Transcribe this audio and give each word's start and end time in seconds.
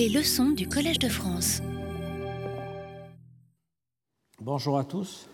Les 0.00 0.08
leçons 0.08 0.52
du 0.52 0.66
Collège 0.66 0.98
de 0.98 1.10
France. 1.10 1.60
Bonjour 4.40 4.78
à 4.78 4.84
tous. 4.84 5.28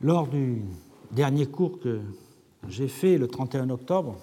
Lors 0.00 0.28
du 0.28 0.62
dernier 1.10 1.46
cours 1.46 1.80
que 1.80 2.00
j'ai 2.68 2.86
fait 2.86 3.18
le 3.18 3.26
31 3.26 3.70
octobre, 3.70 4.16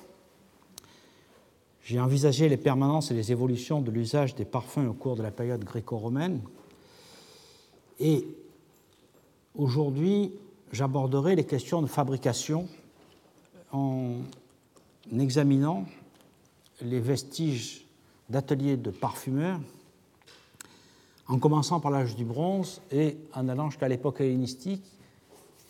j'ai 1.83 1.99
envisagé 1.99 2.47
les 2.47 2.55
permanences 2.55 3.11
et 3.11 3.13
les 3.13 3.33
évolutions 3.33 3.81
de 3.81 3.91
l'usage 3.91 4.35
des 4.35 4.45
parfums 4.45 4.87
au 4.87 4.93
cours 4.93 5.17
de 5.17 5.21
la 5.21 5.31
période 5.31 5.65
gréco-romaine. 5.65 6.39
Et 7.99 8.25
aujourd'hui, 9.53 10.31
j'aborderai 10.71 11.35
les 11.35 11.45
questions 11.45 11.81
de 11.81 11.87
fabrication 11.87 12.69
en 13.73 14.13
examinant 15.11 15.83
les 16.81 17.01
vestiges 17.01 17.84
d'ateliers 18.29 18.77
de 18.77 18.91
parfumeurs, 18.91 19.59
en 21.27 21.39
commençant 21.39 21.79
par 21.79 21.91
l'âge 21.91 22.15
du 22.15 22.23
bronze 22.23 22.81
et 22.91 23.17
en 23.33 23.47
allant 23.49 23.69
jusqu'à 23.69 23.87
l'époque 23.87 24.21
hellénistique. 24.21 24.83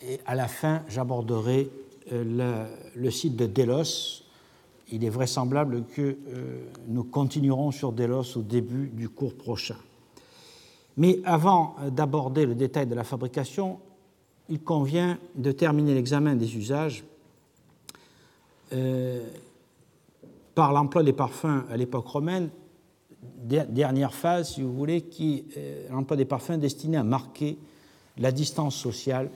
Et 0.02 0.20
à 0.26 0.34
la 0.34 0.48
fin, 0.48 0.82
j'aborderai 0.88 1.70
euh, 2.12 2.66
le, 2.94 3.10
site 3.10 3.36
de 3.36 3.46
Délos. 3.46 4.22
Il 4.92 5.04
est 5.04 5.10
vraisemblable 5.10 5.84
que 5.84 6.02
euh, 6.02 6.64
nous 6.88 7.04
continuerons 7.04 7.70
sur 7.70 7.92
Délos 7.92 8.36
au 8.36 8.42
début 8.42 8.88
du 8.88 9.08
cours 9.08 9.34
prochain. 9.34 9.76
Mais 10.96 11.20
avant 11.24 11.76
d'aborder 11.90 12.46
le 12.46 12.54
détail 12.54 12.86
de 12.86 12.94
la 12.94 13.04
fabrication, 13.04 13.80
il 14.48 14.60
convient 14.60 15.18
de 15.34 15.52
terminer 15.52 15.94
l'examen 15.94 16.36
des 16.36 16.56
usages 16.56 17.04
euh, 18.72 19.26
par 20.56 20.72
l'emploi 20.72 21.02
des 21.02 21.12
parfums 21.12 21.64
à 21.70 21.76
l'époque 21.76 22.06
romaine, 22.06 22.48
dernière 23.44 24.14
phase, 24.14 24.54
si 24.54 24.62
vous 24.62 24.72
voulez, 24.72 25.02
qui 25.02 25.44
euh, 25.58 25.86
l'emploi 25.90 26.16
des 26.16 26.24
parfums 26.24 26.58
destiné 26.58 26.96
à 26.96 27.04
marquer 27.04 27.58
la 28.16 28.32
distance 28.32 28.74
sociale 28.74 29.30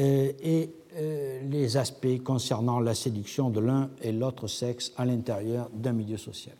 euh, 0.00 0.32
et 0.42 0.70
euh, 0.96 1.40
les 1.48 1.76
aspects 1.76 2.20
concernant 2.24 2.80
la 2.80 2.96
séduction 2.96 3.50
de 3.50 3.60
l'un 3.60 3.88
et 4.02 4.10
l'autre 4.10 4.48
sexe 4.48 4.92
à 4.96 5.04
l'intérieur 5.04 5.70
d'un 5.72 5.92
milieu 5.92 6.16
social. 6.16 6.56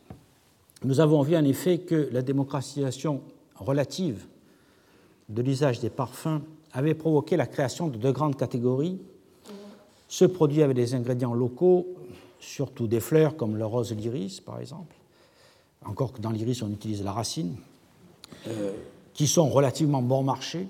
Nous 0.84 1.00
avons 1.00 1.22
vu 1.22 1.36
en 1.36 1.44
effet 1.44 1.78
que 1.78 2.08
la 2.12 2.22
démocratisation 2.22 3.20
relative 3.56 4.26
de 5.28 5.42
l'usage 5.42 5.80
des 5.80 5.90
parfums 5.90 6.40
avait 6.72 6.94
provoqué 6.94 7.36
la 7.36 7.46
création 7.48 7.88
de 7.88 7.98
deux 7.98 8.12
grandes 8.12 8.36
catégories. 8.36 9.00
Ce 10.06 10.24
produit 10.24 10.62
avec 10.62 10.76
des 10.76 10.94
ingrédients 10.94 11.34
locaux, 11.34 11.96
surtout 12.40 12.86
des 12.86 13.00
fleurs 13.00 13.36
comme 13.36 13.56
le 13.56 13.66
rose 13.66 13.92
l'iris 13.92 14.40
par 14.40 14.60
exemple, 14.60 14.94
encore 15.84 16.12
que 16.12 16.20
dans 16.20 16.30
l'iris 16.30 16.62
on 16.62 16.70
utilise 16.70 17.02
la 17.02 17.12
racine, 17.12 17.56
euh, 18.48 18.72
qui 19.14 19.26
sont 19.26 19.48
relativement 19.48 20.02
bon 20.02 20.22
marché, 20.22 20.68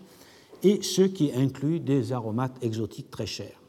et 0.63 0.83
ceux 0.83 1.09
qui 1.09 1.33
incluent 1.33 1.81
des 1.81 2.13
aromates 2.13 2.57
exotiques 2.63 3.11
très 3.11 3.27
chers. 3.27 3.61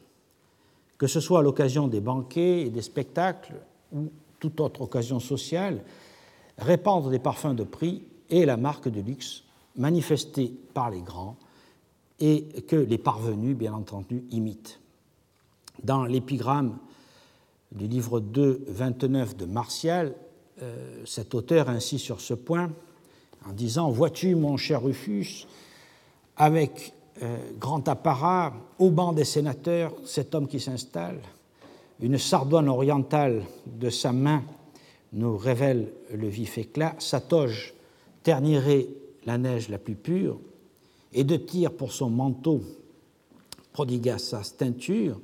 Que 0.96 1.06
ce 1.06 1.20
soit 1.20 1.40
à 1.40 1.42
l'occasion 1.42 1.88
des 1.88 2.00
banquets 2.00 2.62
et 2.62 2.70
des 2.70 2.82
spectacles 2.82 3.54
ou 3.92 4.08
toute 4.40 4.60
autre 4.60 4.82
occasion 4.82 5.20
sociale, 5.20 5.82
répandre 6.58 7.10
des 7.10 7.18
parfums 7.18 7.54
de 7.54 7.64
prix 7.64 8.02
est 8.30 8.44
la 8.44 8.56
marque 8.56 8.88
de 8.88 9.00
luxe 9.00 9.44
manifestée 9.76 10.52
par 10.74 10.90
les 10.90 11.00
grands 11.00 11.36
et 12.20 12.44
que 12.66 12.76
les 12.76 12.98
parvenus, 12.98 13.56
bien 13.56 13.72
entendu, 13.72 14.24
imitent. 14.30 14.80
Dans 15.82 16.04
l'épigramme 16.04 16.78
du 17.72 17.86
livre 17.86 18.20
2, 18.20 18.64
29 18.68 19.36
de 19.36 19.44
Martial, 19.44 20.14
euh, 20.62 21.02
cet 21.04 21.34
auteur 21.34 21.68
insiste 21.68 22.04
sur 22.04 22.20
ce 22.20 22.34
point 22.34 22.70
en 23.48 23.52
disant 23.52 23.90
Vois-tu, 23.90 24.34
mon 24.34 24.56
cher 24.56 24.82
Rufus, 24.82 25.46
avec 26.36 26.94
euh, 27.22 27.36
grand 27.58 27.86
apparat, 27.88 28.52
au 28.78 28.90
banc 28.90 29.12
des 29.12 29.24
sénateurs, 29.24 29.92
cet 30.04 30.34
homme 30.34 30.48
qui 30.48 30.60
s'installe, 30.60 31.20
une 32.00 32.18
sardouane 32.18 32.68
orientale 32.68 33.42
de 33.66 33.90
sa 33.90 34.12
main 34.12 34.42
nous 35.12 35.36
révèle 35.36 35.88
le 36.12 36.28
vif 36.28 36.58
éclat, 36.58 36.94
sa 36.98 37.20
toge 37.20 37.74
ternirait 38.22 38.86
la 39.26 39.38
neige 39.38 39.68
la 39.68 39.78
plus 39.78 39.94
pure, 39.94 40.38
et 41.12 41.24
de 41.24 41.36
tir 41.36 41.72
pour 41.72 41.92
son 41.92 42.10
manteau 42.10 42.62
prodigua 43.72 44.18
sa 44.18 44.42
teinture, 44.42 45.20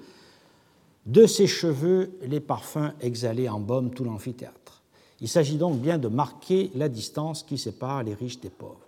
de 1.07 1.27
ses 1.27 1.47
cheveux 1.47 2.19
les 2.23 2.41
parfums 2.41 2.93
exhalaient 3.01 3.49
en 3.49 3.61
baume 3.61 3.91
tout 3.91 4.05
l'amphithéâtre. 4.05 4.83
Il 5.21 5.29
s'agit 5.29 5.57
donc 5.57 5.79
bien 5.79 5.99
de 5.99 6.09
marquer 6.09 6.71
la 6.75 6.89
distance 6.89 7.43
qui 7.43 7.59
sépare 7.59 8.03
les 8.03 8.15
riches 8.15 8.41
des 8.41 8.51
pauvres. 8.51 8.79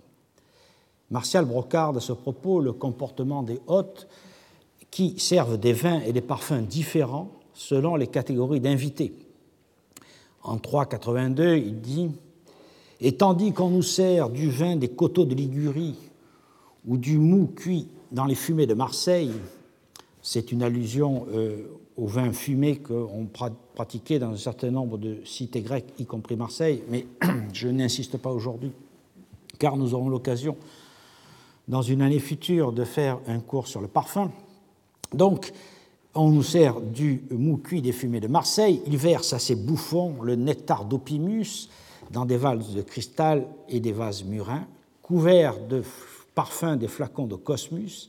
Martial 1.10 1.44
brocarde 1.44 1.98
à 1.98 2.00
ce 2.00 2.12
propos 2.12 2.60
le 2.60 2.72
comportement 2.72 3.42
des 3.42 3.60
hôtes 3.66 4.08
qui 4.90 5.18
servent 5.18 5.58
des 5.58 5.72
vins 5.72 6.00
et 6.00 6.12
des 6.12 6.20
parfums 6.20 6.62
différents 6.62 7.30
selon 7.54 7.96
les 7.96 8.06
catégories 8.06 8.60
d'invités. 8.60 9.12
En 10.42 10.58
382, 10.58 11.56
il 11.56 11.80
dit 11.80 12.10
Et 13.00 13.16
tandis 13.16 13.52
qu'on 13.52 13.70
nous 13.70 13.82
sert 13.82 14.30
du 14.30 14.50
vin 14.50 14.76
des 14.76 14.88
coteaux 14.88 15.24
de 15.24 15.34
Ligurie 15.34 15.96
ou 16.86 16.96
du 16.96 17.18
mou 17.18 17.46
cuit 17.54 17.88
dans 18.12 18.24
les 18.24 18.34
fumées 18.34 18.66
de 18.66 18.74
Marseille, 18.74 19.32
c'est 20.22 20.50
une 20.52 20.62
allusion 20.62 21.26
euh, 21.32 21.66
au 21.96 22.06
vin 22.06 22.32
fumé 22.32 22.76
qu'on 22.76 23.26
pratiquait 23.74 24.18
dans 24.18 24.30
un 24.30 24.36
certain 24.36 24.70
nombre 24.70 24.98
de 24.98 25.18
cités 25.24 25.62
grecques, 25.62 25.92
y 25.98 26.04
compris 26.04 26.36
Marseille, 26.36 26.82
mais 26.90 27.06
je 27.52 27.68
n'insiste 27.68 28.18
pas 28.18 28.30
aujourd'hui, 28.30 28.72
car 29.58 29.76
nous 29.76 29.94
aurons 29.94 30.08
l'occasion, 30.08 30.56
dans 31.68 31.82
une 31.82 32.02
année 32.02 32.18
future, 32.18 32.72
de 32.72 32.84
faire 32.84 33.18
un 33.26 33.40
cours 33.40 33.66
sur 33.66 33.80
le 33.80 33.88
parfum. 33.88 34.30
Donc, 35.12 35.52
on 36.14 36.30
nous 36.30 36.42
sert 36.42 36.80
du 36.80 37.22
mou 37.30 37.56
cuit 37.56 37.82
des 37.82 37.92
fumées 37.92 38.20
de 38.20 38.28
Marseille, 38.28 38.82
il 38.86 38.96
verse 38.96 39.32
à 39.32 39.38
ses 39.38 39.56
bouffons 39.56 40.22
le 40.22 40.36
nectar 40.36 40.84
d'opimus 40.84 41.68
dans 42.10 42.24
des 42.24 42.36
vases 42.36 42.74
de 42.74 42.82
cristal 42.82 43.46
et 43.68 43.80
des 43.80 43.92
vases 43.92 44.24
murins, 44.24 44.66
couverts 45.02 45.58
de 45.66 45.82
parfums 46.34 46.76
des 46.76 46.88
flacons 46.88 47.26
de 47.26 47.34
Cosmus, 47.34 48.08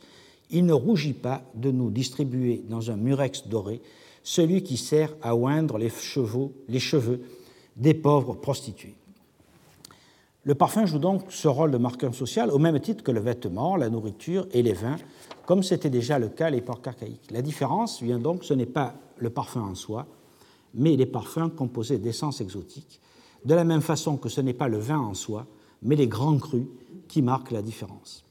il 0.50 0.66
ne 0.66 0.74
rougit 0.74 1.14
pas 1.14 1.42
de 1.56 1.72
nous 1.72 1.90
distribuer 1.90 2.64
dans 2.70 2.92
un 2.92 2.96
murex 2.96 3.48
doré 3.48 3.82
celui 4.24 4.62
qui 4.62 4.76
sert 4.76 5.16
à 5.22 5.36
oindre 5.36 5.78
les, 5.78 5.90
cheveux 5.90 7.22
des 7.78 7.94
pauvres 7.94 8.34
prostituées. 8.36 8.96
Le 10.44 10.54
parfum 10.54 10.86
joue 10.86 11.00
donc 11.00 11.24
ce 11.30 11.48
rôle 11.48 11.72
de 11.72 11.78
marqueur 11.78 12.14
social 12.14 12.52
au 12.52 12.58
même 12.58 12.80
titre 12.82 13.04
que 13.04 13.12
le 13.12 13.22
vêtement, 13.22 13.78
la 13.78 13.90
nourriture 13.90 14.46
et 14.52 14.64
les 14.64 14.74
vins, 14.74 14.98
comme 15.46 15.64
c'était 15.64 15.90
déjà 15.90 16.20
le 16.20 16.28
cas 16.28 16.48
à 16.48 16.50
l'époque 16.50 16.86
archaïque. 16.86 17.32
La 17.32 17.42
différence 17.42 18.02
vient 18.02 18.20
donc, 18.20 18.44
ce 18.44 18.54
n'est 18.54 18.66
pas 18.66 18.96
le 19.18 19.30
parfum 19.30 19.62
en 19.62 19.76
soi, 19.76 20.06
mais 20.74 20.98
les 20.98 21.06
parfums 21.06 21.50
composés 21.56 21.98
d'essences 21.98 22.42
exotiques, 22.42 23.00
de 23.46 23.56
la 23.56 23.64
même 23.64 23.82
façon 23.82 24.18
que 24.18 24.28
ce 24.28 24.42
n'est 24.42 24.54
pas 24.54 24.68
le 24.68 24.78
vin 24.78 25.00
en 25.00 25.14
soi, 25.14 25.46
mais 25.84 25.96
les 25.96 26.08
grands 26.08 26.38
crus 26.38 26.68
qui 27.08 27.22
marquent 27.22 27.52
la 27.52 27.62
différence. 27.62 28.27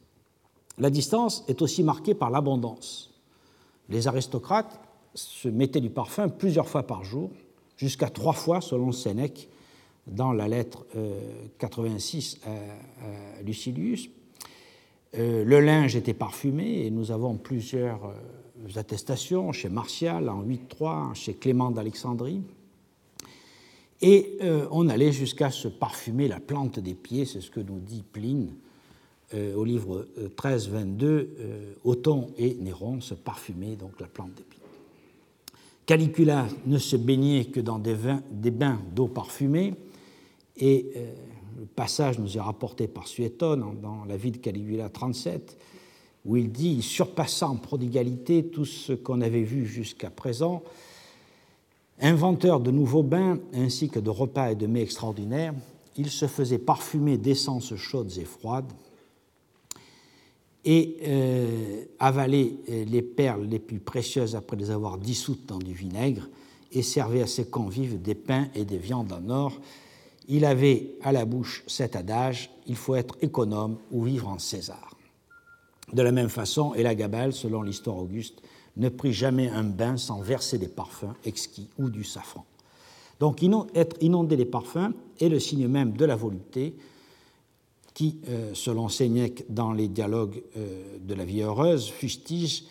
La 0.79 0.91
distance 0.91 1.45
est 1.49 1.63
aussi 1.63 1.83
marquée 1.83 2.15
par 2.15 2.31
l'abondance. 2.31 3.15
Les 3.89 4.09
aristocrates 4.09 4.81
se 5.15 5.49
mettaient 5.49 5.81
du 5.81 5.91
parfum 5.91 6.29
plusieurs 6.29 6.69
fois 6.69 6.87
par 6.87 7.05
jour, 7.05 7.31
jusqu'à 7.77 8.09
trois 8.09 8.35
fois 8.35 8.61
selon 8.61 8.93
Sénèque 8.93 9.49
dans 10.07 10.33
la 10.33 10.49
lettre 10.49 10.87
86 11.59 12.41
euh, 12.47 13.39
à, 13.39 13.43
Lucilius. 13.43 14.11
Euh, 15.17 15.45
le 15.45 15.61
linge 15.61 15.97
était 15.97 16.15
parfumé 16.15 16.85
et 16.85 16.91
nous 16.91 17.11
avons 17.11 17.37
plusieurs 17.37 18.05
euh, 18.05 18.79
attestations 18.79 19.53
chez 19.53 19.69
Martial 19.69 20.29
en 20.29 20.43
8.3, 20.43 21.15
chez 21.15 21.35
Clément 21.35 21.71
d'Alexandrie. 21.71 22.43
Et 24.03 24.39
on 24.71 24.91
allait 24.91 25.11
jusqu'à 25.11 25.51
se 25.51 25.69
parfumer 25.69 26.29
la 26.29 26.39
plante 26.39 26.79
des 26.79 26.93
pieds, 26.93 27.25
c'est 27.25 27.41
ce 27.41 27.51
que 27.51 27.61
nous 27.61 27.79
dit 27.79 28.05
Pline 28.13 28.53
au 29.35 29.65
livre 29.65 30.07
13-22, 30.37 31.05
euh, 31.05 31.27
euh, 31.41 31.75
Othon 31.85 32.29
et 32.39 32.55
Néron 32.55 33.01
se 33.01 33.15
parfumaient 33.15 33.77
donc 33.77 34.01
la 34.01 34.07
plante 34.07 34.35
d'épi. 34.35 34.59
Calicula 35.85 36.47
ne 36.67 36.79
se 36.79 36.97
baignait 36.97 37.47
que 37.47 37.61
dans 37.61 37.79
des, 37.79 37.97
des 38.31 38.51
bains 38.51 38.81
d'eau 38.95 39.07
parfumée, 39.07 39.75
et 40.57 40.91
le 41.59 41.67
passage 41.67 42.19
nous 42.19 42.37
est 42.37 42.41
rapporté 42.41 42.89
par 42.89 43.07
Suétone 43.07 43.77
dans 43.81 44.05
la 44.05 44.17
vie 44.17 44.31
de 44.31 44.39
Caligula 44.39 44.89
37, 44.89 45.57
où 46.25 46.37
il 46.37 46.51
dit, 46.51 46.83
surpassant 46.83 47.51
en 47.53 47.57
prodigalité 47.57 48.47
tout 48.47 48.65
ce 48.65 48.93
qu'on 48.93 49.21
avait 49.21 49.43
vu 49.43 49.65
jusqu'à 49.67 50.11
présent, 50.11 50.63
inventeur 52.01 52.61
de 52.61 52.71
nouveaux 52.71 53.05
bains 53.05 53.39
ainsi 53.55 53.89
que 53.89 54.01
de 54.01 54.11
repas 54.11 54.51
et 54.51 54.55
de 54.57 54.67
mets 54.67 54.83
extraordinaires, 54.83 55.55
il 55.97 56.11
se 56.11 56.27
faisait 56.27 56.59
parfumer 56.59 57.17
d'essences 57.17 57.75
chaudes 57.77 58.19
et 58.19 58.25
froides, 58.25 58.73
et 60.67 60.97
euh, 61.07 61.85
avaler 62.01 62.59
euh, 62.69 62.85
les 62.85 63.01
perles 63.01 63.47
les 63.47 63.61
plus 63.61 63.79
précieuses 63.79 64.35
après 64.35 64.57
les 64.57 64.71
avoir 64.71 64.99
dissoutes 64.99 65.47
dans 65.47 65.59
du 65.59 65.73
vinaigre 65.73 66.29
et 66.73 66.83
servait 66.83 67.23
à 67.23 67.27
ses 67.29 67.47
convives 67.47 68.03
des 68.03 68.17
pains 68.17 68.49
et 68.55 68.65
des 68.65 68.77
viandes 68.77 69.13
en 69.13 69.31
or. 69.31 69.61
il 70.29 70.45
avait 70.45 70.91
à 71.03 71.13
la 71.13 71.25
bouche 71.25 71.63
cet 71.69 71.95
adage 71.95 72.51
il 72.67 72.75
faut 72.75 72.97
être 72.97 73.17
économe 73.23 73.79
ou 73.93 74.03
vivre 74.03 74.29
en 74.29 74.41
César. 74.41 74.91
De 75.93 76.03
la 76.03 76.11
même 76.11 76.29
façon, 76.29 76.75
Elagabal, 76.75 77.33
selon 77.33 77.63
l'histoire 77.63 77.97
auguste, 77.97 78.43
ne 78.77 78.89
prit 78.89 79.13
jamais 79.13 79.49
un 79.49 79.63
bain 79.63 79.97
sans 79.97 80.21
verser 80.21 80.59
des 80.59 80.67
parfums 80.67 81.15
exquis 81.25 81.69
ou 81.79 81.89
du 81.91 82.03
safran. 82.03 82.45
Donc 83.21 83.41
être 83.75 83.97
inondé 84.01 84.37
des 84.37 84.45
parfums 84.45 84.93
est 85.21 85.29
le 85.29 85.39
signe 85.39 85.69
même 85.69 85.97
de 85.97 86.05
la 86.05 86.17
volupté 86.17 86.75
qui, 87.97 88.21
euh, 88.29 88.53
selon 88.53 88.91
Sénèque 88.91 89.47
dans 89.49 89.73
les 89.73 89.89
dialogues 89.89 90.43
euh, 90.59 90.99
de 91.01 91.15
la 91.15 91.25
vie 91.25 91.41
heureuse, 91.41 91.89
fustige 91.89 92.65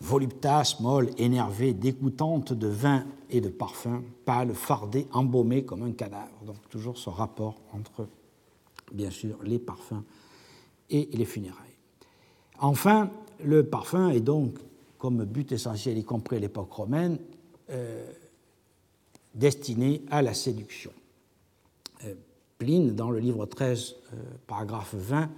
voluptas, 0.00 0.76
molle, 0.78 1.10
énervée, 1.18 1.74
dégoûtante 1.74 2.52
de 2.52 2.68
vin 2.68 3.04
et 3.30 3.40
de 3.40 3.48
parfum, 3.48 4.04
pâle, 4.24 4.54
fardée, 4.54 5.08
embaumée 5.12 5.64
comme 5.64 5.82
un 5.82 5.90
cadavre. 5.90 6.30
Donc 6.46 6.56
toujours 6.68 6.98
ce 6.98 7.10
rapport 7.10 7.56
entre, 7.72 8.06
bien 8.92 9.10
sûr, 9.10 9.42
les 9.42 9.58
parfums 9.58 10.04
et 10.88 11.08
les 11.14 11.24
funérailles. 11.24 11.76
Enfin, 12.60 13.10
le 13.42 13.66
parfum 13.66 14.10
est 14.10 14.20
donc, 14.20 14.56
comme 14.98 15.24
but 15.24 15.50
essentiel, 15.50 15.98
y 15.98 16.04
compris 16.04 16.36
à 16.36 16.38
l'époque 16.38 16.72
romaine, 16.72 17.18
euh, 17.70 18.08
destiné 19.34 20.02
à 20.12 20.22
la 20.22 20.32
séduction. 20.32 20.92
Pline, 22.60 22.94
dans 22.94 23.10
le 23.10 23.18
livre 23.18 23.46
13, 23.46 23.96
euh, 24.12 24.16
paragraphe 24.46 24.94
20, 24.94 25.30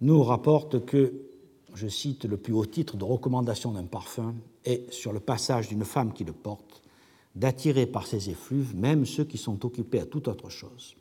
nous 0.00 0.22
rapporte 0.24 0.84
que, 0.84 1.12
je 1.74 1.86
cite, 1.86 2.24
le 2.24 2.36
plus 2.36 2.52
haut 2.52 2.66
titre 2.66 2.96
de 2.96 3.04
recommandation 3.04 3.70
d'un 3.70 3.84
parfum 3.84 4.34
est, 4.64 4.92
sur 4.92 5.12
le 5.12 5.20
passage 5.20 5.68
d'une 5.68 5.84
femme 5.84 6.12
qui 6.12 6.24
le 6.24 6.32
porte, 6.32 6.82
d'attirer 7.36 7.86
par 7.86 8.08
ses 8.08 8.28
effluves 8.28 8.74
même 8.74 9.06
ceux 9.06 9.22
qui 9.22 9.38
sont 9.38 9.64
occupés 9.64 10.00
à 10.00 10.04
toute 10.04 10.26
autre 10.26 10.50
chose. 10.50 10.96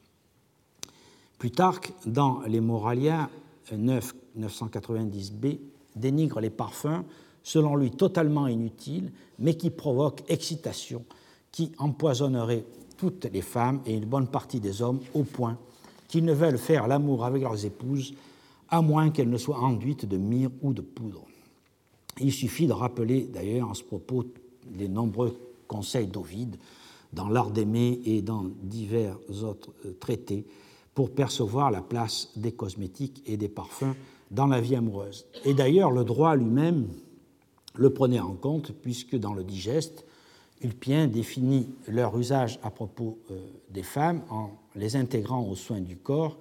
Plutarque, 1.40 1.92
dans 2.06 2.42
les 2.42 2.60
Moralia 2.60 3.32
9, 3.72 4.14
990b, 4.38 5.58
dénigre 5.96 6.40
les 6.40 6.52
parfums, 6.52 7.04
selon 7.42 7.76
lui 7.76 7.90
totalement 7.90 8.46
inutiles, 8.46 9.12
mais 9.40 9.56
qui 9.56 9.72
provoquent 9.72 10.24
excitation, 10.30 11.04
qui 11.52 11.72
empoisonneraient 11.80 12.66
toutes 13.00 13.25
les 13.31 13.42
femmes 13.42 13.81
et 13.86 13.96
une 13.96 14.06
bonne 14.06 14.28
partie 14.28 14.60
des 14.60 14.81
hommes 14.81 15.00
au 15.13 15.24
point 15.24 15.57
qu'ils 16.10 16.25
ne 16.25 16.34
veulent 16.34 16.57
faire 16.57 16.88
l'amour 16.88 17.24
avec 17.24 17.42
leurs 17.42 17.66
épouses 17.66 18.13
à 18.68 18.81
moins 18.81 19.10
qu'elles 19.10 19.30
ne 19.30 19.38
soient 19.38 19.60
enduites 19.60 20.06
de 20.06 20.18
myrrhe 20.18 20.51
ou 20.62 20.74
de 20.74 20.81
poudre. 20.81 21.25
Il 22.19 22.34
suffit 22.34 22.68
de 22.68 22.74
rappeler 22.74 23.24
d'ailleurs 23.24 23.69
en 23.69 23.74
ce 23.74 23.84
propos 23.84 24.25
les 24.78 24.90
nombreux 24.90 25.38
conseils 25.68 26.07
d'Ovide 26.07 26.57
dans 27.13 27.30
l'art 27.30 27.51
d'aimer 27.51 28.01
et 28.06 28.22
dans 28.22 28.46
divers 28.62 29.18
autres 29.44 29.72
euh, 29.86 29.94
traités 30.00 30.45
pour 30.94 31.12
percevoir 31.12 31.72
la 31.72 31.81
place 31.81 32.30
des 32.36 32.52
cosmétiques 32.52 33.24
et 33.25 33.38
des 33.38 33.48
parfums 33.48 33.95
dans 34.31 34.48
la 34.48 34.60
vie 34.60 34.75
amoureuse. 34.75 35.25
Et 35.45 35.54
d'ailleurs, 35.54 35.92
le 35.92 36.04
droit 36.04 36.36
lui-même 36.36 36.88
le 37.75 37.90
prenait 37.92 38.19
en 38.19 38.34
compte, 38.34 38.74
puisque 38.74 39.16
dans 39.16 39.34
le 39.34 39.44
digeste, 39.44 40.06
Ulpien 40.62 41.08
définit 41.08 41.70
leur 41.88 42.18
usage 42.18 42.60
à 42.64 42.70
propos 42.70 43.20
euh, 43.32 43.40
des 43.70 43.84
femmes 43.84 44.22
en 44.30 44.52
les 44.76 44.96
intégrant 44.96 45.42
aux 45.42 45.56
soins 45.56 45.82
du 45.82 45.96
corps. 45.96 46.38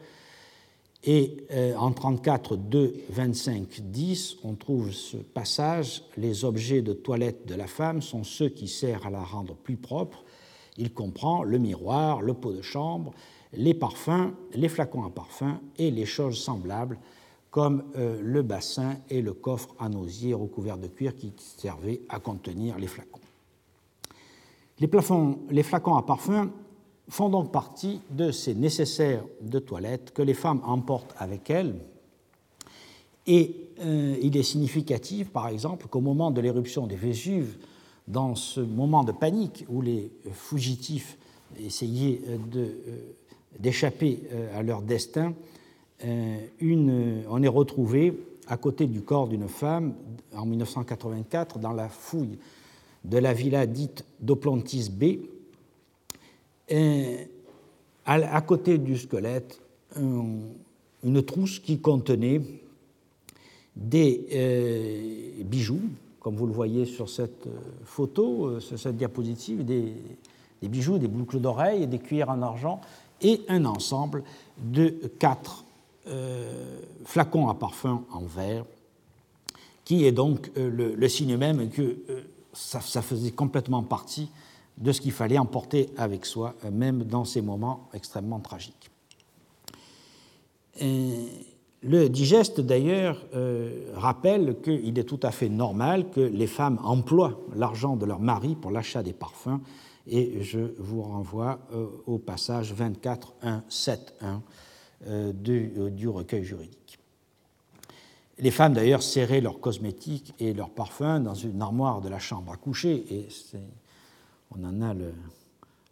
Et 1.05 1.37
euh, 1.53 1.76
en 1.76 1.93
34, 1.93 2.56
2, 2.56 2.94
25, 3.11 3.81
10, 3.82 4.38
on 4.43 4.55
trouve 4.55 4.93
ce 4.93 5.17
passage 5.17 6.03
Les 6.17 6.44
objets 6.44 6.82
de 6.82 6.93
toilette 6.93 7.47
de 7.47 7.55
la 7.55 7.69
femme 7.69 8.03
sont 8.03 8.25
ceux 8.25 8.49
qui 8.49 8.67
servent 8.67 9.06
à 9.06 9.11
la 9.11 9.23
rendre 9.23 9.55
plus 9.55 9.76
propre. 9.76 10.25
Il 10.76 10.93
comprend 10.93 11.44
le 11.44 11.59
miroir, 11.59 12.21
le 12.21 12.35
pot 12.35 12.53
de 12.53 12.62
chambre, 12.62 13.12
les 13.53 13.75
parfums, 13.75 14.32
les 14.55 14.69
flacons 14.69 15.05
à 15.05 15.11
parfum 15.11 15.61
et 15.76 15.91
les 15.91 16.06
choses 16.06 16.38
semblables 16.38 16.99
comme 17.50 17.85
euh, 17.97 18.21
le 18.23 18.43
bassin 18.43 18.97
et 19.09 19.23
le 19.23 19.32
coffre 19.32 19.75
à 19.79 19.88
osier 19.88 20.35
recouvert 20.35 20.76
de 20.76 20.88
cuir 20.88 21.17
qui 21.17 21.32
servaient 21.38 22.03
à 22.09 22.21
contenir 22.21 22.79
les 22.79 22.87
flacons. 22.87 23.21
Les, 24.80 25.62
flacons 25.62 25.96
à 25.96 26.02
parfum 26.02 26.50
font 27.08 27.28
donc 27.28 27.50
partie 27.50 28.00
de 28.10 28.30
ces 28.30 28.54
nécessaires 28.54 29.25
de 29.40 29.58
toilette 29.58 30.12
que 30.12 30.22
les 30.22 30.34
femmes 30.34 30.60
emportent 30.64 31.14
avec 31.19 31.50
elles. 31.50 31.75
Et 33.26 33.70
euh, 33.80 34.16
il 34.22 34.36
est 34.36 34.42
significatif, 34.42 35.30
par 35.30 35.48
exemple, 35.48 35.86
qu'au 35.88 36.00
moment 36.00 36.30
de 36.30 36.40
l'éruption 36.40 36.86
des 36.86 36.96
Vésuve, 36.96 37.58
dans 38.06 38.34
ce 38.34 38.60
moment 38.60 39.04
de 39.04 39.12
panique 39.12 39.66
où 39.69 39.82
les 39.82 40.10
fugitifs 40.32 41.19
essayaient 41.58 42.22
d'échapper 43.58 44.22
euh, 44.32 44.58
à 44.58 44.62
leur 44.62 44.82
destin, 44.82 45.34
euh, 46.04 46.38
une, 46.60 47.25
on 47.28 47.42
est 47.42 47.48
retrouvé 47.48 48.19
à 48.46 48.56
côté 48.56 48.86
du 48.86 49.02
corps 49.02 49.28
d'une 49.28 49.48
femme 49.48 49.94
en 50.34 50.46
1984 50.46 51.58
dans 51.58 51.72
la 51.72 51.88
fouille 51.88 52.38
de 53.05 53.19
la 53.19 53.33
villa 53.33 53.67
dite 53.67 54.05
d'Oplantis 54.21 54.91
B. 54.91 55.21
à, 58.05 58.41
côté 58.43 58.79
du 58.79 58.97
squelette, 58.97 59.61
une 59.97 61.23
trousse 61.25 61.59
qui 61.59 61.81
contenait 61.81 62.41
des 63.77 64.27
euh, 64.33 65.43
bijoux, 65.45 65.81
comme 66.21 66.35
vous 66.35 66.47
le 66.47 66.53
voyez 66.53 66.85
sur 66.85 67.09
cette 67.09 67.49
photo, 67.85 68.59
sur 68.61 68.79
cette 68.79 68.97
diapositive, 68.97 69.65
des, 69.65 69.93
bijoux, 70.62 70.99
des 70.99 71.06
boucles 71.06 71.41
d'oreilles 71.41 71.87
des 71.87 71.99
cuillères 71.99 72.31
en 72.31 72.43
argent 72.43 72.81
et 73.23 73.43
un 73.49 73.65
ensemble 73.65 74.23
de 74.59 74.89
quatre 75.19 75.65
euh, 76.09 76.81
flacons 77.05 77.49
à 77.49 77.55
parfum 77.55 78.05
en 78.12 78.23
verre, 78.23 78.65
qui 79.85 80.05
est 80.05 80.12
donc 80.12 80.50
euh, 80.56 80.95
le, 80.97 81.09
signe 81.09 81.37
même 81.37 81.69
que 81.71 81.97
euh, 82.75 82.81
ça, 82.81 83.02
faisait 83.02 83.31
complètement 83.31 83.82
partie 83.82 84.31
de 84.76 84.93
ce 84.93 85.00
qu'il 85.00 85.12
fallait 85.12 85.38
emporter 85.38 85.90
avec 85.96 86.25
soi, 86.25 86.55
même 86.70 87.02
dans 87.02 87.25
ces 87.25 87.43
moments 87.43 87.88
extrêmement 87.93 88.38
tragiques. 88.38 88.90
le 90.81 92.08
digeste, 92.08 92.60
d'ailleurs, 92.60 93.26
rappelle 93.94 94.60
qu'il 94.62 94.96
est 94.96 95.05
tout 95.05 95.19
à 95.25 95.32
fait 95.32 95.49
normal 95.49 96.10
que 96.10 96.20
les 96.20 96.46
femmes 96.46 96.78
emploient 96.84 97.40
l'argent 97.56 97.96
de 97.96 98.06
leur 98.06 98.20
mari 98.20 98.55
pour 98.55 98.70
l'achat 98.70 99.02
des 99.02 99.12
parfums 99.12 99.58
et 100.08 100.43
je 100.43 100.75
vous 100.78 101.02
renvoie 101.02 101.58
euh, 101.72 101.87
au 102.06 102.19
passage 102.19 102.75
24.1.7.1 102.75 105.32
du, 105.32 105.73
euh, 105.76 105.90
du 105.90 106.09
recueil 106.09 106.44
juridique. 106.44 106.98
Les 108.38 108.50
femmes 108.50 108.75
d'ailleurs 108.75 109.02
serraient 109.02 109.40
leurs 109.40 109.61
cosmétiques 109.61 110.35
et 110.38 110.52
leurs 110.52 110.71
parfums 110.71 111.21
dans 111.23 111.35
une 111.35 111.61
armoire 111.61 112.00
de 112.00 112.09
la 112.09 112.18
chambre 112.18 112.52
à 112.52 112.57
coucher, 112.57 113.26
on 114.57 114.64
en 114.64 114.80
a 114.80 114.95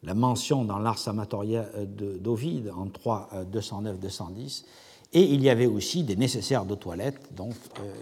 la 0.02 0.14
mention 0.14 0.64
dans 0.64 0.78
l'Ars 0.78 1.08
Amatoria 1.08 1.66
d'Ovide 2.20 2.72
en 2.76 2.86
3, 2.86 3.30
209-210, 3.52 4.64
et 5.12 5.22
il 5.22 5.42
y 5.42 5.50
avait 5.50 5.66
aussi 5.66 6.04
des 6.04 6.16
nécessaires 6.16 6.64
de 6.64 6.74
toilette 6.74 7.20
euh, 7.40 7.92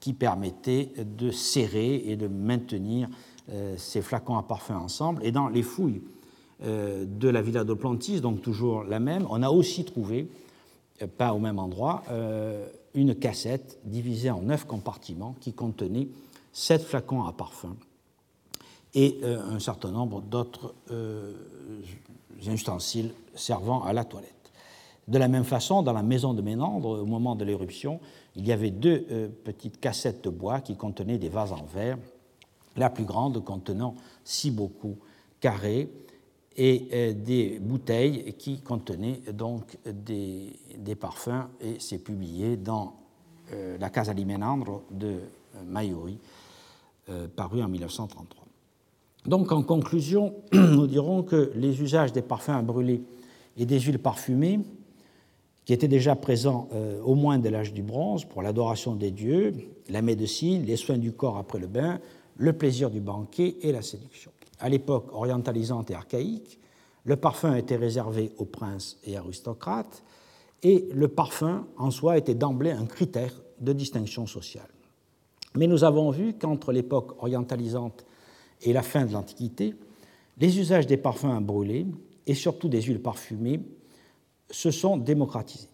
qui 0.00 0.12
permettaient 0.12 0.92
de 0.98 1.30
serrer 1.30 2.02
et 2.06 2.16
de 2.16 2.28
maintenir 2.28 3.08
euh, 3.52 3.74
ces 3.76 4.00
flacons 4.00 4.36
à 4.36 4.42
parfum 4.42 4.76
ensemble. 4.76 5.24
Et 5.24 5.32
dans 5.32 5.48
les 5.48 5.62
fouilles 5.62 6.02
euh, 6.62 7.04
de 7.06 7.28
la 7.28 7.42
villa 7.42 7.64
de 7.64 7.74
Plantis, 7.74 8.20
donc 8.20 8.40
toujours 8.40 8.84
la 8.84 9.00
même, 9.00 9.26
on 9.28 9.42
a 9.42 9.50
aussi 9.50 9.84
trouvé, 9.84 10.28
euh, 11.02 11.06
pas 11.06 11.34
au 11.34 11.38
même 11.38 11.58
endroit, 11.58 12.02
une 12.94 13.14
cassette 13.14 13.78
divisée 13.84 14.30
en 14.30 14.42
neuf 14.42 14.64
compartiments 14.64 15.34
qui 15.40 15.52
contenait 15.52 16.08
sept 16.52 16.82
flacons 16.82 17.24
à 17.24 17.32
parfum 17.32 17.76
et 18.94 19.18
un 19.24 19.58
certain 19.58 19.90
nombre 19.90 20.20
d'autres 20.22 20.74
ustensiles 22.46 23.12
servant 23.34 23.82
à 23.82 23.92
la 23.92 24.04
toilette. 24.04 24.52
De 25.08 25.18
la 25.18 25.26
même 25.26 25.44
façon, 25.44 25.82
dans 25.82 25.92
la 25.92 26.04
maison 26.04 26.32
de 26.32 26.42
Ménandre, 26.42 27.00
au 27.02 27.04
moment 27.04 27.34
de 27.34 27.44
l'éruption, 27.44 27.98
il 28.36 28.46
y 28.46 28.52
avait 28.52 28.70
deux 28.70 29.00
petites 29.42 29.80
cassettes 29.80 30.22
de 30.22 30.30
bois 30.30 30.60
qui 30.60 30.76
contenaient 30.76 31.18
des 31.18 31.28
vases 31.28 31.52
en 31.52 31.64
verre 31.64 31.98
la 32.76 32.90
plus 32.90 33.04
grande 33.04 33.44
contenant 33.44 33.94
six 34.24 34.50
beaucoup 34.50 34.96
carrés 35.40 35.90
et 36.56 36.88
euh, 36.92 37.12
des 37.12 37.58
bouteilles 37.58 38.34
qui 38.38 38.60
contenaient 38.60 39.20
donc 39.32 39.76
des, 39.86 40.52
parfums 40.98 41.48
et 41.60 41.76
c'est 41.78 41.98
publié 41.98 42.56
dans 42.56 42.94
euh, 43.52 43.76
la 43.78 43.90
Casa 43.90 44.14
di 44.14 44.24
Menandro 44.24 44.82
de 44.90 45.06
euh, 45.06 45.18
Maiori, 45.66 46.18
paru 47.36 47.62
en 47.62 47.68
1933. 47.68 48.46
Donc 49.26 49.52
en 49.52 49.62
conclusion, 49.62 50.34
nous 50.52 50.86
dirons 50.86 51.22
que 51.22 51.52
les 51.54 51.82
usages 51.82 52.12
des 52.12 52.22
parfums 52.22 52.50
à 52.50 52.62
brûler 52.62 53.02
et 53.58 53.66
des 53.66 53.78
huiles 53.78 53.98
parfumées, 53.98 54.60
qui 55.66 55.74
étaient 55.74 55.88
déjà 55.88 56.16
présents 56.16 56.68
au 57.04 57.14
moins 57.14 57.38
dès 57.38 57.50
l'âge 57.50 57.74
du 57.74 57.82
bronze 57.82 58.24
pour 58.24 58.42
l'adoration 58.42 58.94
des 58.94 59.10
dieux, 59.10 59.52
la 59.90 60.00
médecine, 60.00 60.64
les 60.64 60.76
soins 60.76 60.96
du 60.96 61.12
corps 61.12 61.36
après 61.36 61.58
le 61.58 61.66
bain, 61.66 62.00
le 62.38 62.52
plaisir 62.54 62.90
du 62.90 63.00
banquet 63.00 63.56
et 63.60 63.72
la 63.72 63.82
séduction. 63.82 64.30
À 64.60 64.68
l'époque 64.68 65.12
orientalisante 65.12 65.90
et 65.90 65.94
archaïque, 65.94 66.58
Le 67.04 67.16
parfum 67.16 67.54
était 67.54 67.76
réservé 67.76 68.32
aux 68.38 68.46
princes 68.46 68.96
et 69.04 69.16
aristocrates, 69.16 70.02
et 70.62 70.88
le 70.92 71.08
parfum 71.08 71.66
en 71.76 71.90
soi 71.90 72.16
était 72.16 72.34
d'emblée 72.34 72.70
un 72.70 72.86
critère 72.86 73.32
de 73.60 73.72
distinction 73.72 74.26
sociale. 74.26 74.68
Mais 75.54 75.66
nous 75.66 75.84
avons 75.84 76.10
vu 76.10 76.32
qu'entre 76.34 76.72
l'époque 76.72 77.22
orientalisante 77.22 78.06
et 78.62 78.72
la 78.72 78.82
fin 78.82 79.04
de 79.04 79.12
l'Antiquité, 79.12 79.74
les 80.38 80.58
usages 80.58 80.86
des 80.86 80.96
parfums 80.96 81.36
à 81.36 81.40
brûler 81.40 81.86
et 82.26 82.34
surtout 82.34 82.68
des 82.68 82.80
huiles 82.80 83.02
parfumées 83.02 83.60
se 84.50 84.70
sont 84.70 84.96
démocratisés. 84.96 85.68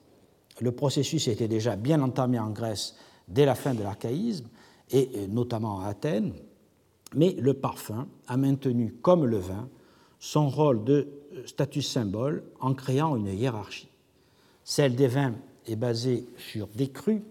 Le 0.60 0.72
processus 0.72 1.28
était 1.28 1.48
déjà 1.48 1.76
bien 1.76 2.02
entamé 2.02 2.38
en 2.38 2.50
Grèce 2.50 2.96
dès 3.28 3.46
la 3.46 3.54
fin 3.54 3.74
de 3.74 3.82
l'archaïsme, 3.82 4.48
et 4.90 5.28
notamment 5.28 5.80
à 5.80 5.86
Athènes, 5.86 6.32
mais 7.14 7.36
le 7.38 7.54
parfum 7.54 8.06
a 8.26 8.36
maintenu, 8.36 8.94
comme 9.02 9.26
le 9.26 9.38
vin, 9.38 9.68
son 10.18 10.48
rôle 10.48 10.84
de 10.84 11.08
statut 11.46 11.82
symbole 11.82 12.44
en 12.60 12.74
créant 12.74 13.16
une 13.16 13.26
hiérarchie. 13.26 13.88
Celle 14.64 14.94
des 14.94 15.08
vins 15.08 15.34
est 15.66 15.76
basée 15.76 16.26
sur 16.36 16.68
des 16.68 16.88
crus 16.88 17.22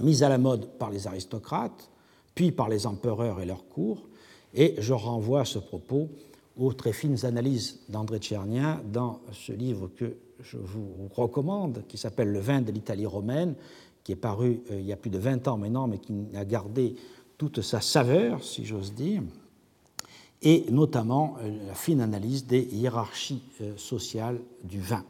mis 0.00 0.22
à 0.22 0.28
la 0.28 0.38
mode 0.38 0.66
par 0.78 0.90
les 0.90 1.06
aristocrates, 1.06 1.90
puis 2.34 2.52
par 2.52 2.68
les 2.68 2.86
empereurs 2.86 3.40
et 3.40 3.46
leurs 3.46 3.68
cours, 3.68 4.08
et 4.54 4.74
je 4.78 4.92
renvoie 4.92 5.40
à 5.40 5.44
ce 5.44 5.58
propos 5.58 6.08
aux 6.56 6.72
très 6.72 6.92
fines 6.92 7.24
analyses 7.24 7.80
d'André 7.88 8.18
Tchernien 8.18 8.80
dans 8.92 9.20
ce 9.32 9.52
livre 9.52 9.90
que 9.96 10.16
je 10.40 10.56
vous 10.56 11.08
recommande, 11.14 11.84
qui 11.88 11.98
s'appelle 11.98 12.32
Le 12.32 12.38
vin 12.38 12.60
de 12.60 12.70
l'Italie 12.70 13.06
romaine, 13.06 13.54
qui 14.02 14.12
est 14.12 14.16
paru 14.16 14.60
euh, 14.70 14.80
il 14.80 14.86
y 14.86 14.92
a 14.92 14.96
plus 14.96 15.10
de 15.10 15.18
20 15.18 15.48
ans 15.48 15.56
maintenant, 15.56 15.88
mais 15.88 15.98
qui 15.98 16.12
a 16.34 16.44
gardé 16.44 16.94
toute 17.38 17.60
sa 17.62 17.80
saveur, 17.80 18.42
si 18.42 18.64
j'ose 18.64 18.94
dire, 18.94 19.22
et 20.44 20.66
notamment 20.70 21.36
euh, 21.40 21.66
la 21.66 21.74
fine 21.74 22.00
analyse 22.00 22.46
des 22.46 22.62
hiérarchies 22.62 23.42
euh, 23.60 23.76
sociales 23.76 24.40
du 24.62 24.80
vin. 24.80 25.04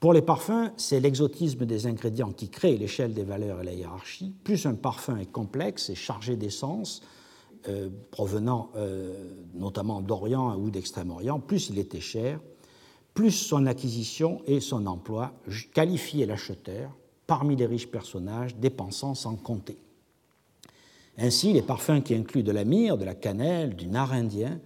Pour 0.00 0.12
les 0.12 0.22
parfums, 0.22 0.70
c'est 0.76 1.00
l'exotisme 1.00 1.66
des 1.66 1.86
ingrédients 1.86 2.32
qui 2.32 2.48
crée 2.48 2.76
l'échelle 2.76 3.14
des 3.14 3.24
valeurs 3.24 3.60
et 3.62 3.64
la 3.64 3.72
hiérarchie. 3.72 4.32
Plus 4.44 4.66
un 4.66 4.74
parfum 4.74 5.16
est 5.16 5.30
complexe 5.30 5.90
et 5.90 5.94
chargé 5.94 6.36
d'essence, 6.36 7.02
euh, 7.68 7.88
provenant 8.10 8.70
notamment 9.54 10.02
d'Orient 10.02 10.56
ou 10.56 10.70
d'Extrême-Orient, 10.70 11.40
plus 11.40 11.70
il 11.70 11.78
était 11.78 12.00
cher, 12.00 12.38
plus 13.14 13.30
son 13.30 13.64
acquisition 13.64 14.42
et 14.46 14.60
son 14.60 14.86
emploi 14.86 15.32
qualifiaient 15.72 16.26
l'acheteur 16.26 16.90
parmi 17.26 17.56
les 17.56 17.64
riches 17.64 17.90
personnages 17.90 18.54
dépensant 18.56 19.14
sans 19.14 19.36
compter. 19.36 19.78
Ainsi, 21.18 21.52
les 21.52 21.62
parfums 21.62 22.02
qui 22.02 22.14
incluent 22.14 22.42
de 22.42 22.52
la 22.52 22.64
myrrhe, 22.64 22.98
de 22.98 23.04
la 23.04 23.14
cannelle, 23.14 23.76
du 23.76 23.86
nard 23.86 24.12
indien 24.12 24.58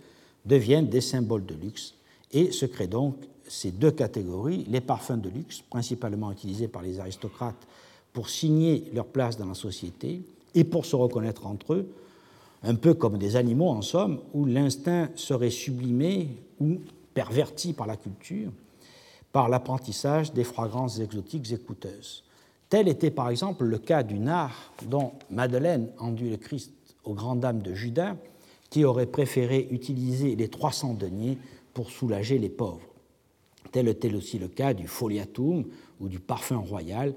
deviennent 0.45 0.89
des 0.89 1.01
symboles 1.01 1.45
de 1.45 1.55
luxe 1.55 1.95
et 2.33 2.53
se 2.53 2.67
créent 2.67 2.87
donc 2.87 3.17
ces 3.47 3.71
deux 3.71 3.91
catégories, 3.91 4.65
les 4.69 4.81
parfums 4.81 5.21
de 5.21 5.29
luxe, 5.29 5.63
principalement 5.69 6.33
utilisés 6.33 6.69
par 6.69 6.83
les 6.83 7.01
aristocrates 7.01 7.67
pour 8.13 8.29
signer 8.29 8.85
leur 8.95 9.07
place 9.07 9.37
dans 9.37 9.47
la 9.47 9.55
société 9.55 10.23
et 10.55 10.65
pour 10.65 10.87
se 10.87 10.97
reconnaître 10.97 11.47
entre 11.47 11.75
eux, 11.75 11.89
un 12.63 12.75
peu 12.75 12.95
comme 12.95 13.19
des 13.19 13.37
animaux 13.37 13.69
en 13.69 13.83
somme, 13.83 14.21
où 14.35 14.45
l'instinct 14.45 15.11
serait 15.15 15.51
sublimé 15.51 16.29
ou 16.61 16.79
perverti 17.15 17.73
par 17.73 17.87
la 17.87 17.97
culture, 17.97 18.51
par 19.33 19.49
l'apprentissage 19.49 20.33
des 20.33 20.45
fragrances 20.45 20.99
exotiques 20.99 21.53
et 21.53 21.59
coûteuses. 21.59 22.25
Tel 22.69 22.89
était 22.89 23.11
par 23.11 23.31
exemple 23.31 23.65
le 23.65 23.79
cas 23.79 24.03
du 24.03 24.19
nard 24.19 24.73
dont 24.87 25.13
Madeleine 25.31 25.91
enduit 25.99 26.31
le 26.31 26.37
Christ 26.37 26.73
aux 27.05 27.15
grandes 27.15 27.41
dames 27.41 27.63
de 27.63 27.73
Judas, 27.73 28.17
qui 28.69 28.85
aurait 28.85 29.07
préféré 29.07 29.67
utiliser 29.71 30.37
les 30.37 30.49
300 30.49 30.95
deniers 30.95 31.39
pour 31.73 31.91
soulager 31.91 32.39
les 32.39 32.51
pauvres. 32.51 32.87
Tel 33.73 33.89
était 33.89 34.13
aussi 34.15 34.39
le 34.39 34.49
cas 34.49 34.75
du 34.75 34.87
foliatum 34.87 35.65
ou 36.01 36.09
du 36.09 36.19
parfum 36.19 36.59
royal, 36.59 37.15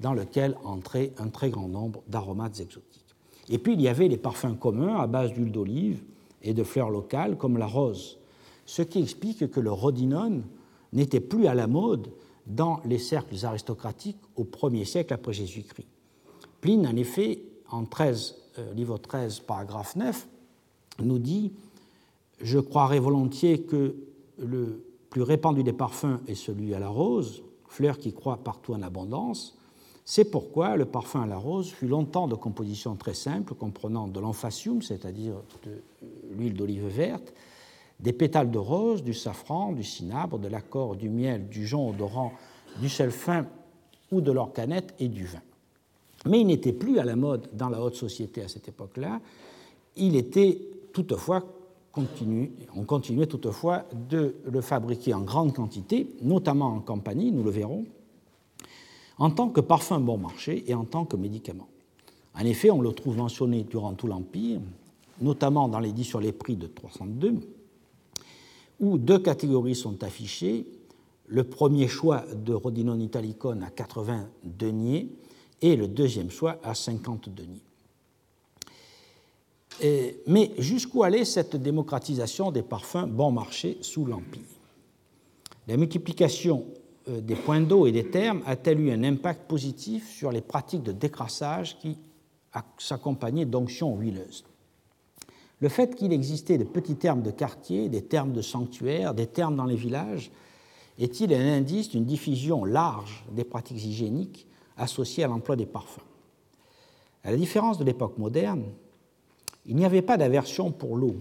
dans 0.00 0.14
lequel 0.14 0.56
entrait 0.64 1.12
un 1.18 1.28
très 1.28 1.50
grand 1.50 1.68
nombre 1.68 2.02
d'aromates 2.08 2.60
exotiques. 2.60 3.14
Et 3.48 3.58
puis 3.58 3.74
il 3.74 3.80
y 3.80 3.88
avait 3.88 4.08
les 4.08 4.16
parfums 4.16 4.56
communs 4.58 4.96
à 4.96 5.06
base 5.06 5.32
d'huile 5.32 5.52
d'olive 5.52 6.02
et 6.42 6.54
de 6.54 6.64
fleurs 6.64 6.90
locales 6.90 7.36
comme 7.36 7.58
la 7.58 7.66
rose, 7.66 8.18
ce 8.64 8.82
qui 8.82 9.00
explique 9.00 9.50
que 9.50 9.60
le 9.60 9.72
rhodinone 9.72 10.42
n'était 10.92 11.20
plus 11.20 11.46
à 11.46 11.54
la 11.54 11.66
mode 11.66 12.08
dans 12.46 12.80
les 12.84 12.98
cercles 12.98 13.44
aristocratiques 13.44 14.20
au 14.36 14.44
1er 14.44 14.84
siècle 14.84 15.12
après 15.12 15.32
Jésus-Christ. 15.32 15.88
Pline, 16.60 16.86
en 16.86 16.96
effet, 16.96 17.42
en 17.70 17.84
13, 17.84 18.36
euh, 18.58 18.74
livre 18.74 18.98
13, 18.98 19.40
paragraphe 19.40 19.96
9, 19.96 20.28
nous 21.02 21.18
dit 21.18 21.52
Je 22.40 22.58
croirais 22.58 23.00
volontiers 23.00 23.62
que 23.62 23.96
le 24.38 24.84
plus 25.10 25.22
répandu 25.22 25.62
des 25.62 25.72
parfums 25.72 26.20
est 26.26 26.34
celui 26.34 26.74
à 26.74 26.78
la 26.78 26.88
rose, 26.88 27.42
fleur 27.68 27.98
qui 27.98 28.12
croît 28.12 28.38
partout 28.38 28.74
en 28.74 28.82
abondance. 28.82 29.56
C'est 30.04 30.30
pourquoi 30.30 30.76
le 30.76 30.84
parfum 30.84 31.22
à 31.22 31.26
la 31.26 31.36
rose 31.36 31.70
fut 31.70 31.88
longtemps 31.88 32.28
de 32.28 32.36
composition 32.36 32.94
très 32.94 33.14
simple, 33.14 33.54
comprenant 33.54 34.06
de 34.06 34.20
l'emphacium, 34.20 34.80
c'est-à-dire 34.80 35.34
de 35.64 35.82
l'huile 36.30 36.54
d'olive 36.54 36.86
verte, 36.86 37.34
des 38.00 38.12
pétales 38.12 38.50
de 38.50 38.58
rose, 38.58 39.02
du 39.02 39.14
safran, 39.14 39.72
du 39.72 39.82
cinabre, 39.82 40.38
de 40.38 40.48
l'accord, 40.48 40.96
du 40.96 41.08
miel, 41.08 41.48
du 41.48 41.66
jonc 41.66 41.90
odorant, 41.90 42.32
du 42.80 42.88
sel 42.88 43.10
fin 43.10 43.46
ou 44.12 44.20
de 44.20 44.30
l'orcanette 44.30 44.94
et 44.98 45.08
du 45.08 45.24
vin. 45.24 45.42
Mais 46.26 46.40
il 46.40 46.46
n'était 46.46 46.72
plus 46.72 46.98
à 46.98 47.04
la 47.04 47.16
mode 47.16 47.48
dans 47.52 47.68
la 47.68 47.80
haute 47.80 47.94
société 47.94 48.42
à 48.42 48.48
cette 48.48 48.68
époque-là. 48.68 49.20
Il 49.96 50.16
était 50.16 50.60
toutefois 50.92 51.44
continu, 51.92 52.52
on 52.74 52.84
continuait 52.84 53.26
toutefois 53.26 53.84
de 54.10 54.34
le 54.44 54.60
fabriquer 54.60 55.14
en 55.14 55.22
grande 55.22 55.54
quantité, 55.54 56.08
notamment 56.20 56.66
en 56.66 56.80
compagnie, 56.80 57.32
nous 57.32 57.42
le 57.42 57.50
verrons, 57.50 57.86
en 59.18 59.30
tant 59.30 59.48
que 59.48 59.62
parfum 59.62 59.98
bon 60.00 60.18
marché 60.18 60.64
et 60.66 60.74
en 60.74 60.84
tant 60.84 61.06
que 61.06 61.16
médicament. 61.16 61.68
En 62.34 62.44
effet, 62.44 62.70
on 62.70 62.82
le 62.82 62.92
trouve 62.92 63.16
mentionné 63.16 63.62
durant 63.62 63.94
tout 63.94 64.06
l'Empire, 64.06 64.60
notamment 65.22 65.68
dans 65.68 65.80
l'édit 65.80 66.04
sur 66.04 66.20
les 66.20 66.32
prix 66.32 66.56
de 66.56 66.66
302, 66.66 67.40
où 68.80 68.98
deux 68.98 69.18
catégories 69.18 69.74
sont 69.74 70.02
affichées. 70.02 70.66
Le 71.26 71.44
premier 71.44 71.88
choix 71.88 72.24
de 72.34 72.54
Rhodinone 72.54 73.00
Italicone 73.00 73.62
à 73.62 73.70
80 73.70 74.28
deniers 74.44 75.08
et 75.62 75.76
le 75.76 75.88
deuxième 75.88 76.30
choix 76.30 76.58
à 76.62 76.74
50 76.74 77.28
deniers. 77.30 77.62
mais 80.26 80.52
jusqu'où 80.58 81.02
allait 81.02 81.24
cette 81.24 81.56
démocratisation 81.56 82.52
des 82.52 82.62
parfums 82.62 83.06
bon 83.08 83.32
marché 83.32 83.78
sous 83.80 84.04
l'Empire? 84.04 84.42
La 85.66 85.76
multiplication 85.76 86.64
euh, 87.08 87.20
des 87.20 87.34
points 87.34 87.60
d'eau 87.60 87.86
et 87.86 87.92
des 87.92 88.08
termes 88.10 88.42
a-t-elle 88.46 88.80
eu 88.80 88.90
un 88.90 89.02
impact 89.02 89.48
positif 89.48 90.08
sur 90.08 90.30
les 90.30 90.40
pratiques 90.40 90.82
de 90.82 90.92
décrassage 90.92 91.78
qui 91.78 91.96
s'accompagnaient 92.78 93.44
d'onctions 93.44 93.96
huileuses? 93.96 94.44
Le 95.60 95.68
fait 95.68 95.94
qu'il 95.94 96.12
existait 96.12 96.58
de 96.58 96.64
petits 96.64 96.96
termes 96.96 97.22
de 97.22 97.30
quartier, 97.30 97.88
des 97.88 98.02
termes 98.02 98.32
de 98.32 98.42
sanctuaire, 98.42 99.14
des 99.14 99.26
termes 99.26 99.56
dans 99.56 99.64
les 99.64 99.76
villages, 99.76 100.30
est-il 100.98 101.32
un 101.32 101.54
indice 101.54 101.90
d'une 101.90 102.04
diffusion 102.04 102.64
large 102.64 103.24
des 103.32 103.44
pratiques 103.44 103.84
hygiéniques 103.84 104.46
associées 104.76 105.24
à 105.24 105.28
l'emploi 105.28 105.56
des 105.56 105.66
parfums? 105.66 106.04
À 107.24 107.30
la 107.30 107.36
différence 107.36 107.78
de 107.78 107.84
l'époque 107.84 108.18
moderne, 108.18 108.64
il 109.64 109.76
n'y 109.76 109.84
avait 109.84 110.02
pas 110.02 110.16
d'aversion 110.16 110.70
pour 110.70 110.96
l'eau, 110.96 111.16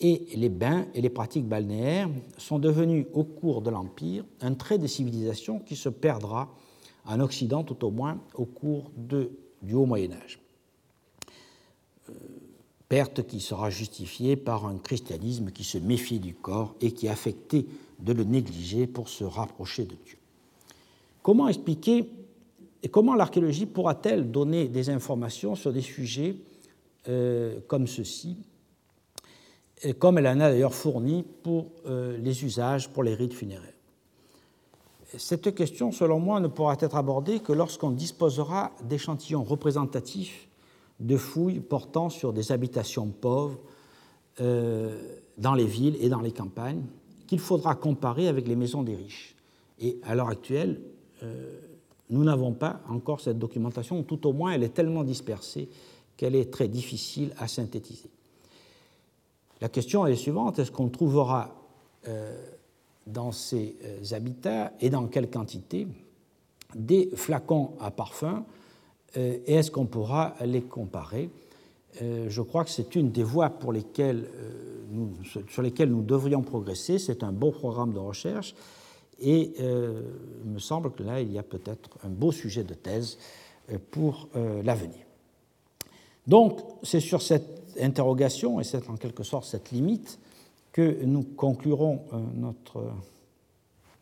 et 0.00 0.26
les 0.34 0.48
bains 0.48 0.86
et 0.94 1.00
les 1.00 1.10
pratiques 1.10 1.46
balnéaires 1.46 2.10
sont 2.36 2.58
devenus 2.58 3.06
au 3.12 3.22
cours 3.22 3.62
de 3.62 3.70
l'Empire 3.70 4.24
un 4.40 4.54
trait 4.54 4.78
de 4.78 4.86
civilisation 4.88 5.60
qui 5.60 5.76
se 5.76 5.88
perdra 5.88 6.48
en 7.04 7.20
Occident 7.20 7.62
tout 7.62 7.84
au 7.84 7.90
moins 7.90 8.20
au 8.34 8.44
cours 8.44 8.90
du 8.96 9.74
Haut 9.74 9.86
Moyen 9.86 10.12
Âge 10.12 10.41
perte 12.92 13.26
qui 13.26 13.40
sera 13.40 13.70
justifiée 13.70 14.36
par 14.36 14.66
un 14.66 14.76
christianisme 14.76 15.50
qui 15.50 15.64
se 15.64 15.78
méfie 15.78 16.18
du 16.18 16.34
corps 16.34 16.74
et 16.82 16.92
qui 16.92 17.08
affectait 17.08 17.64
de 18.00 18.12
le 18.12 18.22
négliger 18.22 18.86
pour 18.86 19.08
se 19.08 19.24
rapprocher 19.24 19.86
de 19.86 19.96
Dieu. 20.04 20.18
Comment 21.22 21.48
expliquer 21.48 22.10
et 22.82 22.90
comment 22.90 23.14
l'archéologie 23.14 23.64
pourra-t-elle 23.64 24.30
donner 24.30 24.68
des 24.68 24.90
informations 24.90 25.54
sur 25.54 25.72
des 25.72 25.80
sujets 25.80 26.36
euh, 27.08 27.60
comme 27.66 27.86
ceci, 27.86 28.36
comme 29.98 30.18
elle 30.18 30.26
en 30.26 30.40
a 30.40 30.50
d'ailleurs 30.50 30.74
fourni 30.74 31.24
pour 31.42 31.68
euh, 31.86 32.18
les 32.18 32.44
usages 32.44 32.90
pour 32.90 33.04
les 33.04 33.14
rites 33.14 33.32
funéraires? 33.32 33.72
Cette 35.16 35.54
question, 35.54 35.92
selon 35.92 36.18
moi, 36.18 36.40
ne 36.40 36.48
pourra 36.48 36.76
être 36.78 36.96
abordée 36.96 37.40
que 37.40 37.54
lorsqu'on 37.54 37.92
disposera 37.92 38.70
d'échantillons 38.86 39.44
représentatifs 39.44 40.46
de 41.02 41.16
fouilles 41.16 41.60
portant 41.60 42.08
sur 42.08 42.32
des 42.32 42.52
habitations 42.52 43.08
pauvres 43.08 43.58
euh, 44.40 45.18
dans 45.36 45.54
les 45.54 45.66
villes 45.66 45.96
et 46.00 46.08
dans 46.08 46.20
les 46.20 46.32
campagnes 46.32 46.84
qu'il 47.26 47.40
faudra 47.40 47.74
comparer 47.74 48.28
avec 48.28 48.46
les 48.46 48.56
maisons 48.56 48.82
des 48.82 48.94
riches. 48.94 49.34
Et 49.80 49.98
à 50.04 50.14
l'heure 50.14 50.28
actuelle, 50.28 50.80
euh, 51.22 51.58
nous 52.10 52.24
n'avons 52.24 52.52
pas 52.52 52.80
encore 52.88 53.20
cette 53.20 53.38
documentation, 53.38 53.98
ou 53.98 54.02
tout 54.02 54.26
au 54.26 54.32
moins 54.32 54.52
elle 54.52 54.62
est 54.62 54.74
tellement 54.74 55.02
dispersée 55.02 55.68
qu'elle 56.16 56.36
est 56.36 56.52
très 56.52 56.68
difficile 56.68 57.32
à 57.38 57.48
synthétiser. 57.48 58.10
La 59.60 59.68
question 59.68 60.06
est 60.06 60.16
suivante, 60.16 60.58
est-ce 60.58 60.70
qu'on 60.70 60.88
trouvera 60.88 61.54
euh, 62.06 62.36
dans 63.06 63.32
ces 63.32 63.76
habitats 64.12 64.72
et 64.80 64.88
dans 64.90 65.06
quelle 65.08 65.28
quantité 65.28 65.88
des 66.74 67.10
flacons 67.16 67.72
à 67.80 67.90
parfum 67.90 68.44
et 69.14 69.54
est-ce 69.54 69.70
qu'on 69.70 69.86
pourra 69.86 70.34
les 70.44 70.62
comparer? 70.62 71.30
Je 72.00 72.40
crois 72.40 72.64
que 72.64 72.70
c'est 72.70 72.94
une 72.96 73.10
des 73.10 73.22
voies 73.22 73.50
pour 73.50 73.72
lesquelles, 73.72 74.28
sur 75.48 75.62
lesquelles 75.62 75.90
nous 75.90 76.02
devrions 76.02 76.42
progresser. 76.42 76.98
C'est 76.98 77.22
un 77.22 77.32
beau 77.32 77.50
programme 77.50 77.92
de 77.92 77.98
recherche 77.98 78.54
et 79.20 79.52
il 79.58 80.50
me 80.50 80.58
semble 80.58 80.92
que 80.92 81.02
là, 81.02 81.20
il 81.20 81.30
y 81.30 81.38
a 81.38 81.42
peut-être 81.42 81.90
un 82.04 82.08
beau 82.08 82.32
sujet 82.32 82.64
de 82.64 82.74
thèse 82.74 83.18
pour 83.90 84.28
l'avenir. 84.64 85.04
Donc, 86.26 86.60
c'est 86.82 87.00
sur 87.00 87.20
cette 87.20 87.62
interrogation, 87.80 88.60
et 88.60 88.64
c'est 88.64 88.88
en 88.88 88.96
quelque 88.96 89.22
sorte 89.22 89.44
cette 89.44 89.70
limite, 89.70 90.18
que 90.72 91.04
nous 91.04 91.22
conclurons 91.22 92.02
euh, 92.12 92.18
notre 92.34 92.82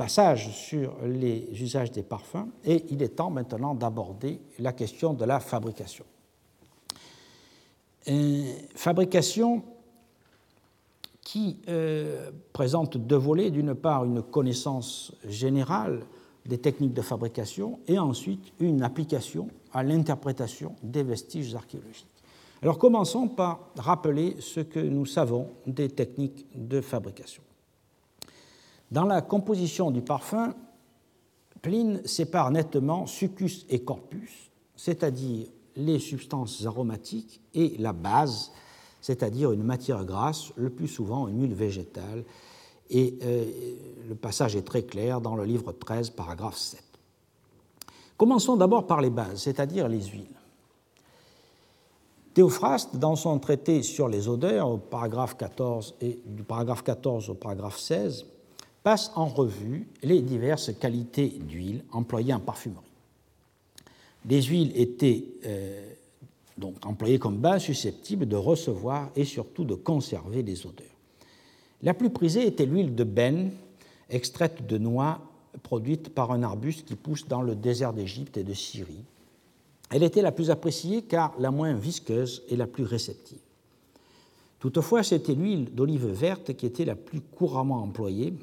passage 0.00 0.48
sur 0.52 0.94
les 1.04 1.46
usages 1.60 1.90
des 1.90 2.02
parfums, 2.02 2.48
et 2.64 2.86
il 2.88 3.02
est 3.02 3.16
temps 3.16 3.28
maintenant 3.28 3.74
d'aborder 3.74 4.40
la 4.58 4.72
question 4.72 5.12
de 5.12 5.26
la 5.26 5.40
fabrication. 5.40 6.06
fabrication 8.74 9.62
qui 11.22 11.58
euh, 11.68 12.30
présente 12.54 12.96
deux 12.96 13.18
volets, 13.18 13.50
d'une 13.50 13.74
part 13.74 14.06
une 14.06 14.22
connaissance 14.22 15.12
générale 15.28 16.00
des 16.46 16.56
techniques 16.56 16.94
de 16.94 17.02
fabrication 17.02 17.78
et 17.86 17.98
ensuite 17.98 18.54
une 18.58 18.82
application 18.82 19.48
à 19.74 19.82
l'interprétation 19.82 20.76
des 20.82 21.02
vestiges 21.02 21.54
archéologiques. 21.54 22.06
Alors 22.62 22.78
commençons 22.78 23.28
par 23.28 23.68
rappeler 23.76 24.36
ce 24.40 24.60
que 24.60 24.80
nous 24.80 25.04
savons 25.04 25.48
des 25.66 25.90
techniques 25.90 26.46
de 26.54 26.80
fabrication. 26.80 27.42
Dans 28.90 29.04
la 29.04 29.22
composition 29.22 29.90
du 29.90 30.02
parfum, 30.02 30.54
Pline 31.62 32.00
sépare 32.06 32.50
nettement 32.50 33.06
succus 33.06 33.66
et 33.68 33.80
corpus, 33.80 34.50
c'est-à-dire 34.76 35.46
les 35.76 35.98
substances 35.98 36.64
aromatiques, 36.64 37.40
et 37.54 37.76
la 37.78 37.92
base, 37.92 38.50
c'est-à-dire 39.00 39.52
une 39.52 39.62
matière 39.62 40.04
grasse, 40.04 40.52
le 40.56 40.70
plus 40.70 40.88
souvent 40.88 41.28
une 41.28 41.42
huile 41.42 41.54
végétale. 41.54 42.24
Et 42.88 43.18
euh, 43.22 43.44
le 44.08 44.14
passage 44.14 44.56
est 44.56 44.62
très 44.62 44.82
clair 44.82 45.20
dans 45.20 45.36
le 45.36 45.44
livre 45.44 45.72
13, 45.72 46.10
paragraphe 46.10 46.56
7. 46.56 46.82
Commençons 48.16 48.56
d'abord 48.56 48.86
par 48.86 49.00
les 49.00 49.10
bases, 49.10 49.42
c'est-à-dire 49.42 49.88
les 49.88 50.02
huiles. 50.02 50.26
Théophraste, 52.34 52.96
dans 52.96 53.16
son 53.16 53.38
traité 53.38 53.82
sur 53.82 54.08
les 54.08 54.28
odeurs, 54.28 54.80
paragraphe 54.80 55.36
14 55.36 55.96
et 56.00 56.20
du 56.24 56.42
paragraphe 56.42 56.82
14 56.82 57.30
au 57.30 57.34
paragraphe 57.34 57.78
16, 57.78 58.26
passe 58.82 59.12
en 59.14 59.26
revue 59.26 59.88
les 60.02 60.22
diverses 60.22 60.72
qualités 60.78 61.28
d'huile 61.28 61.84
employées 61.92 62.34
en 62.34 62.40
parfumerie. 62.40 62.84
Les 64.28 64.42
huiles 64.42 64.72
étaient 64.74 65.24
euh, 65.46 65.92
donc 66.58 66.84
employées 66.84 67.18
comme 67.18 67.38
base 67.38 67.62
susceptibles 67.62 68.26
de 68.26 68.36
recevoir 68.36 69.10
et 69.16 69.24
surtout 69.24 69.64
de 69.64 69.74
conserver 69.74 70.42
les 70.42 70.66
odeurs. 70.66 70.86
La 71.82 71.94
plus 71.94 72.10
prisée 72.10 72.46
était 72.46 72.66
l'huile 72.66 72.94
de 72.94 73.04
benne, 73.04 73.52
extraite 74.10 74.66
de 74.66 74.76
noix 74.76 75.20
produite 75.62 76.10
par 76.10 76.30
un 76.32 76.42
arbuste 76.42 76.86
qui 76.86 76.94
pousse 76.94 77.26
dans 77.26 77.42
le 77.42 77.54
désert 77.54 77.92
d'Égypte 77.92 78.36
et 78.36 78.44
de 78.44 78.54
Syrie, 78.54 79.04
elle 79.90 80.04
était 80.04 80.22
la 80.22 80.32
plus 80.32 80.50
appréciée 80.50 81.02
car 81.02 81.34
la 81.38 81.50
moins 81.50 81.74
visqueuse 81.74 82.42
et 82.48 82.56
la 82.56 82.66
plus 82.66 82.84
réceptive. 82.84 83.38
Toutefois, 84.60 85.02
c'était 85.02 85.34
l'huile 85.34 85.74
d'olive 85.74 86.06
verte 86.06 86.54
qui 86.54 86.66
était 86.66 86.84
la 86.84 86.94
plus 86.94 87.20
couramment 87.20 87.82
employée, 87.82 88.34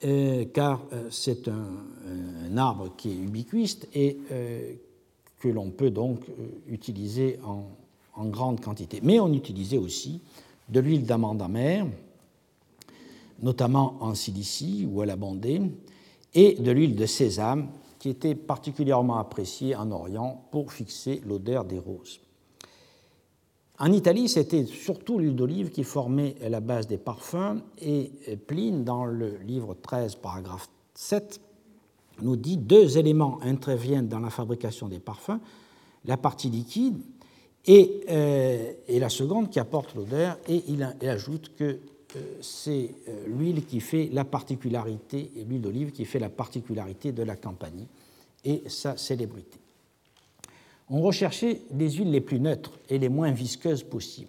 car 0.00 0.82
euh, 0.92 1.08
c'est 1.10 1.48
un, 1.48 2.56
arbre 2.56 2.94
qui 2.96 3.10
est 3.10 3.16
ubiquiste 3.16 3.88
et 3.94 4.18
euh, 4.30 4.72
que 5.40 5.48
l'on 5.48 5.70
peut 5.70 5.90
donc 5.90 6.20
utiliser 6.68 7.38
en, 7.44 7.66
grande 8.26 8.60
quantité. 8.62 9.00
Mais 9.02 9.20
on 9.20 9.30
utilisait 9.34 9.76
aussi 9.76 10.22
de 10.70 10.80
l'huile 10.80 11.04
d'amande 11.04 11.42
amère, 11.42 11.86
notamment 13.42 13.98
en 14.00 14.14
Cilicie 14.14 14.88
où 14.90 15.02
elle 15.02 15.10
abondait, 15.10 15.60
et 16.32 16.54
de 16.54 16.70
l'huile 16.70 16.96
de 16.96 17.04
sésame 17.04 17.68
qui 17.98 18.08
était 18.08 18.34
particulièrement 18.34 19.18
apprécié 19.18 19.76
en 19.76 19.90
Orient 19.90 20.46
pour 20.50 20.72
fixer 20.72 21.20
l'odeur 21.26 21.66
des 21.66 21.78
roses. 21.78 22.20
En 23.78 23.92
Italie, 23.92 24.28
c'était 24.28 24.64
surtout 24.64 25.18
l'huile 25.18 25.36
d'olive 25.36 25.70
qui 25.70 25.84
formait 25.84 26.34
la 26.48 26.60
base 26.60 26.86
des 26.86 26.96
parfums, 26.96 27.60
et 27.80 28.10
Pline, 28.46 28.84
dans 28.84 29.04
le 29.04 29.36
livre 29.46 29.76
13, 29.80 30.14
paragraphe 30.16 30.68
7, 30.94 31.40
nous 32.22 32.36
dit 32.36 32.56
deux 32.56 32.96
éléments 32.96 33.38
interviennent 33.42 34.08
dans 34.08 34.20
la 34.20 34.30
fabrication 34.30 34.88
des 34.88 34.98
parfums, 34.98 35.40
la 36.06 36.16
partie 36.16 36.48
liquide 36.48 37.02
et, 37.66 38.04
euh, 38.08 38.72
la 38.88 39.08
seconde 39.10 39.50
qui 39.50 39.58
apporte 39.58 39.94
l'odeur, 39.94 40.38
et 40.48 40.62
il, 40.68 40.82
ajoute 41.06 41.54
que 41.56 41.64
euh, 41.64 42.38
c'est 42.40 42.94
euh, 43.08 43.26
l'huile 43.26 43.66
qui 43.66 43.80
fait 43.80 44.08
la 44.12 44.24
particularité, 44.24 45.30
l'huile 45.46 45.60
d'olive 45.60 45.92
qui 45.92 46.04
fait 46.04 46.20
la 46.20 46.30
particularité 46.30 47.12
de 47.12 47.22
la 47.22 47.36
campagne 47.36 47.86
et 48.44 48.62
sa 48.68 48.96
célébrité. 48.96 49.58
On 50.88 51.00
recherchait 51.00 51.62
les 51.72 51.90
huiles 51.90 52.10
les 52.10 52.20
plus 52.20 52.40
neutres 52.40 52.72
et 52.88 52.98
les 52.98 53.08
moins 53.08 53.32
visqueuses 53.32 53.82
possibles, 53.82 54.28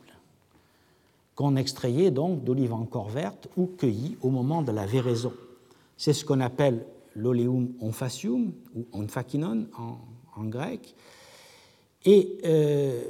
qu'on 1.35 1.55
extrayait 1.55 2.11
donc 2.11 2.43
d'olives 2.43 2.73
encore 2.73 3.09
vertes 3.09 3.47
ou 3.57 3.67
cueillies 3.67 4.17
au 4.21 4.29
moment 4.29 4.63
de 4.63 4.71
la 4.71 4.85
véraison. 4.85 5.33
C'est 5.97 6.13
ce 6.13 6.25
qu'on 6.25 6.39
appelle 6.39 6.85
l'oleum 7.15 7.73
onfacium 7.79 8.53
ou 8.75 8.85
onfakinon 8.93 9.67
en, 9.77 10.43
grec. 10.45 10.95
Et 12.05 12.37
euh, 12.45 13.01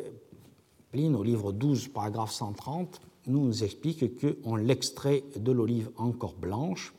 Pline, 0.91 1.15
au 1.15 1.23
livre 1.23 1.51
12, 1.51 1.89
paragraphe 1.89 2.31
130, 2.31 3.01
nous 3.27 3.63
explique 3.63 4.19
qu'on 4.19 4.55
l'extrait 4.55 5.23
de 5.35 5.51
l'olive 5.51 5.91
encore 5.97 6.33
blanche 6.33 6.93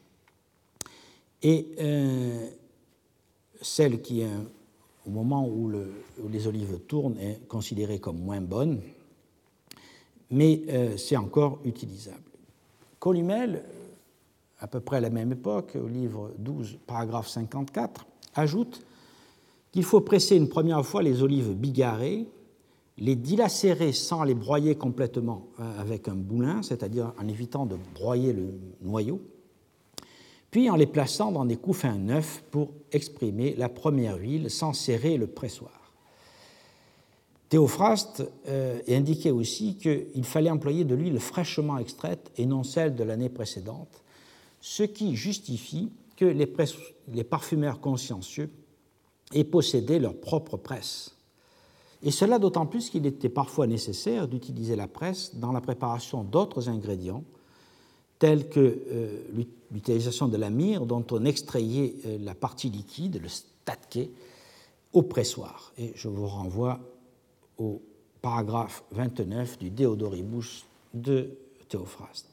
et 1.43 1.69
euh, 1.81 2.49
celle 3.63 4.03
qui, 4.03 4.23
au 5.07 5.11
moment 5.11 5.49
où, 5.49 5.71
les 6.31 6.47
olives 6.47 6.81
tournent, 6.87 7.19
est 7.19 7.47
considérée 7.49 7.99
comme 7.99 8.19
moins 8.19 8.41
bonne, 8.41 8.81
mais 10.31 10.63
euh, 10.69 10.97
c'est 10.97 11.17
encore 11.17 11.59
utilisable. 11.65 12.19
Columel, 12.99 13.65
à 14.61 14.67
peu 14.67 14.81
près 14.81 14.99
à 14.99 15.01
la 15.01 15.11
même 15.11 15.33
époque, 15.33 15.77
au 15.83 15.89
livre 15.89 16.33
12, 16.39 16.79
paragraphe 16.87 17.29
54, 17.29 18.07
ajoute 18.35 18.83
qu'il 19.73 19.85
faut 19.85 20.01
presser 20.01 20.37
une 20.37 20.49
première 20.49 20.85
fois 20.85 21.03
les 21.03 21.23
olives 21.23 21.55
bigarrées 21.55 22.27
les 22.99 23.15
dilacérer 23.15 23.93
sans 23.93 24.25
les 24.25 24.35
broyer 24.35 24.75
complètement 24.75 25.47
euh, 25.61 25.81
avec 25.81 26.09
un 26.09 26.15
boulin, 26.15 26.63
c'est-à-dire 26.63 27.13
en 27.19 27.29
évitant 27.29 27.65
de 27.65 27.77
broyer 27.95 28.33
le 28.33 28.55
noyau, 28.83 29.21
puis 30.51 30.71
en 30.71 30.77
les 30.77 30.87
plaçant 30.87 31.33
dans 31.33 31.45
des 31.45 31.57
couffins 31.57 31.97
neufs 31.97 32.43
pour 32.51 32.73
exprimer 32.93 33.55
la 33.57 33.69
première 33.69 34.17
huile 34.17 34.51
sans 34.51 34.73
serrer 34.73 35.17
le 35.17 35.27
pressoir. 35.27 35.93
Théophraste 37.49 38.23
euh, 38.49 38.81
indiquait 38.89 39.31
aussi 39.31 39.77
qu'il 39.77 40.25
fallait 40.25 40.51
employer 40.51 40.85
de 40.85 40.95
l'huile 40.95 41.19
fraîchement 41.19 41.79
extraite 41.79 42.31
et 42.37 42.47
non 42.47 42.63
celle 42.63 42.95
de 42.95 43.05
l'année 43.05 43.31
précédente, 43.31 44.03
ce 44.61 44.83
qui 44.83 45.17
justifie 45.17 45.91
que 46.17 46.27
les, 46.27 46.53
les 47.13 47.25
parfumeurs 47.25 47.81
consciencieux 47.81 48.51
aient 49.33 49.45
possédé 49.45 49.99
leur 49.99 50.17
propre 50.19 50.57
presse 50.57 51.19
et 52.03 52.11
cela 52.11 52.39
d'autant 52.39 52.67
plus 52.67 52.91
qu'il 52.91 53.07
était 53.07 53.29
parfois 53.29 53.67
nécessaire 53.67 54.29
d'utiliser 54.29 54.77
la 54.77 54.87
presse 54.87 55.35
dans 55.35 55.53
la 55.53 55.61
préparation 55.61 56.23
d'autres 56.23 56.69
ingrédients, 56.69 57.25
tels 58.19 58.49
que 58.49 58.61
euh, 58.61 59.45
l'utilisation 59.71 60.29
de 60.29 60.37
la 60.37 60.51
myrrhe 60.51 60.87
dont 60.87 61.05
on 61.11 61.25
extrayait 61.25 61.95
euh, 62.07 62.19
la 62.21 62.35
partie 62.35 62.71
liquide, 62.71 63.21
le 63.23 63.29
statke, 63.29 64.09
au 64.93 65.03
pressoir. 65.03 65.73
Et 65.79 65.93
je 65.95 66.09
vous 66.09 66.27
renvoie 66.27 66.81
au 67.59 67.83
paragraphe 68.23 68.83
29 68.93 69.59
du 69.59 69.71
Deodoribus 69.71 70.65
de 70.95 71.31
Théophraste. 71.69 72.27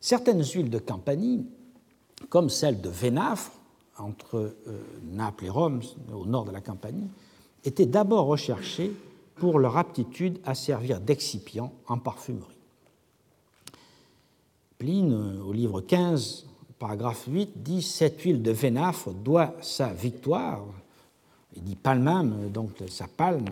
Certaines 0.00 0.44
huiles 0.44 0.70
de 0.70 0.78
Campanie, 0.78 1.46
comme 2.28 2.48
celle 2.48 2.80
de 2.80 2.88
Vénafre, 2.88 3.52
entre 3.98 4.54
euh, 4.68 4.82
Naples 5.10 5.46
et 5.46 5.50
Rome, 5.50 5.80
au 6.14 6.26
nord 6.26 6.44
de 6.44 6.52
la 6.52 6.60
Campanie, 6.60 7.08
étaient 7.64 7.86
d'abord 7.86 8.26
recherchés 8.26 8.92
pour 9.36 9.58
leur 9.58 9.76
aptitude 9.76 10.38
à 10.44 10.54
servir 10.54 11.00
d'excipient 11.00 11.72
en 11.86 11.98
parfumerie. 11.98 12.55
Pline, 14.78 15.40
au 15.46 15.54
livre 15.54 15.80
15, 15.80 16.44
paragraphe 16.78 17.24
8, 17.28 17.62
dit 17.62 17.80
Cette 17.80 18.20
huile 18.20 18.42
de 18.42 18.50
Vénafre 18.50 19.10
doit 19.10 19.54
sa 19.62 19.88
victoire, 19.88 20.66
il 21.54 21.62
dit 21.62 21.76
palmam, 21.76 22.50
donc 22.50 22.72
sa 22.90 23.06
palme, 23.06 23.46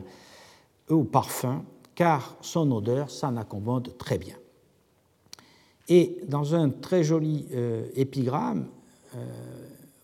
au 0.91 1.05
parfum, 1.05 1.65
car 1.95 2.37
son 2.43 2.71
odeur 2.73 3.09
s'en 3.09 3.39
accommode 3.39 3.97
très 3.97 4.19
bien. 4.19 4.35
Et 5.89 6.19
dans 6.29 6.55
un 6.55 6.69
très 6.69 7.03
joli 7.03 7.47
euh, 7.55 7.87
épigramme, 7.95 8.67
euh, 9.17 9.25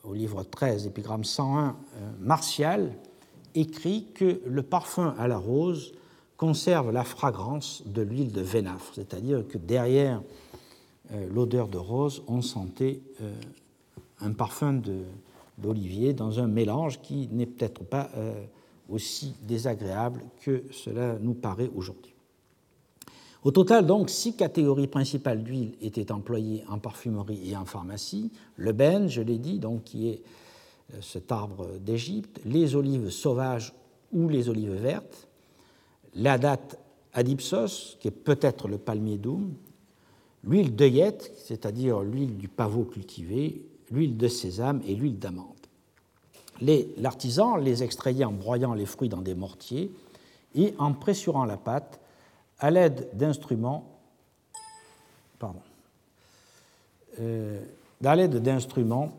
au 0.05 0.15
livre 0.15 0.43
13, 0.43 0.87
épigramme 0.87 1.25
101, 1.25 1.77
Martial 2.21 2.93
écrit 3.55 4.07
que 4.15 4.41
le 4.47 4.63
parfum 4.63 5.15
à 5.19 5.29
la 5.29 5.37
rose 5.37 5.93
conserve 6.39 6.91
la 6.91 7.05
fragrance 7.05 7.83
de 7.85 8.01
l'huile 8.01 8.33
de 8.33 8.41
vénafre, 8.41 8.95
c'est-à-dire 8.95 9.47
que 9.47 9.59
derrière 9.59 10.23
l'odeur 11.31 11.69
de 11.69 11.79
rose, 11.79 12.23
on 12.29 12.43
sentait 12.43 13.03
un 14.21 14.33
parfum 14.33 14.81
d'olivier 15.59 16.13
dans 16.13 16.41
un 16.41 16.47
mélange 16.47 17.01
qui 17.01 17.29
n'est 17.33 17.47
peut-être 17.47 17.83
pas 17.85 18.11
aussi 18.89 19.35
désagréable 19.43 20.23
que 20.41 20.65
cela 20.71 21.19
nous 21.21 21.35
paraît 21.35 21.71
aujourd'hui. 21.75 22.15
Au 23.43 23.53
total, 23.53 23.87
donc, 23.87 24.11
six 24.11 24.35
catégories 24.35 24.87
principales 24.87 25.43
d'huile 25.43 25.73
étaient 25.81 26.13
employées 26.13 26.63
en 26.69 26.79
parfumerie 26.79 27.51
et 27.51 27.57
en 27.57 27.65
pharmacie. 27.65 28.31
Le 28.57 28.73
ben, 28.73 29.09
je 29.09 29.23
l'ai 29.23 29.39
dit, 29.39 29.59
donc, 29.59 29.85
qui 29.85 30.09
est 30.09 30.23
euh, 30.93 30.99
cet 31.01 31.33
arbre 31.33 31.67
d'Égypte, 31.79 32.41
les 32.45 32.75
olives 32.75 33.09
sauvages 33.09 33.73
ou 34.13 34.29
les 34.29 34.51
olives 34.51 34.75
vertes, 34.75 35.27
la 36.15 36.37
date 36.37 36.79
adipsos, 37.15 37.97
qui 37.99 38.09
est 38.09 38.11
peut-être 38.11 38.69
le 38.69 38.77
palmier 38.77 39.17
d'Oum, 39.17 39.55
l'huile 40.45 40.75
d'œillette, 40.75 41.33
c'est-à-dire 41.37 42.01
l'huile 42.01 42.37
du 42.37 42.49
pavot 42.49 42.85
cultivé, 42.85 43.63
l'huile 43.91 44.17
de 44.17 44.29
sésame 44.29 44.81
et 44.87 44.95
l'huile 44.95 45.19
d'amande. 45.19 45.47
L'artisan 46.99 47.57
les 47.57 47.83
extrayait 47.83 48.25
en 48.25 48.33
broyant 48.33 48.75
les 48.75 48.87
fruits 48.87 49.09
dans 49.09 49.23
des 49.23 49.35
mortiers 49.35 49.91
et 50.55 50.75
en 50.79 50.93
pressurant 50.93 51.45
la 51.45 51.57
pâte 51.57 52.01
à 52.59 52.71
l'aide 52.71 53.09
d'instruments 53.15 53.91
euh, 57.19 57.61
à 58.05 58.17
l'aide 58.17 58.37
d'instruments 58.37 59.13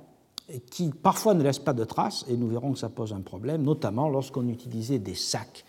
qui 0.72 0.90
parfois 0.90 1.34
ne 1.34 1.44
laissent 1.44 1.60
pas 1.60 1.74
de 1.74 1.84
traces, 1.84 2.26
et 2.28 2.36
nous 2.36 2.48
verrons 2.48 2.74
que 2.74 2.80
ça 2.80 2.90
pose 2.90 3.14
un 3.14 3.22
problème, 3.22 3.62
notamment 3.62 4.10
lorsqu'on 4.10 4.48
utilisait 4.50 5.00
des 5.00 5.14
sacs 5.14 5.66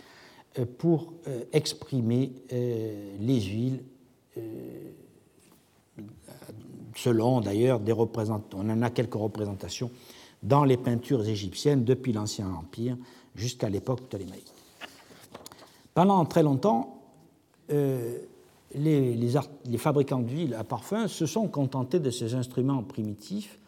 euh, 0.58 0.64
pour 0.78 1.12
euh, 1.28 1.44
exprimer 1.52 2.32
les 2.50 3.40
huiles, 3.40 3.84
selon 6.96 7.40
d'ailleurs 7.40 7.80
des 7.80 7.92
représentants. 7.92 8.58
On 8.60 8.70
en 8.70 8.82
a 8.82 8.90
quelques 8.90 9.14
représentations 9.14 9.90
dans 10.42 10.64
les 10.64 10.76
peintures 10.76 11.26
égyptiennes 11.26 11.84
depuis 11.84 12.12
l'Ancien 12.12 12.48
Empire 12.50 12.96
jusqu'à 13.34 13.68
l'époque 13.68 14.02
ptolémaïque. 14.02 14.52
Pendant 15.94 16.24
très 16.24 16.42
longtemps, 16.42 17.02
euh, 17.70 18.18
les, 18.74 19.14
les, 19.14 19.78
fabricants 19.78 20.20
d'huile 20.20 20.54
à 20.54 20.64
parfum 20.64 21.06
se 21.06 21.26
sont 21.26 21.48
contentés 21.48 22.00
de 22.00 22.10
ces 22.10 22.34
instruments 22.34 22.82
primitifs, 22.82 23.58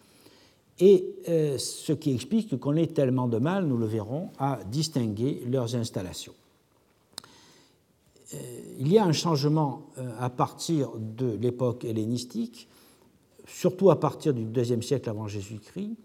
et 0.81 1.05
euh, 1.29 1.57
ce 1.59 1.93
qui 1.93 2.13
explique 2.13 2.59
qu'on 2.59 2.75
ait 2.75 2.89
tellement 2.89 3.29
de 3.29 3.39
mal, 3.39 3.67
nous 3.67 3.77
le 3.77 3.87
verrons, 3.87 4.31
à 4.39 4.59
distinguer 4.67 5.43
leurs 5.47 5.77
installations. 5.77 6.35
Euh, 8.33 8.39
il 8.81 8.91
y 8.91 8.99
a 8.99 9.05
un 9.05 9.13
changement 9.13 9.83
à 10.19 10.31
partir 10.31 10.91
de 10.99 11.37
l'époque 11.41 11.85
hellénistique, 11.85 12.69
surtout 13.47 13.91
à 13.91 14.01
partir 14.01 14.35
du 14.35 14.43
IIe 14.43 14.83
siècle 14.83 15.09
avant 15.11 15.29
Jésus-Christ, 15.29 15.97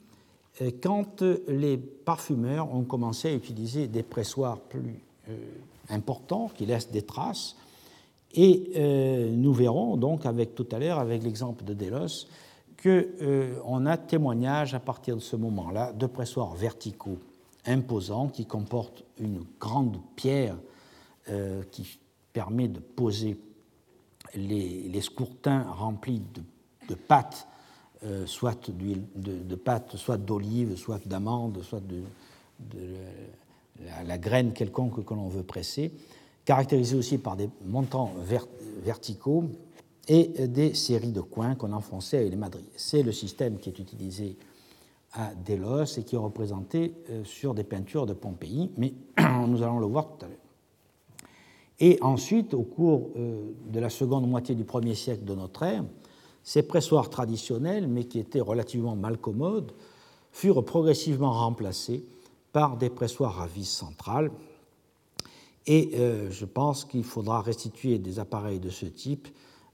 quand 0.82 1.23
les 1.47 1.78
parfumeurs 1.78 2.73
ont 2.73 2.84
commencé 2.84 3.30
à 3.30 3.34
utiliser 3.34 3.88
des 3.88 4.04
pressoirs 4.04 4.60
plus 4.60 5.02
euh, 5.30 5.38
importants 5.89 6.52
qui 6.54 6.65
laissent 6.65 6.91
des 6.91 7.02
traces. 7.02 7.56
Et 8.34 8.71
euh, 8.75 9.32
nous 9.32 9.54
verrons 9.54 9.97
donc 9.97 10.25
avec 10.25 10.54
tout 10.54 10.67
à 10.71 10.80
l'heure, 10.80 10.99
avec 10.99 11.23
l'exemple 11.23 11.63
de 11.63 11.73
Delos, 11.73 12.28
qu'on 12.82 13.06
euh, 13.21 13.86
a 13.86 13.97
témoignage 13.97 14.75
à 14.75 14.80
partir 14.80 15.15
de 15.15 15.21
ce 15.21 15.36
moment-là 15.36 15.93
de 15.93 16.06
pressoirs 16.06 16.54
verticaux 16.54 17.17
imposants 17.65 18.28
qui 18.28 18.45
comportent 18.45 19.04
une 19.19 19.43
grande 19.60 19.97
pierre 20.15 20.56
qui 21.71 21.99
permet 22.34 22.67
de 22.67 22.80
poser 22.80 23.38
les, 24.34 24.89
les 24.89 25.02
scourtins 25.02 25.63
remplis 25.63 26.21
de, 26.34 26.41
de 26.89 26.95
pâte 26.95 27.47
euh, 28.06 28.25
soit 28.25 28.69
d'huile 28.71 29.04
de, 29.15 29.56
pâte, 29.56 29.97
soit 29.97 30.17
d'olive, 30.17 30.78
soit 30.78 31.06
d'amande, 31.06 31.62
soit 31.63 31.82
de, 31.82 32.02
la, 34.06 34.17
graine 34.17 34.54
quelconque 34.54 35.04
que 35.04 35.13
l'on 35.13 35.28
veut 35.28 35.43
presser, 35.43 35.91
caractérisé 36.45 36.95
aussi 36.95 37.17
par 37.17 37.36
des 37.36 37.49
montants 37.65 38.13
verticaux 38.82 39.43
et 40.08 40.47
des 40.47 40.73
séries 40.73 41.12
de 41.12 41.19
coins 41.19 41.56
qu'on 41.56 41.73
enfonçait 41.73 42.19
avec 42.19 42.30
les 42.32 42.38
madriers. 42.38 42.71
C'est 42.78 43.04
le 43.04 43.12
système 43.12 43.58
qui 43.58 43.67
est 43.67 43.80
utilisé 43.80 44.38
à 45.12 45.34
Delos 45.36 45.97
et 45.97 46.04
qui 46.04 46.15
est 46.15 46.19
représenté 46.19 46.93
euh, 47.10 47.25
sur 47.25 47.54
des 47.54 47.65
peintures 47.65 48.06
de 48.06 48.13
Pompéi, 48.13 48.71
mais 48.78 48.93
nous 49.47 49.62
allons 49.62 49.80
le 49.80 49.88
voir 49.88 50.08
tout 50.08 50.25
à 50.25 50.30
l'heure. 50.30 50.38
Et 51.82 51.97
ensuite, 52.02 52.54
au 52.54 52.63
cours 52.63 53.10
euh, 53.17 53.52
de 53.67 53.80
la 53.82 53.89
seconde 53.89 54.25
moitié 54.30 54.56
du 54.56 54.63
premier 54.63 54.95
siècle 54.95 55.25
de 55.25 55.36
notre 55.36 55.63
ère, 55.63 55.84
ces 56.43 56.63
pressoirs 56.63 57.10
traditionnels, 57.10 57.88
mais 57.88 58.06
qui 58.06 58.19
étaient 58.19 58.41
relativement 58.41 58.95
malcommodes, 58.95 59.73
furent 60.32 60.63
progressivement 60.63 61.34
remplacés 61.34 62.06
par 62.52 62.78
des 62.78 62.89
pressoirs 62.89 63.41
à 63.41 63.47
vis 63.47 63.69
centrale. 63.69 64.32
Et 65.67 65.91
euh, 65.95 66.32
je 66.32 66.45
pense 66.45 66.86
qu'il 66.86 67.04
faudra 67.04 67.41
restituer 67.41 67.99
des 67.99 68.19
appareils 68.19 68.60
de 68.60 68.69
ce 68.69 68.86
type 68.86 69.28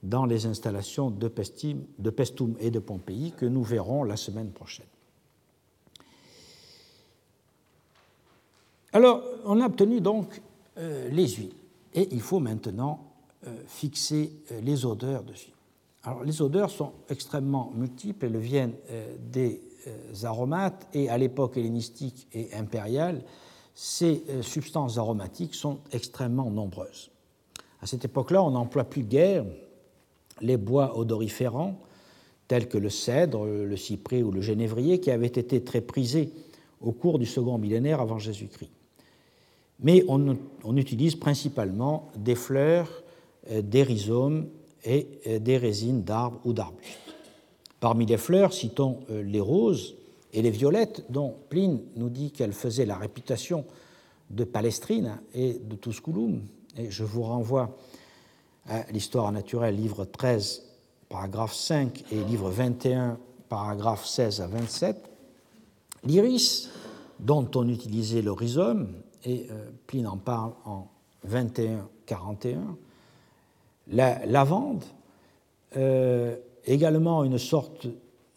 dans 0.04 0.25
les 0.25 0.45
installations 0.45 1.10
de, 1.10 1.28
Pestum, 1.28 1.84
de 1.97 2.13
et 2.60 2.71
de 2.71 2.80
Pompéi 2.80 3.34
que 3.38 3.45
nous 3.45 3.63
verrons 3.63 4.04
la 4.04 4.17
semaine 4.17 4.51
prochaine. 4.51 4.86
Alors, 8.91 9.23
on 9.45 9.60
a 9.62 9.65
obtenu 9.65 9.99
donc 9.99 10.41
euh, 10.78 11.10
les 11.10 11.28
huiles 11.28 11.56
et 11.93 12.08
il 12.12 12.21
faut 12.21 12.39
maintenant 12.39 13.12
euh, 13.47 13.56
fixer 13.67 14.32
les 14.62 14.86
odeurs 14.86 15.23
les 16.24 16.41
odeurs 16.41 16.70
sont 16.70 16.91
extrêmement 17.10 17.72
multiples, 17.76 18.26
elles 18.26 18.38
viennent 18.38 18.74
euh, 18.91 19.15
des 19.32 19.62
euh, 19.88 20.26
aromates 20.26 20.88
et 20.94 21.10
à 21.10 21.18
l'époque 21.18 21.58
hellénistique 21.58 22.28
et 22.34 22.54
impériale, 22.54 23.24
ces 23.74 24.24
euh, 24.30 24.41
substances 24.41 24.98
aromatiques 24.98 25.56
sont 25.56 25.80
extrêmement 25.91 26.50
nombreuses. 26.50 27.12
À 27.82 27.88
cette 27.88 28.06
époque-là, 28.06 28.44
on 28.44 28.52
n'emploie 28.52 28.86
plus 28.86 29.04
guère 29.04 29.46
les 30.41 30.58
bois 30.58 30.98
odoriférants 30.98 31.80
tels 32.48 32.68
que 32.68 32.78
le 32.78 32.89
cèdre, 32.89 33.46
le 33.46 33.78
cyprès 33.78 34.22
ou 34.22 34.32
le 34.32 34.41
génévrier 34.41 35.00
qui 35.00 35.10
avaient 35.10 35.26
été 35.26 35.63
très 35.63 35.82
prisés 35.82 36.32
au 36.80 36.91
cours 36.91 37.18
du 37.18 37.26
second 37.26 37.58
millénaire 37.58 38.02
avant 38.02 38.20
Jésus-Christ. 38.20 38.70
Mais 39.80 40.04
on, 40.08 40.38
utilise 40.78 41.15
principalement 41.15 42.10
des 42.15 42.36
fleurs, 42.36 43.04
des 43.50 43.82
rhizomes 43.82 44.48
et 44.86 45.08
euh, 45.28 45.39
des 45.39 45.58
résines 45.58 46.04
d'arbres 46.04 46.39
ou 46.45 46.54
d'arbustes. 46.54 47.15
Parmi 47.80 48.06
les 48.06 48.17
fleurs, 48.17 48.54
citons 48.54 49.00
euh, 49.10 49.21
les 49.21 49.39
roses 49.39 49.95
et 50.32 50.41
les 50.41 50.52
violettes, 50.52 51.06
dont 51.10 51.36
Pline 51.50 51.82
nous 51.95 52.10
dit 52.10 52.32
qu'elles 52.32 52.54
faisaient 52.54 52.86
la 52.86 52.98
réputation 52.98 53.65
de 54.30 54.43
Palestrine 54.43 55.19
et 55.34 55.54
de 55.54 55.76
Tusculum. 55.76 56.41
Je 56.78 57.04
vous 57.04 57.24
renvoie 57.24 57.78
à 58.67 58.84
l'histoire 58.91 59.32
naturelle, 59.32 59.76
livre 59.76 60.06
13, 60.06 60.63
paragraphe 61.10 61.54
5, 61.54 62.04
et 62.12 62.24
livre 62.24 62.50
21, 62.50 63.17
paragraphe 63.48 64.06
16 64.06 64.41
à 64.41 64.48
27. 64.48 65.10
L'iris, 66.04 66.69
dont 67.19 67.50
on 67.56 67.69
utilisait 67.69 68.21
le 68.21 68.32
rhizome, 68.32 68.89
et 69.24 69.48
euh, 69.52 69.69
Pline 69.88 70.08
en 70.08 70.17
parle 70.17 70.54
en 70.65 70.88
21-41, 71.30 72.58
la 73.88 74.26
lavande, 74.26 74.84
euh, 75.78 76.36
également 76.65 77.24
une 77.24 77.38
sorte 77.38 77.88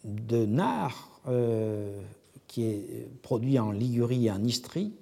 de 0.03 0.45
nard 0.45 1.09
euh, 1.27 1.99
qui 2.47 2.63
est 2.63 3.09
produit 3.21 3.59
en 3.59 3.71
Ligurie 3.71 4.27
et 4.27 4.31
en 4.31 4.43
Istrie, 4.43 4.93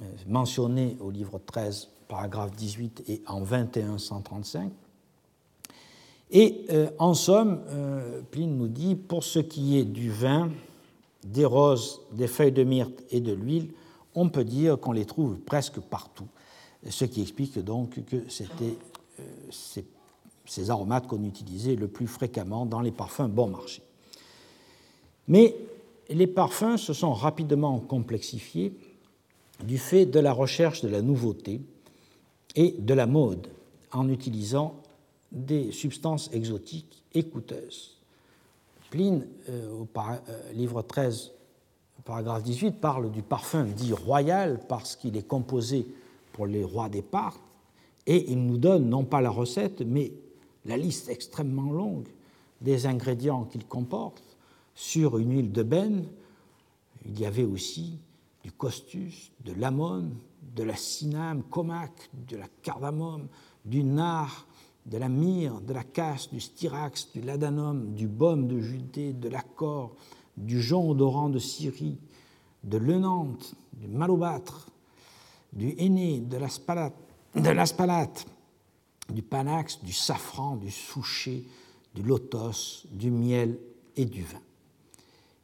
euh, 0.00 0.04
mentionné 0.26 0.96
au 1.00 1.10
livre 1.10 1.40
13, 1.44 1.88
paragraphe 2.08 2.52
18 2.56 3.04
et 3.08 3.22
en 3.26 3.40
2135. 3.40 4.70
Et 6.32 6.68
en 7.00 7.14
somme, 7.14 7.60
Pline 8.30 8.56
nous 8.56 8.68
dit, 8.68 8.94
pour 8.94 9.24
ce 9.24 9.40
qui 9.40 9.78
est 9.78 9.84
du 9.84 10.12
vin, 10.12 10.48
des 11.24 11.44
roses, 11.44 12.02
des 12.12 12.28
feuilles 12.28 12.52
de 12.52 12.62
myrte 12.62 13.02
et 13.10 13.20
de 13.20 13.32
l'huile, 13.32 13.72
on 14.14 14.28
peut 14.28 14.44
dire 14.44 14.78
qu'on 14.78 14.92
les 14.92 15.06
trouve 15.06 15.40
presque 15.40 15.80
partout, 15.80 16.28
ce 16.88 17.04
qui 17.04 17.22
explique 17.22 17.58
donc 17.58 18.04
que 18.04 18.28
c'était 18.28 18.76
ces, 19.50 19.84
ces 20.46 20.70
aromates 20.70 21.06
qu'on 21.06 21.24
utilisait 21.24 21.76
le 21.76 21.88
plus 21.88 22.06
fréquemment 22.06 22.66
dans 22.66 22.80
les 22.80 22.90
parfums 22.90 23.28
bon 23.28 23.48
marché. 23.48 23.82
Mais 25.28 25.54
les 26.08 26.26
parfums 26.26 26.76
se 26.76 26.92
sont 26.92 27.12
rapidement 27.12 27.78
complexifiés 27.78 28.72
du 29.64 29.78
fait 29.78 30.06
de 30.06 30.18
la 30.18 30.32
recherche 30.32 30.82
de 30.82 30.88
la 30.88 31.02
nouveauté 31.02 31.60
et 32.56 32.74
de 32.78 32.94
la 32.94 33.06
mode 33.06 33.48
en 33.92 34.08
utilisant 34.08 34.74
des 35.30 35.70
substances 35.72 36.30
exotiques 36.32 37.04
et 37.14 37.24
coûteuses. 37.24 37.96
Pline, 38.90 39.26
euh, 39.48 39.70
au 39.70 39.88
euh, 39.96 40.52
livre 40.52 40.82
13, 40.82 41.30
paragraphe 42.04 42.42
18, 42.42 42.80
parle 42.80 43.12
du 43.12 43.22
parfum 43.22 43.64
dit 43.64 43.92
royal 43.92 44.58
parce 44.68 44.96
qu'il 44.96 45.16
est 45.16 45.26
composé 45.26 45.86
pour 46.32 46.46
les 46.46 46.64
rois 46.64 46.88
des 46.88 47.02
Parthes, 47.02 47.40
et 48.06 48.30
il 48.30 48.44
nous 48.46 48.58
donne 48.58 48.88
non 48.88 49.04
pas 49.04 49.20
la 49.20 49.30
recette, 49.30 49.82
mais 49.82 50.12
la 50.64 50.76
liste 50.76 51.08
extrêmement 51.08 51.72
longue 51.72 52.08
des 52.60 52.86
ingrédients 52.86 53.44
qu'il 53.44 53.66
comporte 53.66 54.36
sur 54.74 55.18
une 55.18 55.32
huile 55.32 55.52
de 55.52 55.62
benne. 55.62 56.06
Il 57.06 57.18
y 57.18 57.26
avait 57.26 57.44
aussi 57.44 57.98
du 58.42 58.52
costus, 58.52 59.32
de 59.44 59.52
l'amone, 59.52 60.14
de 60.54 60.62
la 60.62 60.76
ciname, 60.76 61.42
comac, 61.44 61.92
de 62.28 62.36
la 62.36 62.46
cardamome, 62.62 63.28
du 63.64 63.84
nard, 63.84 64.46
de 64.86 64.98
la 64.98 65.08
myrrhe, 65.08 65.60
de 65.62 65.72
la 65.72 65.84
casse, 65.84 66.30
du 66.30 66.40
styrax, 66.40 67.12
du 67.12 67.20
ladanum, 67.20 67.94
du 67.94 68.08
baume 68.08 68.48
de 68.48 68.58
Judée, 68.60 69.12
de 69.12 69.28
l'accord, 69.28 69.94
du 70.36 70.60
jonc 70.60 70.90
odorant 70.90 71.28
de 71.28 71.38
Syrie, 71.38 71.98
de 72.64 72.78
l'enante, 72.78 73.54
du 73.74 73.88
malobâtre, 73.88 74.70
du 75.52 75.74
henné, 75.78 76.20
de 76.20 76.36
l'aspalate, 77.34 78.26
du 79.08 79.22
panax, 79.22 79.82
du 79.82 79.92
safran, 79.92 80.56
du 80.56 80.70
souchet, 80.70 81.44
du 81.94 82.02
lotos, 82.02 82.86
du 82.90 83.10
miel 83.10 83.58
et 83.96 84.04
du 84.04 84.22
vin. 84.22 84.40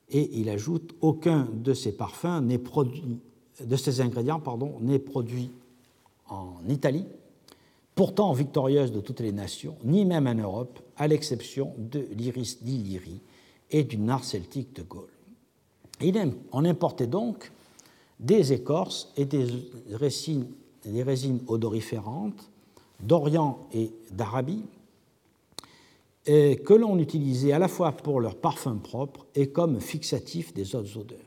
Et 0.09 0.39
il 0.39 0.49
ajoute 0.49 0.95
aucun 1.01 1.49
de 1.53 1.75
ces 1.75 1.93
parfums 1.93 2.41
n'est 2.43 2.59
produit, 2.59 3.19
de 3.65 3.77
ces 3.77 4.01
ingrédients 4.01 4.41
pardon, 4.41 4.79
n'est 4.81 5.01
produit 5.01 5.51
en 6.29 6.59
Italie, 6.69 7.07
pourtant 7.95 8.33
victorieuse 8.33 8.93
de 8.93 9.01
toutes 9.01 9.21
les 9.21 9.33
nations, 9.33 9.77
ni 9.85 10.05
même 10.05 10.27
en 10.27 10.35
Europe, 10.35 10.81
à 10.97 11.09
l'exception 11.09 11.75
de 11.79 12.07
l'iris 12.13 12.63
d'Illyrie 12.63 13.21
et 13.71 13.85
du 13.85 13.99
nard 13.99 14.25
celtique 14.25 14.75
de 14.75 14.83
Gaule. 14.83 15.11
on 16.53 16.65
importait 16.65 17.07
donc 17.07 17.51
des 18.21 18.53
écorces 18.53 19.13
et 19.17 19.25
des 19.25 19.47
résines, 19.91 20.47
des 20.91 21.03
résines 21.03 21.41
odoriférantes 21.49 22.51
d'Orient 23.01 23.67
et 23.73 23.91
d'Arabie, 24.11 24.65
que 26.25 26.75
l'on 26.75 26.99
utilisait 26.99 27.53
à 27.53 27.59
la 27.61 27.69
fois 27.69 27.93
pour 27.93 28.21
leur 28.21 28.35
parfum 28.35 28.77
propre 28.77 29.27
et 29.35 29.49
comme 29.49 29.81
fixatif 29.81 30.53
des 30.55 30.75
autres 30.75 30.99
odeurs. 30.99 31.21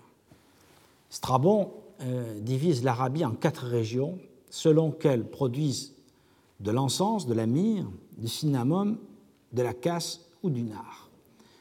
Strabon 1.10 1.72
euh, 2.02 2.40
divise 2.40 2.84
l'Arabie 2.84 3.26
en 3.26 3.32
quatre 3.32 3.66
régions 3.66 4.20
selon 4.50 4.92
qu'elles 4.92 5.26
produisent 5.26 5.94
de 6.60 6.72
l'encens, 6.72 7.28
de 7.28 7.34
la 7.34 7.46
myrrhe, 7.46 7.88
du 8.18 8.28
cinnamon, 8.28 8.98
de 9.54 9.62
la 9.62 9.74
casse 9.74 10.22
ou 10.44 10.50
du 10.50 10.64
nard. 10.64 11.10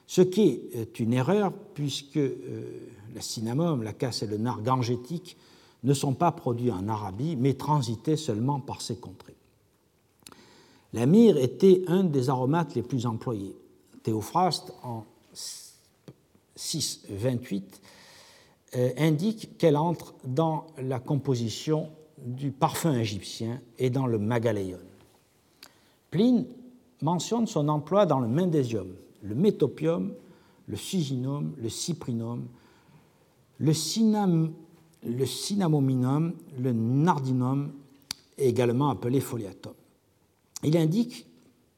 Ce 0.07 0.23
qui 0.23 0.61
est 0.73 1.01
une 1.01 1.13
erreur 1.13 1.53
puisque 1.75 2.17
euh, 2.19 2.37
la 3.15 3.21
cinnamon, 3.21 3.77
la 3.77 3.93
casse 3.93 4.23
et 4.23 4.27
le 4.27 4.37
nard 4.37 4.63
gangétique 4.63 5.37
ne 5.85 5.95
sont 5.95 6.15
pas 6.15 6.33
produits 6.33 6.71
en 6.71 6.89
Arabie 6.89 7.37
mais 7.37 7.55
transités 7.55 8.17
seulement 8.17 8.61
par 8.61 8.81
ces 8.81 8.97
contrées. 8.97 9.37
La 10.93 11.07
myrrhe 11.07 11.39
était 11.39 11.83
un 11.87 12.05
des 12.05 12.31
aromates 12.31 12.75
les 12.75 12.83
plus 12.83 13.07
employés. 13.07 13.57
Théophraste, 14.03 14.73
en 14.83 15.05
628, 16.57 17.81
euh, 18.77 18.91
indique 18.99 19.57
qu'elle 19.59 19.77
entre 19.77 20.15
dans 20.25 20.67
la 20.79 20.99
composition 20.99 21.91
du 22.19 22.51
parfum 22.51 22.95
égyptien 22.95 23.61
et 23.79 23.91
dans 23.91 24.07
le 24.07 24.19
magaléon. 24.19 24.79
Pline 26.11 26.47
mentionne 27.03 27.47
son 27.47 27.69
emploi 27.69 28.07
dans 28.07 28.21
le 28.21 28.29
mendésium, 28.29 28.89
le 29.23 29.35
métopium, 29.35 30.15
le 30.67 30.77
susinum, 30.77 31.55
le 31.57 31.69
cyprinum, 31.69 32.47
le, 33.59 33.73
cinam, 33.73 34.53
le 35.05 35.27
cinnamominum, 35.27 36.35
le 36.59 36.73
nardinum, 36.73 37.73
également 38.37 38.91
appelé 38.91 39.21
foliatum 39.21 39.75
il 40.63 40.77
indique 40.77 41.27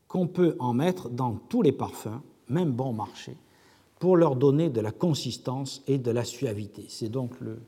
qu'on 0.09 0.27
peut 0.27 0.57
en 0.59 0.73
mettre 0.73 1.09
dans 1.09 1.35
tous 1.35 1.63
les 1.63 1.73
parfums, 1.73 2.21
même 2.49 2.73
bon 2.73 2.93
marché, 2.93 3.37
pour 3.99 4.17
leur 4.17 4.37
donner 4.37 4.71
de 4.71 4.81
la 4.81 4.91
consistance 4.91 5.83
et 5.87 5.99
de 5.99 6.11
la 6.11 6.25
suavité. 6.25 6.87
C'est 6.89 7.09
donc 7.09 7.39
le, 7.41 7.59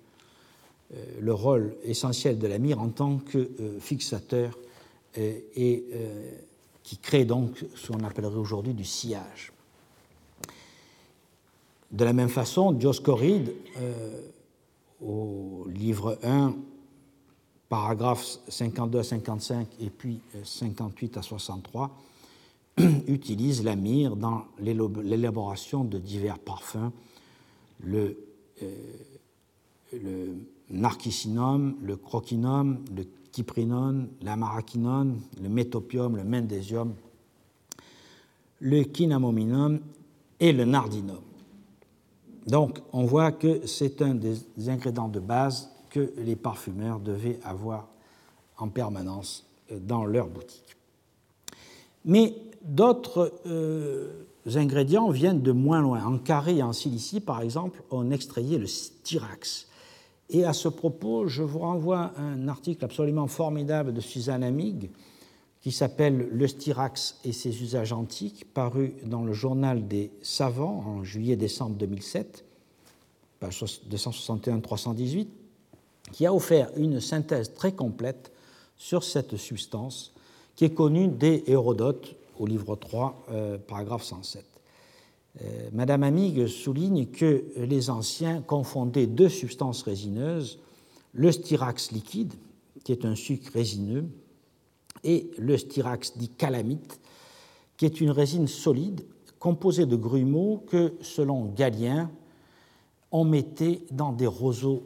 euh, 0.95 1.05
le, 1.21 1.35
rôle 1.35 1.77
essentiel 1.85 2.39
de 2.39 2.47
la 2.47 2.59
myrrhe 2.59 2.81
en 2.81 2.89
tant 2.89 3.19
que 3.19 3.39
euh, 3.39 3.79
fixateur 3.79 4.59
euh, 5.19 5.39
et 5.55 5.85
qui 6.83 6.97
crée 6.97 7.25
donc 7.25 7.65
ce 7.77 7.93
qu'on 7.93 8.03
appellerait 8.03 8.37
aujourd'hui 8.37 8.75
du 8.75 8.85
sillage. 8.85 9.53
De 11.93 12.05
la 12.05 12.13
même 12.13 12.31
façon, 12.31 12.73
Dioscoride, 12.73 13.53
au 15.05 15.67
livre 15.69 16.19
1, 16.23 16.55
paragraphes 17.69 18.39
52 18.49 18.99
à 18.99 19.03
55 19.03 19.69
et 19.81 19.91
puis 19.91 20.21
58 20.45 21.17
euh, 21.17 21.21
à 21.21 21.23
63, 21.23 21.91
utilise 23.07 23.65
la 23.65 23.77
myrrhe 23.77 24.17
dans 24.17 24.45
l'élaboration 24.59 25.85
de 25.85 25.99
divers 25.99 26.39
parfums, 26.39 26.91
le, 27.81 28.17
euh, 28.63 28.69
le 29.93 30.37
narcissinum, 30.71 31.77
le 31.83 31.97
croquinum, 31.97 32.85
le 32.95 33.05
kyprinone, 33.33 34.09
l'amaraquinone, 34.23 35.21
le 35.43 35.49
métopium, 35.49 36.17
le 36.17 36.25
mendésium, 36.25 36.95
le 38.61 38.83
kinamominum 38.85 39.81
et 40.39 40.53
le 40.53 40.65
nardinum. 40.65 41.21
Donc 42.47 42.79
on 42.93 43.05
voit 43.05 43.33
que 43.33 43.67
c'est 43.67 44.03
un 44.03 44.15
des 44.15 44.37
ingrédients 44.69 45.09
de 45.09 45.21
base 45.21 45.71
que 45.91 46.13
les 46.19 46.37
parfumeurs 46.37 47.01
devaient 47.01 47.39
avoir 47.45 47.89
en 48.59 48.69
permanence 48.69 49.47
euh, 49.71 49.79
dans 49.79 50.05
leur 50.05 50.29
boutique. 50.29 50.77
Mais 52.05 52.35
d'autres 52.65 53.33
euh, 53.47 54.27
ingrédients 54.55 55.11
viennent 55.11 55.43
de 55.43 55.53
moins 55.53 55.81
loin. 55.81 56.05
En 56.05 56.19
carré 56.19 56.57
et 56.57 56.63
en 56.63 56.73
Cilicie, 56.73 57.21
par 57.21 57.43
exemple, 57.43 57.83
on 57.91 58.11
extrayait 58.11 58.59
le 58.59 58.67
styrax. 58.67 59.69
Et 60.31 60.45
à 60.45 60.53
ce 60.53 60.69
propos, 60.69 61.29
je 61.29 61.43
vous 61.43 61.61
renvoie 61.61 62.13
à 62.17 62.23
un 62.23 62.49
article 62.49 62.85
absolument 62.85 63.27
formidable 63.27 63.93
de 63.93 64.01
Suzanne 64.01 64.43
Amig 64.43 64.91
qui 65.63 65.73
s'appelle 65.73 66.29
Le 66.31 66.49
styrax 66.49 67.21
et 67.25 67.33
ses 67.33 67.63
usages 67.63 67.93
antiques, 67.93 68.53
paru 68.53 68.95
dans 69.05 69.23
le 69.23 69.33
journal 69.33 69.87
des 69.87 70.11
savants 70.21 70.85
en 70.87 71.05
juillet-décembre 71.05 71.77
2007, 71.77 72.45
page 73.41 73.65
261-318 73.91 75.27
qui 76.11 76.27
a 76.27 76.35
offert 76.35 76.71
une 76.77 77.01
synthèse 77.01 77.55
très 77.55 77.73
complète 77.73 78.33
sur 78.77 79.05
cette 79.05 79.37
substance 79.37 80.13
qui 80.57 80.65
est 80.65 80.75
connue 80.75 81.09
des 81.09 81.45
Hérodote 81.47 82.17
au 82.39 82.47
livre 82.47 82.77
3, 82.77 83.27
euh, 83.31 83.59
paragraphe 83.59 84.03
107. 84.03 84.45
Euh, 85.41 85.71
Madame 85.73 86.03
Amig 86.03 86.47
souligne 86.47 87.07
que 87.07 87.45
les 87.57 87.89
anciens 87.89 88.43
confondaient 88.43 89.07
deux 89.07 89.29
substances 89.29 89.83
résineuses, 89.83 90.59
le 91.15 91.31
styrax 91.31 91.93
liquide, 91.93 92.35
qui 92.85 92.93
est 92.93 93.05
un 93.05 93.15
sucre 93.15 93.51
résineux, 93.53 94.05
et 95.05 95.31
le 95.39 95.57
styrax 95.57 96.17
dit 96.17 96.29
calamite, 96.29 97.01
qui 97.77 97.87
est 97.87 98.01
une 98.01 98.11
résine 98.11 98.47
solide 98.47 99.05
composée 99.39 99.87
de 99.87 99.97
grumeaux 99.97 100.63
que, 100.69 100.95
selon 101.01 101.47
Galien, 101.47 102.11
on 103.11 103.25
mettait 103.25 103.83
dans 103.91 104.13
des 104.13 104.27
roseaux 104.27 104.85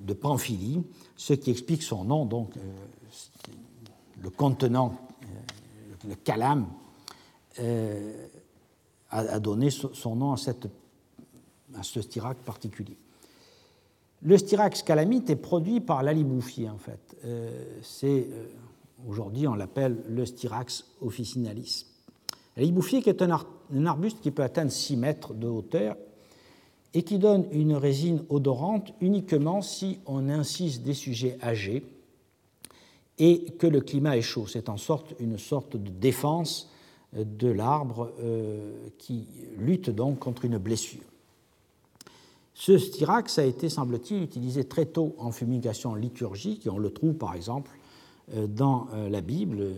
de 0.00 0.12
Pamphylie, 0.12 0.82
ce 1.16 1.34
qui 1.34 1.50
explique 1.50 1.82
son 1.82 2.04
nom, 2.04 2.26
donc 2.26 2.56
euh, 2.56 2.60
le 4.20 4.30
contenant, 4.30 4.94
euh, 5.22 6.08
le 6.08 6.14
calame, 6.16 6.66
euh, 7.60 8.26
a, 9.10 9.38
donné 9.40 9.70
son 9.70 10.16
nom 10.16 10.32
à, 10.32 10.36
ce 11.82 12.00
styrax 12.00 12.40
particulier. 12.44 12.96
Le 14.24 14.38
styrax 14.38 14.82
calamite 14.82 15.30
est 15.30 15.36
produit 15.36 15.80
par 15.80 16.02
l'alibouffier, 16.02 16.68
en 16.68 16.78
fait. 16.78 17.16
C'est, 17.82 18.28
aujourd'hui, 19.08 19.48
on 19.48 19.54
l'appelle 19.54 19.98
le 20.08 20.24
styrax 20.24 20.84
officinalis. 21.00 21.86
L'alibouffier, 22.56 23.02
qui 23.02 23.08
est 23.08 23.22
un, 23.22 23.30
arbuste 23.86 24.20
qui 24.20 24.30
peut 24.30 24.42
atteindre 24.42 24.70
6 24.70 24.96
mètres 24.96 25.34
de 25.34 25.46
hauteur 25.46 25.96
et 26.94 27.02
qui 27.02 27.18
donne 27.18 27.46
une 27.52 27.74
résine 27.74 28.22
odorante 28.28 28.92
uniquement 29.00 29.62
si 29.62 29.98
on 30.06 30.28
incise 30.28 30.82
des 30.82 30.94
sujets 30.94 31.38
âgés 31.42 31.84
et 33.18 33.44
que 33.58 33.66
le 33.66 33.80
climat 33.80 34.16
est 34.16 34.22
chaud. 34.22 34.46
C'est 34.46 34.68
en 34.68 34.76
sorte 34.76 35.14
une 35.18 35.38
sorte 35.38 35.76
de 35.76 35.90
défense 35.90 36.70
de 37.14 37.48
l'arbre 37.48 38.12
euh, 38.20 38.88
qui 38.98 39.26
lutte 39.58 39.90
donc 39.90 40.18
contre 40.18 40.44
une 40.44 40.58
blessure. 40.58 41.02
Ce 42.54 42.78
styrax 42.78 43.38
a 43.38 43.44
été, 43.44 43.68
semble-t-il, 43.68 44.22
utilisé 44.22 44.64
très 44.64 44.86
tôt 44.86 45.14
en 45.18 45.32
fumigation 45.32 45.94
liturgique, 45.94 46.66
et 46.66 46.70
on 46.70 46.78
le 46.78 46.90
trouve 46.90 47.14
par 47.14 47.34
exemple 47.34 47.70
euh, 48.34 48.46
dans 48.46 48.88
euh, 48.94 49.08
la 49.08 49.20
Bible, 49.20 49.72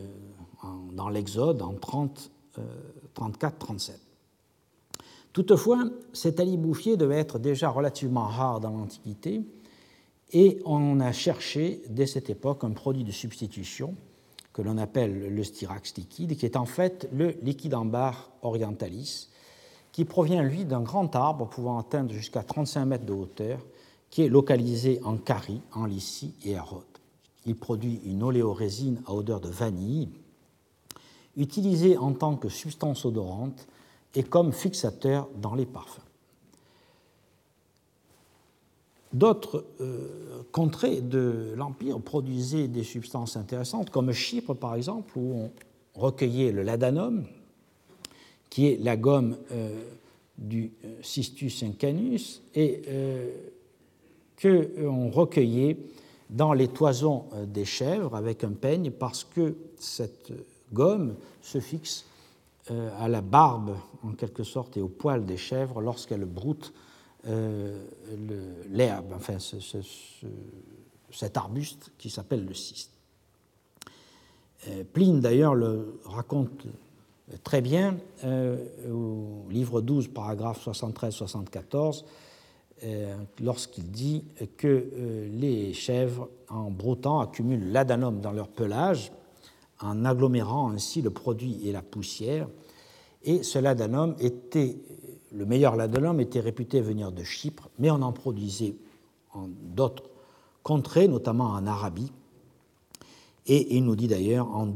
dans 0.94 1.10
l'Exode 1.10 1.60
en 1.60 1.74
34-37. 1.74 3.92
Toutefois, 5.34 5.90
cet 6.12 6.40
Ali 6.40 6.56
bouffier 6.56 6.96
devait 6.96 7.18
être 7.18 7.38
déjà 7.38 7.68
relativement 7.68 8.26
rare 8.26 8.60
dans 8.60 8.70
l'Antiquité 8.70 9.42
et 10.32 10.60
on 10.64 11.00
a 11.00 11.12
cherché 11.12 11.82
dès 11.88 12.06
cette 12.06 12.30
époque 12.30 12.64
un 12.64 12.70
produit 12.70 13.04
de 13.04 13.10
substitution 13.10 13.94
que 14.52 14.62
l'on 14.62 14.78
appelle 14.78 15.34
le 15.34 15.44
styrax 15.44 15.96
liquide, 15.96 16.36
qui 16.36 16.46
est 16.46 16.56
en 16.56 16.66
fait 16.66 17.08
le 17.12 17.34
liquide 17.42 17.74
ambar 17.74 18.30
orientalis, 18.42 19.28
qui 19.94 20.04
provient, 20.04 20.42
lui, 20.42 20.64
d'un 20.64 20.80
grand 20.80 21.14
arbre 21.14 21.46
pouvant 21.46 21.78
atteindre 21.78 22.12
jusqu'à 22.12 22.42
35 22.42 22.84
mètres 22.84 23.06
de 23.06 23.12
hauteur, 23.12 23.60
qui 24.10 24.22
est 24.22 24.28
localisé 24.28 25.00
en 25.04 25.16
Carie, 25.16 25.60
en 25.72 25.86
Lycie 25.86 26.34
et 26.44 26.56
à 26.56 26.62
Rhodes. 26.62 26.82
Il 27.46 27.54
produit 27.54 28.00
une 28.04 28.24
oléorésine 28.24 29.00
à 29.06 29.14
odeur 29.14 29.40
de 29.40 29.48
vanille, 29.48 30.08
utilisée 31.36 31.96
en 31.96 32.12
tant 32.12 32.34
que 32.34 32.48
substance 32.48 33.04
odorante 33.04 33.68
et 34.16 34.24
comme 34.24 34.52
fixateur 34.52 35.28
dans 35.40 35.54
les 35.54 35.64
parfums. 35.64 36.00
D'autres 39.12 39.64
euh, 39.80 40.42
contrées 40.50 41.02
de 41.02 41.54
l'Empire 41.56 42.00
produisaient 42.00 42.66
des 42.66 42.82
substances 42.82 43.36
intéressantes, 43.36 43.90
comme 43.90 44.10
Chypre 44.10 44.54
par 44.54 44.74
exemple, 44.74 45.16
où 45.16 45.34
on 45.34 45.50
recueillait 45.94 46.50
le 46.50 46.64
ladanum, 46.64 47.24
qui 48.54 48.68
est 48.68 48.80
la 48.80 48.96
gomme 48.96 49.36
euh, 49.50 49.82
du 50.38 50.70
euh, 50.84 50.94
Cistus 51.02 51.64
incanus, 51.64 52.40
et 52.54 52.82
qu'on 54.40 55.10
recueillait 55.10 55.76
dans 56.30 56.52
les 56.52 56.68
toisons 56.68 57.24
des 57.48 57.64
chèvres 57.64 58.14
avec 58.14 58.44
un 58.44 58.52
peigne, 58.52 58.92
parce 58.92 59.24
que 59.24 59.56
cette 59.76 60.32
gomme 60.72 61.16
se 61.42 61.58
fixe 61.58 62.04
euh, 62.70 62.90
à 63.00 63.08
la 63.08 63.22
barbe, 63.22 63.76
en 64.04 64.12
quelque 64.12 64.44
sorte, 64.44 64.76
et 64.76 64.80
au 64.80 64.88
poil 64.88 65.26
des 65.26 65.36
chèvres 65.36 65.80
lorsqu'elles 65.80 66.24
broutent 66.24 66.72
euh, 67.26 67.84
l'herbe, 68.70 69.14
enfin 69.16 69.38
cet 71.10 71.36
arbuste 71.36 71.90
qui 71.98 72.08
s'appelle 72.08 72.44
le 72.46 72.54
cyste. 72.54 72.92
Euh, 74.68 74.84
Pline, 74.92 75.20
d'ailleurs, 75.20 75.54
le 75.54 76.00
raconte 76.04 76.66
très 77.42 77.60
bien 77.60 77.96
au 78.24 79.48
livre 79.50 79.80
12, 79.80 80.08
paragraphe 80.08 80.66
73-74, 80.66 82.04
lorsqu'il 83.40 83.90
dit 83.90 84.24
que 84.56 85.28
les 85.32 85.72
chèvres, 85.72 86.28
en 86.48 86.70
broutant, 86.70 87.20
accumulent 87.20 87.72
l'adanum 87.72 88.20
dans 88.20 88.32
leur 88.32 88.48
pelage 88.48 89.12
en 89.80 90.04
agglomérant 90.04 90.70
ainsi 90.70 91.02
le 91.02 91.10
produit 91.10 91.66
et 91.66 91.72
la 91.72 91.82
poussière. 91.82 92.48
Et 93.22 93.42
ce 93.42 93.58
ladanum 93.58 94.14
était, 94.18 94.76
le 95.32 95.46
meilleur 95.46 95.76
ladanum 95.76 96.20
était 96.20 96.40
réputé 96.40 96.80
venir 96.80 97.10
de 97.10 97.24
Chypre, 97.24 97.70
mais 97.78 97.90
on 97.90 98.02
en 98.02 98.12
produisait 98.12 98.76
en 99.32 99.48
d'autres 99.48 100.04
contrées, 100.62 101.08
notamment 101.08 101.46
en 101.46 101.66
Arabie. 101.66 102.12
Et 103.46 103.76
il 103.76 103.84
nous 103.84 103.96
dit 103.96 104.08
d'ailleurs 104.08 104.48
en 104.54 104.66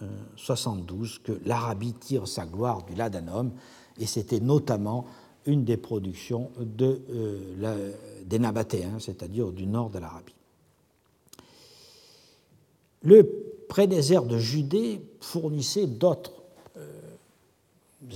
1272 0.00 1.20
que 1.20 1.32
l'Arabie 1.44 1.92
tire 1.92 2.26
sa 2.26 2.46
gloire 2.46 2.84
du 2.84 2.94
ladanum, 2.94 3.52
et 3.98 4.06
c'était 4.06 4.40
notamment 4.40 5.06
une 5.46 5.64
des 5.64 5.76
productions 5.76 6.50
euh, 6.80 7.92
des 8.24 8.38
Nabatéens, 8.38 8.98
c'est-à-dire 8.98 9.52
du 9.52 9.66
nord 9.66 9.90
de 9.90 9.98
l'Arabie. 9.98 10.34
Le 13.02 13.28
prédésert 13.68 14.24
de 14.24 14.38
Judée 14.38 15.02
fournissait 15.20 15.86
d'autres 15.86 16.32
euh, 16.78 16.88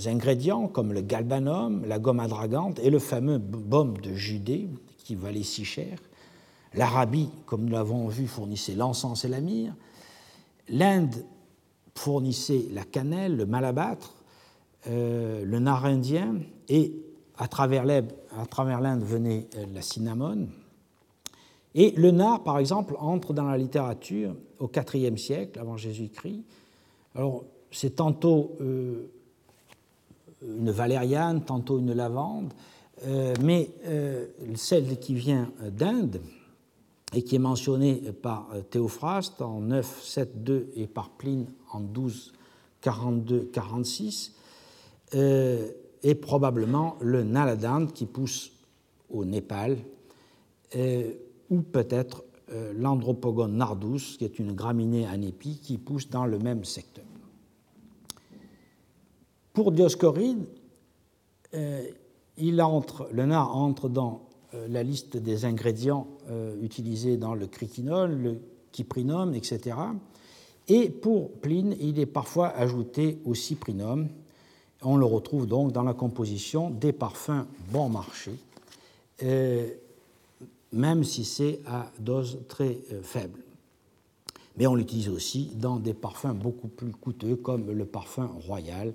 ingrédients 0.05 0.67
comme 0.67 0.93
le 0.93 1.01
galbanum, 1.01 1.85
la 1.85 1.99
gomme 1.99 2.19
adragante 2.19 2.79
et 2.79 2.89
le 2.89 2.99
fameux 2.99 3.37
baume 3.37 3.97
de 3.97 4.13
Judée 4.13 4.67
qui 4.97 5.15
valait 5.15 5.43
si 5.43 5.65
cher. 5.65 5.99
L'Arabie, 6.73 7.29
comme 7.45 7.65
nous 7.65 7.71
l'avons 7.71 8.07
vu, 8.07 8.27
fournissait 8.27 8.75
l'encens 8.75 9.25
et 9.25 9.27
la 9.27 9.41
myrrhe. 9.41 9.73
L'Inde 10.69 11.23
fournissait 11.95 12.67
la 12.71 12.83
cannelle, 12.83 13.35
le 13.35 13.45
malabâtre, 13.45 14.13
euh, 14.87 15.43
le 15.43 15.59
nard 15.59 15.85
indien 15.85 16.37
et 16.69 16.93
à 17.37 17.47
travers 17.47 17.83
l'Inde 17.83 19.03
venait 19.03 19.47
euh, 19.55 19.65
la 19.73 19.81
cinnamone. 19.81 20.49
Et 21.75 21.91
le 21.91 22.11
nard, 22.11 22.43
par 22.43 22.59
exemple, 22.59 22.95
entre 22.99 23.33
dans 23.33 23.43
la 23.43 23.57
littérature 23.57 24.35
au 24.59 24.69
IVe 24.93 25.17
siècle 25.17 25.59
avant 25.59 25.77
Jésus-Christ. 25.77 26.43
Alors, 27.15 27.43
c'est 27.71 27.97
tantôt 27.97 28.55
euh, 28.61 29.11
une 30.41 30.71
valériane, 30.71 31.43
tantôt 31.43 31.79
une 31.79 31.93
lavande, 31.93 32.53
mais 33.41 33.69
celle 34.55 34.99
qui 34.99 35.13
vient 35.13 35.51
d'Inde 35.71 36.19
et 37.13 37.23
qui 37.23 37.35
est 37.35 37.39
mentionnée 37.39 37.95
par 38.21 38.49
Théophraste 38.69 39.41
en 39.41 39.61
9, 39.61 40.03
7, 40.03 40.43
2 40.43 40.71
et 40.75 40.87
par 40.87 41.09
Pline 41.09 41.47
en 41.71 41.79
12, 41.79 42.33
42, 42.81 43.49
46, 43.51 44.35
est 45.11 46.15
probablement 46.15 46.97
le 47.01 47.23
naladande 47.23 47.93
qui 47.93 48.05
pousse 48.05 48.51
au 49.09 49.25
Népal 49.25 49.77
ou 51.49 51.61
peut-être 51.61 52.23
euh, 52.51 52.73
l'Andropogone 52.75 53.57
nardus, 53.57 54.17
qui 54.17 54.25
est 54.25 54.39
une 54.39 54.53
graminée 54.53 55.05
anépi 55.05 55.59
qui 55.61 55.77
pousse 55.77 56.09
dans 56.09 56.25
le 56.25 56.39
même 56.39 56.63
secteur. 56.63 57.05
Pour 59.53 59.71
Dioscoride, 59.71 60.47
euh, 61.53 61.83
il 62.37 62.59
entre, 62.61 63.07
le 63.11 63.27
nard 63.27 63.55
entre 63.55 63.87
dans 63.87 64.21
euh, 64.23 64.28
la 64.67 64.83
liste 64.83 65.17
des 65.17 65.45
ingrédients 65.45 66.07
utilisés 66.61 67.17
dans 67.17 67.35
le 67.35 67.47
criquinol, 67.47 68.11
le 68.11 68.39
cyprinum, 68.71 69.33
etc. 69.33 69.77
Et 70.67 70.89
pour 70.89 71.31
Pline, 71.33 71.75
il 71.79 71.99
est 71.99 72.05
parfois 72.05 72.49
ajouté 72.49 73.19
au 73.25 73.35
cyprinum. 73.35 74.07
On 74.81 74.97
le 74.97 75.05
retrouve 75.05 75.47
donc 75.47 75.71
dans 75.71 75.83
la 75.83 75.93
composition 75.93 76.69
des 76.69 76.93
parfums 76.93 77.45
bon 77.71 77.89
marché 77.89 78.31
même 80.71 81.03
si 81.03 81.25
c'est 81.25 81.61
à 81.65 81.91
dose 81.99 82.39
très 82.47 82.79
euh, 82.91 83.01
faible. 83.01 83.39
Mais 84.57 84.67
on 84.67 84.75
l'utilise 84.75 85.09
aussi 85.09 85.51
dans 85.55 85.77
des 85.77 85.93
parfums 85.93 86.33
beaucoup 86.33 86.67
plus 86.67 86.91
coûteux 86.91 87.35
comme 87.35 87.71
le 87.71 87.85
parfum 87.85 88.29
royal, 88.45 88.93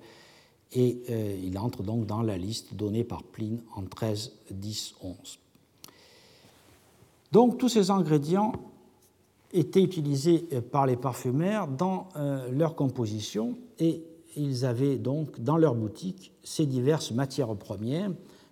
et 0.73 1.03
euh, 1.09 1.41
il 1.43 1.59
entre 1.59 1.83
donc 1.83 2.07
dans 2.07 2.23
la 2.23 2.37
liste 2.37 2.75
donnée 2.75 3.05
par 3.05 3.23
Pline 3.23 3.61
en 3.75 3.83
13, 3.83 4.33
10, 4.51 4.95
11. 5.03 5.39
Donc 7.35 7.59
tous 7.59 7.69
ces 7.69 7.91
ingrédients 7.91 8.53
étaient 9.53 9.83
utilisés 9.83 10.47
euh, 10.53 10.61
par 10.61 10.87
les 10.87 10.97
parfumeurs 10.97 11.67
dans 11.69 12.09
leur 12.51 12.77
composition 12.77 13.59
et 13.79 14.05
ils 14.37 14.65
avaient 14.65 14.97
donc 14.97 15.41
dans 15.41 15.57
leur 15.57 15.75
boutique 15.75 16.33
ces 16.43 16.67
diverses 16.67 17.11
matières 17.11 17.55
premières 17.55 18.11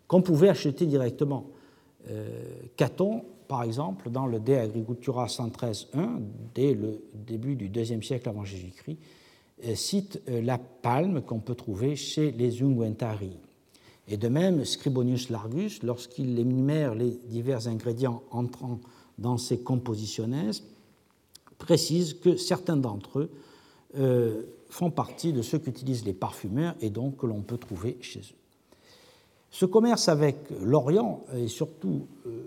qu'on 0.09 0.23
pouvait 0.23 0.49
acheter 0.49 0.87
directement. 0.87 1.47
Euh, 2.11 2.43
Caton, 2.77 3.25
par 3.49 3.63
exemple, 3.63 4.11
dans 4.11 4.27
le 4.27 4.41
De 4.41 4.55
Agricultura 4.55 5.27
113.1, 5.27 6.21
dès 6.55 6.75
le 6.75 7.03
début 7.15 7.55
du 7.55 7.67
IIe 7.67 8.03
siècle 8.03 8.29
avant 8.29 8.45
Jésus-Christ, 8.45 8.99
euh, 9.65 9.75
cite 9.75 10.21
euh, 10.29 10.43
la 10.43 10.59
palme 10.59 11.23
qu'on 11.23 11.39
peut 11.39 11.55
trouver 11.55 11.97
chez 11.97 12.33
les 12.33 12.63
Unguentari. 12.63 13.37
Et 14.09 14.17
de 14.17 14.29
même, 14.29 14.65
Scribonius 14.65 15.31
Largus, 15.31 15.83
lorsqu'il 15.83 16.39
énumère 16.39 16.95
les 16.95 17.19
divers 17.29 17.69
ingrédients 17.69 18.23
entrant 18.31 18.81
dans 19.19 19.39
ces 19.39 19.61
compositionnes, 19.61 20.53
précise 21.59 22.15
que 22.15 22.37
certains 22.37 22.77
d'entre 22.77 23.29
eux 23.95 24.47
font 24.69 24.91
partie 24.91 25.33
de 25.33 25.43
ceux 25.43 25.59
qu'utilisent 25.59 26.05
les 26.05 26.15
parfumeurs 26.15 26.75
et 26.81 26.91
donc 26.91 27.19
que 27.19 27.27
l'on 27.27 27.43
peut 27.43 27.59
trouver 27.59 27.99
chez 28.01 28.21
eux. 28.21 28.43
Ce 29.51 29.67
commerce 29.67 30.09
avec 30.09 30.37
l'Orient, 30.63 31.25
et 31.37 31.47
surtout 31.47 32.07
euh, 32.27 32.41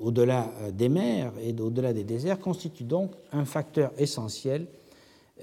au-delà 0.00 0.50
des 0.72 0.88
mers 0.88 1.32
et 1.42 1.54
au-delà 1.60 1.92
des 1.92 2.04
déserts, 2.04 2.40
constitue 2.40 2.84
donc 2.84 3.12
un 3.32 3.44
facteur 3.44 3.92
essentiel 3.98 4.66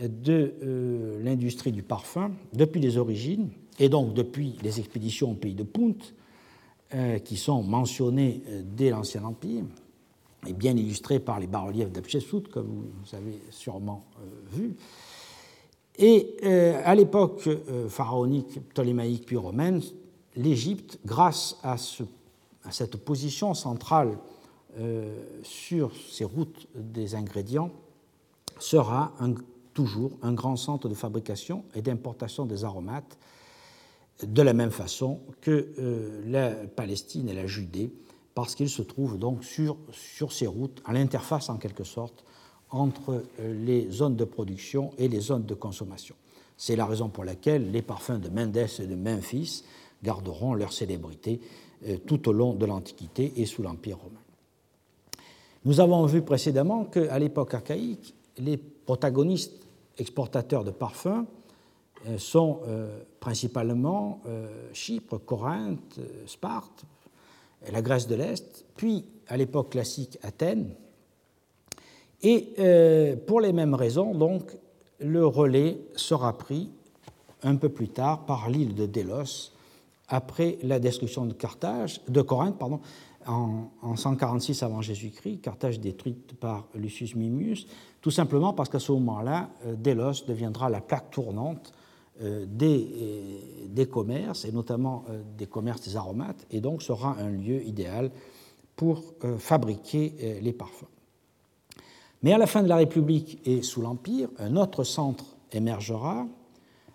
de 0.01 0.53
euh, 0.63 1.23
l'industrie 1.23 1.71
du 1.71 1.83
parfum 1.83 2.31
depuis 2.53 2.79
les 2.79 2.97
origines, 2.97 3.49
et 3.79 3.89
donc 3.89 4.13
depuis 4.13 4.55
les 4.61 4.79
expéditions 4.79 5.31
au 5.31 5.35
pays 5.35 5.55
de 5.55 5.63
Punt, 5.63 5.95
euh, 6.93 7.19
qui 7.19 7.37
sont 7.37 7.63
mentionnées 7.63 8.43
dès 8.63 8.89
l'Ancien 8.89 9.23
Empire, 9.23 9.63
et 10.47 10.53
bien 10.53 10.75
illustrées 10.75 11.19
par 11.19 11.39
les 11.39 11.47
bas-reliefs 11.47 11.91
d'Apchesout, 11.91 12.43
comme 12.51 12.91
vous 13.03 13.15
avez 13.15 13.41
sûrement 13.49 14.05
vu. 14.51 14.75
Et 15.97 16.37
à 16.85 16.95
l'époque 16.95 17.49
pharaonique, 17.89 18.69
ptolémaïque 18.69 19.25
puis 19.25 19.35
romaine, 19.35 19.81
l'Égypte, 20.39 20.99
grâce 21.05 21.57
à, 21.63 21.75
cette 22.71 22.97
position 22.97 23.53
centrale 23.53 24.17
euh, 24.77 25.21
sur 25.43 25.91
ces 26.09 26.23
routes 26.23 26.67
des 26.75 27.15
ingrédients, 27.15 27.71
sera 28.59 29.13
toujours 29.73 30.11
un 30.21 30.33
grand 30.33 30.55
centre 30.55 30.89
de 30.89 30.93
fabrication 30.93 31.63
et 31.75 31.81
d'importation 31.81 32.45
des 32.45 32.63
aromates, 32.63 33.17
de 34.23 34.41
la 34.41 34.53
même 34.53 34.71
façon 34.71 35.19
que 35.41 35.69
euh, 35.79 36.21
la 36.25 36.51
Palestine 36.51 37.29
et 37.29 37.33
la 37.33 37.47
Judée, 37.47 37.91
parce 38.35 38.55
qu'ils 38.55 38.69
se 38.69 38.81
trouvent 38.81 39.17
donc 39.17 39.43
sur, 39.43 39.77
sur 39.91 40.31
ces 40.31 40.47
routes, 40.47 40.81
à 40.85 40.93
l'interface 40.93 41.49
en 41.49 41.57
quelque 41.57 41.83
sorte 41.83 42.23
entre 42.69 43.23
euh, 43.39 43.65
les 43.65 43.89
zones 43.89 44.15
de 44.15 44.25
production 44.25 44.91
et 44.97 45.07
les 45.07 45.19
zones 45.19 45.45
de 45.45 45.55
consommation. 45.55 46.15
C'est 46.57 46.75
la 46.75 46.85
raison 46.85 47.09
pour 47.09 47.23
laquelle 47.23 47.71
les 47.71 47.81
parfums 47.81 48.19
de 48.19 48.29
Mendes 48.29 48.57
et 48.57 48.87
de 48.87 48.95
Memphis 48.95 49.63
garderont 50.03 50.53
leur 50.53 50.73
célébrité 50.73 51.39
euh, 51.87 51.97
tout 52.05 52.27
au 52.27 52.33
long 52.33 52.53
de 52.53 52.65
l'Antiquité 52.65 53.33
et 53.37 53.45
sous 53.45 53.63
l'Empire 53.63 53.97
romain. 53.97 54.19
Nous 55.65 55.79
avons 55.79 56.05
vu 56.05 56.21
précédemment 56.21 56.85
qu'à 56.85 57.19
l'époque 57.19 57.53
archaïque, 57.53 58.13
les 58.37 58.57
protagonistes 58.57 59.65
exportateurs 59.97 60.63
de 60.63 60.71
parfums 60.71 61.25
sont 62.17 62.61
euh, 62.67 63.01
principalement 63.19 64.21
Chypre, 64.73 65.17
Corinthe, 65.17 65.99
Sparte, 66.25 66.85
la 67.71 67.81
Grèce 67.81 68.07
de 68.07 68.15
l'Est, 68.15 68.65
puis 68.75 69.05
à 69.27 69.37
l'époque 69.37 69.71
classique 69.71 70.17
Athènes. 70.23 70.73
Et 72.21 72.55
pour 73.27 73.41
les 73.41 73.53
mêmes 73.53 73.73
raisons, 73.73 74.13
donc, 74.13 74.57
le 74.99 75.25
relais 75.25 75.79
sera 75.95 76.37
pris 76.37 76.69
un 77.43 77.55
peu 77.55 77.69
plus 77.69 77.89
tard 77.89 78.25
par 78.25 78.49
l'île 78.49 78.75
de 78.75 78.85
Délos, 78.85 79.51
après 80.07 80.57
la 80.63 80.79
destruction 80.79 81.25
de 81.25 81.33
Carthage, 81.33 82.01
de 82.07 82.21
Corinthe, 82.21 82.57
pardon, 82.57 82.79
en, 83.27 83.95
146 83.95 84.63
avant 84.63 84.81
Jésus-Christ, 84.81 85.41
Carthage 85.41 85.79
détruite 85.79 86.33
par 86.39 86.67
Lucius 86.73 87.15
Mimius, 87.15 87.67
tout 88.01 88.11
simplement 88.11 88.53
parce 88.53 88.69
qu'à 88.69 88.79
ce 88.79 88.91
moment-là, 88.93 89.49
euh, 89.65 89.75
Délos 89.75 90.25
deviendra 90.27 90.69
la 90.69 90.81
plaque 90.81 91.11
tournante 91.11 91.73
euh, 91.73 91.78
des, 92.19 92.87
euh, 93.01 93.39
des, 93.67 93.87
commerces, 93.87 94.45
et 94.45 94.51
notamment 94.51 95.05
des 95.37 95.47
commerces 95.47 95.81
des 95.81 95.95
aromates, 95.95 96.45
et 96.51 96.61
donc 96.61 96.81
sera 96.81 97.17
un 97.19 97.29
lieu 97.29 97.63
idéal 97.63 98.11
pour 98.75 99.03
fabriquer 99.37 100.39
les 100.41 100.53
parfums. 100.53 100.87
Mais 102.23 102.33
à 102.33 102.37
la 102.37 102.47
fin 102.47 102.63
de 102.63 102.67
la 102.67 102.75
République 102.75 103.39
et 103.45 103.61
sous 103.61 103.81
l'Empire, 103.81 104.29
un 104.39 104.55
autre 104.55 104.83
centre 104.83 105.25
émergera, 105.51 106.27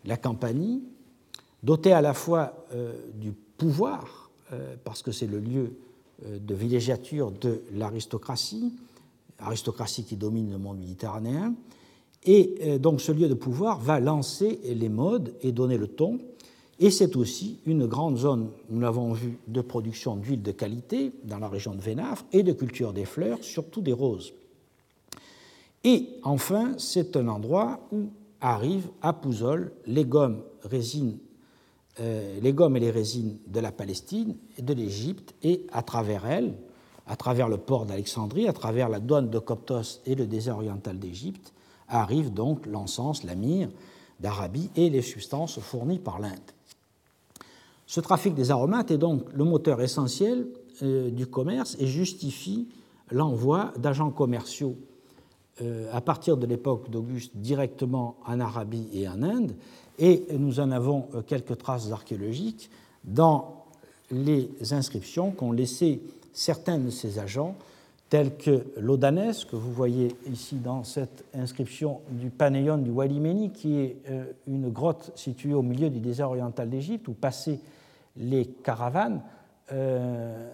la 0.04 0.16
Campanie, 0.16 0.82
doté 1.62 1.92
à 1.92 2.02
la 2.02 2.12
fois 2.12 2.66
euh, 2.72 2.92
du 3.14 3.32
pouvoir, 3.32 4.30
euh, 4.52 4.76
parce 4.84 5.02
que 5.02 5.12
c'est 5.12 5.26
le 5.26 5.40
lieu 5.40 5.78
euh, 6.26 6.38
de 6.38 6.54
villégiature 6.54 7.30
de 7.30 7.62
l'aristocratie, 7.72 8.74
aristocratie 9.38 10.04
qui 10.04 10.16
domine 10.16 10.50
le 10.50 10.58
monde 10.58 10.78
méditerranéen, 10.78 11.54
et 12.24 12.78
donc 12.78 13.00
ce 13.00 13.12
lieu 13.12 13.28
de 13.28 13.34
pouvoir 13.34 13.78
va 13.78 14.00
lancer 14.00 14.60
les 14.64 14.88
modes 14.88 15.34
et 15.42 15.52
donner 15.52 15.76
le 15.76 15.88
ton, 15.88 16.18
et 16.80 16.90
c'est 16.90 17.16
aussi 17.16 17.60
une 17.66 17.86
grande 17.86 18.16
zone, 18.16 18.50
nous 18.68 18.80
l'avons 18.80 19.12
vu, 19.12 19.38
de 19.46 19.60
production 19.60 20.16
d'huile 20.16 20.42
de 20.42 20.52
qualité 20.52 21.12
dans 21.24 21.38
la 21.38 21.48
région 21.48 21.74
de 21.74 21.80
Vénafre 21.80 22.24
et 22.32 22.42
de 22.42 22.52
culture 22.52 22.92
des 22.92 23.04
fleurs, 23.04 23.38
surtout 23.42 23.80
des 23.80 23.92
roses. 23.92 24.32
Et 25.84 26.08
enfin, 26.22 26.74
c'est 26.78 27.16
un 27.16 27.28
endroit 27.28 27.80
où 27.92 28.08
arrivent 28.40 28.90
à 29.02 29.12
Pouzol 29.12 29.72
les 29.86 30.04
gommes, 30.04 30.42
résines 30.64 31.18
euh, 32.00 32.40
les 32.40 32.52
gommes 32.52 32.76
et 32.76 32.80
les 32.80 32.90
résines 32.90 33.38
de 33.46 33.60
la 33.60 33.70
Palestine 33.70 34.34
et 34.58 34.62
de 34.62 34.74
l'Égypte, 34.74 35.32
et 35.44 35.64
à 35.70 35.82
travers 35.82 36.26
elles, 36.26 36.54
à 37.06 37.14
travers 37.14 37.48
le 37.48 37.56
port 37.56 37.86
d'Alexandrie, 37.86 38.48
à 38.48 38.52
travers 38.52 38.88
la 38.88 38.98
douane 38.98 39.30
de 39.30 39.38
Coptos 39.38 40.00
et 40.04 40.16
le 40.16 40.26
désert 40.26 40.56
oriental 40.56 40.98
d'Égypte, 40.98 41.53
arrivent 41.94 42.32
donc 42.32 42.66
l'encens, 42.66 43.24
la 43.24 43.34
myrrhe 43.34 43.70
d'Arabie 44.20 44.70
et 44.76 44.90
les 44.90 45.02
substances 45.02 45.58
fournies 45.60 45.98
par 45.98 46.18
l'Inde. 46.18 46.38
Ce 47.86 48.00
trafic 48.00 48.34
des 48.34 48.50
aromates 48.50 48.90
est 48.90 48.98
donc 48.98 49.24
le 49.32 49.44
moteur 49.44 49.80
essentiel 49.82 50.46
euh, 50.82 51.10
du 51.10 51.26
commerce 51.26 51.76
et 51.78 51.86
justifie 51.86 52.68
l'envoi 53.10 53.72
d'agents 53.78 54.10
commerciaux 54.10 54.76
euh, 55.62 55.88
à 55.92 56.00
partir 56.00 56.36
de 56.36 56.46
l'époque 56.46 56.90
d'Auguste 56.90 57.36
directement 57.36 58.16
en 58.26 58.40
Arabie 58.40 58.88
et 58.92 59.06
en 59.06 59.22
Inde, 59.22 59.54
et 59.98 60.26
nous 60.36 60.58
en 60.58 60.70
avons 60.72 61.06
euh, 61.14 61.22
quelques 61.22 61.58
traces 61.58 61.92
archéologiques 61.92 62.70
dans 63.04 63.64
les 64.10 64.50
inscriptions 64.72 65.30
qu'ont 65.30 65.52
laissées 65.52 66.02
certains 66.32 66.78
de 66.78 66.90
ces 66.90 67.18
agents, 67.18 67.54
tels 68.14 68.36
que 68.36 68.64
l'Odanès, 68.76 69.44
que 69.44 69.56
vous 69.56 69.72
voyez 69.72 70.14
ici 70.30 70.60
dans 70.60 70.84
cette 70.84 71.24
inscription 71.34 72.02
du 72.10 72.30
Panéon 72.30 72.78
du 72.78 72.92
Walimeni, 72.92 73.50
qui 73.50 73.80
est 73.80 73.96
euh, 74.08 74.26
une 74.46 74.70
grotte 74.70 75.10
située 75.16 75.52
au 75.52 75.62
milieu 75.62 75.90
du 75.90 75.98
désert 75.98 76.28
oriental 76.28 76.70
d'Égypte, 76.70 77.08
où 77.08 77.12
passaient 77.12 77.58
les 78.16 78.46
caravanes 78.46 79.20
euh, 79.72 80.48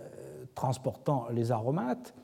transportant 0.54 1.26
les 1.34 1.52
aromates 1.52 2.14